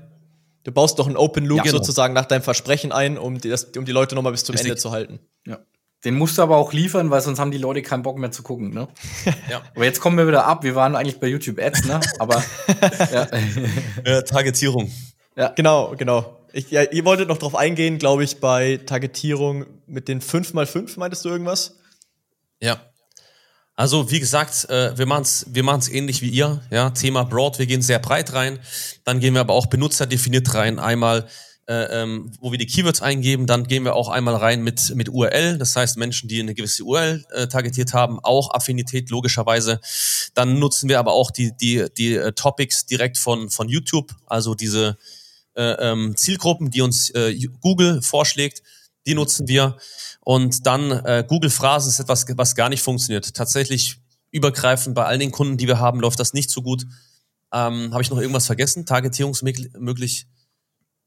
Du 0.64 0.72
baust 0.72 0.98
doch 0.98 1.06
ein 1.06 1.16
Open 1.16 1.46
Loop 1.46 1.58
ja, 1.58 1.62
genau. 1.64 1.78
sozusagen 1.78 2.12
nach 2.12 2.26
deinem 2.26 2.42
Versprechen 2.42 2.92
ein, 2.92 3.16
um 3.16 3.38
die, 3.38 3.48
das, 3.48 3.64
um 3.76 3.84
die 3.84 3.92
Leute 3.92 4.14
nochmal 4.14 4.32
bis 4.32 4.44
zum 4.44 4.54
Richtig. 4.54 4.70
Ende 4.70 4.80
zu 4.80 4.90
halten. 4.90 5.20
Ja. 5.46 5.58
Den 6.04 6.14
musst 6.14 6.38
du 6.38 6.42
aber 6.42 6.56
auch 6.56 6.72
liefern, 6.72 7.10
weil 7.10 7.20
sonst 7.20 7.38
haben 7.38 7.50
die 7.50 7.58
Leute 7.58 7.82
keinen 7.82 8.02
Bock 8.02 8.18
mehr 8.18 8.30
zu 8.30 8.42
gucken, 8.42 8.70
ne? 8.70 8.88
ja. 9.50 9.62
Aber 9.74 9.84
jetzt 9.84 10.00
kommen 10.00 10.16
wir 10.16 10.26
wieder 10.26 10.46
ab. 10.46 10.64
Wir 10.64 10.74
waren 10.74 10.96
eigentlich 10.96 11.20
bei 11.20 11.26
YouTube 11.26 11.58
Ads, 11.58 11.84
ne? 11.84 12.00
Aber 12.18 12.42
ja. 13.12 13.28
ja. 14.06 14.22
Targetierung. 14.22 14.90
Ja, 15.36 15.48
genau, 15.48 15.94
genau. 15.96 16.38
Ich, 16.52 16.70
ja, 16.70 16.82
ihr 16.82 17.04
wolltet 17.04 17.28
noch 17.28 17.38
drauf 17.38 17.54
eingehen, 17.54 17.98
glaube 17.98 18.24
ich, 18.24 18.40
bei 18.40 18.78
Targetierung 18.78 19.66
mit 19.86 20.08
den 20.08 20.20
5x5, 20.20 20.98
meintest 20.98 21.24
du 21.24 21.28
irgendwas? 21.28 21.76
Ja. 22.60 22.80
Also 23.80 24.10
wie 24.10 24.20
gesagt, 24.20 24.68
äh, 24.68 24.98
wir 24.98 25.06
machen 25.06 25.22
es 25.22 25.46
wir 25.48 25.62
machen's 25.62 25.88
ähnlich 25.88 26.20
wie 26.20 26.28
ihr. 26.28 26.60
Ja, 26.70 26.90
Thema 26.90 27.22
Broad, 27.22 27.58
wir 27.58 27.64
gehen 27.64 27.80
sehr 27.80 27.98
breit 27.98 28.34
rein. 28.34 28.58
Dann 29.04 29.20
gehen 29.20 29.32
wir 29.32 29.40
aber 29.40 29.54
auch 29.54 29.68
benutzerdefiniert 29.68 30.52
rein. 30.52 30.78
Einmal, 30.78 31.26
äh, 31.66 32.02
ähm, 32.02 32.30
wo 32.40 32.50
wir 32.52 32.58
die 32.58 32.66
Keywords 32.66 33.00
eingeben. 33.00 33.46
Dann 33.46 33.66
gehen 33.66 33.86
wir 33.86 33.94
auch 33.94 34.10
einmal 34.10 34.36
rein 34.36 34.62
mit, 34.62 34.94
mit 34.96 35.08
URL. 35.08 35.56
Das 35.56 35.76
heißt, 35.76 35.96
Menschen, 35.96 36.28
die 36.28 36.40
eine 36.40 36.54
gewisse 36.54 36.84
URL 36.84 37.24
äh, 37.30 37.46
targetiert 37.46 37.94
haben, 37.94 38.20
auch 38.20 38.52
Affinität 38.52 39.08
logischerweise. 39.08 39.80
Dann 40.34 40.58
nutzen 40.58 40.90
wir 40.90 40.98
aber 40.98 41.14
auch 41.14 41.30
die, 41.30 41.56
die, 41.56 41.86
die 41.96 42.16
äh, 42.16 42.32
Topics 42.32 42.84
direkt 42.84 43.16
von, 43.16 43.48
von 43.48 43.70
YouTube. 43.70 44.14
Also 44.26 44.54
diese 44.54 44.98
äh, 45.54 45.62
ähm, 45.62 46.18
Zielgruppen, 46.18 46.70
die 46.70 46.82
uns 46.82 47.08
äh, 47.14 47.34
Google 47.62 48.02
vorschlägt, 48.02 48.62
die 49.06 49.14
nutzen 49.14 49.48
wir. 49.48 49.78
Und 50.20 50.66
dann 50.66 50.90
äh, 50.90 51.24
Google 51.26 51.50
Phrasen 51.50 51.88
ist 51.88 51.98
etwas, 51.98 52.26
was 52.36 52.54
gar 52.54 52.68
nicht 52.68 52.82
funktioniert. 52.82 53.34
Tatsächlich 53.34 54.00
übergreifend 54.30 54.94
bei 54.94 55.04
all 55.04 55.18
den 55.18 55.30
Kunden, 55.30 55.56
die 55.56 55.66
wir 55.66 55.78
haben, 55.78 56.00
läuft 56.00 56.20
das 56.20 56.34
nicht 56.34 56.50
so 56.50 56.62
gut. 56.62 56.86
Ähm, 57.52 57.92
Habe 57.92 58.02
ich 58.02 58.10
noch 58.10 58.18
irgendwas 58.18 58.46
vergessen? 58.46 58.86
Targetierungsmöglich? 58.86 60.26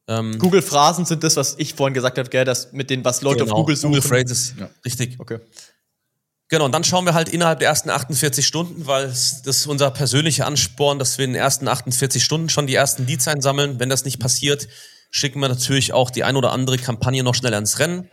Ähm, 0.08 0.38
Google 0.40 0.62
Phrasen 0.62 1.06
sind 1.06 1.24
das, 1.24 1.38
was 1.38 1.56
ich 1.58 1.76
vorhin 1.76 1.94
gesagt 1.94 2.18
habe, 2.18 2.30
gell, 2.30 2.44
das 2.44 2.74
mit 2.74 2.90
den, 2.90 3.06
was 3.06 3.22
Leute 3.22 3.46
genau, 3.46 3.54
auf 3.54 3.62
Google 3.62 3.76
suchen. 3.78 3.94
Google 3.94 4.02
Phrases, 4.02 4.54
ja. 4.60 4.70
richtig. 4.84 5.20
Okay. 5.20 5.40
Genau, 6.50 6.66
und 6.66 6.74
dann 6.74 6.84
schauen 6.84 7.06
wir 7.06 7.14
halt 7.14 7.30
innerhalb 7.30 7.60
der 7.60 7.70
ersten 7.70 7.90
48 7.90 8.46
Stunden, 8.46 8.86
weil 8.86 9.08
das 9.08 9.42
ist 9.46 9.66
unser 9.66 9.90
persönlicher 9.92 10.46
Ansporn, 10.46 11.00
dass 11.00 11.18
wir 11.18 11.26
in 11.26 11.32
den 11.32 11.42
ersten 11.42 11.68
48 11.68 12.24
Stunden 12.24 12.50
schon 12.50 12.68
die 12.68 12.76
ersten 12.76 13.08
Leads 13.08 13.28
einsammeln. 13.28 13.80
Wenn 13.80 13.90
das 13.90 14.04
nicht 14.04 14.20
passiert, 14.20 14.68
schicken 15.10 15.40
wir 15.40 15.48
natürlich 15.48 15.94
auch 15.94 16.12
die 16.12 16.24
ein 16.24 16.36
oder 16.36 16.52
andere 16.52 16.78
Kampagne 16.78 17.24
noch 17.24 17.34
schneller 17.34 17.58
ins 17.58 17.80
Rennen. 17.80 18.10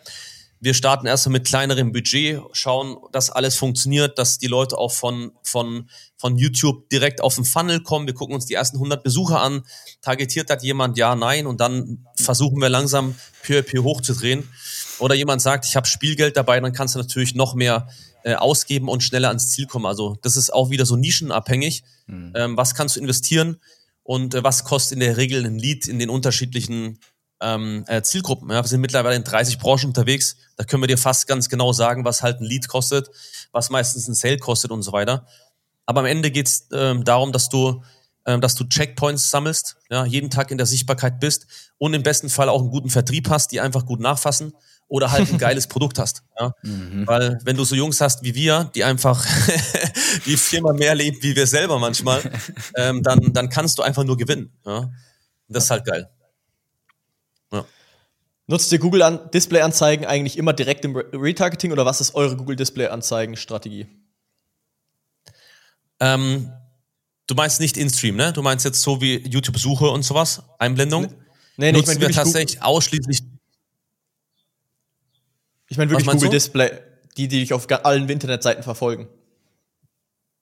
Wir 0.62 0.74
starten 0.74 1.06
erstmal 1.06 1.32
mit 1.32 1.46
kleinerem 1.46 1.90
Budget, 1.90 2.42
schauen, 2.52 2.98
dass 3.12 3.30
alles 3.30 3.56
funktioniert, 3.56 4.18
dass 4.18 4.38
die 4.38 4.46
Leute 4.46 4.76
auch 4.76 4.92
von, 4.92 5.32
von, 5.42 5.88
von 6.18 6.36
YouTube 6.36 6.90
direkt 6.90 7.22
auf 7.22 7.34
den 7.34 7.46
Funnel 7.46 7.82
kommen. 7.82 8.06
Wir 8.06 8.12
gucken 8.12 8.34
uns 8.34 8.44
die 8.44 8.52
ersten 8.52 8.76
100 8.76 9.02
Besucher 9.02 9.40
an. 9.40 9.62
Targetiert 10.02 10.50
hat 10.50 10.62
jemand 10.62 10.98
ja, 10.98 11.16
nein 11.16 11.46
und 11.46 11.60
dann 11.60 12.06
versuchen 12.14 12.60
wir 12.60 12.68
langsam 12.68 13.14
peu 13.42 13.60
à 13.60 13.82
hochzudrehen. 13.82 14.46
Oder 14.98 15.14
jemand 15.14 15.40
sagt, 15.40 15.64
ich 15.64 15.76
habe 15.76 15.86
Spielgeld 15.86 16.36
dabei, 16.36 16.60
dann 16.60 16.74
kannst 16.74 16.94
du 16.94 16.98
natürlich 16.98 17.34
noch 17.34 17.54
mehr 17.54 17.88
äh, 18.22 18.34
ausgeben 18.34 18.88
und 18.88 19.02
schneller 19.02 19.28
ans 19.28 19.48
Ziel 19.48 19.66
kommen. 19.66 19.86
Also 19.86 20.18
das 20.20 20.36
ist 20.36 20.52
auch 20.52 20.68
wieder 20.68 20.84
so 20.84 20.96
nischenabhängig. 20.96 21.84
Mhm. 22.06 22.32
Ähm, 22.36 22.56
was 22.58 22.74
kannst 22.74 22.96
du 22.96 23.00
investieren 23.00 23.56
und 24.02 24.34
äh, 24.34 24.44
was 24.44 24.64
kostet 24.64 24.96
in 24.96 25.00
der 25.00 25.16
Regel 25.16 25.46
ein 25.46 25.58
Lead 25.58 25.88
in 25.88 25.98
den 25.98 26.10
unterschiedlichen 26.10 26.98
ähm, 27.40 27.84
äh, 27.86 28.02
Zielgruppen. 28.02 28.50
Ja, 28.50 28.62
wir 28.62 28.68
sind 28.68 28.80
mittlerweile 28.80 29.16
in 29.16 29.24
30 29.24 29.58
Branchen 29.58 29.86
unterwegs. 29.86 30.36
Da 30.56 30.64
können 30.64 30.82
wir 30.82 30.88
dir 30.88 30.98
fast 30.98 31.26
ganz 31.26 31.48
genau 31.48 31.72
sagen, 31.72 32.04
was 32.04 32.22
halt 32.22 32.40
ein 32.40 32.44
Lead 32.44 32.68
kostet, 32.68 33.10
was 33.52 33.70
meistens 33.70 34.08
ein 34.08 34.14
Sale 34.14 34.38
kostet 34.38 34.70
und 34.70 34.82
so 34.82 34.92
weiter. 34.92 35.26
Aber 35.86 36.00
am 36.00 36.06
Ende 36.06 36.30
geht 36.30 36.48
es 36.48 36.68
ähm, 36.72 37.04
darum, 37.04 37.32
dass 37.32 37.48
du 37.48 37.82
ähm, 38.26 38.40
dass 38.40 38.54
du 38.54 38.64
Checkpoints 38.64 39.30
sammelst, 39.30 39.76
ja, 39.90 40.04
jeden 40.04 40.30
Tag 40.30 40.50
in 40.50 40.58
der 40.58 40.66
Sichtbarkeit 40.66 41.20
bist 41.20 41.46
und 41.78 41.94
im 41.94 42.02
besten 42.02 42.28
Fall 42.28 42.48
auch 42.48 42.60
einen 42.60 42.70
guten 42.70 42.90
Vertrieb 42.90 43.30
hast, 43.30 43.50
die 43.50 43.60
einfach 43.60 43.86
gut 43.86 44.00
nachfassen 44.00 44.52
oder 44.88 45.10
halt 45.10 45.30
ein 45.30 45.38
geiles 45.38 45.66
Produkt 45.66 45.98
hast. 45.98 46.22
Ja? 46.38 46.52
Mhm. 46.62 47.06
Weil 47.06 47.38
wenn 47.44 47.56
du 47.56 47.64
so 47.64 47.74
Jungs 47.74 48.00
hast 48.00 48.22
wie 48.22 48.34
wir, 48.34 48.70
die 48.74 48.84
einfach 48.84 49.24
die 50.26 50.36
Firma 50.36 50.72
mehr 50.72 50.94
lebt 50.94 51.22
wie 51.22 51.34
wir 51.34 51.46
selber 51.46 51.78
manchmal, 51.78 52.20
ähm, 52.76 53.02
dann, 53.02 53.32
dann 53.32 53.48
kannst 53.48 53.78
du 53.78 53.82
einfach 53.82 54.04
nur 54.04 54.16
gewinnen. 54.16 54.52
Ja? 54.66 54.90
Das 55.48 55.64
ist 55.64 55.70
halt 55.70 55.86
geil. 55.86 56.10
Nutzt 58.50 58.72
ihr 58.72 58.80
Google 58.80 59.30
Display-Anzeigen 59.32 60.06
eigentlich 60.06 60.36
immer 60.36 60.52
direkt 60.52 60.84
im 60.84 60.96
Retargeting 60.96 61.70
oder 61.70 61.86
was 61.86 62.00
ist 62.00 62.16
eure 62.16 62.36
Google 62.36 62.56
Display-Anzeigen-Strategie? 62.56 63.86
Ähm, 66.00 66.50
du 67.28 67.36
meinst 67.36 67.60
nicht 67.60 67.76
in-Stream, 67.76 68.16
ne? 68.16 68.32
Du 68.32 68.42
meinst 68.42 68.64
jetzt 68.64 68.82
so 68.82 69.00
wie 69.00 69.18
YouTube-Suche 69.18 69.88
und 69.88 70.02
sowas, 70.02 70.42
Einblendung? 70.58 71.02
Nee, 71.02 71.10
nee, 71.58 71.72
Nutzen 71.78 71.92
ich 71.92 71.98
mein, 72.00 72.08
wir 72.08 72.14
tatsächlich 72.16 72.56
Google 72.56 72.66
ausschließlich. 72.66 73.22
Ich 75.68 75.76
meine 75.76 75.92
wirklich 75.92 76.08
Google 76.08 76.28
du? 76.30 76.34
Display, 76.34 76.72
die, 77.16 77.28
die 77.28 77.38
dich 77.38 77.52
auf 77.52 77.70
allen 77.70 78.08
Internetseiten 78.08 78.64
verfolgen. 78.64 79.08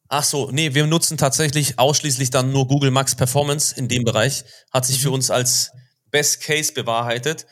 Ach 0.08 0.24
so, 0.24 0.50
nee, 0.50 0.72
wir 0.72 0.86
nutzen 0.86 1.18
tatsächlich 1.18 1.78
ausschließlich 1.78 2.30
dann 2.30 2.52
nur 2.52 2.68
Google 2.68 2.90
Max 2.90 3.14
Performance 3.14 3.76
in 3.76 3.86
dem 3.86 4.04
Bereich. 4.04 4.46
Hat 4.72 4.86
sich 4.86 4.98
für 4.98 5.08
mhm. 5.08 5.16
uns 5.16 5.30
als 5.30 5.72
Best 6.10 6.40
Case 6.40 6.72
bewahrheitet. 6.72 7.44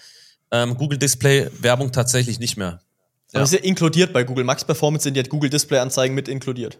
Ähm, 0.51 0.77
Google 0.77 0.99
Display 0.99 1.51
Werbung 1.61 1.93
tatsächlich 1.93 2.39
nicht 2.39 2.57
mehr. 2.57 2.81
Ja. 3.33 3.41
Aber 3.41 3.43
ist 3.45 3.53
ja 3.53 3.59
inkludiert 3.59 4.13
bei 4.13 4.25
Google 4.25 4.45
Max 4.45 4.65
Performance, 4.65 5.05
sind 5.05 5.17
jetzt 5.17 5.31
Google 5.31 5.51
Display 5.51 5.79
Anzeigen 5.79 6.15
mit 6.15 6.29
inkludiert. 6.29 6.79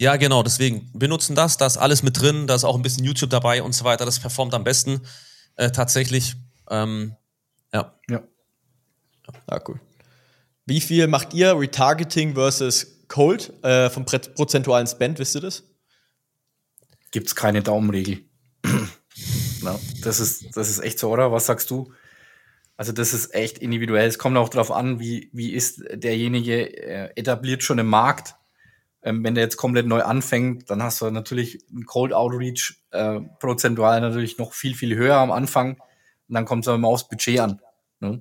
Ja, 0.00 0.16
genau, 0.16 0.42
deswegen. 0.44 0.88
Wir 0.94 1.08
nutzen 1.08 1.34
das, 1.34 1.56
da 1.56 1.66
ist 1.66 1.76
alles 1.76 2.02
mit 2.02 2.20
drin, 2.20 2.46
da 2.46 2.54
ist 2.54 2.64
auch 2.64 2.76
ein 2.76 2.82
bisschen 2.82 3.04
YouTube 3.04 3.30
dabei 3.30 3.62
und 3.62 3.74
so 3.74 3.84
weiter. 3.84 4.04
Das 4.04 4.20
performt 4.20 4.54
am 4.54 4.62
besten 4.62 5.00
äh, 5.56 5.70
tatsächlich. 5.70 6.36
Ähm, 6.70 7.16
ja. 7.74 7.98
Ja. 8.08 8.22
Ah, 9.46 9.60
cool. 9.66 9.80
Wie 10.66 10.80
viel 10.80 11.08
macht 11.08 11.34
ihr 11.34 11.58
Retargeting 11.58 12.34
versus 12.34 12.86
Cold 13.08 13.52
äh, 13.64 13.90
vom 13.90 14.04
prozentualen 14.04 14.86
Spend, 14.86 15.18
wisst 15.18 15.34
ihr 15.34 15.40
das? 15.40 15.64
Gibt's 17.10 17.34
keine 17.34 17.62
Daumenregel. 17.62 18.20
Na, 19.62 19.78
das, 20.02 20.20
ist, 20.20 20.56
das 20.56 20.68
ist 20.68 20.78
echt 20.78 20.98
so, 20.98 21.10
oder? 21.10 21.32
Was 21.32 21.46
sagst 21.46 21.70
du? 21.70 21.90
Also 22.78 22.92
das 22.92 23.12
ist 23.12 23.34
echt 23.34 23.58
individuell. 23.58 24.08
Es 24.08 24.18
kommt 24.18 24.38
auch 24.38 24.48
darauf 24.48 24.70
an, 24.70 24.98
wie, 25.00 25.28
wie 25.34 25.52
ist 25.52 25.82
derjenige 25.92 26.74
äh, 26.74 27.10
etabliert 27.16 27.62
schon 27.62 27.78
im 27.78 27.88
Markt 27.88 28.38
ähm, 29.02 29.22
wenn 29.22 29.34
der 29.34 29.44
jetzt 29.44 29.56
komplett 29.56 29.86
neu 29.86 30.02
anfängt, 30.02 30.70
dann 30.70 30.82
hast 30.82 31.00
du 31.00 31.10
natürlich 31.10 31.64
ein 31.70 31.86
Cold 31.86 32.12
Outreach 32.12 32.82
äh, 32.90 33.20
prozentual 33.38 34.00
natürlich 34.00 34.38
noch 34.38 34.52
viel, 34.52 34.74
viel 34.74 34.96
höher 34.96 35.16
am 35.16 35.30
Anfang. 35.30 35.74
Und 36.28 36.34
dann 36.34 36.44
kommt 36.44 36.64
es 36.64 36.68
aber 36.68 36.76
immer 36.76 36.88
aufs 36.88 37.08
Budget 37.08 37.40
an. 37.40 37.60
Ne? 38.00 38.20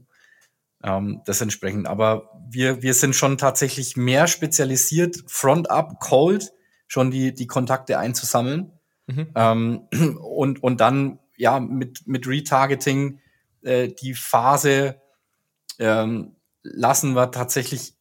Ähm, 0.84 1.22
das 1.26 1.42
entsprechend. 1.42 1.88
Aber 1.88 2.30
wir, 2.50 2.84
wir 2.84 2.94
sind 2.94 3.16
schon 3.16 3.38
tatsächlich 3.38 3.98
mehr 3.98 4.28
spezialisiert, 4.28 5.24
Front-up, 5.28 6.00
Cold, 6.00 6.54
schon 6.88 7.12
die, 7.12 7.34
die 7.34 7.48
Kontakte 7.48 7.98
einzusammeln. 7.98 8.72
Mhm. 9.08 9.28
Ähm, 9.36 9.80
und, 10.22 10.62
und 10.62 10.80
dann 10.80 11.20
ja 11.36 11.60
mit, 11.60 12.08
mit 12.08 12.28
Retargeting 12.28 13.20
äh, 13.64 13.88
die 13.88 14.14
Phase 14.14 15.02
ähm, 15.80 16.36
lassen 16.64 17.14
wir 17.14 17.32
tatsächlich 17.32 17.98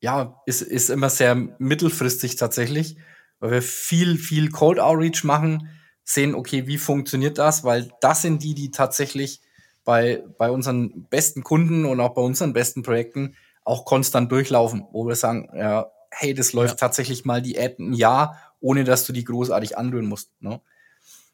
ja, 0.00 0.40
ist, 0.46 0.62
ist 0.62 0.90
immer 0.90 1.10
sehr 1.10 1.34
mittelfristig 1.34 2.36
tatsächlich, 2.36 2.96
weil 3.40 3.50
wir 3.50 3.62
viel, 3.62 4.16
viel 4.16 4.50
Cold 4.50 4.78
Outreach 4.78 5.24
machen, 5.24 5.70
sehen, 6.04 6.34
okay, 6.34 6.66
wie 6.66 6.78
funktioniert 6.78 7.38
das, 7.38 7.64
weil 7.64 7.90
das 8.00 8.22
sind 8.22 8.42
die, 8.42 8.54
die 8.54 8.70
tatsächlich 8.70 9.40
bei, 9.84 10.24
bei 10.38 10.50
unseren 10.50 11.06
besten 11.08 11.42
Kunden 11.42 11.84
und 11.84 12.00
auch 12.00 12.14
bei 12.14 12.22
unseren 12.22 12.52
besten 12.52 12.82
Projekten 12.82 13.36
auch 13.64 13.84
konstant 13.84 14.30
durchlaufen, 14.32 14.86
wo 14.92 15.06
wir 15.06 15.16
sagen, 15.16 15.50
ja, 15.54 15.90
hey, 16.10 16.32
das 16.32 16.52
läuft 16.52 16.74
ja. 16.74 16.86
tatsächlich 16.86 17.24
mal 17.24 17.42
die 17.42 17.58
Ad 17.58 17.76
ein 17.78 17.92
Jahr, 17.92 18.38
ohne 18.60 18.84
dass 18.84 19.04
du 19.04 19.12
die 19.12 19.24
großartig 19.24 19.76
anrühren 19.76 20.06
musst. 20.06 20.30
Ne? 20.40 20.60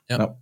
Ja. 0.08 0.18
ja. 0.18 0.38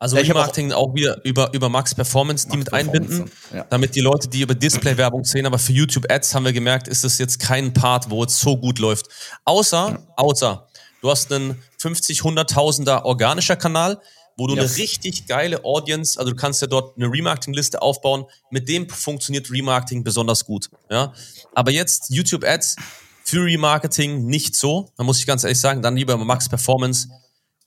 Also 0.00 0.16
ja, 0.16 0.22
Remarketing 0.22 0.72
auch, 0.72 0.90
auch, 0.90 0.94
wieder 0.94 1.24
über, 1.24 1.52
über 1.52 1.68
Max 1.68 1.94
Performance, 1.94 2.46
Max 2.46 2.52
die 2.52 2.58
mit 2.58 2.70
Performance, 2.70 3.02
einbinden, 3.02 3.32
ja. 3.52 3.64
damit 3.64 3.96
die 3.96 4.00
Leute, 4.00 4.28
die 4.28 4.42
über 4.42 4.54
Display-Werbung 4.54 5.24
sehen, 5.24 5.44
aber 5.44 5.58
für 5.58 5.72
YouTube-Ads 5.72 6.34
haben 6.34 6.44
wir 6.44 6.52
gemerkt, 6.52 6.86
ist 6.86 7.02
das 7.02 7.18
jetzt 7.18 7.40
kein 7.40 7.72
Part, 7.72 8.08
wo 8.08 8.22
es 8.22 8.38
so 8.38 8.56
gut 8.56 8.78
läuft. 8.78 9.06
Außer, 9.44 9.90
ja. 9.90 10.14
außer, 10.16 10.68
du 11.02 11.10
hast 11.10 11.32
einen 11.32 11.60
50, 11.78 12.20
100.000er 12.20 13.02
organischer 13.04 13.56
Kanal, 13.56 14.00
wo 14.36 14.46
du 14.46 14.54
yes. 14.54 14.72
eine 14.72 14.76
richtig 14.76 15.26
geile 15.26 15.64
Audience, 15.64 16.16
also 16.16 16.30
du 16.30 16.36
kannst 16.36 16.62
ja 16.62 16.68
dort 16.68 16.96
eine 16.96 17.06
Remarketing-Liste 17.10 17.82
aufbauen, 17.82 18.24
mit 18.50 18.68
dem 18.68 18.88
funktioniert 18.88 19.50
Remarketing 19.50 20.04
besonders 20.04 20.44
gut. 20.44 20.70
Ja? 20.88 21.12
Aber 21.56 21.72
jetzt 21.72 22.10
YouTube-Ads 22.10 22.76
für 23.24 23.44
Remarketing 23.44 24.26
nicht 24.26 24.54
so, 24.54 24.92
da 24.96 25.02
muss 25.02 25.18
ich 25.18 25.26
ganz 25.26 25.42
ehrlich 25.42 25.58
sagen, 25.58 25.82
dann 25.82 25.96
lieber 25.96 26.16
Max 26.16 26.48
Performance. 26.48 27.08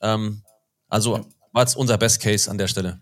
Ähm, 0.02 0.44
also 0.88 1.26
war 1.52 1.64
jetzt 1.64 1.76
unser 1.76 1.98
Best 1.98 2.22
Case 2.22 2.50
an 2.50 2.58
der 2.58 2.68
Stelle. 2.68 3.02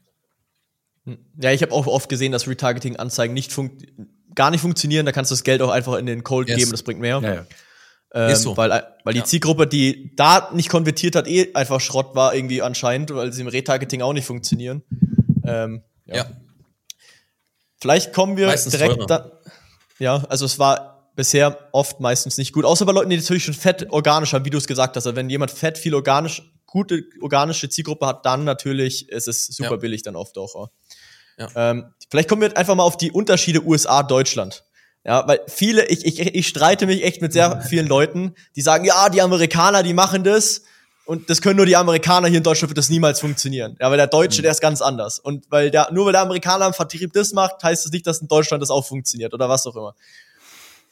Ja, 1.41 1.51
ich 1.51 1.61
habe 1.61 1.71
auch 1.71 1.87
oft 1.87 2.09
gesehen, 2.09 2.31
dass 2.31 2.47
Retargeting-Anzeigen 2.47 3.33
nicht 3.33 3.51
gar 4.35 4.51
nicht 4.51 4.61
funktionieren. 4.61 5.05
Da 5.05 5.11
kannst 5.11 5.31
du 5.31 5.35
das 5.35 5.43
Geld 5.43 5.61
auch 5.61 5.69
einfach 5.69 5.97
in 5.97 6.05
den 6.05 6.23
Cold 6.23 6.49
yes. 6.49 6.57
geben, 6.57 6.71
das 6.71 6.83
bringt 6.83 6.99
mehr. 6.99 7.19
Ja, 7.21 7.33
ja. 7.33 7.45
Ähm, 8.13 8.35
so. 8.35 8.57
Weil, 8.57 8.69
weil 9.03 9.13
die 9.13 9.19
ja. 9.19 9.25
Zielgruppe, 9.25 9.67
die 9.67 10.15
da 10.15 10.49
nicht 10.53 10.69
konvertiert 10.69 11.15
hat, 11.15 11.27
eh 11.27 11.53
einfach 11.53 11.79
Schrott 11.79 12.15
war 12.15 12.33
irgendwie 12.33 12.61
anscheinend, 12.61 13.13
weil 13.13 13.31
sie 13.33 13.41
im 13.41 13.47
Retargeting 13.47 14.01
auch 14.01 14.13
nicht 14.13 14.25
funktionieren. 14.25 14.83
Ähm, 15.43 15.83
ja. 16.05 16.15
ja. 16.15 16.25
Vielleicht 17.79 18.13
kommen 18.13 18.35
wir 18.35 18.47
meistens 18.47 18.73
direkt 18.73 19.09
da. 19.09 19.31
Ja, 19.99 20.23
also 20.29 20.45
es 20.45 20.59
war 20.59 21.11
bisher 21.15 21.57
oft 21.71 21.99
meistens 21.99 22.37
nicht 22.37 22.53
gut. 22.53 22.65
Außer 22.65 22.85
bei 22.85 22.93
Leuten, 22.93 23.09
die 23.09 23.17
natürlich 23.17 23.43
schon 23.43 23.53
fett 23.53 23.87
organisch 23.89 24.33
haben, 24.33 24.45
wie 24.45 24.49
du 24.49 24.57
es 24.57 24.67
gesagt 24.67 24.95
hast. 24.95 25.05
Also 25.05 25.15
wenn 25.15 25.29
jemand 25.29 25.51
fett 25.51 25.77
viel 25.77 25.93
organisch 25.93 26.41
gute 26.69 27.03
organische 27.21 27.69
Zielgruppe 27.69 28.05
hat, 28.05 28.25
dann 28.25 28.43
natürlich 28.43 29.09
ist 29.09 29.27
es 29.27 29.47
super 29.47 29.71
ja. 29.71 29.77
billig 29.77 30.03
dann 30.03 30.15
oft 30.15 30.37
auch. 30.37 30.69
Ja. 31.37 31.49
Ähm, 31.55 31.93
vielleicht 32.09 32.29
kommen 32.29 32.41
wir 32.41 32.55
einfach 32.57 32.75
mal 32.75 32.83
auf 32.83 32.97
die 32.97 33.11
Unterschiede 33.11 33.65
USA 33.65 34.03
Deutschland. 34.03 34.63
Ja, 35.05 35.27
weil 35.27 35.39
viele, 35.47 35.87
ich, 35.87 36.05
ich, 36.05 36.19
ich 36.19 36.47
streite 36.47 36.85
mich 36.85 37.03
echt 37.03 37.21
mit 37.21 37.31
sehr 37.31 37.61
vielen 37.61 37.87
Leuten, 37.87 38.35
die 38.55 38.61
sagen, 38.61 38.83
ja, 38.83 39.09
die 39.09 39.21
Amerikaner, 39.21 39.81
die 39.81 39.93
machen 39.93 40.23
das 40.23 40.63
und 41.05 41.29
das 41.29 41.41
können 41.41 41.55
nur 41.55 41.65
die 41.65 41.77
Amerikaner 41.77 42.27
hier 42.27 42.37
in 42.37 42.43
Deutschland 42.43 42.69
wird 42.69 42.77
das 42.77 42.89
niemals 42.89 43.19
funktionieren. 43.19 43.75
Ja, 43.79 43.89
weil 43.89 43.97
der 43.97 44.05
Deutsche, 44.05 44.41
mhm. 44.41 44.43
der 44.43 44.51
ist 44.51 44.61
ganz 44.61 44.81
anders. 44.81 45.17
Und 45.17 45.49
weil 45.49 45.71
der, 45.71 45.89
nur 45.91 46.05
weil 46.05 46.11
der 46.11 46.21
Amerikaner 46.21 46.67
im 46.67 46.73
Vertrieb 46.73 47.13
das 47.13 47.33
macht, 47.33 47.63
heißt 47.63 47.85
das 47.85 47.91
nicht, 47.91 48.05
dass 48.05 48.19
in 48.19 48.27
Deutschland 48.27 48.61
das 48.61 48.69
auch 48.69 48.85
funktioniert 48.85 49.33
oder 49.33 49.49
was 49.49 49.65
auch 49.65 49.75
immer. 49.75 49.95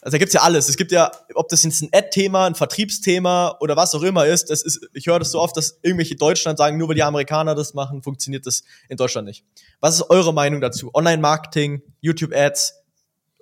Also 0.07 0.15
da 0.15 0.19
gibt's 0.19 0.33
ja 0.33 0.41
alles. 0.41 0.69
Es 0.69 0.77
gibt 0.77 0.93
ja, 0.93 1.11
ob 1.33 1.49
das 1.49 1.63
jetzt 1.63 1.81
ein 1.81 1.89
Ad-Thema, 1.91 2.45
ein 2.45 2.55
Vertriebsthema 2.55 3.57
oder 3.59 3.75
was 3.75 3.93
auch 3.93 4.03
immer 4.03 4.25
ist, 4.25 4.49
das 4.49 4.61
ist, 4.61 4.87
ich 4.93 5.07
höre 5.07 5.19
das 5.19 5.31
so 5.31 5.41
oft, 5.41 5.57
dass 5.57 5.79
irgendwelche 5.81 6.15
Deutschland 6.15 6.57
sagen, 6.57 6.77
nur 6.77 6.87
weil 6.87 6.95
die 6.95 7.03
Amerikaner 7.03 7.55
das 7.55 7.73
machen, 7.73 8.01
funktioniert 8.01 8.45
das 8.45 8.63
in 8.87 8.95
Deutschland 8.95 9.27
nicht. 9.27 9.43
Was 9.81 9.95
ist 9.95 10.09
eure 10.09 10.33
Meinung 10.33 10.61
dazu? 10.61 10.91
Online-Marketing, 10.93 11.81
YouTube-Ads, 11.99 12.75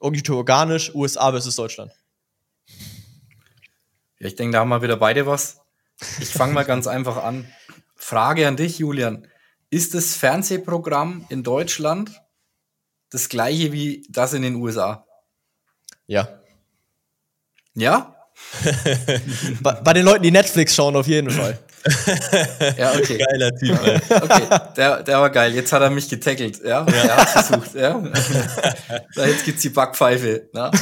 YouTube 0.01 0.37
organisch, 0.37 0.91
USA 0.95 1.29
versus 1.29 1.55
Deutschland? 1.55 1.91
Ja, 4.17 4.25
ich 4.25 4.35
denke, 4.35 4.53
da 4.53 4.61
haben 4.61 4.69
wir 4.69 4.81
wieder 4.81 4.97
beide 4.97 5.27
was. 5.27 5.59
Ich 6.19 6.29
fange 6.29 6.53
mal 6.53 6.65
ganz 6.65 6.87
einfach 6.87 7.23
an. 7.23 7.47
Frage 7.95 8.47
an 8.47 8.57
dich, 8.57 8.79
Julian. 8.79 9.27
Ist 9.69 9.93
das 9.93 10.15
Fernsehprogramm 10.15 11.27
in 11.29 11.43
Deutschland 11.43 12.23
das 13.11 13.29
gleiche 13.29 13.71
wie 13.71 14.03
das 14.09 14.33
in 14.33 14.41
den 14.41 14.55
USA? 14.55 15.05
Ja. 16.07 16.39
Ja? 17.75 18.15
bei, 19.61 19.73
bei, 19.73 19.93
den 19.93 20.05
Leuten, 20.05 20.23
die 20.23 20.31
Netflix 20.31 20.75
schauen, 20.75 20.95
auf 20.95 21.07
jeden 21.07 21.29
Fall. 21.29 21.57
ja, 22.77 22.93
okay. 22.93 23.17
Geiler 23.17 23.51
Typ, 23.55 23.79
ey. 23.85 24.01
Okay, 24.09 24.59
der, 24.75 25.03
der 25.03 25.21
war 25.21 25.29
geil. 25.29 25.53
Jetzt 25.53 25.71
hat 25.71 25.81
er 25.81 25.89
mich 25.89 26.09
getackelt, 26.09 26.61
ja. 26.63 26.85
ja. 26.85 26.93
Er 26.93 27.17
hat 27.17 27.29
versucht, 27.29 27.75
ja. 27.75 28.03
Jetzt 29.15 29.45
gibt's 29.45 29.61
die 29.61 29.69
Backpfeife. 29.69 30.49
Na? 30.51 30.71
Ne? 30.71 30.79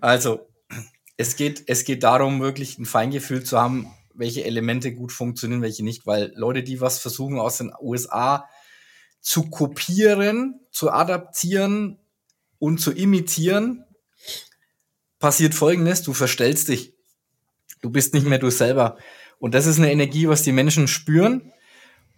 Also, 0.00 0.48
es 1.16 1.36
geht, 1.36 1.64
es 1.66 1.84
geht 1.84 2.04
darum, 2.04 2.40
wirklich 2.40 2.78
ein 2.78 2.86
Feingefühl 2.86 3.42
zu 3.42 3.60
haben, 3.60 3.92
welche 4.14 4.44
Elemente 4.44 4.94
gut 4.94 5.12
funktionieren, 5.12 5.62
welche 5.62 5.84
nicht, 5.84 6.06
weil 6.06 6.32
Leute, 6.34 6.62
die 6.62 6.80
was 6.80 6.98
versuchen 6.98 7.38
aus 7.38 7.58
den 7.58 7.72
USA 7.80 8.48
zu 9.20 9.50
kopieren, 9.50 10.60
zu 10.70 10.90
adaptieren 10.90 11.98
und 12.58 12.80
zu 12.80 12.92
imitieren, 12.92 13.84
passiert 15.18 15.54
Folgendes, 15.54 16.02
du 16.02 16.12
verstellst 16.12 16.68
dich. 16.68 16.94
Du 17.80 17.90
bist 17.90 18.14
nicht 18.14 18.26
mehr 18.26 18.38
du 18.38 18.50
selber. 18.50 18.96
Und 19.38 19.54
das 19.54 19.66
ist 19.66 19.78
eine 19.78 19.92
Energie, 19.92 20.28
was 20.28 20.42
die 20.42 20.52
Menschen 20.52 20.88
spüren. 20.88 21.52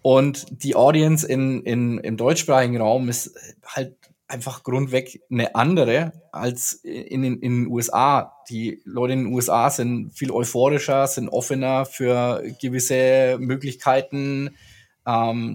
Und 0.03 0.46
die 0.62 0.74
Audience 0.74 1.26
in, 1.26 1.62
in, 1.62 1.98
im 1.98 2.16
deutschsprachigen 2.16 2.78
Raum 2.78 3.09
ist 3.09 3.34
halt 3.66 3.96
einfach 4.26 4.62
grundweg 4.62 5.20
eine 5.30 5.55
andere 5.55 6.12
als 6.32 6.72
in, 6.72 7.24
in, 7.24 7.40
in 7.40 7.64
den 7.64 7.66
USA. 7.66 8.36
Die 8.48 8.80
Leute 8.84 9.12
in 9.12 9.24
den 9.24 9.34
USA 9.34 9.68
sind 9.68 10.12
viel 10.12 10.30
euphorischer, 10.30 11.07
sind 11.07 11.28
offener 11.28 11.84
für 11.84 12.42
gewisse 12.62 13.36
Möglichkeiten, 13.38 14.51
ähm, 15.07 15.55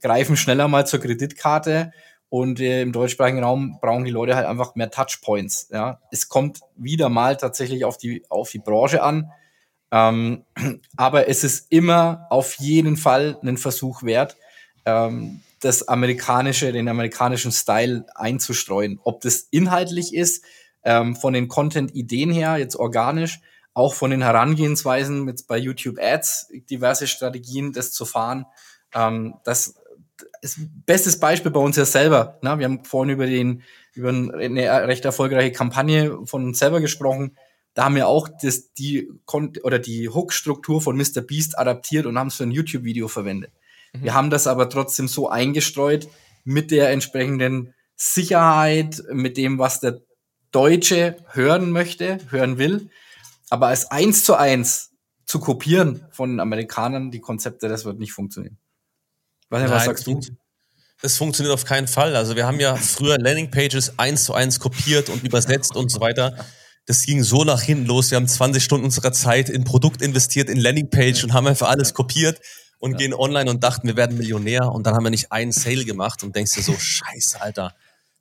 greifen 0.00 0.36
schneller 0.36 0.68
mal 0.68 0.86
zur 0.86 1.00
Kreditkarte 1.00 1.92
und 2.30 2.60
äh, 2.60 2.82
im 2.82 2.92
deutschsprachigen 2.92 3.42
Raum 3.42 3.78
brauchen 3.80 4.04
die 4.04 4.10
Leute 4.10 4.36
halt 4.36 4.46
einfach 4.46 4.74
mehr 4.74 4.90
Touchpoints. 4.90 5.68
Ja, 5.70 6.00
es 6.10 6.28
kommt 6.28 6.60
wieder 6.76 7.08
mal 7.08 7.36
tatsächlich 7.36 7.84
auf 7.84 7.96
die 7.96 8.24
auf 8.28 8.50
die 8.50 8.58
Branche 8.58 9.02
an, 9.02 9.30
ähm, 9.90 10.44
aber 10.96 11.28
es 11.28 11.44
ist 11.44 11.70
immer 11.70 12.26
auf 12.30 12.54
jeden 12.56 12.96
Fall 12.96 13.38
einen 13.40 13.56
Versuch 13.56 14.02
wert, 14.02 14.36
ähm, 14.84 15.40
das 15.60 15.88
amerikanische, 15.88 16.72
den 16.72 16.88
amerikanischen 16.88 17.52
Style 17.52 18.06
einzustreuen. 18.14 19.00
Ob 19.02 19.20
das 19.22 19.48
inhaltlich 19.50 20.14
ist, 20.14 20.44
ähm, 20.84 21.16
von 21.16 21.32
den 21.32 21.48
Content-Ideen 21.48 22.30
her, 22.30 22.56
jetzt 22.58 22.76
organisch, 22.76 23.40
auch 23.74 23.94
von 23.94 24.10
den 24.10 24.22
Herangehensweisen 24.22 25.24
mit 25.24 25.46
bei 25.46 25.58
YouTube 25.58 25.98
Ads, 26.00 26.52
diverse 26.70 27.06
Strategien, 27.06 27.72
das 27.72 27.92
zu 27.92 28.04
fahren. 28.04 28.46
Ähm, 28.94 29.34
das 29.44 29.74
bestes 30.86 31.20
Beispiel 31.20 31.50
bei 31.50 31.60
uns 31.60 31.76
ja 31.76 31.84
selber. 31.84 32.38
Ne? 32.42 32.58
Wir 32.58 32.64
haben 32.66 32.84
vorhin 32.84 33.12
über 33.12 33.26
den 33.26 33.62
über 33.94 34.10
eine 34.10 34.86
recht 34.86 35.04
erfolgreiche 35.04 35.52
Kampagne 35.52 36.18
von 36.24 36.44
uns 36.44 36.58
selber 36.58 36.80
gesprochen. 36.80 37.36
Da 37.74 37.84
haben 37.84 37.96
wir 37.96 38.08
auch 38.08 38.28
das, 38.42 38.72
die 38.72 39.08
oder 39.62 39.78
die 39.78 40.08
Hook-Struktur 40.08 40.80
von 40.80 40.96
Mr. 40.96 41.20
Beast 41.20 41.58
adaptiert 41.58 42.06
und 42.06 42.18
haben 42.18 42.28
es 42.28 42.36
für 42.36 42.44
ein 42.44 42.50
YouTube-Video 42.50 43.08
verwendet. 43.08 43.52
Mhm. 43.92 44.04
Wir 44.04 44.14
haben 44.14 44.30
das 44.30 44.46
aber 44.46 44.68
trotzdem 44.70 45.08
so 45.08 45.28
eingestreut 45.28 46.08
mit 46.44 46.70
der 46.70 46.90
entsprechenden 46.90 47.74
Sicherheit, 47.96 49.02
mit 49.12 49.36
dem, 49.36 49.58
was 49.58 49.80
der 49.80 50.00
Deutsche 50.50 51.16
hören 51.32 51.70
möchte, 51.70 52.18
hören 52.30 52.58
will. 52.58 52.88
Aber 53.50 53.68
als 53.68 53.90
eins 53.90 54.24
zu 54.24 54.34
eins 54.34 54.92
zu 55.26 55.40
kopieren 55.40 56.06
von 56.10 56.40
Amerikanern 56.40 57.10
die 57.10 57.20
Konzepte, 57.20 57.68
das 57.68 57.84
wird 57.84 57.98
nicht 57.98 58.12
funktionieren. 58.12 58.58
Was, 59.50 59.62
Nein, 59.62 59.70
was 59.70 59.84
sagst 59.84 60.06
du? 60.06 60.20
Das 61.00 61.16
funktioniert 61.16 61.54
auf 61.54 61.64
keinen 61.64 61.86
Fall. 61.86 62.16
Also 62.16 62.34
wir 62.34 62.46
haben 62.46 62.58
ja 62.58 62.74
früher 62.74 63.18
Landingpages 63.18 63.98
eins 63.98 64.24
zu 64.24 64.34
eins 64.34 64.58
kopiert 64.58 65.08
und 65.08 65.22
übersetzt 65.22 65.76
und 65.76 65.90
so 65.90 66.00
weiter. 66.00 66.44
Das 66.86 67.04
ging 67.04 67.22
so 67.22 67.44
nach 67.44 67.62
hinten 67.62 67.86
los. 67.86 68.10
Wir 68.10 68.16
haben 68.16 68.26
20 68.26 68.62
Stunden 68.62 68.84
unserer 68.84 69.12
Zeit 69.12 69.48
in 69.48 69.64
Produkt 69.64 70.02
investiert, 70.02 70.48
in 70.48 70.58
Landingpage 70.58 71.22
und 71.22 71.34
haben 71.34 71.46
einfach 71.46 71.68
alles 71.68 71.94
kopiert 71.94 72.40
und 72.78 72.92
ja. 72.92 72.98
gehen 72.98 73.14
online 73.14 73.50
und 73.50 73.62
dachten, 73.62 73.86
wir 73.86 73.96
werden 73.96 74.16
Millionär 74.16 74.72
und 74.72 74.86
dann 74.86 74.94
haben 74.94 75.04
wir 75.04 75.10
nicht 75.10 75.30
einen 75.30 75.52
Sale 75.52 75.84
gemacht 75.84 76.22
und 76.22 76.34
denkst 76.34 76.54
dir 76.54 76.62
so, 76.62 76.74
scheiße, 76.76 77.40
Alter, 77.40 77.74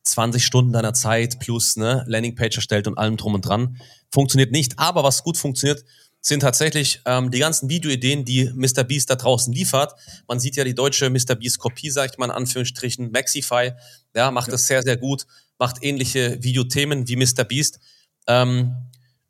20 0.04 0.46
Stunden 0.46 0.74
deiner 0.74 0.94
Zeit 0.94 1.40
plus 1.40 1.78
ne, 1.78 2.04
Landingpage 2.08 2.58
erstellt 2.58 2.88
und 2.88 2.98
allem 2.98 3.18
drum 3.18 3.36
und 3.36 3.42
dran. 3.42 3.78
Funktioniert 4.12 4.52
nicht, 4.52 4.78
aber 4.78 5.04
was 5.04 5.24
gut 5.24 5.38
funktioniert, 5.38 5.84
sind 6.22 6.42
tatsächlich 6.42 7.02
ähm, 7.06 7.32
die 7.32 7.40
ganzen 7.40 7.70
Videoideen, 7.70 8.26
die 8.26 8.52
Mr. 8.54 8.84
Beast 8.84 9.10
da 9.10 9.16
draußen 9.16 9.54
liefert. 9.54 9.94
Man 10.28 10.40
sieht 10.40 10.56
ja 10.56 10.64
die 10.64 10.76
deutsche 10.76 11.10
Mr. 11.10 11.36
Beast 11.36 11.60
Kopie, 11.60 11.90
sag 11.90 12.12
ich 12.12 12.18
mal 12.18 12.26
in 12.26 12.32
Anführungsstrichen, 12.32 13.12
Maxify, 13.12 13.72
ja, 14.16 14.32
macht 14.32 14.48
ja. 14.48 14.52
das 14.52 14.68
sehr, 14.68 14.84
sehr 14.84 14.98
gut, 14.98 15.26
macht 15.58 15.78
ähnliche 15.82 16.42
Videothemen 16.44 17.08
wie 17.08 17.16
Mr. 17.16 17.44
Beast. 17.44 17.80
Ähm, 18.28 18.76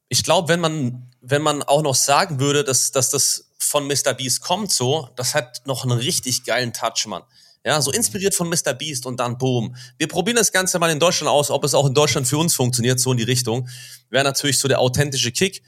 ich 0.10 0.24
glaube, 0.24 0.50
wenn 0.50 0.60
man, 0.60 1.12
wenn 1.22 1.42
man 1.42 1.62
auch 1.64 1.82
noch 1.82 1.96
sagen 1.96 2.40
würde, 2.40 2.64
dass, 2.64 2.92
dass 2.92 3.10
das 3.10 3.52
von 3.60 3.86
Mr. 3.88 4.14
Beast 4.14 4.42
kommt 4.42 4.72
so, 4.72 5.10
das 5.16 5.36
hat 5.36 5.62
noch 5.66 5.84
einen 5.84 5.98
richtig 5.98 6.46
geilen 6.46 6.74
Touch, 6.74 7.06
Mann. 7.08 7.24
Ja, 7.66 7.82
so 7.82 7.92
inspiriert 7.92 8.34
von 8.34 8.48
Mr. 8.48 8.74
Beast 8.74 9.06
und 9.06 9.20
dann 9.20 9.38
boom. 9.38 9.76
Wir 9.98 10.08
probieren 10.08 10.38
das 10.38 10.54
Ganze 10.54 10.80
mal 10.80 10.90
in 10.90 11.00
Deutschland 11.00 11.30
aus, 11.30 11.52
ob 11.52 11.66
es 11.66 11.74
auch 11.74 11.86
in 11.86 11.94
Deutschland 11.94 12.26
für 12.26 12.38
uns 12.38 12.56
funktioniert, 12.56 13.00
so 13.00 13.12
in 13.12 13.18
die 13.18 13.26
Richtung. 13.26 13.68
Wäre 14.10 14.24
natürlich 14.24 14.58
so 14.58 14.70
der 14.70 14.80
authentische 14.80 15.34
Kick. 15.34 15.62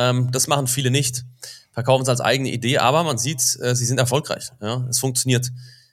Ähm, 0.00 0.30
das 0.32 0.46
machen 0.46 0.66
viele 0.66 0.90
nicht. 0.90 1.24
Verkaufen 1.72 2.02
es 2.02 2.08
als 2.08 2.22
eigene 2.22 2.50
Idee, 2.50 2.78
aber 2.78 3.04
man 3.04 3.18
sieht, 3.18 3.42
äh, 3.60 3.76
sie 3.76 3.84
sind 3.84 3.98
erfolgreich. 3.98 4.48
Ja, 4.62 4.86
es 4.88 4.98
funktioniert. 4.98 5.50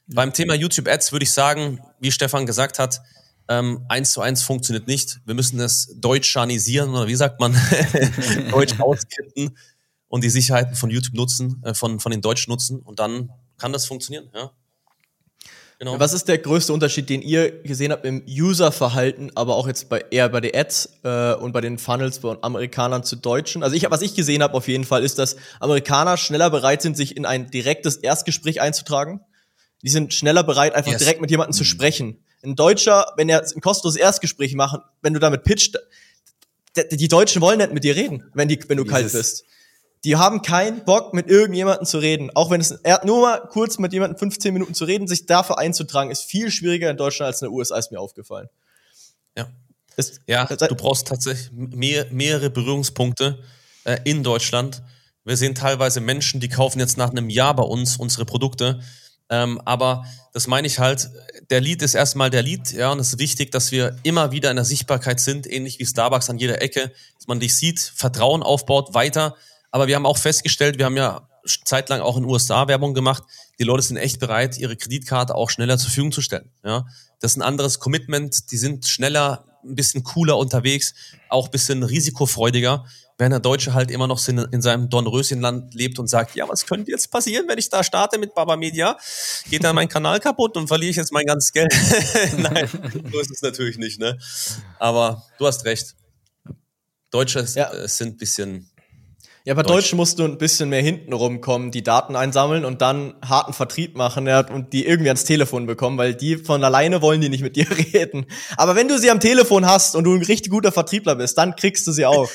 Beim 0.08 0.32
Thema 0.32 0.56
YouTube 0.56 0.88
Ads 0.88 1.12
würde 1.12 1.24
ich 1.24 1.34
sagen, 1.34 1.82
wie 2.00 2.12
Stefan 2.12 2.46
gesagt 2.46 2.80
hat, 2.80 3.02
ähm, 3.50 3.86
eins 3.90 4.12
zu 4.12 4.22
eins 4.22 4.44
funktioniert 4.44 4.88
nicht. 4.88 5.20
Wir 5.26 5.36
müssen 5.36 5.60
es 5.60 5.94
deutschanisieren 5.98 6.92
oder 6.92 7.08
wie 7.08 7.16
sagt 7.16 7.42
man, 7.42 7.54
deutsch 8.52 8.80
auskrippen 8.80 9.58
und 10.08 10.24
die 10.24 10.30
Sicherheiten 10.30 10.76
von 10.76 10.90
YouTube 10.90 11.16
nutzen, 11.16 11.62
äh, 11.66 11.74
von, 11.74 12.00
von 12.00 12.12
den 12.14 12.22
Deutschen 12.22 12.52
nutzen 12.52 12.80
und 12.80 13.00
dann 13.00 13.30
kann 13.58 13.74
das 13.74 13.86
funktionieren, 13.86 14.30
ja. 14.34 14.52
Genau. 15.80 16.00
Was 16.00 16.14
ist 16.14 16.28
der 16.28 16.40
größte 16.40 16.74
Unterschied, 16.74 17.08
den 17.08 17.22
ihr 17.22 17.62
gesehen 17.62 17.92
habt 17.92 18.04
im 18.04 18.24
User-Verhalten, 18.28 19.32
aber 19.36 19.56
auch 19.56 19.68
jetzt 19.68 19.90
bei 19.90 20.04
eher 20.10 20.28
bei 20.30 20.42
den 20.42 20.56
Ads 20.56 20.90
äh, 21.04 21.34
und 21.36 21.52
bei 21.52 21.62
den 21.62 21.78
Funnels 21.78 22.18
von 22.18 22.40
Amerikanern 22.42 23.04
zu 23.04 23.16
Deutschen? 23.16 23.62
Also 23.62 23.76
ich, 23.76 23.88
was 23.88 24.02
ich 24.02 24.16
gesehen 24.16 24.42
habe 24.42 24.56
auf 24.56 24.68
jeden 24.68 24.86
Fall, 24.86 25.04
ist, 25.04 25.20
dass 25.20 25.36
Amerikaner 25.60 26.18
schneller 26.18 26.50
bereit 26.50 26.82
sind, 26.82 26.98
sich 26.98 27.16
in 27.16 27.28
ein 27.28 27.52
direktes 27.52 27.98
Erstgespräch 27.98 28.60
einzutragen. 28.60 29.22
Die 29.84 29.90
sind 29.90 30.16
schneller 30.16 30.44
bereit, 30.44 30.74
einfach 30.74 30.92
yes. 30.92 31.00
direkt 31.00 31.22
mit 31.22 31.30
jemandem 31.30 31.54
mhm. 31.54 31.58
zu 31.58 31.64
sprechen. 31.64 32.24
Ein 32.44 32.56
Deutscher, 32.56 33.14
wenn 33.16 33.30
er 33.30 33.44
ein 33.44 33.62
kostenloses 33.62 34.00
Erstgespräch 34.00 34.56
macht, 34.56 34.82
wenn 35.04 35.14
du 35.14 35.20
damit 35.20 35.44
pitcht, 35.44 35.78
die 36.92 37.08
Deutschen 37.08 37.42
wollen 37.42 37.60
nicht 37.60 37.74
mit 37.74 37.84
dir 37.84 37.96
reden, 37.96 38.24
wenn, 38.34 38.48
die, 38.48 38.60
wenn 38.68 38.78
du 38.78 38.84
Dieses, 38.84 38.94
kalt 38.94 39.12
bist. 39.12 39.44
Die 40.04 40.16
haben 40.16 40.42
keinen 40.42 40.86
Bock, 40.86 41.14
mit 41.14 41.28
irgendjemandem 41.28 41.86
zu 41.86 41.98
reden. 41.98 42.30
Auch 42.36 42.52
wenn 42.52 42.62
es 42.62 42.80
nur 43.04 43.22
mal 43.22 43.40
kurz 43.50 43.80
mit 43.80 43.94
jemandem 43.94 44.18
15 44.18 44.54
Minuten 44.54 44.74
zu 44.74 44.86
reden, 44.86 45.08
sich 45.08 45.26
dafür 45.26 45.58
einzutragen, 45.58 46.12
ist 46.12 46.24
viel 46.24 46.52
schwieriger 46.52 46.90
in 46.90 46.98
Deutschland 46.98 47.28
als 47.28 47.42
in 47.42 47.48
den 47.48 47.56
USA, 47.56 47.78
ist 47.78 47.92
mir 47.92 48.00
aufgefallen. 48.00 48.48
Ja. 49.36 49.48
Ist, 49.96 50.22
ja, 50.28 50.46
du 50.46 50.76
brauchst 50.76 51.08
tatsächlich 51.08 51.52
mehr, 51.52 52.06
mehrere 52.12 52.52
Berührungspunkte 52.52 53.40
äh, 53.84 53.98
in 54.04 54.24
Deutschland. 54.24 54.84
Wir 55.26 55.36
sehen 55.36 55.56
teilweise 55.56 56.00
Menschen, 56.00 56.40
die 56.40 56.50
kaufen 56.50 56.80
jetzt 56.80 56.98
nach 56.98 57.10
einem 57.10 57.30
Jahr 57.30 57.56
bei 57.56 57.64
uns 57.64 57.98
unsere 57.98 58.26
Produkte. 58.26 58.80
Ähm, 59.30 59.60
aber 59.66 60.06
das 60.34 60.48
meine 60.48 60.68
ich 60.68 60.80
halt, 60.80 61.10
der 61.50 61.60
Lead 61.60 61.82
ist 61.82 61.96
erstmal 61.96 62.30
der 62.30 62.44
Lead, 62.44 62.72
ja, 62.72 62.92
und 62.92 63.00
es 63.00 63.14
ist 63.14 63.20
wichtig, 63.20 63.52
dass 63.52 63.72
wir 63.72 63.98
immer 64.04 64.32
wieder 64.32 64.50
in 64.50 64.56
der 64.56 64.66
Sichtbarkeit 64.66 65.20
sind, 65.20 65.52
ähnlich 65.52 65.80
wie 65.80 65.86
Starbucks 65.86 66.30
an 66.30 66.38
jeder 66.38 66.62
Ecke, 66.62 66.94
dass 67.16 67.28
man 67.28 67.40
dich 67.40 67.56
sieht, 67.56 67.80
Vertrauen 67.80 68.44
aufbaut, 68.44 68.94
weiter 68.94 69.36
aber 69.72 69.88
wir 69.88 69.96
haben 69.96 70.06
auch 70.06 70.18
festgestellt, 70.18 70.78
wir 70.78 70.86
haben 70.86 70.98
ja 70.98 71.28
zeitlang 71.66 72.02
auch 72.02 72.18
in 72.18 72.24
den 72.24 72.32
USA 72.32 72.68
Werbung 72.68 72.94
gemacht. 72.94 73.24
Die 73.60 73.64
Leute 73.64 73.84
sind 73.84 73.98
echt 73.98 74.20
bereit, 74.20 74.58
ihre 74.58 74.76
Kreditkarte 74.76 75.36
auch 75.36 75.50
schneller 75.50 75.78
zur 75.78 75.90
Verfügung 75.90 76.12
zu 76.12 76.22
stellen. 76.22 76.52
Ja, 76.64 76.86
das 77.20 77.32
ist 77.32 77.38
ein 77.38 77.42
anderes 77.42 77.80
Commitment. 77.80 78.52
Die 78.52 78.58
sind 78.58 78.88
schneller, 78.88 79.46
ein 79.64 79.76
bisschen 79.76 80.04
cooler 80.04 80.38
unterwegs, 80.38 80.94
auch 81.30 81.46
ein 81.46 81.52
bisschen 81.52 81.84
risikofreudiger. 81.84 82.86
Während 83.18 83.34
der 83.34 83.40
Deutsche 83.40 83.74
halt 83.74 83.90
immer 83.90 84.06
noch 84.06 84.26
in, 84.28 84.38
in 84.38 84.62
seinem 84.62 84.90
Dornröschenland 84.90 85.74
lebt 85.74 85.98
und 85.98 86.08
sagt, 86.08 86.36
ja, 86.36 86.48
was 86.48 86.68
könnte 86.68 86.92
jetzt 86.92 87.10
passieren, 87.10 87.48
wenn 87.48 87.58
ich 87.58 87.70
da 87.70 87.84
starte 87.84 88.20
mit 88.20 88.36
Baba 88.36 88.56
Media? 88.56 88.96
Geht 89.50 89.64
dann 89.64 89.76
mein 89.76 89.90
Kanal 89.90 90.20
kaputt 90.20 90.56
und 90.56 90.68
verliere 90.68 90.92
ich 90.92 90.98
jetzt 90.98 91.12
mein 91.12 91.26
ganzes 91.26 91.52
Geld? 91.52 91.74
Nein, 92.38 92.70
so 93.12 93.20
ist 93.20 93.32
es 93.32 93.42
natürlich 93.42 93.80
nicht, 93.80 94.00
ne? 94.00 94.20
Aber 94.78 95.24
du 95.40 95.48
hast 95.48 95.66
recht. 95.66 95.96
Deutsche 97.10 97.44
ja. 97.56 97.74
Äh, 97.74 97.88
sind 97.88 98.16
ein 98.16 98.18
bisschen 98.18 98.70
ja, 99.48 99.54
bei 99.54 99.64
Deutsch. 99.64 99.76
Deutsch 99.76 99.94
musst 99.94 100.20
du 100.20 100.26
ein 100.26 100.38
bisschen 100.38 100.68
mehr 100.68 100.82
hinten 100.82 101.14
rumkommen, 101.14 101.72
die 101.72 101.82
Daten 101.82 102.18
einsammeln 102.18 102.66
und 102.66 102.82
dann 102.82 103.14
harten 103.24 103.54
Vertrieb 103.54 103.96
machen 103.96 104.28
ja, 104.28 104.42
und 104.42 104.74
die 104.74 104.86
irgendwie 104.86 105.08
ans 105.08 105.24
Telefon 105.24 105.66
bekommen, 105.68 105.98
weil 105.98 106.16
die 106.16 106.36
von 106.36 106.62
alleine 106.66 107.02
wollen 107.02 107.22
die 107.22 107.30
nicht 107.30 107.44
mit 107.44 107.56
dir 107.56 107.66
reden. 107.72 108.26
Aber 108.58 108.76
wenn 108.76 108.90
du 108.90 109.00
sie 109.00 109.10
am 109.10 109.22
Telefon 109.22 109.66
hast 109.66 109.96
und 109.96 110.04
du 110.04 110.14
ein 110.14 110.22
richtig 110.22 110.52
guter 110.52 110.74
Vertriebler 110.74 111.16
bist, 111.16 111.38
dann 111.38 111.56
kriegst 111.56 111.88
du 111.88 111.94
sie 111.94 112.06
auch. 112.06 112.30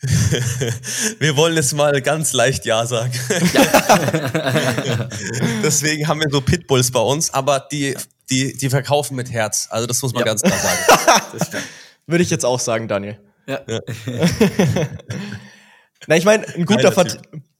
Wir 1.18 1.36
wollen 1.36 1.56
jetzt 1.56 1.74
mal 1.74 2.00
ganz 2.02 2.32
leicht 2.32 2.64
Ja 2.64 2.86
sagen. 2.86 3.10
Ja. 3.52 5.08
Deswegen 5.64 6.06
haben 6.06 6.20
wir 6.20 6.30
so 6.30 6.40
Pitbulls 6.40 6.92
bei 6.92 7.00
uns, 7.00 7.34
aber 7.34 7.66
die, 7.72 7.96
die, 8.30 8.56
die 8.56 8.70
verkaufen 8.70 9.16
mit 9.16 9.32
Herz. 9.32 9.66
Also 9.70 9.88
das 9.88 10.00
muss 10.02 10.12
man 10.12 10.20
ja. 10.20 10.26
ganz 10.26 10.42
klar 10.42 10.56
sagen. 10.56 11.64
Würde 12.06 12.22
ich 12.22 12.30
jetzt 12.30 12.44
auch 12.44 12.60
sagen, 12.60 12.86
Daniel. 12.86 13.18
Ja. 13.48 13.60
ja. 13.66 13.80
Na, 16.08 16.16
ich 16.16 16.24
meine, 16.24 16.48
ein, 16.54 16.64
guter 16.64 16.90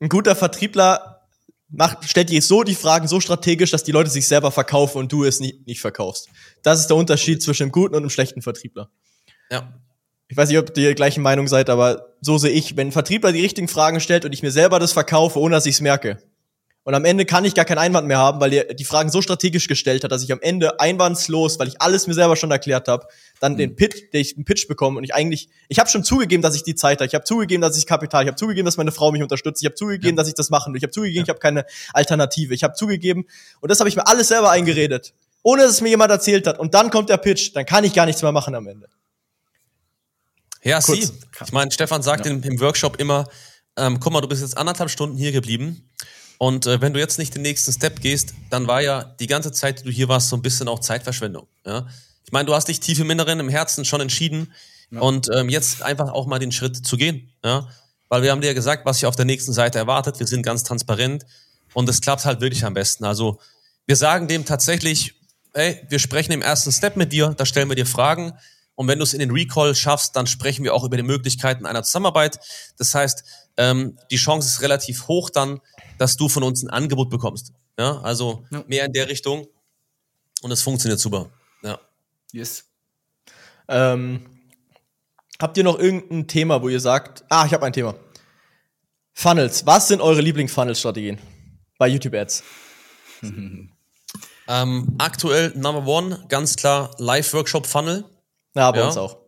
ein 0.01 0.09
guter 0.09 0.35
Vertriebler 0.35 1.20
macht, 1.69 2.09
stellt 2.09 2.31
dir 2.31 2.41
so 2.41 2.62
die 2.62 2.75
Fragen 2.75 3.07
so 3.07 3.20
strategisch, 3.20 3.70
dass 3.70 3.85
die 3.85 3.93
Leute 3.93 4.09
sich 4.09 4.27
selber 4.27 4.51
verkaufen 4.51 4.97
und 4.97 5.12
du 5.12 5.25
es 5.25 5.39
nicht, 5.39 5.66
nicht 5.66 5.83
verkaufst. 5.83 6.31
Das 6.62 6.81
ist 6.81 6.87
der 6.87 6.97
Unterschied 6.97 7.43
zwischen 7.43 7.65
einem 7.65 7.73
guten 7.73 7.95
und 7.95 8.03
einem 8.03 8.11
schlechten 8.11 8.41
Vertriebler. 8.41 8.89
Ja. 9.51 9.79
Ich 10.29 10.37
weiß 10.39 10.49
nicht, 10.49 10.57
ob 10.57 10.75
ihr 10.79 10.89
die 10.89 10.95
gleichen 10.95 11.23
Meinung 11.23 11.47
seid, 11.47 11.69
aber 11.69 12.15
so 12.23 12.39
sehe 12.39 12.51
ich, 12.51 12.75
wenn 12.75 12.89
ein 12.89 12.93
Vertriebler 12.93 13.33
die 13.33 13.43
richtigen 13.43 13.69
Fragen 13.69 14.01
stellt 14.01 14.25
und 14.25 14.33
ich 14.33 14.43
mir 14.43 14.51
selber 14.51 14.79
das 14.79 14.93
verkaufe, 14.93 15.39
ohne 15.39 15.55
dass 15.55 15.66
ich 15.66 15.75
es 15.75 15.81
merke, 15.83 16.23
und 16.89 16.94
am 16.94 17.05
Ende 17.05 17.27
kann 17.27 17.44
ich 17.44 17.55
gar 17.55 17.66
keinen 17.66 17.77
Einwand 17.77 18.09
mehr 18.09 18.16
haben, 18.16 18.40
weil 18.40 18.51
er 18.51 18.65
die 18.73 18.85
Fragen 18.86 19.10
so 19.10 19.20
strategisch 19.20 19.69
gestellt 19.69 20.05
hat, 20.05 20.10
dass 20.10 20.23
ich 20.23 20.32
am 20.32 20.40
Ende 20.40 20.81
einwandslos, 20.81 21.59
weil 21.59 21.69
ich 21.69 21.82
alles 21.82 22.06
mir 22.06 22.15
selber 22.15 22.35
schon 22.35 22.51
erklärt 22.51 22.89
habe, 22.89 23.06
dann 23.40 23.52
mhm. 23.52 23.56
den 23.59 23.77
Pitch, 23.77 24.10
den 24.15 24.23
ich 24.23 24.36
einen 24.36 24.47
Pitch 24.47 24.66
bekomme 24.69 24.97
und 24.97 25.05
ich 25.05 25.15
eigentlich, 25.15 25.51
ich 25.69 25.78
habe 25.81 25.90
schon 25.90 26.02
zugegeben, 26.02 26.43
dass 26.43 26.56
ich 26.56 26.62
die 26.62 26.74
Zeit 26.74 27.01
habe, 27.01 27.06
ich 27.06 27.12
habe 27.12 27.24
zugegeben, 27.24 27.60
dass 27.60 27.77
ich 27.77 27.85
Kapital, 27.85 28.23
ich 28.23 28.28
habe 28.28 28.39
zugegeben, 28.39 28.65
dass 28.65 28.78
meine 28.78 28.90
Frau 28.90 29.12
mich 29.12 29.20
unterstützt, 29.20 29.60
ich 29.60 29.66
habe 29.66 29.74
zugegeben, 29.74 30.16
ja. 30.16 30.23
dass 30.23 30.28
ich 30.28 30.35
das 30.35 30.48
machen 30.48 30.73
will, 30.73 30.78
ich 30.78 30.82
habe 30.82 30.90
zugegeben, 30.90 31.19
ja. 31.19 31.23
ich 31.24 31.28
habe 31.28 31.40
keine 31.40 31.66
Alternative, 31.93 32.55
ich 32.55 32.65
habe 32.65 32.73
zugegeben 32.73 33.27
und 33.60 33.70
das 33.70 33.81
habe 33.81 33.90
ich 33.90 33.97
mir 33.97 34.06
alles 34.06 34.28
selber 34.28 34.51
eingeredet, 34.51 35.12
ohne 35.43 35.65
dass 35.65 35.73
es 35.73 35.81
mir 35.82 35.90
jemand 35.90 36.10
erzählt 36.10 36.47
hat 36.47 36.59
und 36.59 36.73
dann 36.73 36.89
kommt 36.89 37.10
der 37.10 37.19
Pitch, 37.19 37.55
dann 37.55 37.66
kann 37.66 37.85
ich 37.85 37.93
gar 37.93 38.06
nichts 38.06 38.23
mehr 38.23 38.32
machen 38.32 38.55
am 38.55 38.66
Ende. 38.66 38.89
Ja, 40.62 40.81
Kurz. 40.81 41.09
sie. 41.09 41.12
Ich 41.44 41.52
meine, 41.52 41.70
Stefan 41.70 42.01
sagt 42.01 42.24
ja. 42.24 42.32
im, 42.32 42.43
im 42.44 42.59
Workshop 42.60 42.98
immer, 42.98 43.28
ähm, 43.77 44.01
guck 44.01 44.10
mal, 44.10 44.23
du 44.23 44.28
bist 44.28 44.40
jetzt 44.40 44.56
anderthalb 44.56 44.89
Stunden 44.89 45.19
hier 45.19 45.32
geblieben 45.32 45.85
Und 46.39 46.66
äh, 46.66 46.81
wenn 46.81 46.93
du 46.94 47.01
jetzt 47.01 47.19
nicht 47.19 47.35
den 47.35 47.43
nächsten 47.43 47.73
Step 47.73 48.01
gehst, 48.01 48.32
dann 48.48 48.69
war 48.69 48.81
ja 48.81 49.02
die 49.02 49.27
ganze 49.27 49.52
Zeit, 49.52 49.81
die 49.81 49.85
du 49.85 49.90
hier 49.90 50.09
warst, 50.09 50.28
so 50.28 50.36
ein 50.36 50.43
bisschen 50.43 50.69
auch 50.69 50.78
Zeitverschwendung. 50.78 51.48
Ja? 51.66 51.86
Ich 52.24 52.32
meine, 52.32 52.47
du 52.47 52.55
hast 52.55 52.69
dich 52.69 52.78
tief 52.78 53.01
im 53.01 53.10
Inneren, 53.10 53.40
im 53.40 53.48
Herzen 53.48 53.85
schon 53.85 54.01
entschieden 54.01 54.52
ja. 54.90 55.01
und 55.01 55.28
ähm, 55.35 55.48
jetzt 55.48 55.82
einfach 55.82 56.12
auch 56.12 56.27
mal 56.27 56.39
den 56.39 56.52
Schritt 56.52 56.86
zu 56.86 56.97
gehen. 56.97 57.32
Ja? 57.44 57.69
Weil 58.09 58.23
wir 58.23 58.31
haben 58.31 58.40
dir 58.40 58.47
ja 58.47 58.52
gesagt, 58.52 58.86
was 58.86 58.98
sich 58.98 59.06
auf 59.06 59.16
der 59.16 59.24
nächsten 59.24 59.52
Seite 59.52 59.78
erwartet. 59.78 60.20
Wir 60.20 60.27
sind 60.27 60.44
ganz 60.44 60.62
transparent 60.62 61.27
und 61.74 61.89
es 61.89 62.01
klappt 62.01 62.24
halt 62.24 62.40
wirklich 62.40 62.65
am 62.65 62.74
besten. 62.74 63.05
Also 63.05 63.40
wir 63.86 63.97
sagen 63.97 64.28
dem 64.28 64.44
tatsächlich, 64.44 65.15
hey, 65.55 65.85
wir 65.89 65.98
sprechen 65.98 66.32
im 66.32 66.43
ersten 66.43 66.70
Step 66.70 66.97
mit 66.97 67.12
dir, 67.12 67.35
da 67.36 67.44
stellen 67.47 67.69
wir 67.69 67.77
dir 67.77 67.86
Fragen. 67.86 68.32
Und 68.77 68.86
wenn 68.86 68.98
du 68.98 69.02
es 69.02 69.12
in 69.12 69.19
den 69.19 69.32
Recall 69.32 69.74
schaffst, 69.74 70.15
dann 70.15 70.28
sprechen 70.28 70.62
wir 70.62 70.73
auch 70.73 70.85
über 70.85 70.97
die 70.97 71.02
Möglichkeiten 71.02 71.66
einer 71.66 71.82
Zusammenarbeit. 71.82 72.39
Das 72.77 72.94
heißt, 72.94 73.24
ähm, 73.56 73.98
die 74.12 74.16
Chance 74.16 74.47
ist 74.47 74.62
relativ 74.62 75.09
hoch 75.09 75.31
dann, 75.31 75.60
dass 75.99 76.16
du 76.16 76.29
von 76.29 76.43
uns 76.43 76.62
ein 76.62 76.70
Angebot 76.70 77.11
bekommst. 77.11 77.53
Ja, 77.79 78.01
also 78.01 78.45
ja. 78.51 78.65
mehr 78.66 78.85
in 78.87 78.93
der 78.93 79.09
Richtung. 79.09 79.47
Und 80.43 80.51
es 80.51 80.62
funktioniert 80.62 81.01
super. 81.01 81.31
Ja. 81.62 81.79
Yes. 82.33 82.65
Ähm, 83.69 84.25
habt 85.41 85.57
ihr 85.57 85.65
noch 85.65 85.79
irgendein 85.79 86.27
Thema, 86.27 86.62
wo 86.62 86.69
ihr 86.69 86.81
sagt, 86.81 87.25
ah, 87.29 87.45
ich 87.45 87.53
habe 87.53 87.66
ein 87.66 87.73
Thema. 87.73 87.95
Funnels. 89.12 89.66
Was 89.66 89.89
sind 89.89 90.01
eure 90.01 90.20
Lieblings-Funnel-Strategien 90.20 91.19
bei 91.77 91.89
YouTube 91.89 92.15
Ads? 92.15 92.45
ähm, 93.23 94.95
aktuell 94.99 95.53
Number 95.57 95.85
One, 95.87 96.25
ganz 96.29 96.55
klar 96.55 96.93
Live-Workshop-Funnel. 96.99 98.05
Ja, 98.55 98.70
bei 98.70 98.79
ja. 98.79 98.87
uns 98.87 98.97
auch. 98.97 99.19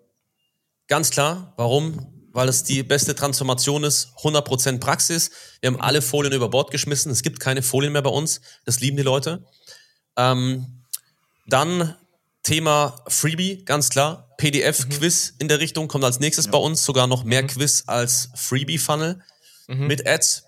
Ganz 0.87 1.11
klar. 1.11 1.53
Warum? 1.57 2.20
Weil 2.33 2.49
es 2.49 2.63
die 2.63 2.83
beste 2.83 3.15
Transformation 3.15 3.85
ist, 3.85 4.09
100% 4.23 4.79
Praxis. 4.81 5.31
Wir 5.61 5.69
haben 5.69 5.81
alle 5.81 6.03
Folien 6.03 6.33
über 6.33 6.49
Bord 6.49 6.71
geschmissen. 6.71 7.11
Es 7.11 7.23
gibt 7.23 7.41
keine 7.41 7.63
Folien 7.63 7.93
mehr 7.93 8.03
bei 8.03 8.11
uns. 8.11 8.41
Das 8.65 8.81
lieben 8.81 8.97
die 8.97 9.03
Leute. 9.03 9.45
Ähm, 10.17 10.85
dann 11.47 11.97
Thema 12.43 13.03
Freebie, 13.09 13.65
ganz 13.65 13.91
klar. 13.91 14.29
PDF-Quiz 14.39 15.33
mhm. 15.33 15.37
in 15.41 15.49
der 15.49 15.61
Richtung 15.61 15.89
kommt 15.89 16.05
als 16.05 16.21
nächstes 16.21 16.47
ja. 16.47 16.53
bei 16.53 16.59
uns. 16.59 16.85
Sogar 16.85 17.07
noch 17.07 17.25
mehr 17.25 17.43
mhm. 17.43 17.49
Quiz 17.49 17.85
als 17.87 18.31
Freebie-Funnel 18.35 19.21
mhm. 19.69 19.87
mit 19.87 20.07
Ads. 20.07 20.45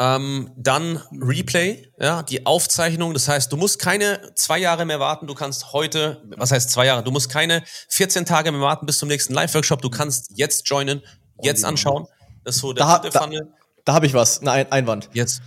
Ähm, 0.00 0.52
dann 0.56 1.02
Replay, 1.10 1.90
ja, 1.98 2.22
die 2.22 2.46
Aufzeichnung. 2.46 3.14
Das 3.14 3.26
heißt, 3.26 3.50
du 3.50 3.56
musst 3.56 3.80
keine 3.80 4.32
zwei 4.36 4.58
Jahre 4.58 4.84
mehr 4.84 5.00
warten. 5.00 5.26
Du 5.26 5.34
kannst 5.34 5.72
heute, 5.72 6.22
was 6.36 6.52
heißt 6.52 6.70
zwei 6.70 6.86
Jahre? 6.86 7.02
Du 7.02 7.10
musst 7.10 7.30
keine 7.30 7.64
14 7.88 8.24
Tage 8.24 8.52
mehr 8.52 8.60
warten 8.60 8.86
bis 8.86 8.98
zum 8.98 9.08
nächsten 9.08 9.34
Live-Workshop. 9.34 9.82
Du 9.82 9.90
kannst 9.90 10.30
jetzt 10.36 10.68
joinen, 10.68 11.02
jetzt 11.42 11.64
anschauen. 11.64 12.06
Das 12.44 12.56
ist 12.56 12.60
so 12.60 12.72
der 12.72 12.86
da, 12.86 12.98
dritte 12.98 13.18
Funnel. 13.18 13.40
Da, 13.40 13.82
da 13.86 13.94
habe 13.94 14.06
ich 14.06 14.14
was, 14.14 14.40
ein 14.40 14.70
Einwand. 14.70 15.10
Jetzt. 15.12 15.42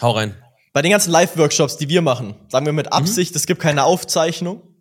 Hau 0.00 0.12
rein. 0.12 0.34
Bei 0.72 0.82
den 0.82 0.90
ganzen 0.90 1.12
Live-Workshops, 1.12 1.76
die 1.76 1.88
wir 1.88 2.02
machen, 2.02 2.34
sagen 2.48 2.66
wir 2.66 2.72
mit 2.72 2.92
Absicht, 2.92 3.32
mhm. 3.32 3.36
es 3.36 3.46
gibt 3.46 3.60
keine 3.60 3.84
Aufzeichnung. 3.84 4.73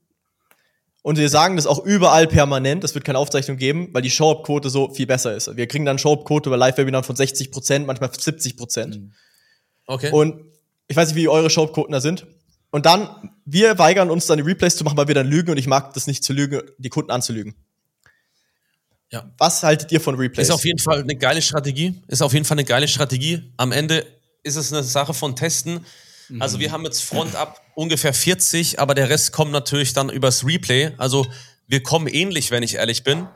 Und 1.03 1.17
wir 1.17 1.27
sagen 1.27 1.57
das 1.57 1.67
auch 1.67 1.83
überall 1.85 2.27
permanent, 2.27 2.83
es 2.85 2.95
wird 2.95 3.03
keine 3.03 3.19
Aufzeichnung 3.19 3.57
geben, 3.57 3.89
weil 3.91 4.01
die 4.01 4.09
Show-Up-Quote 4.09 4.69
so 4.69 4.89
viel 4.89 5.05
besser 5.05 5.35
ist. 5.35 5.55
Wir 5.55 5.67
kriegen 5.67 5.83
dann 5.85 5.99
Show-Up-Quote 5.99 6.49
bei 6.49 6.55
Live-Webinaren 6.55 7.03
von 7.03 7.17
60 7.17 7.51
Prozent, 7.51 7.85
manchmal 7.85 8.09
70 8.11 8.55
Prozent. 8.55 8.95
Mhm. 8.95 9.13
Okay. 9.85 10.11
Und 10.11 10.45
ich 10.87 10.95
weiß 10.95 11.09
nicht, 11.09 11.17
wie 11.17 11.27
eure 11.27 11.49
Show-Up-Quoten 11.49 11.91
da 11.91 11.99
sind. 11.99 12.25
Und 12.71 12.85
dann, 12.85 13.31
wir 13.45 13.77
weigern 13.77 14.09
uns 14.09 14.27
dann 14.27 14.37
die 14.37 14.43
Replays 14.43 14.77
zu 14.77 14.85
machen, 14.85 14.95
weil 14.97 15.09
wir 15.09 15.15
dann 15.15 15.27
lügen 15.27 15.51
und 15.51 15.57
ich 15.57 15.67
mag 15.67 15.93
das 15.93 16.07
nicht 16.07 16.23
zu 16.23 16.31
lügen, 16.31 16.61
die 16.77 16.89
Kunden 16.89 17.11
anzulügen. 17.11 17.53
Ja. 19.11 19.29
Was 19.37 19.61
haltet 19.61 19.91
ihr 19.91 19.99
von 19.99 20.15
Replays? 20.15 20.47
Ist 20.47 20.53
auf 20.53 20.65
jeden 20.65 20.79
Fall 20.79 21.01
eine 21.01 21.15
geile 21.15 21.41
Strategie. 21.41 22.01
Ist 22.07 22.23
auf 22.23 22.33
jeden 22.33 22.45
Fall 22.45 22.55
eine 22.55 22.65
geile 22.65 22.87
Strategie. 22.87 23.53
Am 23.57 23.71
Ende 23.73 24.05
ist 24.41 24.55
es 24.55 24.71
eine 24.71 24.83
Sache 24.83 25.13
von 25.13 25.35
Testen. 25.35 25.85
Also 26.39 26.59
wir 26.59 26.71
haben 26.71 26.83
jetzt 26.83 27.03
Front 27.03 27.35
ab 27.35 27.61
ungefähr 27.75 28.13
40, 28.13 28.79
aber 28.79 28.95
der 28.95 29.09
Rest 29.09 29.31
kommt 29.31 29.51
natürlich 29.51 29.93
dann 29.93 30.09
übers 30.09 30.45
Replay. 30.45 30.91
Also 30.97 31.25
wir 31.67 31.83
kommen 31.83 32.07
ähnlich, 32.07 32.51
wenn 32.51 32.63
ich 32.63 32.75
ehrlich 32.75 33.03
bin. 33.03 33.27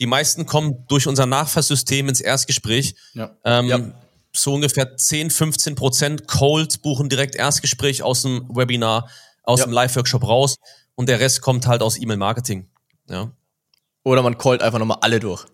Die 0.00 0.06
meisten 0.06 0.46
kommen 0.46 0.84
durch 0.88 1.06
unser 1.06 1.26
Nachfasssystem 1.26 2.08
ins 2.08 2.20
Erstgespräch. 2.20 2.94
Ja. 3.14 3.36
Ähm, 3.44 3.66
ja. 3.66 3.80
So 4.32 4.54
ungefähr 4.54 4.96
10, 4.96 5.30
15 5.30 5.74
Prozent 5.76 6.26
Cold 6.26 6.82
buchen 6.82 7.08
direkt 7.08 7.36
Erstgespräch 7.36 8.02
aus 8.02 8.22
dem 8.22 8.48
Webinar, 8.54 9.08
aus 9.44 9.60
ja. 9.60 9.66
dem 9.66 9.72
Live-Workshop 9.72 10.26
raus 10.26 10.56
und 10.96 11.08
der 11.08 11.20
Rest 11.20 11.40
kommt 11.40 11.66
halt 11.66 11.82
aus 11.82 11.96
E-Mail-Marketing. 11.98 12.68
Ja. 13.08 13.30
Oder 14.02 14.22
man 14.22 14.36
callt 14.36 14.62
einfach 14.62 14.78
nochmal 14.78 14.98
alle 15.00 15.20
durch. 15.20 15.46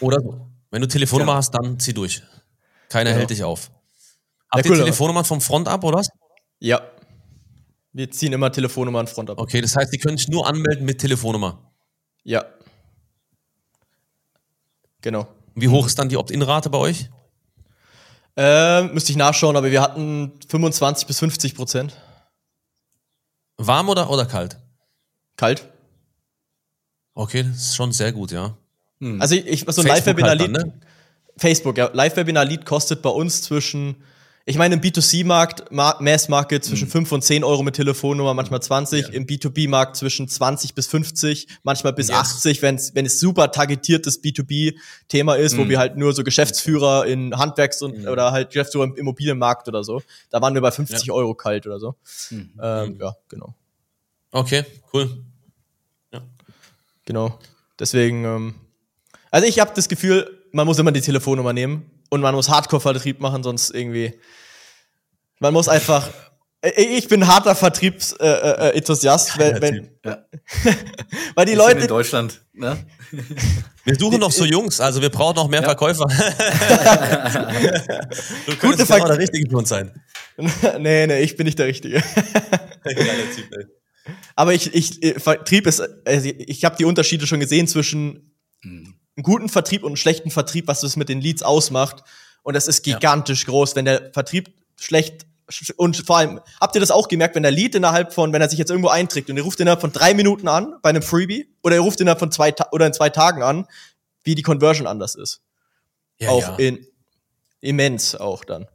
Oder 0.00 0.20
so. 0.20 0.50
Wenn 0.70 0.80
du 0.80 0.88
Telefonnummer 0.88 1.34
hast, 1.34 1.52
dann 1.52 1.78
zieh 1.78 1.92
durch. 1.92 2.22
Keiner 2.88 3.12
hält 3.12 3.30
dich 3.30 3.44
auf. 3.44 3.70
Habt 4.50 4.64
ihr 4.64 4.70
cool, 4.70 4.78
Telefonnummern 4.78 5.24
vom 5.24 5.40
Front 5.40 5.68
ab, 5.68 5.84
oder? 5.84 6.02
Ja. 6.60 6.82
Wir 7.92 8.10
ziehen 8.10 8.32
immer 8.32 8.52
Telefonnummern 8.52 9.06
Front 9.06 9.30
ab. 9.30 9.38
Okay, 9.38 9.60
das 9.60 9.74
heißt, 9.74 9.92
die 9.92 9.98
können 9.98 10.18
sich 10.18 10.28
nur 10.28 10.46
anmelden 10.46 10.84
mit 10.84 11.00
Telefonnummer. 11.00 11.72
Ja. 12.24 12.44
Genau. 15.00 15.26
Wie 15.54 15.68
hoch 15.68 15.86
ist 15.86 15.98
dann 15.98 16.08
die 16.08 16.16
Opt-in-Rate 16.16 16.68
bei 16.70 16.78
euch? 16.78 17.08
Äh, 18.36 18.82
müsste 18.88 19.12
ich 19.12 19.16
nachschauen, 19.16 19.56
aber 19.56 19.70
wir 19.70 19.80
hatten 19.80 20.32
25 20.48 21.06
bis 21.06 21.18
50 21.20 21.54
Prozent. 21.54 21.96
Warm 23.56 23.88
oder, 23.88 24.10
oder 24.10 24.26
kalt? 24.26 24.58
Kalt. 25.36 25.66
Okay, 27.14 27.44
das 27.44 27.68
ist 27.68 27.76
schon 27.76 27.92
sehr 27.92 28.12
gut, 28.12 28.30
ja. 28.30 28.54
Hm. 29.00 29.20
Also 29.20 29.34
ich, 29.34 29.64
so 29.66 29.80
ein 29.80 29.88
Live-Webinar-Lead. 29.88 30.54
Halt 30.54 30.66
ne? 30.66 30.80
Facebook, 31.38 31.78
ja. 31.78 31.90
Live-Webinar-Lead 31.92 32.66
kostet 32.66 33.00
bei 33.00 33.10
uns 33.10 33.40
zwischen 33.42 33.96
ich 34.48 34.58
meine, 34.58 34.76
im 34.76 34.80
B2C-Markt, 34.80 35.72
Mass-Market 35.72 36.64
zwischen 36.64 36.86
mhm. 36.86 36.92
5 36.92 37.12
und 37.12 37.22
10 37.22 37.42
Euro 37.42 37.64
mit 37.64 37.74
Telefonnummer, 37.74 38.32
manchmal 38.32 38.62
20. 38.62 39.08
Ja. 39.08 39.12
Im 39.12 39.26
B2B-Markt 39.26 39.96
zwischen 39.96 40.28
20 40.28 40.72
bis 40.76 40.86
50, 40.86 41.48
manchmal 41.64 41.92
bis 41.92 42.08
yes. 42.08 42.16
80, 42.16 42.62
wenn's, 42.62 42.94
wenn 42.94 43.04
es 43.06 43.18
super 43.18 43.50
targetiertes 43.50 44.22
B2B-Thema 44.22 45.34
ist, 45.34 45.54
mhm. 45.54 45.58
wo 45.58 45.68
wir 45.68 45.80
halt 45.80 45.96
nur 45.96 46.12
so 46.12 46.22
Geschäftsführer 46.22 47.06
in 47.06 47.36
Handwerks- 47.36 47.82
und 47.82 47.98
mhm. 47.98 48.06
oder 48.06 48.30
halt 48.30 48.50
Geschäftsführer 48.50 48.84
im 48.84 48.94
Immobilienmarkt 48.94 49.66
oder 49.66 49.82
so. 49.82 50.00
Da 50.30 50.40
waren 50.40 50.54
wir 50.54 50.60
bei 50.60 50.70
50 50.70 51.08
ja. 51.08 51.12
Euro 51.12 51.34
kalt 51.34 51.66
oder 51.66 51.80
so. 51.80 51.96
Mhm. 52.30 52.50
Ähm, 52.62 52.92
mhm. 52.92 53.00
ja, 53.00 53.16
genau. 53.28 53.52
Okay, 54.30 54.64
cool. 54.92 55.24
Ja. 56.12 56.22
Genau. 57.04 57.36
Deswegen, 57.80 58.24
ähm, 58.24 58.54
also 59.32 59.48
ich 59.48 59.58
habe 59.58 59.72
das 59.74 59.88
Gefühl, 59.88 60.40
man 60.52 60.66
muss 60.66 60.78
immer 60.78 60.92
die 60.92 61.00
Telefonnummer 61.00 61.52
nehmen 61.52 61.90
und 62.10 62.20
man 62.20 62.34
muss 62.34 62.48
Hardcore-Vertrieb 62.48 63.20
machen, 63.20 63.42
sonst 63.42 63.70
irgendwie. 63.70 64.18
Man 65.40 65.52
muss 65.52 65.68
einfach. 65.68 66.08
Ich 66.76 67.06
bin 67.06 67.28
harter 67.28 67.54
Vertriebsenthusiast, 67.54 69.38
äh, 69.38 69.50
äh, 69.50 69.60
wenn, 69.60 69.88
ja. 70.04 70.24
weil 71.36 71.46
die 71.46 71.54
Leute 71.54 71.82
in 71.82 71.86
Deutschland. 71.86 72.42
Ne? 72.54 72.76
Wir 73.84 73.94
suchen 73.94 74.18
noch 74.18 74.32
so 74.32 74.44
Jungs, 74.44 74.80
also 74.80 75.00
wir 75.00 75.10
brauchen 75.10 75.36
noch 75.36 75.46
mehr 75.46 75.60
ja. 75.60 75.66
Verkäufer. 75.66 76.06
du 78.46 78.56
Gute 78.56 78.84
Ver 78.84 79.04
der 79.04 79.18
Richtige 79.18 79.48
für 79.48 79.58
uns 79.58 79.68
sein. 79.68 79.92
nee, 80.78 81.06
nee, 81.06 81.20
ich 81.20 81.36
bin 81.36 81.44
nicht 81.44 81.58
der 81.58 81.66
Richtige. 81.66 82.02
Aber 84.34 84.52
ich, 84.52 84.74
ich, 84.74 85.00
äh, 85.04 85.20
Vertrieb 85.20 85.68
ist, 85.68 85.80
also 86.04 86.30
ich 86.36 86.64
habe 86.64 86.74
die 86.76 86.86
Unterschiede 86.86 87.28
schon 87.28 87.38
gesehen 87.38 87.68
zwischen 87.68 88.34
mhm 88.62 88.94
einen 89.16 89.22
guten 89.22 89.48
Vertrieb 89.48 89.82
und 89.82 89.90
einen 89.90 89.96
schlechten 89.96 90.30
Vertrieb, 90.30 90.68
was 90.68 90.80
das 90.80 90.96
mit 90.96 91.08
den 91.08 91.20
Leads 91.20 91.42
ausmacht. 91.42 92.04
Und 92.42 92.54
das 92.54 92.68
ist 92.68 92.82
gigantisch 92.82 93.42
ja. 93.42 93.50
groß, 93.50 93.76
wenn 93.76 93.84
der 93.86 94.10
Vertrieb 94.12 94.52
schlecht 94.76 95.26
und 95.76 95.96
vor 96.04 96.18
allem, 96.18 96.40
habt 96.60 96.74
ihr 96.74 96.80
das 96.80 96.90
auch 96.90 97.08
gemerkt, 97.08 97.36
wenn 97.36 97.44
der 97.44 97.52
Lead 97.52 97.74
innerhalb 97.76 98.12
von, 98.12 98.32
wenn 98.32 98.42
er 98.42 98.48
sich 98.48 98.58
jetzt 98.58 98.70
irgendwo 98.70 98.88
einträgt 98.88 99.30
und 99.30 99.36
er 99.36 99.44
ruft 99.44 99.60
innerhalb 99.60 99.80
von 99.80 99.92
drei 99.92 100.12
Minuten 100.12 100.48
an 100.48 100.74
bei 100.82 100.88
einem 100.88 101.02
Freebie 101.02 101.48
oder 101.62 101.76
er 101.76 101.82
ruft 101.82 102.00
innerhalb 102.00 102.18
von 102.18 102.32
zwei 102.32 102.52
oder 102.72 102.86
in 102.86 102.92
zwei 102.92 103.10
Tagen 103.10 103.42
an, 103.42 103.66
wie 104.24 104.34
die 104.34 104.42
Conversion 104.42 104.88
anders 104.88 105.14
ist. 105.14 105.42
Ja, 106.18 106.30
auch 106.30 106.42
ja. 106.42 106.56
in 106.56 106.86
immens 107.60 108.16
auch 108.16 108.44
dann. 108.44 108.66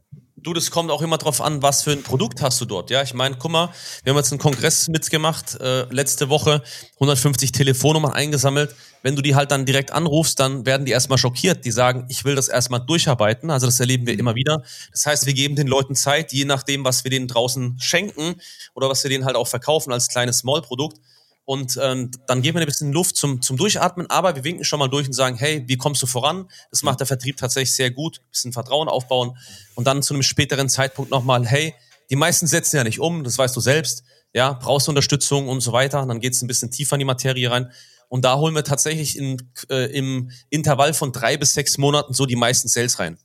Du, 0.42 0.52
das 0.52 0.72
kommt 0.72 0.90
auch 0.90 1.02
immer 1.02 1.18
drauf 1.18 1.40
an, 1.40 1.62
was 1.62 1.84
für 1.84 1.92
ein 1.92 2.02
Produkt 2.02 2.42
hast 2.42 2.60
du 2.60 2.64
dort. 2.64 2.90
Ja, 2.90 3.00
ich 3.02 3.14
meine, 3.14 3.36
guck 3.38 3.52
mal, 3.52 3.68
wir 4.02 4.12
haben 4.12 4.16
jetzt 4.16 4.32
einen 4.32 4.40
Kongress 4.40 4.88
mitgemacht, 4.88 5.60
äh, 5.60 5.82
letzte 5.90 6.30
Woche, 6.30 6.62
150 6.94 7.52
Telefonnummern 7.52 8.10
eingesammelt. 8.10 8.74
Wenn 9.02 9.14
du 9.14 9.22
die 9.22 9.36
halt 9.36 9.52
dann 9.52 9.66
direkt 9.66 9.92
anrufst, 9.92 10.40
dann 10.40 10.66
werden 10.66 10.84
die 10.84 10.90
erstmal 10.90 11.18
schockiert. 11.18 11.64
Die 11.64 11.70
sagen, 11.70 12.06
ich 12.08 12.24
will 12.24 12.34
das 12.34 12.48
erstmal 12.48 12.84
durcharbeiten. 12.84 13.50
Also 13.50 13.66
das 13.66 13.78
erleben 13.78 14.04
wir 14.04 14.18
immer 14.18 14.34
wieder. 14.34 14.64
Das 14.90 15.06
heißt, 15.06 15.26
wir 15.26 15.34
geben 15.34 15.54
den 15.54 15.68
Leuten 15.68 15.94
Zeit, 15.94 16.32
je 16.32 16.44
nachdem, 16.44 16.84
was 16.84 17.04
wir 17.04 17.12
denen 17.12 17.28
draußen 17.28 17.78
schenken 17.78 18.34
oder 18.74 18.88
was 18.88 19.04
wir 19.04 19.10
denen 19.10 19.24
halt 19.24 19.36
auch 19.36 19.46
verkaufen 19.46 19.92
als 19.92 20.08
kleines 20.08 20.38
Small-Produkt 20.38 20.98
und 21.44 21.78
ähm, 21.82 22.10
dann 22.26 22.42
geben 22.42 22.56
wir 22.56 22.62
ein 22.62 22.66
bisschen 22.66 22.92
Luft 22.92 23.16
zum, 23.16 23.42
zum 23.42 23.56
Durchatmen, 23.56 24.08
aber 24.08 24.36
wir 24.36 24.44
winken 24.44 24.64
schon 24.64 24.78
mal 24.78 24.88
durch 24.88 25.06
und 25.06 25.12
sagen, 25.12 25.36
hey, 25.36 25.64
wie 25.66 25.76
kommst 25.76 26.02
du 26.02 26.06
voran? 26.06 26.48
Das 26.70 26.82
macht 26.82 27.00
der 27.00 27.06
Vertrieb 27.06 27.36
tatsächlich 27.36 27.74
sehr 27.74 27.90
gut, 27.90 28.18
ein 28.18 28.30
bisschen 28.30 28.52
Vertrauen 28.52 28.88
aufbauen 28.88 29.36
und 29.74 29.86
dann 29.86 30.02
zu 30.02 30.14
einem 30.14 30.22
späteren 30.22 30.68
Zeitpunkt 30.68 31.10
nochmal, 31.10 31.46
hey, 31.46 31.74
die 32.10 32.16
meisten 32.16 32.46
setzen 32.46 32.76
ja 32.76 32.84
nicht 32.84 33.00
um, 33.00 33.24
das 33.24 33.38
weißt 33.38 33.56
du 33.56 33.60
selbst, 33.60 34.04
ja, 34.34 34.52
brauchst 34.52 34.86
du 34.86 34.90
Unterstützung 34.90 35.48
und 35.48 35.60
so 35.60 35.72
weiter. 35.72 36.02
Und 36.02 36.08
dann 36.08 36.20
geht's 36.20 36.42
ein 36.42 36.46
bisschen 36.46 36.70
tiefer 36.70 36.96
in 36.96 37.00
die 37.00 37.04
Materie 37.04 37.50
rein. 37.50 37.70
Und 38.08 38.24
da 38.24 38.36
holen 38.36 38.54
wir 38.54 38.64
tatsächlich 38.64 39.16
in, 39.16 39.50
äh, 39.70 39.90
im 39.96 40.30
Intervall 40.50 40.94
von 40.94 41.12
drei 41.12 41.36
bis 41.36 41.54
sechs 41.54 41.78
Monaten 41.78 42.12
so 42.12 42.26
die 42.26 42.36
meisten 42.36 42.68
Sales 42.68 42.98
rein. 42.98 43.18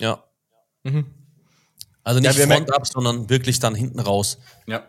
Ja. 0.00 0.24
Mhm. 0.82 1.06
Also 2.02 2.20
nicht 2.20 2.36
ja, 2.36 2.46
Front 2.46 2.72
ab, 2.72 2.86
sondern 2.86 3.30
wirklich 3.30 3.58
dann 3.60 3.74
hinten 3.74 4.00
raus. 4.00 4.38
Ja. 4.66 4.86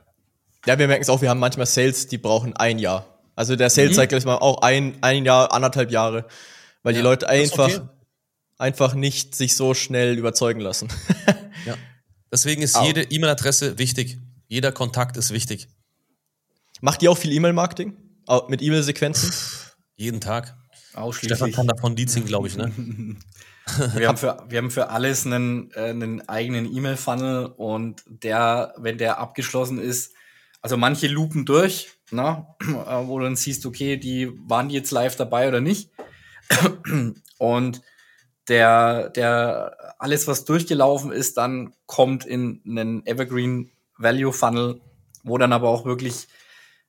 Ja, 0.65 0.79
wir 0.79 0.87
merken 0.87 1.03
es 1.03 1.09
auch, 1.09 1.21
wir 1.21 1.29
haben 1.29 1.39
manchmal 1.39 1.65
Sales, 1.67 2.07
die 2.07 2.17
brauchen 2.17 2.55
ein 2.55 2.79
Jahr. 2.79 3.05
Also 3.35 3.55
der 3.55 3.69
Sales 3.69 3.95
Cycle 3.95 4.15
mhm. 4.15 4.19
ist 4.19 4.25
mal 4.25 4.37
auch 4.37 4.61
ein, 4.61 4.97
ein 5.01 5.25
Jahr, 5.25 5.51
anderthalb 5.51 5.91
Jahre, 5.91 6.25
weil 6.83 6.93
ja, 6.93 6.99
die 6.99 7.03
Leute 7.03 7.29
einfach, 7.29 7.67
okay. 7.67 7.81
einfach 8.57 8.93
nicht 8.93 9.35
sich 9.35 9.55
so 9.55 9.73
schnell 9.73 10.17
überzeugen 10.17 10.61
lassen. 10.61 10.89
ja. 11.65 11.75
Deswegen 12.31 12.61
ist 12.61 12.77
jede 12.81 13.03
E-Mail-Adresse 13.03 13.77
wichtig. 13.77 14.17
Jeder 14.47 14.71
Kontakt 14.71 15.17
ist 15.17 15.31
wichtig. 15.31 15.67
Macht 16.81 17.01
ihr 17.03 17.11
auch 17.11 17.17
viel 17.17 17.31
E-Mail-Marketing? 17.31 17.95
Mit 18.47 18.61
E-Mail-Sequenzen? 18.61 19.31
Jeden 19.95 20.19
Tag. 20.19 20.55
Ausschließlich. 20.93 21.37
Stefan 21.37 21.51
kann 21.51 21.67
davon 21.67 21.95
die 21.95 22.05
ziehen, 22.05 22.25
glaube 22.25 22.47
ich, 22.47 22.57
ne? 22.57 22.71
wir, 23.93 24.07
haben 24.07 24.17
für, 24.17 24.43
wir 24.47 24.57
haben 24.57 24.71
für 24.71 24.89
alles 24.89 25.25
einen, 25.25 25.71
äh, 25.71 25.89
einen 25.89 26.27
eigenen 26.27 26.73
E-Mail-Funnel 26.73 27.47
und 27.57 28.03
der, 28.07 28.73
wenn 28.77 28.97
der 28.97 29.19
abgeschlossen 29.19 29.79
ist, 29.79 30.13
also 30.65 30.77
manche 30.77 31.05
lupen 31.05 31.45
durch, 31.45 31.91
ne, 32.09 32.43
wo 32.59 33.19
du 33.19 33.25
dann 33.25 33.35
siehst, 33.35 33.67
okay, 33.67 33.97
die 33.97 34.31
waren 34.49 34.67
die 34.67 34.73
jetzt 34.73 34.89
live 34.89 35.15
dabei 35.15 35.47
oder 35.47 35.61
nicht. 35.61 35.91
Und 37.37 37.83
der, 38.47 39.09
der, 39.09 39.95
alles, 39.99 40.27
was 40.27 40.43
durchgelaufen 40.43 41.11
ist, 41.11 41.37
dann 41.37 41.75
kommt 41.85 42.25
in 42.25 42.63
einen 42.65 43.05
Evergreen 43.05 43.69
Value 43.99 44.33
Funnel, 44.33 44.81
wo 45.23 45.37
dann 45.37 45.53
aber 45.53 45.69
auch 45.69 45.85
wirklich 45.85 46.27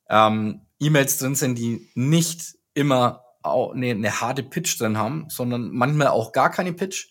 ähm, 0.09 0.63
E-Mails 0.81 1.19
drin 1.19 1.35
sind, 1.35 1.59
die 1.59 1.91
nicht 1.95 2.55
immer 2.73 3.25
eine, 3.43 3.91
eine 3.91 4.21
harte 4.23 4.43
Pitch 4.43 4.81
drin 4.81 4.97
haben, 4.97 5.27
sondern 5.29 5.71
manchmal 5.71 6.09
auch 6.09 6.33
gar 6.33 6.51
keine 6.51 6.73
Pitch 6.73 7.09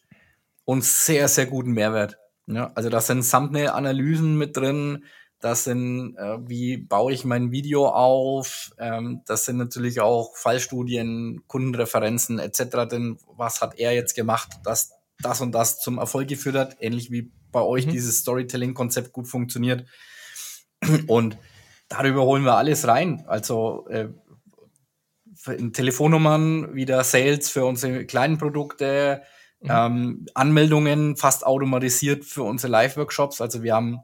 und 0.64 0.84
sehr, 0.84 1.28
sehr 1.28 1.46
guten 1.46 1.74
Mehrwert. 1.74 2.18
Ja, 2.48 2.72
also 2.74 2.90
da 2.90 3.02
sind 3.02 3.30
Thumbnail-Analysen 3.30 4.36
mit 4.36 4.58
drin, 4.58 5.06
das 5.46 5.64
sind, 5.64 6.18
äh, 6.18 6.38
wie 6.50 6.76
baue 6.76 7.14
ich 7.14 7.24
mein 7.24 7.52
Video 7.52 7.88
auf, 7.88 8.72
ähm, 8.80 9.22
das 9.28 9.46
sind 9.46 9.58
natürlich 9.58 10.02
auch 10.02 10.36
Fallstudien, 10.36 11.44
Kundenreferenzen 11.46 12.40
etc. 12.40 12.90
Denn 12.90 13.20
was 13.28 13.62
hat 13.62 13.78
er 13.78 13.94
jetzt 13.94 14.16
gemacht, 14.16 14.50
dass 14.64 14.94
das 15.20 15.42
und 15.42 15.52
das 15.52 15.80
zum 15.80 16.00
Erfolg 16.00 16.30
geführt 16.30 16.56
hat, 16.56 16.78
ähnlich 16.80 17.12
wie 17.12 17.32
bei 17.52 17.62
euch 17.62 17.86
mhm. 17.86 17.92
dieses 17.92 18.22
Storytelling-Konzept 18.22 19.14
gut 19.14 19.28
funktioniert. 19.28 19.86
Und 21.06 21.38
darüber 21.90 22.24
holen 22.24 22.44
wir 22.44 22.58
alles 22.58 22.88
rein. 22.88 23.24
Also 23.28 23.88
äh, 23.90 24.08
Telefonnummern, 25.74 26.74
wieder 26.74 27.04
Sales 27.04 27.52
für 27.52 27.66
unsere 27.66 28.08
kleinen 28.08 28.40
Produkte, 28.40 29.22
mhm. 29.60 29.70
ähm, 29.70 30.26
Anmeldungen 30.34 31.18
fast 31.18 31.46
automatisiert 31.46 32.26
für 32.26 32.42
unsere 32.42 32.72
Live-Workshops. 32.72 33.42
Also 33.42 33.62
wir 33.62 33.76
haben, 33.76 34.00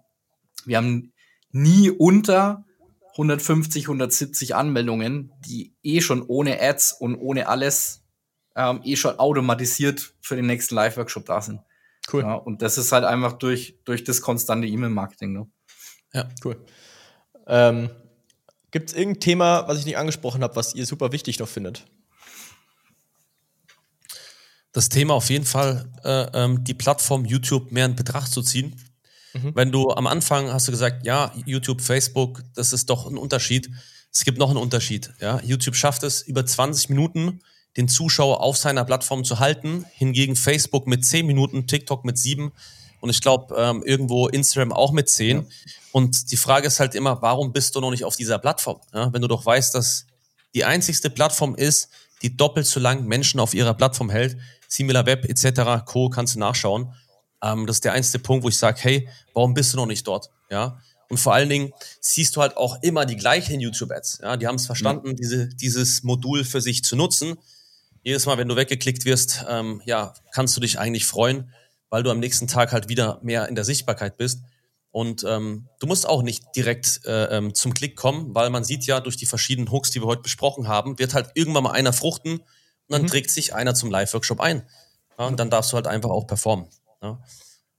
wir 0.66 0.78
haben 0.78 1.12
nie 1.52 1.90
unter 1.90 2.66
150, 3.12 3.86
170 3.86 4.56
Anmeldungen, 4.56 5.32
die 5.46 5.74
eh 5.84 6.02
schon 6.02 6.24
ohne 6.24 6.62
Ads 6.62 6.94
und 6.94 7.16
ohne 7.16 7.48
alles 7.48 8.04
ähm, 8.56 8.82
eh 8.84 8.96
schon 8.96 9.20
automatisiert 9.20 10.14
für 10.22 10.36
den 10.36 10.46
nächsten 10.46 10.76
Live-Workshop 10.76 11.26
da 11.26 11.42
sind. 11.42 11.62
Cool. 12.12 12.24
Ja, 12.24 12.36
und 12.36 12.62
das 12.62 12.78
ist 12.78 12.92
halt 12.92 13.06
einfach 13.06 13.34
durch, 13.34 13.78
durch 13.86 14.04
das 14.04 14.22
konstante 14.22 14.68
E-Mail-Marketing. 14.68 15.34
Ne? 15.34 15.48
Ja, 16.14 16.30
cool. 16.44 16.66
Ähm, 17.48 17.90
Gibt 18.72 18.90
es 18.90 18.96
irgendein 18.96 19.20
Thema, 19.20 19.68
was 19.68 19.80
ich 19.80 19.86
nicht 19.86 19.98
angesprochen 19.98 20.44
habe, 20.44 20.56
was 20.56 20.74
ihr 20.74 20.86
super 20.86 21.12
wichtig 21.12 21.40
noch 21.40 21.48
findet? 21.48 21.86
Das 24.72 24.88
Thema 24.88 25.16
auf 25.16 25.30
jeden 25.30 25.46
Fall, 25.46 25.92
äh, 26.06 26.28
ähm, 26.34 26.64
die 26.64 26.74
Plattform 26.74 27.26
YouTube 27.26 27.74
mehr 27.74 27.86
in 27.86 27.96
Betracht 27.98 28.32
zu 28.32 28.42
ziehen. 28.42 28.76
Mhm. 29.34 29.52
Wenn 29.56 29.72
du 29.72 29.92
am 29.92 30.08
Anfang 30.08 30.52
hast 30.52 30.68
du 30.68 30.72
gesagt, 30.72 31.06
ja, 31.06 31.34
YouTube, 31.46 31.82
Facebook, 31.82 32.44
das 32.56 32.74
ist 32.74 32.90
doch 32.90 33.08
ein 33.08 33.18
Unterschied. 33.18 33.70
Es 34.12 34.26
gibt 34.26 34.38
noch 34.38 34.50
einen 34.50 34.58
Unterschied. 34.58 35.12
Ja? 35.20 35.40
YouTube 35.42 35.76
schafft 35.76 36.04
es 36.04 36.22
über 36.22 36.46
20 36.46 36.90
Minuten, 36.90 37.42
den 37.78 37.88
Zuschauer 37.88 38.42
auf 38.42 38.58
seiner 38.58 38.84
Plattform 38.84 39.24
zu 39.24 39.40
halten. 39.40 39.86
Hingegen 39.94 40.36
Facebook 40.36 40.88
mit 40.88 41.06
10 41.06 41.26
Minuten, 41.26 41.68
TikTok 41.68 42.04
mit 42.04 42.18
7 42.18 42.52
und 43.02 43.10
ich 43.10 43.22
glaube 43.22 43.56
ähm, 43.58 43.84
irgendwo 43.84 44.28
Instagram 44.28 44.72
auch 44.72 44.92
mit 44.92 45.10
10. 45.10 45.38
Ja. 45.38 45.44
Und 45.92 46.32
die 46.32 46.38
Frage 46.38 46.68
ist 46.68 46.80
halt 46.80 46.96
immer, 46.96 47.22
warum 47.22 47.52
bist 47.52 47.76
du 47.76 47.82
noch 47.82 47.92
nicht 47.92 48.06
auf 48.06 48.16
dieser 48.16 48.40
Plattform? 48.40 48.80
Ja, 48.94 49.12
wenn 49.12 49.22
du 49.22 49.28
doch 49.28 49.46
weißt, 49.46 49.76
dass 49.76 50.06
die 50.54 50.64
einzigste 50.64 51.10
Plattform 51.10 51.56
ist, 51.56 51.90
die 52.22 52.38
doppelt 52.38 52.68
so 52.68 52.80
lang 52.80 53.06
Menschen 53.06 53.40
auf 53.40 53.54
ihrer 53.54 53.74
Plattform 53.74 54.10
hält, 54.10 54.38
SimilarWeb 54.68 55.26
etc., 55.26 55.84
Co. 55.86 56.10
kannst 56.10 56.36
du 56.36 56.40
nachschauen. 56.40 56.94
Ähm, 57.44 57.66
das 57.68 57.78
ist 57.78 57.86
der 57.86 57.94
einzige 57.94 58.24
Punkt, 58.24 58.44
wo 58.44 58.50
ich 58.50 58.58
sage, 58.58 58.80
hey, 58.82 59.10
warum 59.34 59.54
bist 59.54 59.74
du 59.74 59.78
noch 59.78 59.86
nicht 59.86 60.06
dort? 60.08 60.30
Ja. 60.50 60.80
Und 61.10 61.18
vor 61.18 61.34
allen 61.34 61.50
Dingen 61.50 61.74
siehst 62.00 62.36
du 62.36 62.42
halt 62.42 62.56
auch 62.56 62.82
immer 62.84 63.06
die 63.06 63.18
gleichen 63.18 63.60
YouTube-Ads. 63.60 64.20
Ja, 64.24 64.38
die 64.38 64.48
haben 64.48 64.56
es 64.56 64.66
verstanden, 64.66 65.10
mhm. 65.10 65.16
diese, 65.18 65.50
dieses 65.50 66.04
Modul 66.04 66.46
für 66.46 66.62
sich 66.62 66.84
zu 66.84 66.96
nutzen. 66.96 67.38
Jedes 68.04 68.26
Mal, 68.26 68.38
wenn 68.38 68.48
du 68.48 68.56
weggeklickt 68.56 69.06
wirst, 69.06 69.46
ähm, 69.50 69.82
ja, 69.86 70.14
kannst 70.32 70.56
du 70.56 70.62
dich 70.62 70.80
eigentlich 70.80 71.06
freuen, 71.06 71.54
weil 71.90 72.04
du 72.04 72.10
am 72.12 72.20
nächsten 72.20 72.48
Tag 72.48 72.72
halt 72.72 72.88
wieder 72.88 73.20
mehr 73.24 73.50
in 73.50 73.56
der 73.56 73.66
Sichtbarkeit 73.66 74.18
bist. 74.18 74.42
Und 74.92 75.24
ähm, 75.24 75.68
du 75.80 75.88
musst 75.88 76.08
auch 76.08 76.22
nicht 76.22 76.44
direkt 76.56 77.02
äh, 77.06 77.38
ähm, 77.38 77.54
zum 77.54 77.74
Klick 77.74 77.96
kommen, 77.96 78.34
weil 78.36 78.50
man 78.50 78.64
sieht 78.64 78.86
ja 78.86 79.00
durch 79.00 79.18
die 79.18 79.26
verschiedenen 79.26 79.72
Hooks, 79.72 79.92
die 79.92 80.02
wir 80.02 80.08
heute 80.08 80.22
besprochen 80.22 80.68
haben, 80.68 81.00
wird 81.00 81.14
halt 81.14 81.32
irgendwann 81.34 81.64
mal 81.64 81.72
einer 81.72 81.94
fruchten 81.94 82.40
und 82.40 82.46
dann 82.88 83.04
mhm. 83.04 83.08
trägt 83.08 83.32
sich 83.32 83.54
einer 83.54 83.74
zum 83.74 83.90
Live-Workshop 83.90 84.40
ein. 84.42 84.64
Ja, 85.18 85.28
und 85.28 85.40
dann 85.40 85.50
darfst 85.50 85.72
du 85.72 85.76
halt 85.76 85.88
einfach 85.88 86.10
auch 86.10 86.28
performen. 86.28 86.68
Ja. 87.02 87.22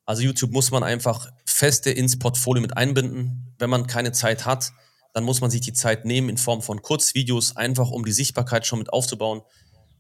Also 0.05 0.23
YouTube 0.23 0.53
muss 0.53 0.71
man 0.71 0.83
einfach 0.83 1.31
feste 1.47 1.91
ins 1.91 2.19
Portfolio 2.19 2.61
mit 2.61 2.77
einbinden. 2.77 3.55
Wenn 3.59 3.71
man 3.71 3.87
keine 3.87 4.13
Zeit 4.13 4.47
hat, 4.47 4.73
dann 5.13 5.25
muss 5.25 5.41
man 5.41 5.51
sich 5.51 5.61
die 5.61 5.73
Zeit 5.73 6.05
nehmen 6.05 6.29
in 6.29 6.39
Form 6.39 6.63
von 6.63 6.83
Kurzvideos, 6.83 7.57
einfach 7.57 7.91
um 7.91 8.05
die 8.05 8.13
Sichtbarkeit 8.13 8.67
schon 8.67 8.79
mit 8.79 8.93
aufzubauen. 8.93 9.43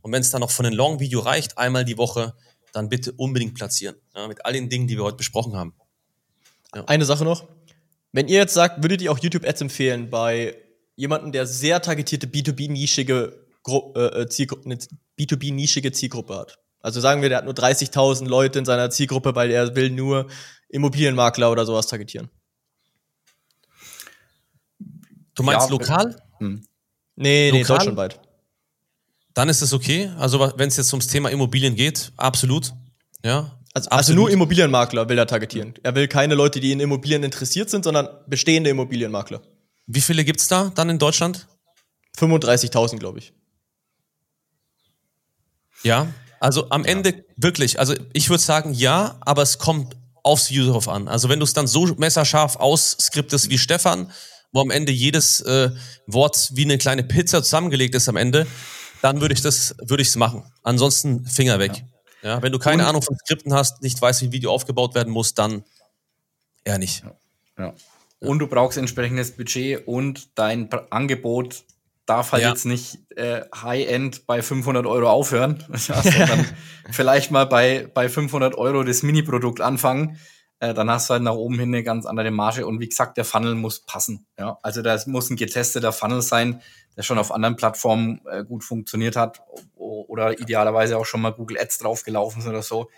Und 0.01 0.13
wenn 0.13 0.21
es 0.21 0.31
dann 0.31 0.41
noch 0.41 0.51
von 0.51 0.67
einem 0.67 0.77
Long-Video 0.77 1.21
reicht, 1.21 1.59
einmal 1.59 1.85
die 1.85 1.99
Woche, 1.99 2.35
dann 2.73 2.89
bitte 2.89 3.13
unbedingt 3.13 3.55
platzieren. 3.55 3.97
Ja, 4.15 4.27
mit 4.27 4.45
all 4.45 4.55
den 4.55 4.69
Dingen, 4.69 4.87
die 4.87 4.97
wir 4.97 5.05
heute 5.05 5.19
besprochen 5.19 5.55
haben. 5.55 5.75
Ja. 6.75 6.85
Eine 6.87 7.05
Sache 7.05 7.25
noch. 7.25 7.49
Wenn 8.13 8.29
ihr 8.29 8.39
jetzt 8.39 8.55
sagt, 8.55 8.83
würdet 8.83 9.03
ihr 9.03 9.13
auch 9.13 9.19
YouTube-Ads 9.19 9.61
empfehlen 9.61 10.11
bei 10.11 10.57
jemandem, 10.97 11.33
der 11.33 11.47
sehr 11.47 11.81
targetierte 11.81 12.27
B2B-nischige 12.27 13.33
äh, 13.67 14.23
äh 14.23 14.47
eine 14.65 14.79
B2B-nischige 15.19 15.93
Zielgruppe 15.93 16.37
hat? 16.37 16.62
Also 16.83 17.01
sagen 17.01 17.23
wir, 17.23 17.29
der 17.29 17.39
hat 17.39 17.45
nur 17.45 17.55
30.000 17.55 18.27
Leute 18.27 18.59
in 18.59 18.65
seiner 18.65 18.91
Zielgruppe, 18.91 19.35
weil 19.35 19.51
er 19.51 19.75
will 19.75 19.91
nur 19.91 20.27
Immobilienmakler 20.69 21.51
oder 21.51 21.65
sowas 21.65 21.87
targetieren. 21.87 22.29
Du 25.35 25.43
meinst 25.43 25.67
ja, 25.67 25.71
lokal? 25.71 26.17
Hm. 26.39 26.63
Nee, 27.17 27.47
lokal? 27.47 27.61
nee, 27.61 27.65
deutschlandweit. 27.65 28.21
Dann 29.35 29.49
ist 29.49 29.63
es 29.63 29.73
okay. 29.73 30.11
Also 30.19 30.53
wenn 30.57 30.69
es 30.69 30.77
jetzt 30.77 30.93
ums 30.93 31.07
Thema 31.07 31.31
Immobilien 31.31 31.75
geht, 31.75 32.13
absolut. 32.17 32.75
Ja, 33.25 33.59
also, 33.75 33.89
also, 33.89 34.13
nur 34.13 34.31
Immobilienmakler 34.31 35.09
will 35.09 35.17
er 35.17 35.27
targetieren. 35.27 35.75
Er 35.83 35.95
will 35.95 36.07
keine 36.07 36.35
Leute, 36.35 36.61
die 36.61 36.73
in 36.73 36.81
Immobilien 36.81 37.23
interessiert 37.23 37.71
sind, 37.71 37.85
sondern 37.85 38.09
bestehende 38.27 38.69
Immobilienmakler. 38.69 39.41
Wie 39.87 40.03
viele 40.03 40.25
gibt 40.25 40.41
es 40.41 40.49
da 40.49 40.71
dann 40.75 40.91
in 40.91 40.99
Deutschland? 40.99 41.49
35.000, 42.19 42.99
glaube 42.99 43.21
ich. 43.21 43.33
Ja, 45.83 46.07
also 46.43 46.69
am 46.71 46.83
ja. 46.85 46.91
Ende 46.91 47.25
wirklich, 47.37 47.79
also 47.79 47.95
ich 48.13 48.29
würde 48.29 48.43
sagen 48.43 48.75
ja, 48.75 49.17
aber 49.21 49.43
es 49.43 49.59
kommt 49.59 49.97
aufs 50.25 50.51
User 50.51 50.73
drauf 50.73 50.89
an. 50.89 51.07
Also 51.07 51.29
wenn 51.29 51.39
du 51.39 51.45
es 51.45 51.53
dann 51.53 51.69
so 51.69 51.87
messerscharf 51.97 52.57
ausskriptest 52.57 53.49
wie 53.49 53.59
Stefan, 53.59 54.11
wo 54.51 54.61
am 54.61 54.71
Ende 54.71 54.91
jedes 54.91 55.41
äh, 55.43 55.71
Wort 56.07 56.51
wie 56.55 56.65
eine 56.65 56.79
kleine 56.79 57.05
Pizza 57.05 57.45
zusammengelegt 57.45 57.95
ist 57.95 58.09
am 58.09 58.17
Ende, 58.17 58.47
dann 59.03 59.21
würde 59.21 59.35
ich 59.35 59.41
das, 59.41 59.77
würde 59.83 60.03
ich 60.03 60.09
es 60.09 60.17
machen. 60.17 60.43
Ansonsten 60.65 61.27
Finger 61.27 61.61
weg. 61.61 61.85
Ja. 62.23 62.35
Ja, 62.35 62.43
wenn 62.43 62.53
du 62.53 62.59
keine 62.59 62.83
und, 62.83 62.89
Ahnung 62.89 63.03
von 63.03 63.17
Skripten 63.17 63.53
hast, 63.53 63.83
nicht 63.83 64.01
weißt, 64.01 64.23
wie 64.23 64.27
ein 64.27 64.33
Video 64.33 64.53
aufgebaut 64.53 64.95
werden 64.95 65.13
muss, 65.13 65.35
dann 65.35 65.65
eher 66.65 66.79
nicht. 66.79 67.05
Ja. 67.05 67.65
ja. 67.65 67.75
Und 68.21 68.39
du 68.39 68.47
brauchst 68.47 68.79
entsprechendes 68.79 69.33
Budget 69.33 69.87
und 69.87 70.29
dein 70.37 70.69
Angebot 70.91 71.65
darf 72.07 72.33
halt 72.33 72.43
ja. 72.43 72.51
jetzt 72.51 72.65
nicht 72.65 72.99
äh, 73.17 73.43
High-End 73.55 74.27
bei 74.27 74.43
500 74.43 74.87
Euro 74.87 75.09
aufhören, 75.09 75.65
sondern 75.73 76.47
vielleicht 76.91 77.31
mal 77.31 77.47
bei, 77.47 77.89
bei 77.93 78.09
500 78.09 78.57
Euro 78.57 78.83
das 78.83 79.03
Mini-Produkt 79.03 79.61
anfangen. 79.61 80.19
Äh, 80.59 80.75
dann 80.75 80.91
hast 80.91 81.09
du 81.09 81.15
halt 81.15 81.23
nach 81.23 81.35
oben 81.35 81.59
hin 81.59 81.75
eine 81.75 81.83
ganz 81.83 82.07
andere 82.07 82.31
Marge. 82.31 82.67
Und 82.67 82.81
wie 82.81 82.89
gesagt, 82.89 83.17
der 83.17 83.25
Funnel 83.25 83.55
muss 83.55 83.85
passen. 83.85 84.27
Ja? 84.39 84.59
Also 84.63 84.83
das 84.83 85.07
muss 85.07 85.31
ein 85.31 85.37
getesteter 85.37 85.93
Funnel 85.93 86.23
sein, 86.23 86.63
der 86.97 87.03
schon 87.03 87.19
auf 87.19 87.33
anderen 87.33 87.57
Plattformen 87.57 88.21
äh, 88.31 88.45
gut 88.45 88.65
funktioniert 88.65 89.17
hat 89.17 89.43
oder 89.77 90.39
idealerweise 90.39 90.99
auch 90.99 91.07
schon 91.07 91.23
mal 91.23 91.33
Google 91.33 91.59
Ads 91.59 91.79
draufgelaufen 91.79 92.43
sind 92.43 92.51
oder 92.51 92.63
so, 92.63 92.91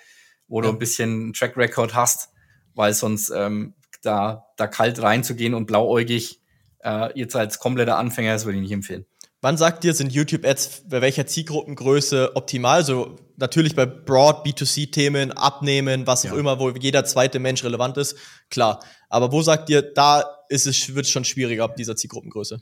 wo 0.49 0.61
ja. 0.61 0.67
du 0.67 0.73
ein 0.75 0.79
bisschen 0.79 1.33
Track 1.33 1.57
Record 1.57 1.95
hast, 1.95 2.31
weil 2.75 2.93
sonst 2.93 3.31
ähm, 3.31 3.75
da, 4.03 4.47
da 4.57 4.67
kalt 4.67 5.01
reinzugehen 5.01 5.55
und 5.55 5.67
blauäugig 5.67 6.41
äh, 6.85 7.09
jetzt 7.19 7.35
als 7.35 7.59
kompletter 7.59 7.99
Anfänger, 7.99 8.33
das 8.33 8.45
würde 8.45 8.59
ich 8.59 8.63
nicht 8.63 8.73
empfehlen. 8.73 9.05
Wann 9.41 9.59
sagt 9.59 9.85
ihr, 9.85 9.93
sind 9.93 10.11
YouTube-Ads 10.13 10.85
bei 10.89 11.03
welcher 11.03 11.27
Zielgruppengröße 11.27 12.35
optimal? 12.35 12.83
So 12.85 13.17
natürlich 13.37 13.75
bei 13.75 13.85
Broad 13.85 14.47
B2C-Themen, 14.47 15.33
Abnehmen, 15.33 16.07
was 16.07 16.25
auch 16.25 16.33
Ja. 16.33 16.39
immer, 16.39 16.59
wo 16.59 16.71
jeder 16.71 17.05
zweite 17.05 17.39
Mensch 17.41 17.63
relevant 17.63 17.99
ist, 17.99 18.17
klar. 18.49 18.81
Aber 19.11 19.33
wo 19.33 19.43
sagt 19.43 19.69
ihr, 19.69 19.83
da 19.83 20.25
ist 20.49 20.67
es, 20.67 20.95
wird 20.95 21.05
es 21.05 21.11
schon 21.13 21.25
schwieriger 21.27 21.65
ab 21.65 21.77
dieser 21.77 21.95
Zielgruppengröße? 21.95 22.61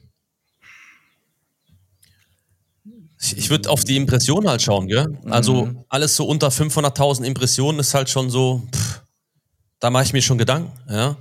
Ich, 3.20 3.36
ich 3.36 3.50
würde 3.50 3.70
auf 3.70 3.84
die 3.84 3.96
Impression 3.96 4.48
halt 4.48 4.62
schauen, 4.62 4.88
gell? 4.88 5.06
Also 5.30 5.66
Mhm. 5.66 5.84
alles 5.88 6.16
so 6.16 6.26
unter 6.26 6.48
500.000 6.50 7.24
Impressionen 7.24 7.78
ist 7.78 7.94
halt 7.94 8.10
schon 8.10 8.30
so, 8.30 8.62
pff, 8.74 9.02
da 9.78 9.90
mache 9.90 10.04
ich 10.04 10.12
mir 10.12 10.22
schon 10.22 10.38
Gedanken, 10.38 10.72
ja. 10.90 11.16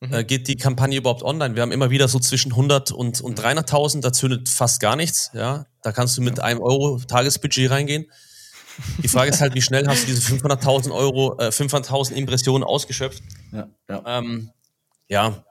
Äh, 0.00 0.24
geht 0.24 0.46
die 0.48 0.56
Kampagne 0.56 0.98
überhaupt 0.98 1.22
online? 1.22 1.54
Wir 1.54 1.62
haben 1.62 1.72
immer 1.72 1.90
wieder 1.90 2.06
so 2.08 2.18
zwischen 2.18 2.52
100 2.52 2.92
und, 2.92 3.20
und 3.20 3.40
300.000, 3.40 4.00
da 4.00 4.12
zündet 4.12 4.48
fast 4.48 4.80
gar 4.80 4.94
nichts, 4.94 5.30
ja. 5.32 5.66
Da 5.82 5.92
kannst 5.92 6.18
du 6.18 6.22
mit 6.22 6.38
einem 6.40 6.60
Euro 6.60 6.98
Tagesbudget 6.98 7.70
reingehen. 7.70 8.06
Die 9.02 9.08
Frage 9.08 9.30
ist 9.30 9.40
halt, 9.40 9.54
wie 9.54 9.62
schnell 9.62 9.86
hast 9.86 10.02
du 10.02 10.06
diese 10.06 10.20
500.000 10.20 10.92
Euro, 10.92 11.38
äh, 11.38 11.48
500.000 11.48 12.12
Impressionen 12.12 12.62
ausgeschöpft? 12.62 13.22
Ja, 13.52 13.68
ja. 13.88 14.02
Ähm, 14.06 14.50
ja, 15.08 15.44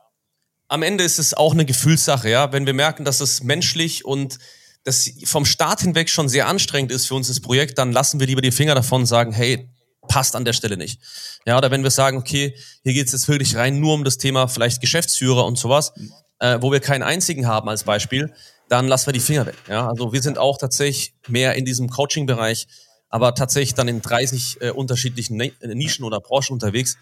am 0.67 0.83
Ende 0.83 1.03
ist 1.03 1.17
es 1.19 1.33
auch 1.33 1.53
eine 1.53 1.65
Gefühlssache, 1.65 2.29
ja. 2.29 2.51
Wenn 2.51 2.67
wir 2.67 2.73
merken, 2.73 3.03
dass 3.03 3.21
es 3.21 3.41
menschlich 3.41 4.05
und 4.05 4.37
das 4.83 5.09
vom 5.23 5.45
Start 5.45 5.81
hinweg 5.81 6.09
schon 6.09 6.29
sehr 6.29 6.47
anstrengend 6.47 6.91
ist 6.91 7.07
für 7.07 7.15
uns 7.15 7.27
das 7.27 7.39
Projekt, 7.39 7.79
dann 7.79 7.91
lassen 7.91 8.19
wir 8.19 8.27
lieber 8.27 8.41
die 8.41 8.51
Finger 8.51 8.75
davon 8.75 9.01
und 9.01 9.07
sagen, 9.07 9.31
hey, 9.31 9.69
passt 10.07 10.35
an 10.35 10.45
der 10.45 10.53
Stelle 10.53 10.77
nicht. 10.77 10.99
Ja, 11.45 11.57
oder 11.57 11.71
wenn 11.71 11.83
wir 11.83 11.91
sagen, 11.91 12.17
okay, 12.17 12.55
hier 12.83 12.93
geht 12.93 13.07
es 13.07 13.13
jetzt 13.13 13.27
wirklich 13.27 13.55
rein 13.55 13.79
nur 13.79 13.93
um 13.93 14.03
das 14.03 14.17
Thema 14.17 14.47
vielleicht 14.47 14.81
Geschäftsführer 14.81 15.45
und 15.45 15.57
sowas, 15.57 15.93
äh, 16.39 16.57
wo 16.61 16.71
wir 16.71 16.79
keinen 16.79 17.03
einzigen 17.03 17.47
haben 17.47 17.69
als 17.69 17.83
Beispiel, 17.83 18.33
dann 18.69 18.87
lassen 18.87 19.07
wir 19.07 19.13
die 19.13 19.19
Finger 19.19 19.45
weg. 19.45 19.55
Ja, 19.69 19.87
also 19.87 20.11
wir 20.13 20.21
sind 20.21 20.37
auch 20.37 20.57
tatsächlich 20.57 21.13
mehr 21.27 21.55
in 21.55 21.65
diesem 21.65 21.89
Coaching-Bereich, 21.89 22.67
aber 23.09 23.35
tatsächlich 23.35 23.75
dann 23.75 23.87
in 23.87 24.01
30 24.01 24.57
äh, 24.61 24.69
unterschiedlichen 24.71 25.39
äh, 25.39 25.51
Nischen 25.61 26.03
oder 26.03 26.19
Branchen 26.19 26.53
unterwegs. 26.53 26.97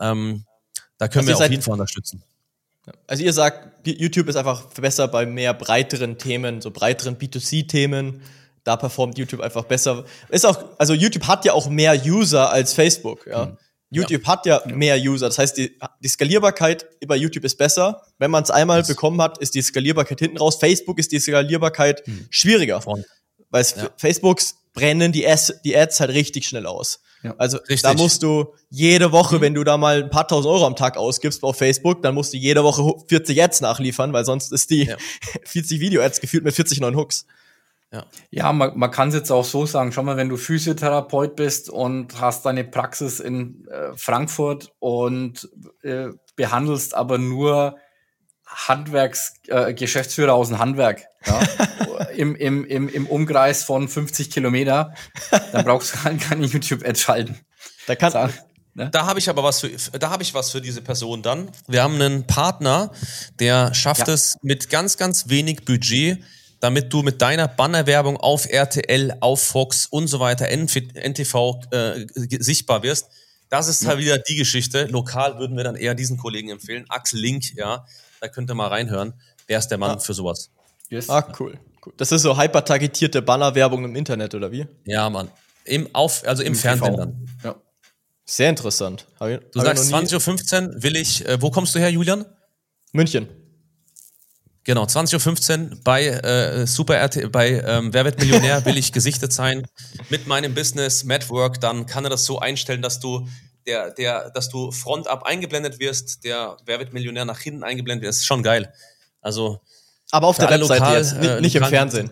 Ähm, 0.00 0.44
da 0.98 1.08
können 1.08 1.20
Also 1.20 1.28
wir 1.28 1.34
auf 1.34 1.38
seid- 1.40 1.50
jeden 1.50 1.62
Fall 1.62 1.74
unterstützen. 1.74 2.22
Also 3.06 3.22
ihr 3.22 3.32
sagt, 3.32 3.86
YouTube 3.86 4.26
ist 4.28 4.34
einfach 4.34 4.64
besser 4.74 5.06
bei 5.06 5.24
mehr 5.24 5.54
breiteren 5.54 6.18
Themen, 6.18 6.60
so 6.60 6.72
breiteren 6.72 7.16
B2C-Themen. 7.16 8.22
Da 8.64 8.76
performt 8.76 9.18
YouTube 9.18 9.40
einfach 9.40 9.64
besser. 9.64 10.04
Ist 10.28 10.46
auch, 10.46 10.62
also 10.78 10.94
YouTube 10.94 11.26
hat 11.26 11.44
ja 11.44 11.52
auch 11.52 11.68
mehr 11.68 12.00
User 12.04 12.50
als 12.50 12.72
Facebook, 12.74 13.26
ja. 13.26 13.56
YouTube 13.90 14.24
hat 14.26 14.46
ja, 14.46 14.62
mehr 14.66 14.96
User. 14.96 15.26
Das 15.26 15.36
heißt, 15.38 15.58
die, 15.58 15.78
die 16.00 16.08
Skalierbarkeit 16.08 16.86
bei 17.06 17.16
YouTube 17.16 17.44
ist 17.44 17.58
besser. 17.58 18.00
Wenn 18.18 18.30
man 18.30 18.42
es 18.42 18.50
einmal 18.50 18.82
bekommen 18.84 19.20
hat, 19.20 19.36
ist 19.38 19.54
die 19.54 19.60
Skalierbarkeit 19.60 20.18
hinten 20.18 20.38
raus. 20.38 20.56
Facebook 20.58 20.98
ist 20.98 21.12
die 21.12 21.18
Skalierbarkeit 21.20 22.02
schwieriger. 22.30 22.80
Vorne. 22.80 23.04
Weil 23.50 23.64
Ja. 23.76 23.90
Facebooks 23.98 24.54
brennen 24.72 25.12
die 25.12 25.26
Ads, 25.28 25.60
die 25.62 25.76
Ads 25.76 26.00
halt 26.00 26.10
richtig 26.12 26.46
schnell 26.46 26.64
aus. 26.66 27.00
Ja. 27.22 27.34
Also 27.36 27.58
Richtig. 27.58 27.82
da 27.82 27.92
musst 27.92 28.22
du 28.22 28.54
jede 28.70 29.12
Woche, 29.12 29.42
wenn 29.42 29.52
du 29.54 29.62
da 29.62 29.76
mal 29.76 30.02
ein 30.04 30.08
paar 30.10 30.26
tausend 30.26 30.50
Euro 30.50 30.66
am 30.66 30.74
Tag 30.74 30.96
ausgibst 30.96 31.42
auf 31.44 31.56
Facebook, 31.58 32.02
dann 32.02 32.14
musst 32.14 32.32
du 32.32 32.38
jede 32.38 32.64
Woche 32.64 32.82
hu- 32.82 33.04
40 33.08 33.42
Ads 33.42 33.60
nachliefern, 33.60 34.12
weil 34.14 34.24
sonst 34.24 34.52
ist 34.52 34.70
die 34.70 34.84
Ja. 34.86 34.96
40 35.44 35.80
Video-Ads 35.80 36.20
gefühlt 36.22 36.44
mit 36.44 36.54
40 36.54 36.80
neuen 36.80 36.96
Hooks. 36.96 37.26
Ja. 37.92 38.06
Ja, 38.30 38.52
man, 38.52 38.78
man 38.78 38.90
kann 38.90 39.08
es 39.08 39.14
jetzt 39.14 39.30
auch 39.30 39.44
so 39.44 39.66
sagen. 39.66 39.92
Schau 39.92 40.02
mal, 40.02 40.16
wenn 40.16 40.28
du 40.30 40.36
Physiotherapeut 40.36 41.36
bist 41.36 41.68
und 41.68 42.20
hast 42.20 42.46
deine 42.46 42.64
Praxis 42.64 43.20
in 43.20 43.66
äh, 43.68 43.96
Frankfurt 43.96 44.72
und 44.78 45.48
äh, 45.82 46.08
behandelst 46.36 46.94
aber 46.94 47.18
nur 47.18 47.76
Handwerks, 48.46 49.34
äh, 49.48 49.74
Geschäftsführer 49.74 50.34
aus 50.34 50.48
dem 50.48 50.58
Handwerk 50.58 51.04
ja, 51.26 51.40
im, 52.16 52.34
im, 52.34 52.64
im, 52.64 52.88
im 52.88 53.06
Umkreis 53.06 53.64
von 53.64 53.88
50 53.88 54.30
Kilometer, 54.30 54.94
dann 55.52 55.64
brauchst 55.64 55.94
du 55.94 56.04
halt 56.04 56.20
keine 56.20 56.46
YouTube-Ads 56.46 57.00
schalten. 57.00 57.38
Da 57.86 57.94
kann, 57.94 58.12
Sag, 58.12 58.30
Da 58.74 59.06
habe 59.06 59.18
ich 59.18 59.28
aber 59.28 59.42
was 59.42 59.60
für, 59.60 59.70
da 59.98 60.10
habe 60.10 60.22
ich 60.22 60.34
was 60.34 60.50
für 60.50 60.60
diese 60.60 60.82
Person 60.82 61.22
dann. 61.22 61.50
Wir 61.66 61.82
haben 61.82 61.94
einen 61.94 62.26
Partner, 62.26 62.90
der 63.38 63.74
schafft 63.74 64.08
Ja. 64.08 64.14
es 64.14 64.36
mit 64.42 64.70
ganz, 64.70 64.96
ganz 64.96 65.28
wenig 65.28 65.64
Budget, 65.64 66.22
damit 66.62 66.92
du 66.92 67.02
mit 67.02 67.20
deiner 67.20 67.48
Bannerwerbung 67.48 68.16
auf 68.16 68.46
RTL, 68.48 69.16
auf 69.20 69.42
Fox 69.42 69.86
und 69.86 70.06
so 70.06 70.20
weiter, 70.20 70.46
NTV 70.48 71.60
äh, 71.72 72.06
sichtbar 72.14 72.84
wirst. 72.84 73.08
Das 73.48 73.66
ist 73.66 73.84
halt 73.86 73.98
wieder 73.98 74.16
die 74.18 74.36
Geschichte. 74.36 74.84
Lokal 74.84 75.38
würden 75.40 75.56
wir 75.56 75.64
dann 75.64 75.74
eher 75.74 75.94
diesen 75.96 76.16
Kollegen 76.18 76.50
empfehlen. 76.50 76.84
Axel 76.88 77.18
Link, 77.20 77.54
ja, 77.56 77.84
da 78.20 78.28
könnt 78.28 78.48
ihr 78.48 78.54
mal 78.54 78.68
reinhören. 78.68 79.12
Wer 79.48 79.58
ist 79.58 79.68
der 79.68 79.78
Mann 79.78 79.96
Ah. 79.96 79.98
für 79.98 80.14
sowas? 80.14 80.50
yes. 80.88 81.10
ah, 81.10 81.26
cool. 81.40 81.58
cool. 81.84 81.92
Das 81.96 82.12
ist 82.12 82.22
so 82.22 82.38
hyper-targetierte 82.38 83.22
Bannerwerbung 83.22 83.84
im 83.84 83.96
Internet, 83.96 84.34
oder 84.36 84.52
wie? 84.52 84.66
Ja, 84.84 85.10
Mann. 85.10 85.30
Im, 85.64 85.92
auf, 85.94 86.22
also 86.26 86.42
im, 86.42 86.52
Im 86.52 86.54
Fernsehen 86.54 86.92
TV. 86.92 86.96
dann. 86.96 87.28
Ja. 87.42 87.56
Sehr 88.24 88.48
interessant. 88.50 89.06
Ich, 89.26 89.40
Du 89.50 89.60
sagst 89.60 89.84
ich 89.86 89.90
noch 89.90 90.00
nie- 90.00 90.06
20.15 90.06 90.68
Uhr 90.76 90.82
will 90.84 90.96
ich, 90.96 91.26
äh, 91.26 91.42
wo 91.42 91.50
kommst 91.50 91.74
du 91.74 91.80
her, 91.80 91.90
Julian? 91.90 92.24
München. 92.92 93.28
Genau, 94.64 94.84
20.15 94.84 95.70
Uhr 95.72 95.78
bei 95.82 96.06
äh, 96.06 96.66
Super 96.68 96.94
RT, 97.04 97.32
bei 97.32 97.60
ähm, 97.66 97.92
Wer 97.92 98.04
wird 98.04 98.20
Millionär 98.20 98.64
will 98.64 98.78
ich 98.78 98.92
gesichtet 98.92 99.32
sein 99.32 99.66
mit 100.08 100.26
meinem 100.28 100.54
Business, 100.54 101.02
Network, 101.04 101.60
dann 101.60 101.86
kann 101.86 102.04
er 102.04 102.10
das 102.10 102.24
so 102.24 102.38
einstellen, 102.38 102.80
dass 102.80 103.00
du 103.00 103.28
der, 103.66 103.90
der, 103.90 104.30
dass 104.30 104.48
du 104.50 104.70
frontab 104.70 105.24
eingeblendet 105.24 105.80
wirst, 105.80 106.22
der 106.24 106.56
Wer 106.64 106.78
wird 106.78 106.92
Millionär 106.92 107.24
nach 107.24 107.40
hinten 107.40 107.64
eingeblendet 107.64 108.02
wird, 108.02 108.10
das 108.10 108.18
ist 108.18 108.26
schon 108.26 108.42
geil. 108.44 108.72
Also 109.20 109.60
Aber 110.12 110.28
auf 110.28 110.36
der 110.38 110.48
Webseite 110.48 110.74
lokal, 110.80 110.96
jetzt, 110.98 111.18
ni- 111.20 111.26
äh, 111.26 111.40
nicht 111.40 111.56
im 111.56 111.64
Fernsehen. 111.64 112.10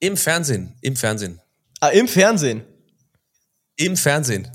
im 0.00 0.16
Fernsehen, 0.18 0.76
im 0.82 0.96
Fernsehen, 0.96 1.40
Ah, 1.80 1.88
im 1.88 2.08
Fernsehen. 2.08 2.62
im 3.76 3.96
Fernsehen. 3.96 4.50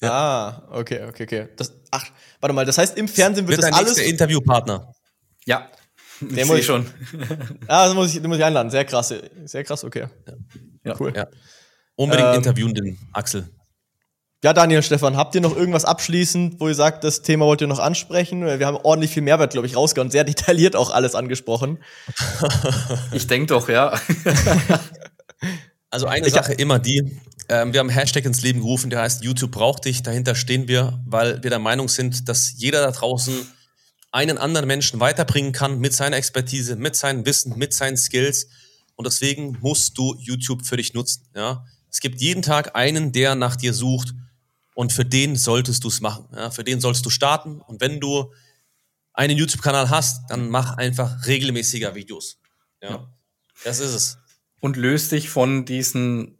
Ah, 0.00 0.62
okay, 0.70 1.04
okay, 1.08 1.22
okay. 1.24 1.48
Das, 1.56 1.72
ach, 1.90 2.06
warte 2.40 2.52
mal, 2.54 2.64
das 2.66 2.76
heißt, 2.78 2.96
im 2.98 3.08
Fernsehen 3.08 3.46
wird 3.46 3.58
Wird 3.58 3.62
das 3.64 3.70
dein 3.70 3.74
alles. 3.78 3.96
nächster 3.96 4.10
Interviewpartner. 4.10 4.92
Ja. 5.46 5.68
Ich 6.20 6.34
sehe 6.34 6.46
muss- 6.46 6.64
schon. 6.64 6.86
Ah, 7.66 7.86
das 7.86 7.94
muss 7.94 8.14
ich, 8.14 8.20
den 8.20 8.28
muss 8.28 8.38
ich 8.38 8.44
einladen. 8.44 8.70
Sehr 8.70 8.84
krass, 8.84 9.12
sehr 9.44 9.64
krass, 9.64 9.84
okay. 9.84 10.06
Ja. 10.84 10.94
Cool. 10.98 11.12
Ja. 11.14 11.26
Unbedingt 11.96 12.28
Ähm, 12.28 12.34
interviewen 12.36 12.74
den 12.74 12.98
Axel. 13.12 13.48
Ja, 14.42 14.52
Daniel, 14.52 14.82
Stefan, 14.82 15.16
habt 15.16 15.34
ihr 15.34 15.40
noch 15.40 15.56
irgendwas 15.56 15.86
abschließend, 15.86 16.60
wo 16.60 16.68
ihr 16.68 16.74
sagt, 16.74 17.02
das 17.02 17.22
Thema 17.22 17.46
wollt 17.46 17.62
ihr 17.62 17.66
noch 17.66 17.78
ansprechen? 17.78 18.44
Wir 18.44 18.66
haben 18.66 18.76
ordentlich 18.76 19.10
viel 19.10 19.22
Mehrwert, 19.22 19.52
glaube 19.52 19.66
ich, 19.66 19.74
rausgehauen. 19.74 20.10
Sehr 20.10 20.24
detailliert 20.24 20.76
auch 20.76 20.90
alles 20.90 21.14
angesprochen. 21.14 21.78
Ich 23.12 23.26
denke 23.26 23.46
doch, 23.46 23.68
ja. 23.68 23.98
Also 25.90 26.06
eine 26.06 26.26
Ich 26.26 26.32
Sache 26.34 26.52
immer 26.54 26.78
die, 26.80 27.20
ähm, 27.48 27.72
wir 27.72 27.80
haben 27.80 27.88
einen 27.88 27.96
Hashtag 27.98 28.24
ins 28.24 28.42
Leben 28.42 28.60
gerufen, 28.60 28.90
der 28.90 29.00
heißt 29.00 29.22
YouTube 29.22 29.52
braucht 29.52 29.84
dich. 29.84 30.02
Dahinter 30.02 30.34
stehen 30.34 30.66
wir, 30.66 31.00
weil 31.06 31.42
wir 31.42 31.50
der 31.50 31.60
Meinung 31.60 31.88
sind, 31.88 32.28
dass 32.28 32.52
jeder 32.56 32.82
da 32.82 32.90
draußen 32.90 33.32
einen 34.14 34.38
anderen 34.38 34.68
Menschen 34.68 35.00
weiterbringen 35.00 35.50
kann 35.50 35.80
mit 35.80 35.92
seiner 35.92 36.16
Expertise, 36.16 36.76
mit 36.76 36.94
seinem 36.94 37.26
Wissen, 37.26 37.58
mit 37.58 37.74
seinen 37.74 37.96
Skills. 37.96 38.46
Und 38.94 39.08
deswegen 39.08 39.58
musst 39.60 39.98
du 39.98 40.14
YouTube 40.20 40.64
für 40.64 40.76
dich 40.76 40.94
nutzen. 40.94 41.28
Ja? 41.34 41.66
Es 41.90 41.98
gibt 41.98 42.20
jeden 42.20 42.40
Tag 42.40 42.76
einen, 42.76 43.10
der 43.10 43.34
nach 43.34 43.56
dir 43.56 43.74
sucht 43.74 44.14
und 44.76 44.92
für 44.92 45.04
den 45.04 45.34
solltest 45.34 45.82
du 45.82 45.88
es 45.88 46.00
machen. 46.00 46.28
Ja? 46.32 46.52
Für 46.52 46.62
den 46.62 46.80
sollst 46.80 47.04
du 47.04 47.10
starten. 47.10 47.60
Und 47.60 47.80
wenn 47.80 47.98
du 47.98 48.32
einen 49.14 49.36
YouTube-Kanal 49.36 49.90
hast, 49.90 50.30
dann 50.30 50.48
mach 50.48 50.76
einfach 50.76 51.26
regelmäßiger 51.26 51.96
Videos. 51.96 52.38
Ja? 52.80 53.12
Das 53.64 53.80
ist 53.80 53.94
es. 53.94 54.18
und 54.60 54.76
löst 54.76 55.10
dich 55.10 55.28
von 55.28 55.64
diesen 55.64 56.38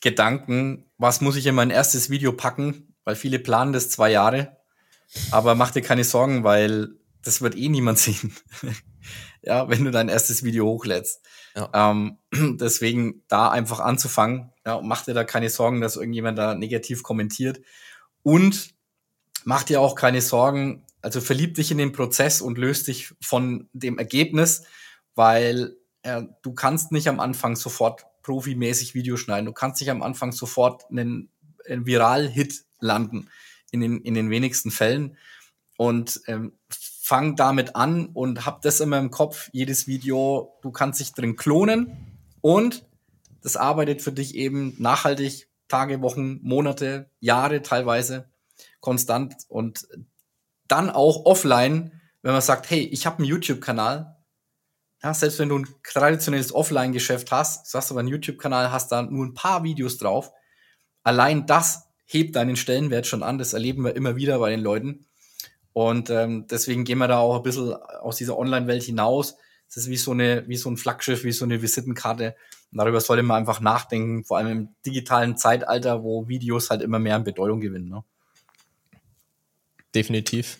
Gedanken, 0.00 0.90
was 0.96 1.20
muss 1.20 1.36
ich 1.36 1.44
in 1.44 1.54
mein 1.54 1.70
erstes 1.70 2.08
Video 2.08 2.32
packen, 2.32 2.94
weil 3.04 3.16
viele 3.16 3.38
planen 3.38 3.74
das 3.74 3.90
zwei 3.90 4.10
Jahre, 4.10 4.56
aber 5.30 5.54
mach 5.54 5.72
dir 5.72 5.82
keine 5.82 6.04
Sorgen, 6.04 6.42
weil 6.42 6.96
das 7.22 7.40
wird 7.40 7.56
eh 7.56 7.68
niemand 7.68 7.98
sehen. 7.98 8.34
ja, 9.42 9.68
wenn 9.68 9.84
du 9.84 9.90
dein 9.90 10.08
erstes 10.08 10.42
Video 10.42 10.66
hochlädst. 10.66 11.20
Ja. 11.54 11.70
Ähm, 11.72 12.18
deswegen 12.58 13.22
da 13.28 13.50
einfach 13.50 13.80
anzufangen, 13.80 14.52
ja, 14.64 14.74
und 14.74 14.86
mach 14.86 15.04
dir 15.04 15.14
da 15.14 15.24
keine 15.24 15.50
Sorgen, 15.50 15.80
dass 15.80 15.96
irgendjemand 15.96 16.38
da 16.38 16.54
negativ 16.54 17.02
kommentiert 17.02 17.60
und 18.22 18.70
mach 19.44 19.64
dir 19.64 19.80
auch 19.80 19.94
keine 19.94 20.20
Sorgen, 20.20 20.86
also 21.00 21.20
verlieb 21.20 21.54
dich 21.54 21.70
in 21.70 21.78
den 21.78 21.92
Prozess 21.92 22.40
und 22.40 22.58
löst 22.58 22.86
dich 22.86 23.12
von 23.20 23.68
dem 23.72 23.98
Ergebnis, 23.98 24.62
weil 25.14 25.76
äh, 26.02 26.22
du 26.42 26.54
kannst 26.54 26.92
nicht 26.92 27.08
am 27.08 27.18
Anfang 27.18 27.56
sofort 27.56 28.06
profimäßig 28.22 28.94
Video 28.94 29.16
schneiden. 29.16 29.46
Du 29.46 29.52
kannst 29.52 29.80
nicht 29.80 29.90
am 29.90 30.02
Anfang 30.02 30.30
sofort 30.30 30.88
einen, 30.90 31.28
einen 31.68 31.86
Viral-Hit 31.86 32.64
landen. 32.78 33.28
In 33.72 33.80
den, 33.80 34.02
in 34.02 34.12
den 34.12 34.28
wenigsten 34.28 34.70
Fällen. 34.70 35.16
Und 35.78 36.20
ähm, 36.26 36.52
fang 37.02 37.34
damit 37.34 37.74
an 37.74 38.06
und 38.06 38.46
hab 38.46 38.62
das 38.62 38.78
immer 38.78 38.96
im 38.98 39.10
Kopf. 39.10 39.50
Jedes 39.52 39.88
Video, 39.88 40.56
du 40.62 40.70
kannst 40.70 41.00
dich 41.00 41.12
drin 41.12 41.34
klonen 41.34 41.96
und 42.40 42.86
das 43.42 43.56
arbeitet 43.56 44.02
für 44.02 44.12
dich 44.12 44.36
eben 44.36 44.76
nachhaltig 44.78 45.48
Tage, 45.66 46.00
Wochen, 46.00 46.38
Monate, 46.42 47.10
Jahre 47.18 47.62
teilweise 47.62 48.30
konstant 48.78 49.34
und 49.48 49.88
dann 50.68 50.90
auch 50.90 51.24
offline, 51.24 52.00
wenn 52.22 52.32
man 52.32 52.40
sagt, 52.40 52.70
hey, 52.70 52.84
ich 52.84 53.04
habe 53.04 53.18
einen 53.18 53.26
YouTube-Kanal, 53.26 54.16
ja, 55.02 55.12
selbst 55.12 55.40
wenn 55.40 55.48
du 55.48 55.58
ein 55.58 55.68
traditionelles 55.82 56.54
Offline-Geschäft 56.54 57.32
hast, 57.32 57.66
sagst 57.68 57.90
aber 57.90 57.98
einen 57.98 58.10
YouTube-Kanal, 58.10 58.70
hast 58.70 58.92
da 58.92 59.02
nur 59.02 59.26
ein 59.26 59.34
paar 59.34 59.64
Videos 59.64 59.98
drauf, 59.98 60.30
allein 61.02 61.46
das 61.46 61.88
hebt 62.04 62.36
deinen 62.36 62.54
Stellenwert 62.54 63.08
schon 63.08 63.24
an. 63.24 63.38
Das 63.38 63.54
erleben 63.54 63.84
wir 63.84 63.96
immer 63.96 64.14
wieder 64.14 64.38
bei 64.38 64.50
den 64.50 64.60
Leuten. 64.60 65.06
Und 65.72 66.10
ähm, 66.10 66.46
deswegen 66.50 66.84
gehen 66.84 66.98
wir 66.98 67.08
da 67.08 67.18
auch 67.18 67.36
ein 67.36 67.42
bisschen 67.42 67.74
aus 67.74 68.16
dieser 68.16 68.38
Online-Welt 68.38 68.82
hinaus. 68.82 69.36
Es 69.68 69.76
ist 69.76 69.88
wie 69.88 69.96
so, 69.96 70.10
eine, 70.10 70.46
wie 70.48 70.56
so 70.56 70.70
ein 70.70 70.76
Flaggschiff, 70.76 71.24
wie 71.24 71.32
so 71.32 71.46
eine 71.46 71.62
Visitenkarte. 71.62 72.36
Und 72.72 72.78
darüber 72.78 73.00
sollte 73.00 73.22
man 73.22 73.38
einfach 73.38 73.60
nachdenken, 73.60 74.24
vor 74.24 74.38
allem 74.38 74.48
im 74.48 74.68
digitalen 74.84 75.36
Zeitalter, 75.36 76.02
wo 76.02 76.28
Videos 76.28 76.70
halt 76.70 76.82
immer 76.82 76.98
mehr 76.98 77.16
an 77.16 77.24
Bedeutung 77.24 77.60
gewinnen. 77.60 77.88
Ne? 77.88 78.04
Definitiv. 79.94 80.58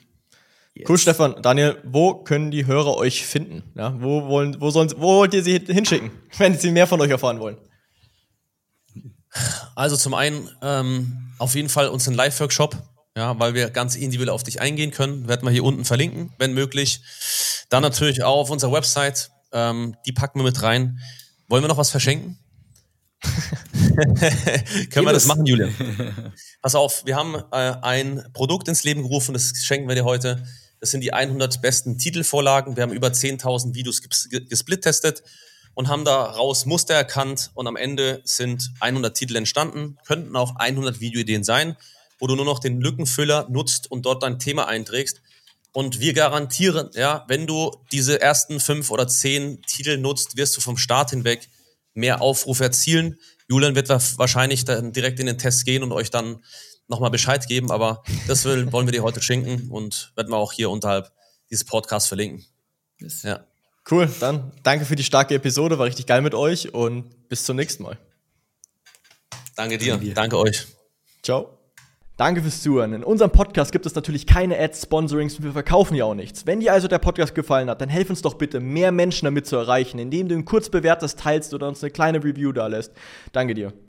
Yes. 0.74 0.88
Cool, 0.88 0.98
Stefan. 0.98 1.42
Daniel, 1.42 1.76
wo 1.84 2.14
können 2.14 2.50
die 2.50 2.66
Hörer 2.66 2.96
euch 2.96 3.26
finden? 3.26 3.62
Ja, 3.74 3.94
wo, 4.00 4.28
wollen, 4.28 4.58
wo, 4.60 4.70
sollen, 4.70 4.90
wo 4.96 5.18
wollt 5.18 5.34
ihr 5.34 5.42
sie 5.42 5.58
hinschicken, 5.58 6.10
wenn 6.38 6.58
sie 6.58 6.70
mehr 6.70 6.86
von 6.86 7.00
euch 7.00 7.10
erfahren 7.10 7.40
wollen? 7.40 7.58
Also 9.74 9.96
zum 9.96 10.14
einen 10.14 10.50
ähm, 10.62 11.32
auf 11.38 11.54
jeden 11.54 11.68
Fall 11.68 11.88
unseren 11.88 12.14
Live-Workshop, 12.14 12.76
ja, 13.16 13.38
weil 13.38 13.54
wir 13.54 13.70
ganz 13.70 13.94
individuell 13.94 14.30
auf 14.30 14.42
dich 14.42 14.60
eingehen 14.60 14.90
können. 14.90 15.28
Werden 15.28 15.46
wir 15.46 15.52
hier 15.52 15.64
unten 15.64 15.84
verlinken, 15.84 16.32
wenn 16.38 16.54
möglich. 16.54 17.02
Dann 17.68 17.82
natürlich 17.82 18.22
auch 18.22 18.38
auf 18.38 18.50
unserer 18.50 18.72
Website, 18.72 19.30
ähm, 19.52 19.96
die 20.06 20.12
packen 20.12 20.38
wir 20.38 20.44
mit 20.44 20.62
rein. 20.62 20.98
Wollen 21.48 21.62
wir 21.62 21.68
noch 21.68 21.76
was 21.76 21.90
verschenken? 21.90 22.38
Können 24.90 25.06
wir 25.06 25.12
das 25.12 25.26
machen, 25.26 25.46
Julian? 25.46 25.74
Pass 26.62 26.74
auf, 26.74 27.04
wir 27.04 27.16
haben 27.16 27.36
äh, 27.52 27.74
ein 27.82 28.24
Produkt 28.32 28.68
ins 28.68 28.84
Leben 28.84 29.02
gerufen, 29.02 29.32
das 29.34 29.52
schenken 29.62 29.88
wir 29.88 29.94
dir 29.94 30.04
heute. 30.04 30.42
Das 30.80 30.90
sind 30.90 31.02
die 31.02 31.12
100 31.12 31.62
besten 31.62 31.98
Titelvorlagen. 31.98 32.74
Wir 32.74 32.82
haben 32.82 32.92
über 32.92 33.08
10.000 33.08 33.74
Videos 33.74 34.02
gesplittestet 34.48 35.22
und 35.74 35.88
haben 35.88 36.04
daraus 36.04 36.66
Muster 36.66 36.94
erkannt 36.94 37.52
und 37.54 37.68
am 37.68 37.76
Ende 37.76 38.20
sind 38.24 38.72
100 38.80 39.16
Titel 39.16 39.36
entstanden, 39.36 39.98
könnten 40.04 40.34
auch 40.34 40.56
100 40.56 41.00
Videoideen 41.00 41.44
sein, 41.44 41.76
wo 42.22 42.28
du 42.28 42.36
nur 42.36 42.44
noch 42.44 42.60
den 42.60 42.80
Lückenfüller 42.80 43.48
nutzt 43.50 43.90
und 43.90 44.06
dort 44.06 44.22
dein 44.22 44.38
Thema 44.38 44.68
einträgst. 44.68 45.22
Und 45.72 45.98
wir 45.98 46.12
garantieren, 46.12 46.88
ja, 46.94 47.24
wenn 47.26 47.48
du 47.48 47.72
diese 47.90 48.20
ersten 48.20 48.60
fünf 48.60 48.90
oder 48.90 49.08
zehn 49.08 49.60
Titel 49.62 49.96
nutzt, 49.96 50.36
wirst 50.36 50.56
du 50.56 50.60
vom 50.60 50.76
Start 50.76 51.10
hinweg 51.10 51.50
mehr 51.94 52.22
Aufrufe 52.22 52.62
erzielen. 52.62 53.18
Julian 53.48 53.74
wird 53.74 53.88
wahrscheinlich 53.88 54.64
dann 54.64 54.92
direkt 54.92 55.18
in 55.18 55.26
den 55.26 55.36
Test 55.36 55.64
gehen 55.64 55.82
und 55.82 55.90
euch 55.90 56.10
dann 56.10 56.44
nochmal 56.86 57.10
Bescheid 57.10 57.48
geben, 57.48 57.72
aber 57.72 58.04
das 58.28 58.44
will, 58.44 58.70
wollen 58.72 58.86
wir 58.86 58.92
dir 58.92 59.02
heute 59.02 59.20
schenken 59.20 59.68
und 59.68 60.12
werden 60.14 60.30
wir 60.30 60.36
auch 60.36 60.52
hier 60.52 60.70
unterhalb 60.70 61.10
dieses 61.50 61.64
Podcasts 61.64 62.06
verlinken. 62.06 62.46
Yes. 63.00 63.24
Ja. 63.24 63.44
Cool, 63.90 64.08
dann 64.20 64.52
danke 64.62 64.84
für 64.84 64.94
die 64.94 65.02
starke 65.02 65.34
Episode, 65.34 65.76
war 65.76 65.86
richtig 65.86 66.06
geil 66.06 66.22
mit 66.22 66.34
euch 66.34 66.72
und 66.72 67.28
bis 67.28 67.44
zum 67.44 67.56
nächsten 67.56 67.82
Mal. 67.82 67.98
Danke 69.56 69.76
dir, 69.76 69.94
danke, 69.94 70.06
dir. 70.06 70.14
danke 70.14 70.38
euch. 70.38 70.68
Ciao. 71.24 71.58
Danke 72.22 72.40
fürs 72.40 72.62
Zuhören. 72.62 72.92
In 72.92 73.02
unserem 73.02 73.32
Podcast 73.32 73.72
gibt 73.72 73.84
es 73.84 73.96
natürlich 73.96 74.28
keine 74.28 74.56
Ads, 74.56 74.82
Sponsorings 74.82 75.34
und 75.38 75.44
wir 75.44 75.50
verkaufen 75.50 75.96
ja 75.96 76.04
auch 76.04 76.14
nichts. 76.14 76.46
Wenn 76.46 76.60
dir 76.60 76.72
also 76.72 76.86
der 76.86 77.00
Podcast 77.00 77.34
gefallen 77.34 77.68
hat, 77.68 77.80
dann 77.80 77.88
helf 77.88 78.10
uns 78.10 78.22
doch 78.22 78.34
bitte, 78.34 78.60
mehr 78.60 78.92
Menschen 78.92 79.24
damit 79.24 79.44
zu 79.48 79.56
erreichen, 79.56 79.98
indem 79.98 80.28
du 80.28 80.36
ihn 80.36 80.44
kurz 80.44 80.68
bewertest, 80.68 81.18
teilst 81.18 81.52
oder 81.52 81.66
uns 81.66 81.82
eine 81.82 81.90
kleine 81.90 82.22
Review 82.22 82.52
da 82.52 82.68
lässt. 82.68 82.92
Danke 83.32 83.54
dir. 83.54 83.72